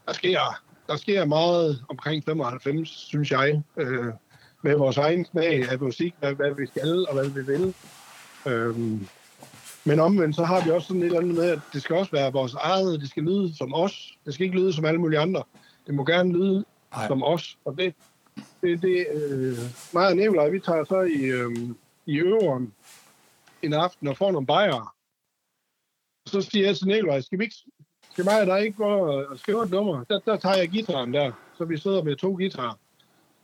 der, 0.06 0.12
sker, 0.12 0.62
der 0.86 0.96
sker 0.96 1.24
meget 1.24 1.84
omkring 1.88 2.24
95, 2.24 2.88
synes 2.88 3.30
jeg, 3.30 3.62
øh, 3.76 4.12
med 4.62 4.76
vores 4.76 4.96
egen 4.96 5.24
smag 5.24 5.70
af 5.70 5.80
musik, 5.80 6.14
hvad, 6.18 6.34
hvad 6.34 6.54
vi 6.54 6.66
skal 6.66 7.06
og 7.08 7.14
hvad 7.14 7.28
vi 7.28 7.42
vil. 7.52 7.74
Øh, 8.46 8.76
men 9.84 10.00
omvendt, 10.00 10.36
så 10.36 10.44
har 10.44 10.64
vi 10.64 10.70
også 10.70 10.88
sådan 10.88 11.02
et 11.02 11.06
eller 11.06 11.20
andet 11.20 11.34
med, 11.34 11.44
at 11.44 11.60
det 11.72 11.82
skal 11.82 11.96
også 11.96 12.12
være 12.12 12.32
vores 12.32 12.54
eget, 12.54 13.00
det 13.00 13.08
skal 13.08 13.22
lyde 13.22 13.56
som 13.56 13.74
os. 13.74 14.18
Det 14.24 14.34
skal 14.34 14.44
ikke 14.44 14.58
lyde 14.58 14.72
som 14.72 14.84
alle 14.84 15.00
mulige 15.00 15.20
andre. 15.20 15.42
Det 15.86 15.94
må 15.94 16.04
gerne 16.04 16.32
lyde. 16.32 16.64
Nej. 16.96 17.06
som 17.06 17.22
os. 17.22 17.58
Og 17.64 17.78
det, 17.78 17.94
det, 18.62 18.82
det 18.82 19.06
øh, 19.14 19.56
mig 19.94 20.06
og 20.08 20.16
Nicolaj, 20.16 20.48
vi 20.48 20.60
tager 20.60 20.84
så 20.84 21.00
i, 21.00 21.22
øh, 21.24 21.56
i 22.06 22.18
øveren 22.18 22.74
en 23.62 23.72
aften 23.72 24.08
og 24.08 24.16
får 24.16 24.32
nogle 24.32 24.46
bajere. 24.46 24.86
Så 26.26 26.40
siger 26.40 26.66
jeg 26.66 26.76
til 26.76 26.86
Nikolaj, 26.86 27.20
skal 27.20 27.38
vi 27.38 27.44
ikke, 27.44 27.56
skal 28.12 28.24
mig 28.24 28.40
og 28.40 28.46
dig 28.46 28.64
ikke 28.64 28.76
gå 28.76 28.84
og 28.84 29.38
skrive 29.38 29.62
et 29.64 29.70
nummer? 29.70 30.04
Der, 30.04 30.18
der 30.18 30.36
tager 30.36 30.56
jeg 30.56 30.68
gitaren 30.68 31.14
der, 31.14 31.32
så 31.58 31.64
vi 31.64 31.78
sidder 31.78 32.02
med 32.02 32.16
to 32.16 32.30
guitarer. 32.30 32.78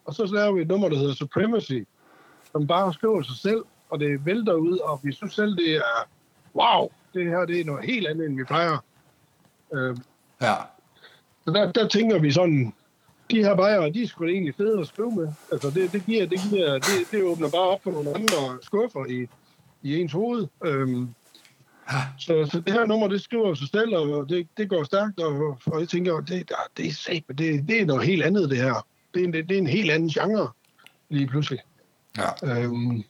Og 0.05 0.15
så 0.15 0.27
laver 0.27 0.53
vi 0.53 0.63
et 0.63 0.69
nummer, 0.69 0.89
der 0.89 0.97
hedder 0.97 1.15
Supremacy, 1.15 1.83
som 2.53 2.67
bare 2.67 2.95
skriver 2.95 3.23
sig 3.23 3.37
selv, 3.37 3.65
og 3.91 4.01
det 4.01 4.27
vælter 4.27 4.53
ud, 4.55 4.79
og 4.79 5.01
vi 5.03 5.13
synes 5.13 5.35
selv, 5.35 5.57
det 5.57 5.77
er, 5.77 6.09
wow, 6.55 6.89
det 7.15 7.25
her 7.27 7.45
det 7.45 7.61
er 7.61 7.65
noget 7.65 7.85
helt 7.85 8.07
andet, 8.07 8.27
end 8.27 8.37
vi 8.37 8.45
plejer. 8.45 8.85
Øh, 9.75 9.97
Ja. 10.43 10.55
så 11.45 11.51
der, 11.51 11.73
der 11.73 11.89
tænker 11.89 12.19
vi 12.19 12.33
sådan, 12.33 12.75
de 13.31 13.43
her 13.45 13.57
bajere, 13.57 13.91
de 13.91 14.03
er 14.03 14.07
sgu 14.07 14.25
da 14.27 14.31
egentlig 14.31 14.55
fede 14.55 14.81
at 14.81 14.87
skrive 14.87 15.11
med. 15.17 15.29
Altså 15.53 15.71
det, 15.71 15.93
det, 15.93 16.07
giver, 16.07 16.27
det, 16.27 16.41
giver, 16.51 16.73
det, 16.73 17.11
det 17.11 17.23
åbner 17.23 17.49
bare 17.51 17.61
op 17.69 17.83
for 17.83 17.91
nogle 17.91 18.15
andre 18.15 18.59
skuffer 18.63 19.07
i, 19.07 19.29
i 19.83 20.01
ens 20.01 20.13
hoved. 20.13 20.47
Øhm, 20.65 21.09
så, 22.19 22.49
så 22.53 22.61
det 22.67 22.73
her 22.73 22.87
nummer, 22.87 23.09
det 23.09 23.21
skriver 23.21 23.55
sig 23.55 23.69
selv, 23.69 23.95
og 23.97 24.29
det, 24.29 24.49
det 24.57 24.69
går 24.69 24.85
stærkt, 24.85 25.21
og, 25.21 25.59
og 25.67 25.81
jeg 25.81 25.89
tænker, 25.89 26.21
det, 26.21 26.53
det, 26.77 26.87
er 26.87 26.93
sat, 26.93 27.23
det, 27.29 27.69
det 27.69 27.81
er 27.81 27.85
noget 27.87 28.07
helt 28.07 28.23
andet, 28.23 28.51
det 28.51 28.59
her. 28.59 28.87
Det 29.15 29.21
er, 29.21 29.25
en- 29.25 29.33
det, 29.33 29.49
det 29.49 29.55
er 29.55 29.59
en 29.59 29.67
helt 29.67 29.91
anden 29.91 30.09
genre, 30.09 30.49
lige 31.09 31.27
pludselig. 31.27 31.59
Ja. 32.19 32.63
Øhm, 32.63 33.03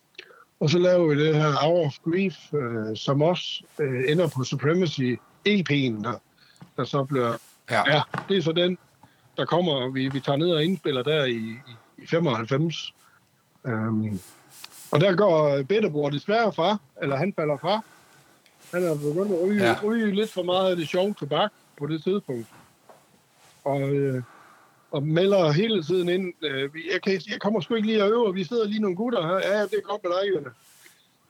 og 0.61 0.71
så 0.71 0.79
laver 0.79 1.15
vi 1.15 1.25
det 1.27 1.35
her 1.35 1.53
Hour 1.63 1.87
of 1.87 1.95
Grief, 2.05 2.55
øh, 2.55 2.97
som 2.97 3.23
også 3.23 3.63
øh, 3.81 4.05
ender 4.13 4.29
på 4.37 4.45
Supremacy 4.45 5.15
EP'en, 5.49 6.03
der, 6.05 6.15
der 6.77 6.85
så 6.85 7.05
bliver 7.05 7.35
Ja. 7.71 7.95
Ja, 7.95 8.03
det 8.29 8.37
er 8.37 8.43
så 8.43 8.53
den, 8.53 8.79
der 9.39 9.45
kommer, 9.45 9.73
og 9.73 9.95
vi, 9.95 10.09
vi 10.09 10.21
tager 10.21 10.37
ned 10.37 10.51
og 10.51 10.65
indspiller 10.65 11.03
der 11.03 11.25
i, 11.25 11.33
i, 11.37 11.57
i 11.99 12.07
95. 12.07 12.95
Øhm, 13.67 14.21
Og 14.93 15.01
der 15.01 15.17
går 15.17 15.63
Bitterbror 15.63 16.11
desværre 16.11 16.53
fra, 16.53 16.77
eller 17.03 17.17
han 17.17 17.33
falder 17.37 17.57
fra. 17.57 17.81
Han 18.73 18.85
er 18.85 18.95
begyndt 18.95 19.33
at 19.33 19.43
ryge, 19.43 19.65
Ja. 19.65 19.77
ryge 19.85 20.15
lidt 20.15 20.31
for 20.33 20.43
meget 20.43 20.71
af 20.71 20.77
det 20.77 20.89
sjove 20.89 21.15
tobak 21.15 21.51
på 21.79 21.87
det 21.87 22.03
tidspunkt. 22.05 22.47
Og, 23.65 23.81
øh, 23.91 24.23
og 24.91 25.03
melder 25.03 25.53
hele 25.53 25.83
tiden 25.83 26.09
ind, 26.09 26.33
øh, 26.43 26.71
jeg, 26.93 27.03
kan, 27.03 27.13
jeg 27.31 27.41
kommer 27.41 27.61
sgu 27.61 27.75
ikke 27.75 27.89
lige 27.89 28.03
at 28.03 28.11
øve, 28.11 28.35
vi 28.35 28.45
sidder 28.45 28.67
lige 28.67 28.81
nogle 28.81 28.97
gutter 28.97 29.23
her. 29.27 29.35
Ja, 29.35 29.63
det 29.63 29.75
er 29.75 29.83
godt 29.83 30.01
med 30.05 30.13
dig, 30.43 30.53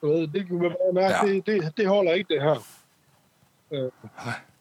ved, 0.02 0.28
det 0.28 0.46
kan 0.46 0.56
man 0.58 0.70
bare 0.70 0.92
mærke, 0.92 1.26
ja. 1.26 1.34
det, 1.34 1.46
det, 1.46 1.76
det 1.76 1.86
holder 1.88 2.12
ikke 2.12 2.34
det 2.34 2.42
her. 2.42 2.66
Øh, 3.72 3.90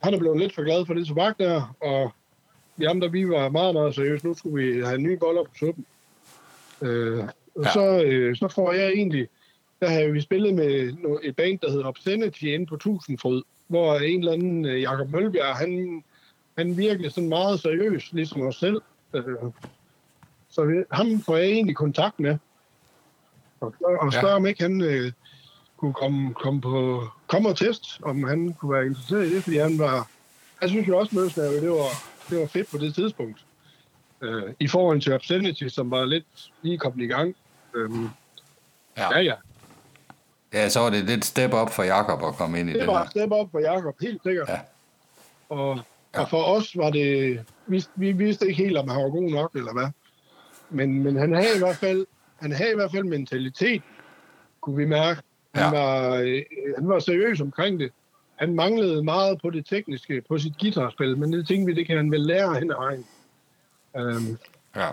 han 0.04 0.14
er 0.14 0.20
blevet 0.20 0.40
lidt 0.40 0.56
for 0.56 0.64
glad 0.64 0.86
for 0.86 0.94
det 0.94 1.08
tobak 1.08 1.40
der, 1.40 1.76
og 1.82 2.12
vi 2.78 2.86
andre, 2.86 3.12
vi 3.12 3.30
var 3.30 3.50
meget, 3.50 3.74
meget 3.76 3.96
seriøse. 3.96 4.28
Nu 4.28 4.34
skulle 4.34 4.66
vi 4.66 4.82
have 4.86 4.98
nye 4.98 5.18
boller 5.18 5.44
på 5.44 5.50
suppen. 5.60 5.86
Øh, 6.82 7.20
og 7.20 7.30
Ja. 7.56 7.62
ja. 7.64 7.72
så, 7.74 8.04
øh, 8.06 8.36
så 8.36 8.48
får 8.48 8.72
jeg 8.74 8.88
egentlig... 8.90 9.28
Der 9.80 9.90
har 9.90 10.12
vi 10.12 10.22
spillet 10.22 10.54
med 10.54 10.94
et 11.24 11.36
band, 11.36 11.60
der 11.60 11.72
hedder 11.72 11.86
Obscenity 11.86 12.44
inde 12.44 12.66
på 12.66 12.76
Tusindfryd, 12.78 13.42
hvor 13.68 13.96
en 13.96 14.20
eller 14.20 14.32
anden 14.34 14.66
øh, 14.66 14.82
Jakob 14.82 15.10
Mølbjerg, 15.12 15.56
han, 15.56 16.04
han 16.58 16.78
virkelig 16.78 17.12
sådan 17.12 17.30
meget 17.30 17.60
seriøs, 17.60 18.14
ligesom 18.14 18.42
os 18.42 18.56
selv. 18.56 18.82
Øh, 19.14 19.24
så 20.50 20.64
vi, 20.66 20.76
ham 20.92 21.22
får 21.22 21.38
jeg 21.38 21.48
egentlig 21.48 21.76
kontakt 21.76 22.20
med. 22.20 22.38
Og, 23.60 23.74
og 24.02 24.14
Ja. 24.14 24.20
spørger, 24.20 24.36
om 24.36 24.46
ikke 24.46 24.62
han 24.64 24.82
øh, 24.82 25.12
kunne 25.78 25.94
komme, 25.94 26.34
komme, 26.34 26.62
på, 26.62 27.04
komme 27.28 27.50
og 27.50 27.58
test, 27.58 28.00
om 28.02 28.24
han 28.24 28.54
kunne 28.54 28.74
være 28.74 28.86
interesseret 28.86 29.26
i 29.28 29.36
det, 29.36 29.44
fordi 29.44 29.58
han 29.58 29.80
var... 29.80 30.08
Jeg 30.62 30.70
synes 30.70 30.88
jo 30.88 30.98
også, 30.98 31.16
Møsnave, 31.16 31.62
det 31.62 31.70
var, 31.70 31.90
det 32.30 32.40
var 32.40 32.48
fedt 32.48 32.72
på 32.72 32.78
det 32.78 32.96
tidspunkt. 32.96 33.46
Øh, 34.22 34.44
I 34.60 34.68
forhold 34.68 35.02
til 35.02 35.14
Obscenity, 35.14 35.68
som 35.68 35.92
var 35.92 36.06
lidt 36.06 36.26
lige 36.62 36.78
kommet 36.78 37.04
i 37.04 37.08
gang. 37.08 37.36
Øhm, 37.76 38.10
Ja. 38.98 39.12
ja, 39.18 39.20
ja. 39.20 39.34
Ja, 40.54 40.70
så 40.70 40.80
var 40.80 40.90
det 40.90 41.04
lidt 41.06 41.26
step 41.26 41.54
up 41.54 41.70
for 41.70 41.84
Jakob 41.84 42.24
at 42.24 42.34
komme 42.36 42.60
ind 42.60 42.70
i 42.70 42.74
det, 42.74 42.80
Det 42.80 42.88
var 42.88 43.04
her. 43.04 43.10
step 43.10 43.32
op 43.32 43.52
for 43.52 43.60
Jakob, 43.60 43.96
helt 44.02 44.22
sikkert. 44.24 44.50
Ja. 44.50 44.60
Og, 45.50 45.80
Ja. 46.16 46.22
og 46.22 46.30
for 46.30 46.44
os 46.44 46.78
var 46.78 46.90
det... 46.90 47.40
Vi, 47.68 47.86
vi 47.96 48.12
vidste 48.12 48.48
ikke 48.48 48.64
helt, 48.64 48.78
om 48.78 48.88
han 48.90 49.04
var 49.04 49.10
god 49.10 49.30
nok, 49.32 49.52
eller 49.56 49.74
hvad. 49.74 49.88
Men, 50.70 51.04
men 51.04 51.16
han 51.16 51.34
havde 51.34 51.56
i 51.56 51.60
hvert 51.60 51.76
fald 51.76 52.06
han 52.36 52.52
havde 52.52 52.72
i 52.72 52.76
hvert 52.76 52.92
fald 52.92 53.04
mentalitet, 53.04 53.82
kunne 54.62 54.78
vi 54.78 54.86
mærke. 54.86 55.22
Han, 55.56 55.74
Ja. 55.74 55.80
var, 55.82 56.16
øh, 56.16 56.42
han 56.78 56.88
var 56.88 57.00
seriøs 57.00 57.42
omkring 57.42 57.80
det. 57.80 57.92
Han 58.38 58.56
manglede 58.56 59.04
meget 59.04 59.42
på 59.42 59.50
det 59.50 59.66
tekniske, 59.66 60.22
på 60.28 60.38
sit 60.38 60.54
guitarspil, 60.60 61.18
men 61.18 61.34
det 61.34 61.48
tænkte 61.48 61.66
vi, 61.74 61.80
det 61.80 61.88
kan 61.88 61.98
han 61.98 62.12
vel 62.12 62.22
lære 62.22 62.54
hen 62.60 62.72
ad 62.72 62.76
vejen. 62.76 63.06
Øhm, 63.98 64.38
Ja. 64.76 64.90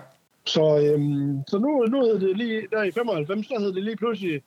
så, 0.47 0.79
øhm, 0.79 1.43
så 1.49 1.59
nu, 1.59 1.85
nu 1.85 2.01
hed 2.05 2.21
det 2.21 2.37
lige, 2.37 2.67
der 2.71 2.83
i 2.83 2.91
95, 2.93 3.47
så 3.47 3.55
hed 3.59 3.73
det 3.73 3.83
lige 3.85 3.97
pludselig 3.97 4.43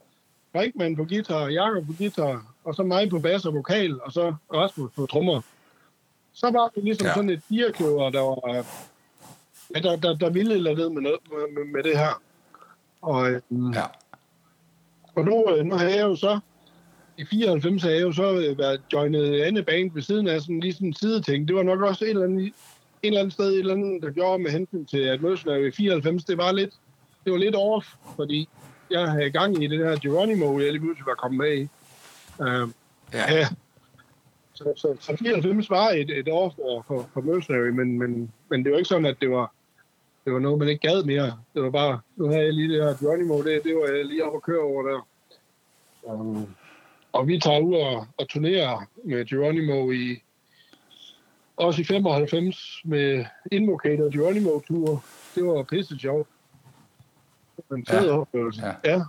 Brinkmann 0.53 0.95
på 0.95 1.03
guitar, 1.05 1.47
Jakob 1.47 1.85
på 1.85 1.93
guitar, 1.97 2.45
og 2.63 2.75
så 2.75 2.83
mig 2.83 3.09
på 3.09 3.19
bass 3.19 3.45
og 3.45 3.53
vokal, 3.53 4.01
og 4.01 4.11
så 4.11 4.35
Rasmus 4.53 4.91
på 4.95 5.05
trommer. 5.05 5.41
Så 6.33 6.51
var 6.51 6.71
det 6.75 6.83
ligesom 6.83 7.07
Ja. 7.07 7.13
sådan 7.13 7.29
et 7.29 7.41
direkløver, 7.49 8.09
der 8.09 8.21
var, 8.21 8.53
ja, 9.75 9.79
der, 9.79 9.95
der, 9.95 10.15
der 10.15 10.29
ville 10.29 10.53
eller 10.55 10.75
ved 10.75 10.89
med, 10.89 11.01
noget, 11.01 11.19
med, 11.31 11.53
med, 11.63 11.71
med 11.73 11.83
det 11.83 11.97
her. 11.97 12.21
Og, 13.01 13.31
øhm, 13.31 13.71
Ja. 13.73 13.83
og 15.15 15.25
nu, 15.25 15.45
øh, 15.49 15.65
nu 15.65 15.75
har 15.75 15.85
jeg 15.85 16.01
jo 16.01 16.15
så, 16.15 16.39
i 17.17 17.25
94 17.25 17.83
har 17.83 17.89
jeg 17.89 18.01
jo 18.01 18.11
så 18.11 18.33
øh, 18.33 18.57
været 18.57 18.81
joinet 18.93 19.41
andet 19.41 19.65
band 19.65 19.91
ved 19.93 20.01
siden 20.01 20.27
af 20.27 20.41
sådan 20.41 20.59
lige 20.59 20.73
sådan 20.73 20.87
en 20.87 20.93
sideting. 20.93 21.47
Det 21.47 21.55
var 21.55 21.63
nok 21.63 21.81
også 21.81 22.05
et 22.05 22.09
eller 22.09 22.23
andet, 22.23 22.45
en 22.45 22.53
eller 23.03 23.19
anden 23.19 23.31
sted, 23.31 23.45
et 23.45 23.59
eller 23.59 23.73
andet, 23.73 24.01
der 24.03 24.11
gjorde 24.11 24.43
med 24.43 24.51
hensyn 24.51 24.85
til, 24.85 24.99
at 24.99 25.21
Møsler 25.21 25.55
i 25.55 25.71
94, 25.71 26.23
det 26.23 26.37
var 26.37 26.51
lidt, 26.51 26.73
det 27.23 27.31
var 27.31 27.37
lidt 27.37 27.55
off, 27.55 27.87
fordi 28.15 28.49
jeg 28.91 29.11
havde 29.11 29.31
gang 29.31 29.63
i 29.63 29.67
det 29.67 29.79
der 29.79 29.99
Geronimo, 29.99 30.59
jeg 30.59 30.71
lige 30.71 30.81
pludselig 30.81 31.05
var 31.05 31.15
kommet 31.15 31.37
med 31.37 31.57
i. 31.57 31.67
Uh, 32.39 32.69
Ja. 33.13 33.33
ja. 33.33 33.47
Så, 34.53 34.73
så, 34.75 34.95
så 34.99 35.17
94 35.17 35.69
var 35.69 35.89
et, 35.89 36.09
et 36.09 36.27
år 36.27 36.53
for, 36.55 36.85
for, 36.87 37.09
for 37.13 37.21
Mercenary, 37.21 37.69
men, 37.69 37.99
men, 37.99 38.31
men 38.49 38.63
det 38.63 38.71
var 38.71 38.77
ikke 38.77 38.87
sådan, 38.87 39.05
at 39.05 39.17
det 39.21 39.31
var, 39.31 39.53
det 40.25 40.33
var 40.33 40.39
noget, 40.39 40.59
man 40.59 40.67
ikke 40.67 40.87
gad 40.87 41.03
mere. 41.03 41.37
Det 41.53 41.63
var 41.63 41.69
bare, 41.69 41.99
nu 42.15 42.27
havde 42.27 42.43
jeg 42.43 42.53
lige 42.53 42.73
det 42.73 42.83
her 42.83 42.97
Geronimo, 42.97 43.43
det, 43.43 43.63
det 43.63 43.75
var 43.75 43.87
jeg 43.95 44.05
lige 44.05 44.25
oppe 44.25 44.35
at 44.37 44.43
køre 44.43 44.61
over 44.61 44.83
der. 44.83 45.07
Um, 46.03 46.47
og 47.11 47.27
vi 47.27 47.39
tager 47.39 47.59
ud 47.59 47.75
og, 47.75 48.07
og 48.17 48.29
turnerer 48.29 48.85
med 49.03 49.25
Geronimo 49.25 49.91
i, 49.91 50.23
også 51.57 51.81
i 51.81 51.83
95 51.83 52.81
med 52.85 53.25
Invocator 53.51 54.17
Geronimo 54.17 54.59
Tour. 54.59 55.03
Det 55.35 55.45
var 55.45 55.63
pisse 55.63 55.99
sjovt. 55.99 56.27
En 57.71 57.85
fed 57.85 57.99
Ja. 57.99 58.05
ja. 58.05 58.19
oplevelse. 58.19 58.65
Ja. 58.65 58.73
ja. 58.91 59.01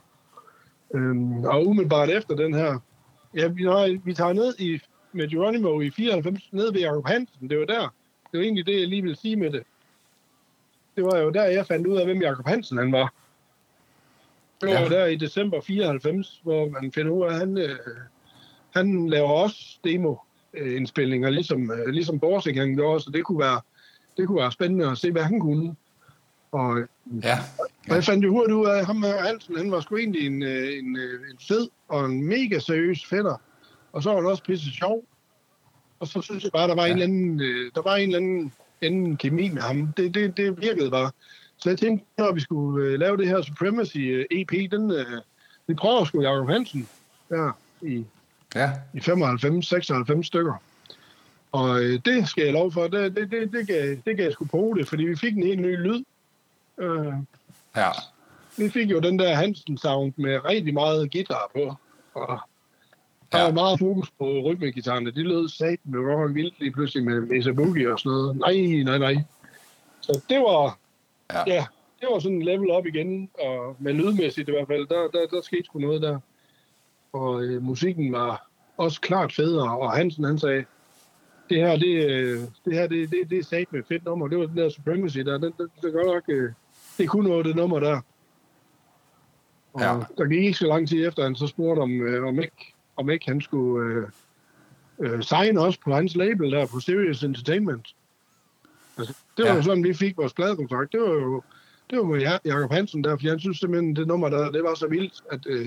Øhm, 0.94 1.44
og 1.44 1.66
umiddelbart 1.66 2.10
efter 2.10 2.34
den 2.36 2.54
her, 2.54 2.78
ja, 3.34 3.48
vi, 3.48 3.64
nej, 3.64 3.98
vi 4.04 4.14
tager 4.14 4.32
ned 4.32 4.54
i, 4.58 4.80
med 5.12 5.28
Geronimo 5.28 5.80
i 5.80 5.90
94, 5.90 6.48
ned 6.52 6.72
ved 6.72 6.80
Jacob 6.80 7.06
Hansen. 7.06 7.50
Det 7.50 7.58
var 7.58 7.64
der. 7.66 7.94
Det 8.32 8.38
var 8.38 8.44
egentlig 8.44 8.66
det, 8.66 8.80
jeg 8.80 8.88
lige 8.88 9.02
ville 9.02 9.16
sige 9.16 9.36
med 9.36 9.50
det. 9.50 9.62
Det 10.96 11.04
var 11.04 11.18
jo 11.18 11.30
der, 11.30 11.44
jeg 11.44 11.66
fandt 11.66 11.86
ud 11.86 11.96
af, 11.96 12.04
hvem 12.04 12.22
Jacob 12.22 12.46
Hansen 12.46 12.78
han 12.78 12.92
var. 12.92 13.12
Det 14.60 14.68
var 14.68 14.74
Ja. 14.74 14.82
ja. 14.82 14.88
der 14.88 15.06
i 15.06 15.16
december 15.16 15.60
94, 15.60 16.40
hvor 16.42 16.68
man 16.68 16.92
finder 16.92 17.12
ud 17.12 17.22
af, 17.24 17.28
at 17.28 17.34
han, 17.38 17.58
øh, 17.58 17.76
han 18.74 19.08
laver 19.10 19.28
også 19.28 19.78
demo-indspillinger, 19.84 21.30
ligesom, 21.30 21.70
øh, 21.70 21.86
ligesom 21.86 22.20
Borsing 22.20 22.58
han 22.60 22.74
gjorde, 22.74 23.00
så 23.00 23.10
det 23.10 23.24
kunne, 23.24 23.38
være, 23.38 23.60
det 24.16 24.26
kunne 24.26 24.40
være 24.40 24.52
spændende 24.52 24.90
at 24.90 24.98
se, 24.98 25.12
hvad 25.12 25.22
han 25.22 25.40
kunne. 25.40 25.76
Og 26.52 26.78
Ja. 27.22 27.38
og 27.88 27.94
jeg 27.94 28.04
fandt 28.04 28.24
jo 28.24 28.30
hurtigt 28.30 28.54
ud 28.56 28.66
af, 28.66 28.78
at 28.78 28.86
ham 28.86 29.02
her 29.02 29.22
Hansen, 29.26 29.56
han 29.56 29.70
var 29.70 29.80
sgu 29.80 29.96
egentlig 29.96 30.26
en, 30.26 30.42
øh, 30.42 30.78
en, 30.78 30.96
øh, 30.96 31.20
en 31.30 31.38
fed 31.48 31.68
og 31.88 32.04
en 32.06 32.24
mega 32.26 32.58
seriøs 32.58 33.06
fætter. 33.06 33.36
Og 33.92 34.02
så 34.02 34.10
var 34.10 34.16
han 34.16 34.26
også 34.26 34.42
pisse 34.44 34.70
sjov. 34.70 35.04
Og 36.00 36.06
så 36.08 36.20
synes 36.20 36.44
jeg 36.44 36.52
bare, 36.52 36.68
der 36.68 36.74
var 36.74 36.86
Ja. 36.86 36.88
ja. 36.88 36.94
en 36.94 37.02
eller 37.02 37.06
anden, 37.16 37.40
øh, 37.40 37.70
der 37.74 37.82
var 37.82 37.96
en 37.96 38.02
eller 38.08 38.18
anden, 38.18 38.52
anden 38.82 39.16
kemi 39.16 39.48
med 39.48 39.62
ham. 39.62 39.92
Det, 39.96 40.14
det, 40.14 40.36
det 40.36 40.62
virkede 40.62 40.90
bare. 40.90 41.10
Så 41.58 41.68
jeg 41.70 41.78
tænkte, 41.78 42.06
når 42.18 42.32
vi 42.32 42.40
skulle 42.40 42.86
øh, 42.86 42.98
lave 42.98 43.16
det 43.16 43.28
her 43.28 43.42
Supremacy 43.42 43.96
øh, 43.98 44.24
EP, 44.30 44.70
den, 44.70 44.90
øh, 44.90 45.06
vi 45.66 45.74
prøver 45.74 46.04
sgu 46.04 46.22
Jacob 46.22 46.48
Hansen 46.48 46.88
der 47.28 47.52
i, 47.82 48.04
Ja. 48.54 48.70
i 48.94 48.98
95-96 48.98 50.22
stykker. 50.22 50.54
Og 51.52 51.82
øh, 51.82 52.00
det 52.04 52.28
skal 52.28 52.44
jeg 52.44 52.52
lov 52.52 52.72
for, 52.72 52.88
det, 52.88 53.16
det, 53.16 53.30
det, 53.30 53.52
det, 53.52 53.66
gav, 53.66 53.96
det 54.06 54.16
gav 54.16 54.24
jeg 54.24 54.32
sgu 54.32 54.44
på 54.44 54.74
det, 54.78 54.88
fordi 54.88 55.04
vi 55.04 55.16
fik 55.16 55.36
en 55.36 55.42
helt 55.42 55.60
ny 55.60 55.76
lyd. 55.76 56.04
Øh, 56.78 57.12
Ja. 57.76 57.90
vi 58.58 58.68
fik 58.70 58.90
jo 58.90 58.98
den 59.00 59.18
der 59.18 59.34
Hansen-sound 59.34 60.12
med 60.16 60.44
rigtig 60.44 60.74
meget 60.74 61.12
guitar 61.12 61.50
på. 61.54 61.74
Og 62.14 62.38
der 63.32 63.38
Ja. 63.38 63.44
var 63.44 63.52
meget 63.52 63.78
fokus 63.78 64.10
på 64.18 64.24
rytmegitarrene. 64.40 65.10
De 65.10 65.22
lød 65.22 65.48
sat 65.48 65.78
med 65.84 66.00
rock 66.00 66.34
vildt 66.34 66.60
lige 66.60 66.72
pludselig 66.72 67.04
med 67.04 67.20
Mesa 67.20 67.52
Boogie 67.52 67.92
og 67.92 67.98
sådan 67.98 68.12
noget. 68.12 68.36
Nej, 68.36 68.82
nej, 68.84 68.98
nej. 68.98 69.24
Så 70.00 70.20
det 70.28 70.38
var, 70.40 70.78
Ja. 71.32 71.42
ja, 71.46 71.66
det 72.00 72.08
var 72.12 72.18
sådan 72.18 72.36
en 72.36 72.42
level 72.42 72.70
op 72.70 72.86
igen, 72.86 73.30
og 73.38 73.76
med 73.78 73.92
lydmæssigt 73.92 74.48
i 74.48 74.52
hvert 74.52 74.66
fald, 74.66 74.86
der, 74.86 75.08
der, 75.08 75.26
der 75.26 75.42
skete 75.42 75.64
sgu 75.64 75.78
noget 75.78 76.02
der. 76.02 76.18
Og 77.12 77.42
øh, 77.42 77.62
musikken 77.62 78.12
var 78.12 78.50
også 78.76 79.00
klart 79.00 79.32
federe, 79.32 79.78
og 79.78 79.92
Hansen 79.92 80.24
han 80.24 80.38
sagde, 80.38 80.64
det 81.48 81.56
her, 81.56 81.76
det, 81.76 82.10
øh, 82.10 82.40
det 82.64 82.74
her, 82.74 82.86
det, 82.86 83.10
det, 83.10 83.30
det 83.30 83.38
er 83.38 83.44
sat 83.44 83.72
med 83.72 83.82
fedt 83.88 84.04
nummer. 84.04 84.28
Det 84.28 84.38
var 84.38 84.46
den 84.46 84.56
der 84.56 84.68
Supremacy 84.68 85.18
der. 85.18 85.38
Den, 85.38 85.52
den, 85.58 85.68
det, 85.82 85.92
godt 85.92 86.06
nok, 86.06 86.22
øh, 86.28 86.52
det 86.98 87.08
kunne 87.08 87.28
noget, 87.28 87.46
det 87.46 87.56
nummer 87.56 87.80
der. 87.80 88.00
Og 89.72 89.80
ja. 89.80 89.94
der 90.18 90.28
gik 90.28 90.44
ikke 90.44 90.58
så 90.58 90.66
lang 90.66 90.88
tid 90.88 91.06
efter, 91.08 91.22
han 91.22 91.36
så 91.36 91.46
spurgte, 91.46 91.80
om, 91.80 92.00
øh, 92.00 92.26
om, 92.26 92.40
ikke, 92.40 92.74
om 92.96 93.10
ikke 93.10 93.26
han 93.28 93.40
skulle 93.40 93.94
øh, 93.94 94.08
øh, 94.98 95.22
signe 95.22 95.60
også 95.60 95.80
på 95.84 95.94
hans 95.94 96.16
label 96.16 96.52
der 96.52 96.66
på 96.66 96.80
Serious 96.80 97.22
Entertainment. 97.22 97.96
Altså, 98.98 99.14
det 99.38 99.44
var 99.44 99.50
Ja. 99.50 99.56
jo 99.56 99.62
sådan, 99.62 99.84
vi 99.84 99.94
fik 99.94 100.16
vores 100.16 100.32
pladekontrakt. 100.32 100.92
Det 100.92 101.00
var 101.00 101.08
jo 101.12 101.42
det 101.90 101.98
var 101.98 102.04
med 102.04 102.20
Ja- 102.20 102.38
Jacob 102.44 102.72
Hansen 102.72 103.04
der, 103.04 103.16
for 103.16 103.26
jeg 103.26 103.40
synes 103.40 103.58
simpelthen, 103.58 103.96
det 103.96 104.06
nummer 104.06 104.28
der, 104.28 104.50
det 104.50 104.62
var 104.62 104.74
så 104.74 104.86
vildt, 104.88 105.14
at, 105.32 105.40
øh, 105.46 105.66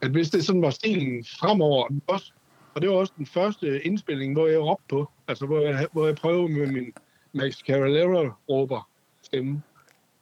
at 0.00 0.10
hvis 0.10 0.30
det 0.30 0.44
sådan 0.44 0.62
var 0.62 0.70
stilen 0.70 1.24
fremover, 1.40 1.88
også, 2.06 2.32
og 2.74 2.82
det 2.82 2.90
var 2.90 2.96
også 2.96 3.12
den 3.18 3.26
første 3.26 3.82
indspilning, 3.86 4.32
hvor 4.32 4.46
jeg 4.46 4.60
råbte 4.60 4.84
på, 4.88 5.10
altså 5.28 5.46
hvor 5.46 5.60
jeg, 5.60 5.86
hvor 5.92 6.06
jeg 6.06 6.14
prøvede 6.16 6.48
med 6.52 6.66
min 6.66 6.92
Max 7.32 7.52
Cavalera-råber 7.66 8.88
stemme. 9.22 9.62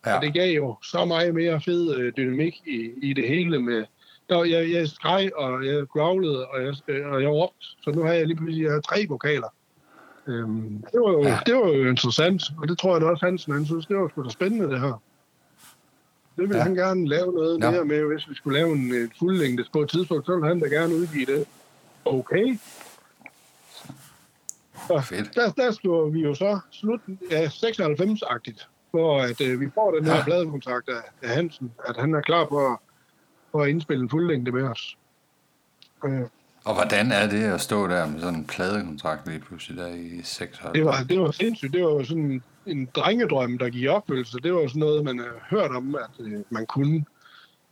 Ja. 0.07 0.11
Ja. 0.11 0.17
Og 0.17 0.23
det 0.23 0.35
gav 0.35 0.55
jo 0.57 0.77
så 0.85 1.05
meget 1.05 1.35
mere 1.35 1.61
fed 1.61 1.97
øh, 1.97 2.13
dynamik 2.17 2.55
i, 2.67 2.91
i 3.03 3.13
det 3.13 3.29
hele 3.29 3.59
med... 3.63 3.85
Der, 4.29 4.45
jeg, 4.45 4.71
jeg 4.73 4.89
skreg, 4.89 5.31
og 5.37 5.67
jeg 5.67 5.87
growlede, 5.87 6.47
og 6.47 6.63
jeg, 6.65 6.75
øh, 6.89 7.07
og 7.13 7.23
jeg 7.23 7.31
råbte. 7.31 7.67
Så 7.83 7.91
nu 7.91 8.03
har 8.03 8.13
jeg 8.13 8.27
lige 8.27 8.37
pludselig 8.37 8.65
jeg 8.65 8.73
har 8.73 8.81
tre 8.81 9.07
vokaler. 9.09 9.55
Øhm, 10.29 10.85
det, 10.93 11.01
var 11.01 11.11
jo, 11.13 11.23
Ja. 11.23 11.39
det 11.47 11.55
var 11.55 11.67
jo 11.69 11.89
interessant, 11.89 12.43
og 12.59 12.69
det 12.69 12.79
tror 12.79 12.93
jeg 12.93 13.01
da 13.01 13.07
også 13.07 13.27
Hansen, 13.27 13.53
han 13.53 13.67
synes, 13.67 13.87
det 13.87 13.97
var 13.97 14.09
sgu 14.09 14.23
da 14.25 14.29
spændende 14.31 14.71
det 14.71 14.81
her. 14.81 15.03
Det 16.37 16.43
ville 16.49 16.57
Ja. 16.57 16.63
han 16.63 16.75
gerne 16.75 17.09
lave 17.09 17.33
noget 17.33 17.61
Ja. 17.63 17.67
der 17.71 17.85
med, 17.85 18.03
hvis 18.05 18.29
vi 18.29 18.35
skulle 18.35 18.59
lave 18.59 18.73
en, 18.73 18.95
en 18.95 19.13
fuldlængde 19.19 19.65
på 19.73 19.81
et 19.81 19.89
tidspunkt, 19.91 20.27
så 20.27 20.33
ville 20.35 20.49
han 20.49 20.61
da 20.61 20.67
gerne 20.67 20.95
udgive 20.95 21.27
det. 21.27 21.47
Okay. 22.05 22.59
Så 24.89 25.01
Fedt. 25.09 25.35
der, 25.35 25.51
der 25.51 25.71
skriver 25.71 26.09
vi 26.11 26.21
jo 26.21 26.35
så 26.35 26.59
slut 26.71 27.01
ja, 27.31 27.47
96-agtigt, 27.47 28.69
hvor 28.91 29.21
at, 29.23 29.41
øh, 29.41 29.61
vi 29.61 29.71
får 29.75 29.91
den 29.95 30.05
her 30.05 30.17
Ja. 30.17 30.25
pladekontrakt 30.25 30.89
af, 30.89 31.03
af 31.23 31.29
Hansen, 31.35 31.73
at 31.89 31.97
han 31.97 32.15
er 32.15 32.21
klar 32.21 32.45
på 32.45 32.67
at, 32.67 32.77
for 33.51 33.63
at 33.63 33.69
indspille 33.69 34.03
en 34.03 34.11
fuldlængde 34.11 34.53
med 34.53 34.63
os. 34.63 34.99
Øh, 36.05 36.21
Og 36.65 36.75
hvordan 36.75 37.13
er 37.13 37.29
det 37.29 37.45
at 37.45 37.61
stå 37.61 37.87
der 37.89 38.07
med 38.07 38.21
sådan 38.21 38.39
en 38.39 38.45
pladekontrakt 38.45 39.29
lige 39.29 39.41
pludselig 39.41 39.77
der 39.79 39.87
i 39.89 40.21
96? 40.25 40.73
Det 40.75 40.85
var, 40.85 41.03
det 41.09 41.21
var 41.21 41.31
sindssygt. 41.31 41.73
Det 41.73 41.83
var 41.85 41.91
jo 41.91 42.05
sådan 42.05 42.31
en, 42.31 42.43
en 42.67 42.89
drengedrøm, 42.95 43.59
der 43.59 43.69
gik 43.71 43.89
opfyldelse. 43.89 44.39
Det 44.43 44.55
var 44.55 44.61
jo 44.61 44.69
sådan 44.69 44.81
noget, 44.81 45.05
man 45.05 45.19
har 45.19 45.47
hørt 45.51 45.71
om, 45.71 45.95
at 45.95 46.11
øh, 46.27 46.41
man 46.51 46.67
kunne. 46.67 47.05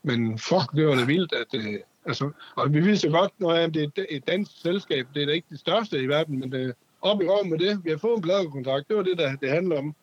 Men 0.03 0.39
fuck, 0.39 0.73
det 0.77 0.87
var 0.87 0.95
det 0.95 1.07
vildt, 1.09 1.33
at... 1.33 1.47
Øh, 1.61 1.75
altså, 2.07 2.31
og 2.57 2.73
vi 2.75 2.81
vidste 2.81 3.11
godt, 3.11 3.33
at 3.51 3.75
det 3.75 3.83
er 3.99 4.05
et- 4.11 4.27
dansk 4.29 4.51
selskab. 4.63 5.07
Det 5.15 5.23
er 5.23 5.27
da 5.27 5.33
ikke 5.33 5.47
det 5.51 5.59
største 5.61 6.03
i 6.03 6.07
verden, 6.07 6.39
men 6.41 6.55
øh, 6.55 6.73
op 7.03 7.23
i 7.23 7.27
år 7.27 7.45
med 7.45 7.59
det. 7.59 7.85
Vi 7.85 7.91
har 7.91 7.97
fået 7.99 8.17
en 8.17 8.23
pladekontrakt. 8.23 8.89
Det 8.89 8.97
var 8.97 9.03
det, 9.03 9.19
der 9.19 9.37
det 9.37 9.51
handler 9.51 9.79
om. 9.79 9.95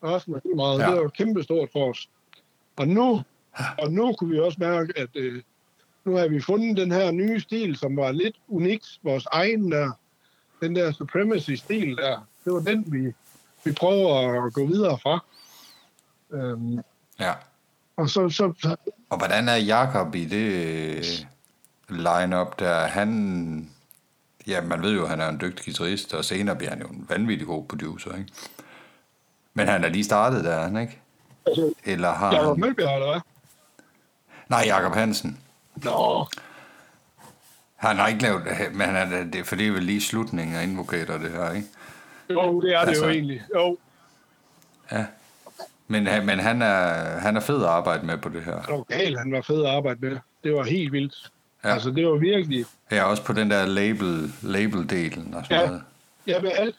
Og 0.00 0.12
også 0.12 0.30
med 0.30 0.54
meget. 0.56 0.78
Ja. 0.80 0.90
Det 0.90 1.00
var 1.02 1.08
kæmpe 1.08 1.42
stort 1.42 1.68
for 1.72 1.90
os. 1.90 2.08
Og 2.76 2.88
nu, 2.88 3.22
og 3.78 3.92
nu 3.92 4.12
kunne 4.12 4.30
vi 4.30 4.38
også 4.38 4.56
mærke, 4.60 4.92
at 4.98 5.08
øh, 5.14 5.42
nu 6.04 6.16
har 6.16 6.28
vi 6.28 6.40
fundet 6.40 6.76
den 6.76 6.92
her 6.92 7.10
nye 7.10 7.40
stil, 7.40 7.76
som 7.76 7.96
var 7.96 8.12
lidt 8.12 8.36
unikt. 8.48 8.98
Vores 9.02 9.26
egen 9.32 9.72
der. 9.72 9.90
Den 10.60 10.76
der 10.76 10.92
supremacy-stil 10.92 11.96
der. 11.96 12.26
Det 12.44 12.52
var 12.52 12.60
den, 12.60 12.84
vi, 12.92 13.12
vi 13.64 13.72
prøver 13.72 14.44
at 14.46 14.52
gå 14.52 14.66
videre 14.66 14.98
fra. 15.02 15.24
Øhm, 16.32 16.78
Ja. 17.20 17.32
og 17.96 18.10
så, 18.10 18.28
så, 18.30 18.52
så 18.62 18.76
Og 19.10 19.18
hvordan 19.18 19.48
er 19.48 19.56
Jakob 19.56 20.14
i 20.14 20.24
det 20.24 20.52
øh, 20.52 21.04
line-up 21.88 22.58
der? 22.58 22.74
Han, 22.86 23.70
ja, 24.46 24.60
man 24.62 24.82
ved 24.82 24.94
jo, 24.94 25.02
at 25.02 25.08
han 25.10 25.20
er 25.20 25.28
en 25.28 25.40
dygtig 25.40 25.64
guitarist, 25.64 26.14
og 26.14 26.24
senere 26.24 26.56
bliver 26.56 26.70
han 26.70 26.80
jo 26.80 26.86
en 26.88 27.06
vanvittig 27.08 27.46
god 27.46 27.64
producer, 27.68 28.14
ikke? 28.16 28.32
Men 29.54 29.68
han 29.68 29.84
er 29.84 29.88
lige 29.88 30.04
startet 30.04 30.44
der, 30.44 30.50
er 30.50 30.62
han 30.68 30.76
ikke? 30.76 30.98
altså, 31.46 31.72
Eller 31.84 32.12
har 32.12 32.32
Jacob 32.34 32.48
han... 32.56 32.60
Mølbjerg, 32.60 32.94
eller 32.94 33.10
hvad? 33.10 33.20
Nej, 34.48 34.62
Jakob 34.66 34.92
Hansen. 34.94 35.38
Nå, 35.84 36.26
Han 37.76 37.96
har 37.96 38.08
ikke 38.08 38.22
lavet 38.22 38.42
men 38.72 38.80
han 38.88 39.12
er, 39.12 39.24
det, 39.24 39.46
for 39.46 39.56
det 39.56 39.66
er 39.66 39.72
vel 39.72 39.82
lige 39.82 40.00
slutningen 40.00 40.56
af 40.56 40.62
Invocator, 40.62 41.18
det 41.18 41.30
her, 41.30 41.52
ikke? 41.52 41.68
jo, 42.30 42.60
det 42.60 42.74
er 42.74 42.80
det 42.80 42.88
Altså- 42.88 43.04
jo 43.04 43.10
egentlig. 43.10 43.42
Jo, 43.54 43.76
Ja. 44.92 45.04
Men, 45.90 46.06
han- 46.06 46.26
men 46.26 46.38
han, 46.38 46.62
er, 46.62 47.18
han 47.18 47.36
er 47.36 47.40
fed 47.40 47.62
at 47.62 47.68
arbejde 47.68 48.06
med 48.06 48.18
på 48.18 48.28
det 48.28 48.42
her. 48.44 48.60
det 48.62 48.74
var 48.74 48.82
galt, 48.82 49.18
han 49.18 49.32
var 49.32 49.40
fed 49.42 49.64
at 49.64 49.70
arbejde 49.70 50.00
med. 50.00 50.16
Det 50.44 50.52
var 50.54 50.64
helt 50.64 50.92
vildt. 50.92 51.30
Ja. 51.64 51.72
Altså, 51.72 51.90
det 51.90 52.06
var 52.06 52.14
virkelig... 52.16 52.64
Ja, 52.90 53.04
også 53.04 53.24
på 53.24 53.32
den 53.32 53.50
der 53.50 53.66
label, 53.66 54.32
label-delen 54.42 55.36
og 55.36 55.44
sådan 55.44 55.60
Ja. 55.60 55.66
noget. 55.66 55.82
Ja, 56.26 56.40
men 56.40 56.50
alt, 56.54 56.76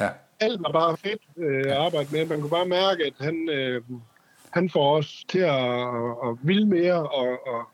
Ja. 0.00 0.08
alt 0.40 0.62
var 0.62 0.72
bare 0.72 0.96
fedt 0.96 1.22
øh, 1.36 1.60
at 1.66 1.72
arbejde 1.76 2.08
med. 2.12 2.26
Man 2.26 2.40
kunne 2.40 2.50
bare 2.50 2.66
mærke, 2.66 3.04
at 3.04 3.12
han, 3.20 3.48
øh, 3.48 3.82
han 4.50 4.70
får 4.70 4.96
os 4.96 5.24
til 5.28 5.38
at, 5.38 5.54
at, 5.54 6.28
at 6.28 6.36
ville 6.42 6.66
mere 6.66 6.94
og, 6.94 7.46
og, 7.46 7.68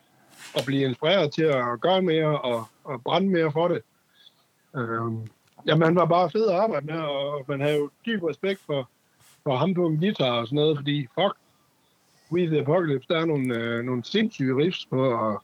og 0.55 0.63
blive 0.67 0.85
inspireret 0.89 1.33
til 1.33 1.43
at 1.43 1.81
gøre 1.81 2.03
mere 2.03 2.41
og, 2.41 2.65
og 2.85 3.03
brænde 3.03 3.29
mere 3.29 3.53
for 3.53 3.69
det. 3.69 3.83
Øh, 4.77 5.13
jamen, 5.67 5.83
han 5.83 5.97
var 5.97 6.05
bare 6.05 6.31
fed 6.31 6.49
at 6.49 6.57
arbejde 6.57 6.87
med, 6.87 7.01
og 7.01 7.45
man 7.49 7.61
havde 7.61 7.77
jo 7.77 7.91
dyb 8.07 8.23
respekt 8.23 8.61
for, 8.67 8.89
for 9.43 9.57
ham 9.57 9.75
på 9.75 9.87
en 9.87 9.99
guitar 10.01 10.31
og 10.31 10.47
sådan 10.47 10.57
noget, 10.57 10.79
fordi 10.79 11.07
fuck, 11.15 11.37
We 12.33 12.47
The 12.47 12.61
Apocalypse, 12.61 13.09
der 13.09 13.21
er 13.21 13.25
nogle, 13.25 13.55
øh, 13.55 13.85
nogle 13.85 14.05
sindssyge 14.05 14.57
riffs 14.57 14.87
på, 14.87 15.11
og, 15.11 15.43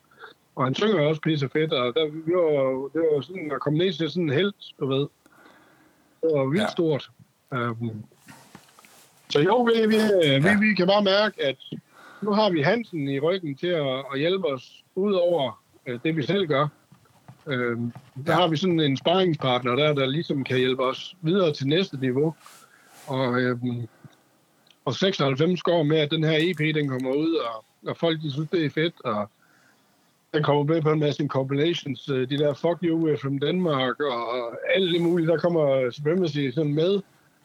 og 0.57 0.65
han 0.65 0.75
synger 0.75 1.01
også 1.01 1.21
pisse 1.21 1.49
fedt, 1.49 1.73
og 1.73 1.95
der, 1.95 2.09
vi 2.09 2.33
var, 2.33 2.89
det 2.95 3.01
var 3.15 3.21
sådan 3.21 3.53
at 3.53 3.61
komme 3.61 3.79
ned 3.79 3.93
til 3.93 4.11
sådan 4.11 4.23
en 4.23 4.35
helt, 4.35 4.57
du 4.81 4.87
ved. 4.87 5.07
Det 6.23 6.31
var 6.35 6.45
vildt 6.45 6.59
Ja. 6.59 6.63
ja. 6.63 6.71
stort. 6.71 7.11
Um, 7.51 8.05
så 9.31 9.41
jo, 9.41 9.63
vi, 9.63 9.87
vi, 9.87 9.97
ja. 10.23 10.39
vi, 10.39 10.67
vi 10.67 10.75
kan 10.75 10.87
bare 10.87 11.05
mærke, 11.05 11.43
at 11.43 11.57
nu 12.25 12.33
har 12.33 12.51
vi 12.51 12.63
Hansen 12.63 13.09
i 13.09 13.19
ryggen 13.21 13.55
til 13.57 13.67
at, 13.67 13.87
at 14.13 14.19
hjælpe 14.19 14.47
os 14.47 14.85
ud 14.95 15.13
over 15.13 15.63
øh, 15.87 15.99
det, 16.05 16.17
vi 16.17 16.23
selv 16.23 16.47
gør. 16.47 16.69
Øhm, 17.47 17.93
der 18.27 18.33
Ja. 18.33 18.41
har 18.41 18.49
vi 18.49 18.57
sådan 18.57 18.81
en 18.81 18.97
sparringspartner 18.97 19.75
der, 19.77 19.95
der 19.95 20.07
ligesom 20.07 20.45
kan 20.45 20.59
hjælpe 20.59 20.85
os 20.85 21.17
videre 21.23 21.53
til 21.53 21.67
næste 21.67 21.97
niveau. 21.97 22.35
Og, 23.07 23.41
øhm, 23.41 23.89
og 24.85 24.95
96 24.95 25.63
går 25.63 25.83
med, 25.83 25.97
at 25.99 26.11
den 26.11 26.25
her 26.25 26.39
EP, 26.41 26.75
den 26.75 26.89
kommer 26.89 27.11
ud, 27.15 27.35
og, 27.35 27.65
og 27.87 27.97
folk, 27.97 28.23
de 28.23 28.33
synes, 28.33 28.51
det 28.51 28.65
er 28.65 28.71
fedt, 28.71 28.95
og 29.05 29.31
den 30.35 30.43
kommer 30.43 30.63
med 30.75 30.83
på 30.83 30.91
en 30.93 31.01
masse 31.01 31.27
compilations, 31.27 32.09
øh, 32.09 32.31
de 32.31 32.39
der 32.39 32.55
Fuck 32.55 32.79
You 32.83 33.09
We're 33.09 33.23
from 33.23 33.39
Denmark, 33.39 34.01
og, 34.01 34.29
og 34.29 34.57
alt 34.75 34.93
det 34.93 35.03
mulige, 35.03 35.27
der 35.29 35.37
kommer 35.39 35.91
Supremacy 35.91 36.51
sådan 36.55 36.75
med, 36.75 37.01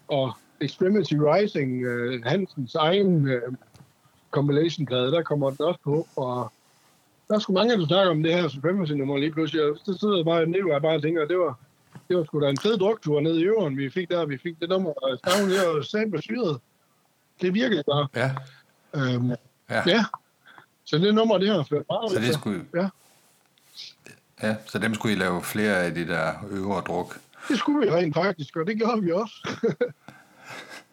og 0.08 0.32
Extremity 0.62 1.14
Rising, 1.14 1.84
øh, 1.86 2.24
Hansens 2.26 2.76
egen 2.76 3.28
øh, 4.30 4.32
compilation-plade, 4.32 5.12
der 5.12 5.24
kommer 5.24 5.50
den 5.50 5.66
også 5.66 5.80
på, 5.84 6.08
og 6.16 6.52
der 7.28 7.36
er 7.36 7.40
sgu 7.40 7.54
mange, 7.54 7.78
der 7.78 7.88
snakker 7.88 8.12
om 8.12 8.24
det 8.24 8.34
her 8.34 8.48
Supremacy-nummer 8.48 9.18
lige 9.18 9.32
pludselig, 9.32 9.64
og 9.64 9.78
så 9.86 9.98
sidder 10.00 10.16
jeg 10.16 10.26
bare 10.26 10.46
nede 10.46 10.64
og 10.76 10.82
bare 10.82 11.02
tænker, 11.02 11.26
det 11.26 11.38
var, 11.38 11.60
det 12.08 12.18
var 12.18 12.24
sgu 12.24 12.42
da 12.42 12.50
en 12.50 12.58
fed 12.58 12.78
druktur 12.78 13.20
nede 13.22 13.40
i 13.42 13.44
øveren, 13.44 13.78
vi 13.78 13.90
fik 13.90 14.10
der, 14.10 14.26
vi 14.26 14.38
fik 14.38 14.60
det 14.60 14.70
nummer, 14.70 14.90
og 14.90 15.20
der 15.24 15.74
var 15.76 15.82
sandt 15.82 16.24
syret. 16.24 16.60
Det 17.42 17.54
virkede 17.54 17.84
bare. 17.88 18.08
Ja. 18.16 18.32
Øhm, 18.96 19.32
Ja. 19.70 19.84
ja. 19.86 20.06
Så 20.86 20.98
det 20.98 21.16
nummer, 21.16 21.38
det 21.38 21.50
har 21.50 21.64
ført 21.64 21.86
meget. 21.90 22.12
Så 22.12 22.20
det 22.20 22.34
skulle... 22.34 22.66
Ja. 22.76 22.90
Ja, 24.44 24.56
så 24.66 24.80
dem 24.80 24.94
skulle 24.94 25.16
I 25.16 25.18
lave 25.18 25.42
flere 25.44 25.78
af 25.78 25.94
de 25.94 26.08
der 26.08 26.34
øvre 26.52 26.82
druk. 26.82 27.20
Det 27.48 27.58
skulle 27.58 27.88
vi 27.88 27.96
rent 27.96 28.16
faktisk, 28.16 28.56
og 28.56 28.68
det 28.68 28.78
gjorde 28.78 29.02
vi 29.02 29.12
også. 29.12 29.36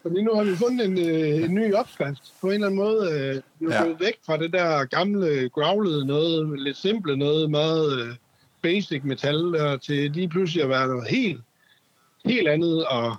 Fordi 0.07 0.22
nu 0.22 0.34
har 0.34 0.44
vi 0.44 0.57
fundet 0.57 0.86
en, 0.86 0.98
øh, 0.98 1.44
en 1.44 1.54
ny 1.54 1.74
opskrift 1.74 2.32
på 2.40 2.46
en 2.46 2.52
eller 2.54 2.66
anden 2.66 2.80
måde. 2.80 3.11
Øh, 3.12 3.42
vi 3.61 3.66
er 3.66 3.74
Ja. 3.74 3.84
gået 3.84 4.00
væk 4.00 4.14
fra 4.26 4.36
det 4.36 4.52
der 4.52 4.84
gamle, 4.84 5.48
growlede 5.48 6.07
noget, 6.07 6.61
lidt 6.61 6.76
simple 6.76 7.16
noget, 7.16 7.50
meget 7.50 8.00
øh, 8.00 8.14
basic 8.62 9.00
metal, 9.04 9.34
der, 9.52 9.76
til 9.76 10.11
lige 10.11 10.28
pludselig 10.28 10.62
at 10.62 10.68
være 10.68 10.86
noget 10.88 11.09
helt, 11.09 11.40
helt 12.24 12.48
andet. 12.48 12.84
Og 12.86 13.14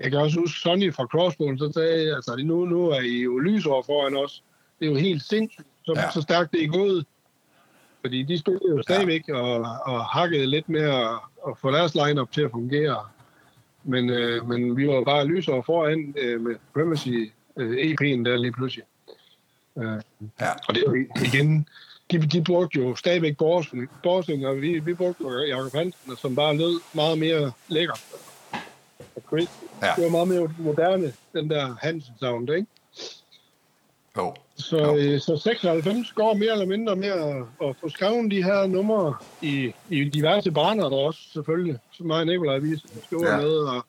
jeg 0.00 0.10
kan 0.10 0.20
også 0.20 0.40
huske 0.40 0.60
Sonny 0.60 0.94
fra 0.94 1.04
Crossbones, 1.04 1.60
så 1.60 1.72
sagde 1.72 2.14
altså 2.14 2.36
nu, 2.44 2.64
nu 2.64 2.88
er 2.88 3.00
I 3.00 3.22
jo 3.22 3.38
lysår 3.38 3.82
foran 3.86 4.16
os. 4.16 4.42
Det 4.80 4.86
er 4.86 4.90
jo 4.90 4.96
helt 4.96 5.22
sindssygt, 5.22 5.66
så, 5.84 5.92
Ja. 5.96 6.10
så 6.10 6.20
stærkt 6.22 6.52
det 6.52 6.64
er 6.64 6.68
gået. 6.68 7.06
Fordi 8.00 8.22
de 8.22 8.38
spillede 8.38 8.70
jo 8.70 8.82
stadigvæk 8.82 9.28
ja. 9.28 9.34
og, 9.36 9.60
og 9.94 10.04
hakkede 10.04 10.46
lidt 10.46 10.68
med 10.68 10.80
at, 10.82 11.08
at 11.48 11.58
få 11.60 11.70
deres 11.70 11.94
line-up 11.94 12.32
til 12.32 12.42
at 12.42 12.50
fungere. 12.50 12.96
Men, 13.84 14.10
øh, 14.10 14.48
men 14.48 14.76
vi 14.76 14.88
var 14.88 15.04
bare 15.04 15.26
lysere 15.26 15.62
foran 15.66 16.14
øh, 16.18 16.40
med 16.40 16.56
Supremacy 16.66 17.08
øh, 17.56 17.70
EP'en 17.76 18.24
der 18.24 18.36
lige 18.36 18.52
pludselig. 18.52 18.84
Øh, 19.78 20.00
Ja. 20.40 20.50
og 20.68 20.74
det 20.74 20.82
er 20.86 21.04
igen, 21.24 21.68
de, 22.10 22.18
de 22.18 22.44
brugte 22.44 22.78
jo 22.80 22.94
stadigvæk 22.94 23.36
Borsing, 24.02 24.46
og 24.46 24.60
vi, 24.60 24.78
vi 24.78 24.94
brugte 24.94 25.24
jo 25.24 25.38
Jacob 25.40 25.72
Hansen, 25.74 26.16
som 26.16 26.34
bare 26.34 26.56
lød 26.56 26.80
meget 26.94 27.18
mere 27.18 27.52
lækker. 27.68 27.94
Ja. 29.82 29.92
det 29.96 30.04
var 30.04 30.10
meget 30.10 30.28
mere 30.28 30.54
moderne, 30.58 31.12
den 31.32 31.50
der 31.50 31.76
Hansen 31.80 32.14
sound, 32.18 32.50
ikke? 32.50 32.66
Jo. 34.18 34.34
Så, 34.56 34.76
Jo. 34.78 34.96
øh, 34.96 35.20
så 35.20 35.36
96 35.36 36.12
går 36.12 36.34
mere 36.34 36.52
eller 36.52 36.66
mindre 36.66 36.96
med 36.96 37.08
at, 37.08 37.36
at 37.68 37.76
få 37.80 37.88
skrevet 37.88 38.30
de 38.30 38.42
her 38.44 38.66
numre 38.66 39.14
i, 39.42 39.72
i 39.90 40.04
diverse 40.04 40.50
brænder 40.50 40.88
der 40.88 40.96
også, 40.96 41.20
selvfølgelig. 41.32 41.78
Så 41.92 42.04
mig 42.04 42.20
og 42.20 42.26
Nikolaj, 42.26 42.58
vi 42.58 42.76
skriver 43.04 43.26
Ja. 43.28 43.34
ja. 43.36 43.40
med, 43.42 43.50
og, 43.56 43.86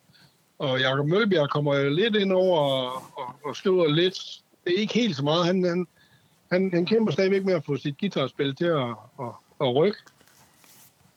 og 0.60 0.80
Jacob 0.80 1.06
Mølbjerg 1.08 1.50
kommer 1.50 1.90
lidt 1.90 2.16
ind 2.16 2.34
over 2.34 2.60
og, 2.60 2.94
og, 3.18 3.36
og 3.46 3.56
skriver 3.56 3.88
lidt. 3.88 4.20
Det 4.66 4.74
er 4.76 4.80
ikke 4.82 4.94
helt 4.94 5.16
så 5.16 5.24
meget. 5.24 5.46
Han, 5.46 5.64
han, 5.64 5.88
han, 6.52 6.70
han 6.74 6.86
kæmper 6.86 7.12
stadigvæk 7.12 7.46
med 7.46 7.54
at 7.54 7.66
få 7.66 7.78
sit 7.78 8.00
guitarspil 8.00 8.56
til 8.56 8.66
at, 8.66 8.90
at, 9.20 9.32
at 9.62 9.76
rykke. 9.76 9.98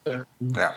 Øh, 0.06 0.18
Ja. 0.56 0.68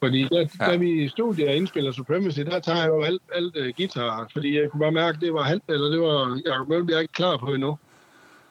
Fordi 0.00 0.28
da, 0.28 0.46
Ja. 0.60 0.70
da 0.70 0.76
vi 0.76 1.04
i 1.04 1.08
studiet 1.08 1.48
indspiller 1.48 1.92
Supremacy, 1.92 2.40
der 2.40 2.58
tager 2.60 2.78
jeg 2.78 2.88
jo 2.88 3.02
alt, 3.02 3.22
alt 3.34 3.56
uh, 3.56 3.66
guitar, 3.76 4.28
fordi 4.32 4.58
jeg 4.60 4.70
kunne 4.70 4.80
bare 4.80 4.92
mærke, 4.92 5.16
at 5.16 5.20
det 5.20 5.34
var 5.34 5.42
han, 5.42 5.60
eller 5.68 5.88
det 5.88 6.00
var 6.00 6.40
Jacob 6.46 6.68
Mølbjerg 6.68 7.00
ikke 7.02 7.12
klar 7.12 7.36
på 7.36 7.46
endnu. 7.54 7.78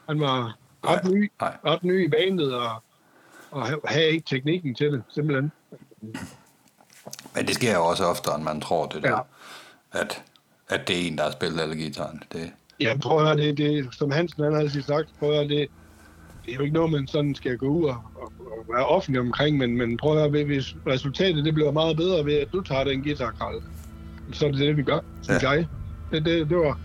Han 0.09 0.19
var 0.19 0.57
ret 0.85 1.03
Nej, 1.03 1.13
ny, 1.13 1.31
nej. 1.41 1.57
ret 1.65 1.83
ny 1.83 2.05
i 2.05 2.09
bandet, 2.09 2.55
og, 2.55 2.83
og 3.51 3.67
ha- 3.67 3.75
havde 3.85 4.05
ikke 4.09 4.25
teknikken 4.29 4.75
til 4.75 4.91
det, 4.91 5.03
simpelthen. 5.09 5.51
Men 7.35 7.45
det 7.47 7.55
sker 7.55 7.73
jo 7.75 7.85
også 7.85 8.05
oftere, 8.05 8.35
end 8.35 8.43
man 8.43 8.61
tror, 8.61 8.85
det 8.87 9.03
der. 9.03 9.09
Ja. 9.11 9.19
At, 10.01 10.23
at 10.69 10.87
det 10.87 10.95
er 11.03 11.07
en, 11.07 11.17
der 11.17 11.23
har 11.23 11.31
spillet 11.31 11.59
alle 11.61 11.75
gitaren. 11.75 12.23
Det, 12.33 12.51
Ja, 12.79 12.97
prøv 13.01 13.17
at 13.19 13.25
høre, 13.25 13.37
det, 13.37 13.57
det, 13.57 13.87
som 13.95 14.11
Hansen 14.11 14.43
han 14.43 14.53
har 14.53 14.59
altid 14.59 14.81
sagt, 14.81 15.09
prøv 15.19 15.29
at 15.29 15.35
høre, 15.35 15.47
det, 15.47 15.67
det 16.47 16.53
er 16.53 16.57
jo 16.57 16.61
ikke 16.63 16.73
noget, 16.75 16.91
man 16.91 17.07
sådan 17.07 17.35
skal 17.35 17.57
gå 17.57 17.65
ud 17.67 17.83
og, 17.83 17.95
og, 18.15 18.31
og 18.39 18.65
være 18.75 18.85
offentlig 18.85 19.21
omkring, 19.21 19.57
men, 19.57 19.77
men 19.77 19.97
prøv 19.97 20.17
at 20.17 20.31
høre, 20.31 20.43
hvis 20.45 20.75
resultatet 20.87 21.45
det 21.45 21.53
bliver 21.53 21.71
meget 21.71 21.97
bedre 21.97 22.25
ved, 22.25 22.33
at 22.33 22.47
du 22.53 22.61
tager 22.61 22.83
den 22.83 23.03
guitarkrald, 23.03 23.61
så 24.31 24.45
er 24.45 24.51
det 24.51 24.59
det, 24.59 24.77
vi 24.77 24.83
gør, 24.83 24.99
synes 25.21 25.43
Ja. 25.43 25.49
ja. 25.51 25.55
jeg. 25.55 25.67
Det, 26.11 26.25
det, 26.25 26.49
det 26.49 26.57
var, 26.57 26.79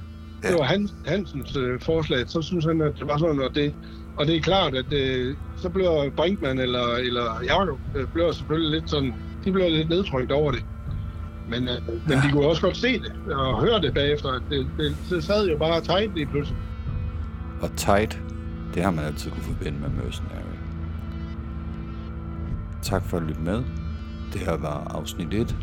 Ja. 0.45 0.49
det 0.49 0.57
var 0.59 0.65
Hans, 0.65 0.95
Hansens 1.07 1.57
øh, 1.57 1.81
forslag, 1.81 2.25
så 2.29 2.43
synes 2.43 2.65
han, 2.65 2.81
at 2.83 2.93
det 2.99 3.07
var 3.09 3.19
sådan, 3.19 3.41
og 3.41 3.55
det, 3.55 3.75
og 4.17 4.27
det 4.27 4.37
er 4.37 4.41
klart, 4.41 4.75
at 4.75 4.93
øh, 4.93 5.37
så 5.57 5.69
bliver 5.69 6.11
Brinkmann 6.11 6.59
eller, 6.59 6.95
eller 6.95 7.41
Jacob 7.45 7.79
øh, 7.97 8.07
bliver 8.15 8.33
selvfølgelig 8.33 8.71
lidt 8.81 8.91
sådan, 8.91 9.15
de 9.45 9.53
bliver 9.53 9.69
lidt 9.69 9.89
nedtrykt 9.89 10.33
over 10.33 10.51
det. 10.53 10.65
Men, 11.49 11.63
øh, 11.63 11.75
men 12.09 12.19
de 12.19 12.33
kunne 12.33 12.47
også 12.47 12.63
godt 12.63 12.77
se 12.77 12.99
det 12.99 13.13
og 13.35 13.61
høre 13.61 13.81
det 13.81 13.95
bagefter. 13.95 14.29
Det, 14.51 14.67
det, 14.79 14.97
det 15.11 15.25
sad 15.25 15.49
jo 15.49 15.59
bare 15.59 15.81
tight 15.81 16.15
lige 16.15 16.27
pludselig. 16.27 16.59
og 17.63 17.71
tight 17.77 18.21
det 18.75 18.83
har 18.83 18.91
man 18.91 19.05
altid 19.05 19.31
kunne 19.31 19.43
forbinde 19.43 19.79
med 19.81 19.89
Mercenary. 19.89 20.57
Tak 22.83 23.03
for 23.05 23.17
at 23.17 23.23
lytte 23.23 23.41
med. 23.41 23.65
Det 24.33 24.41
her 24.41 24.57
var 24.57 24.87
afsnit 24.91 25.35
1. 25.35 25.57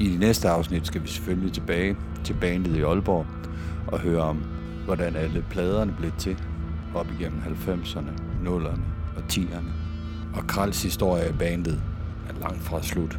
I 0.00 0.10
det 0.10 0.20
næste 0.20 0.48
afsnit 0.48 0.86
skal 0.86 1.02
vi 1.02 1.08
selvfølgelig 1.08 1.52
tilbage 1.52 1.96
til 2.24 2.36
bandet 2.40 2.76
i 2.76 2.82
Aalborg 2.82 3.26
og 3.86 4.00
høre 4.00 4.22
om, 4.22 4.44
hvordan 4.84 5.16
alle 5.16 5.44
pladerne 5.50 5.94
blev 5.98 6.12
til 6.18 6.38
op 6.94 7.06
igennem 7.20 7.38
90'erne, 7.38 8.20
0'erne 8.44 8.80
og 9.16 9.22
10'erne. 9.32 9.70
Og 10.34 10.46
Krals 10.46 10.82
historie 10.82 11.22
af 11.22 11.38
bandet 11.38 11.82
er 12.28 12.40
langt 12.40 12.62
fra 12.62 12.82
slut. 12.82 13.18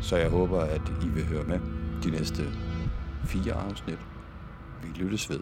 Så 0.00 0.16
jeg 0.16 0.30
håber, 0.30 0.60
at 0.60 0.82
I 1.02 1.08
vil 1.08 1.24
høre 1.24 1.44
med 1.44 1.58
de 2.04 2.10
næste 2.10 2.42
fire 3.24 3.52
afsnit. 3.52 3.98
Vi 4.82 5.02
lyttes 5.02 5.30
ved. 5.30 5.40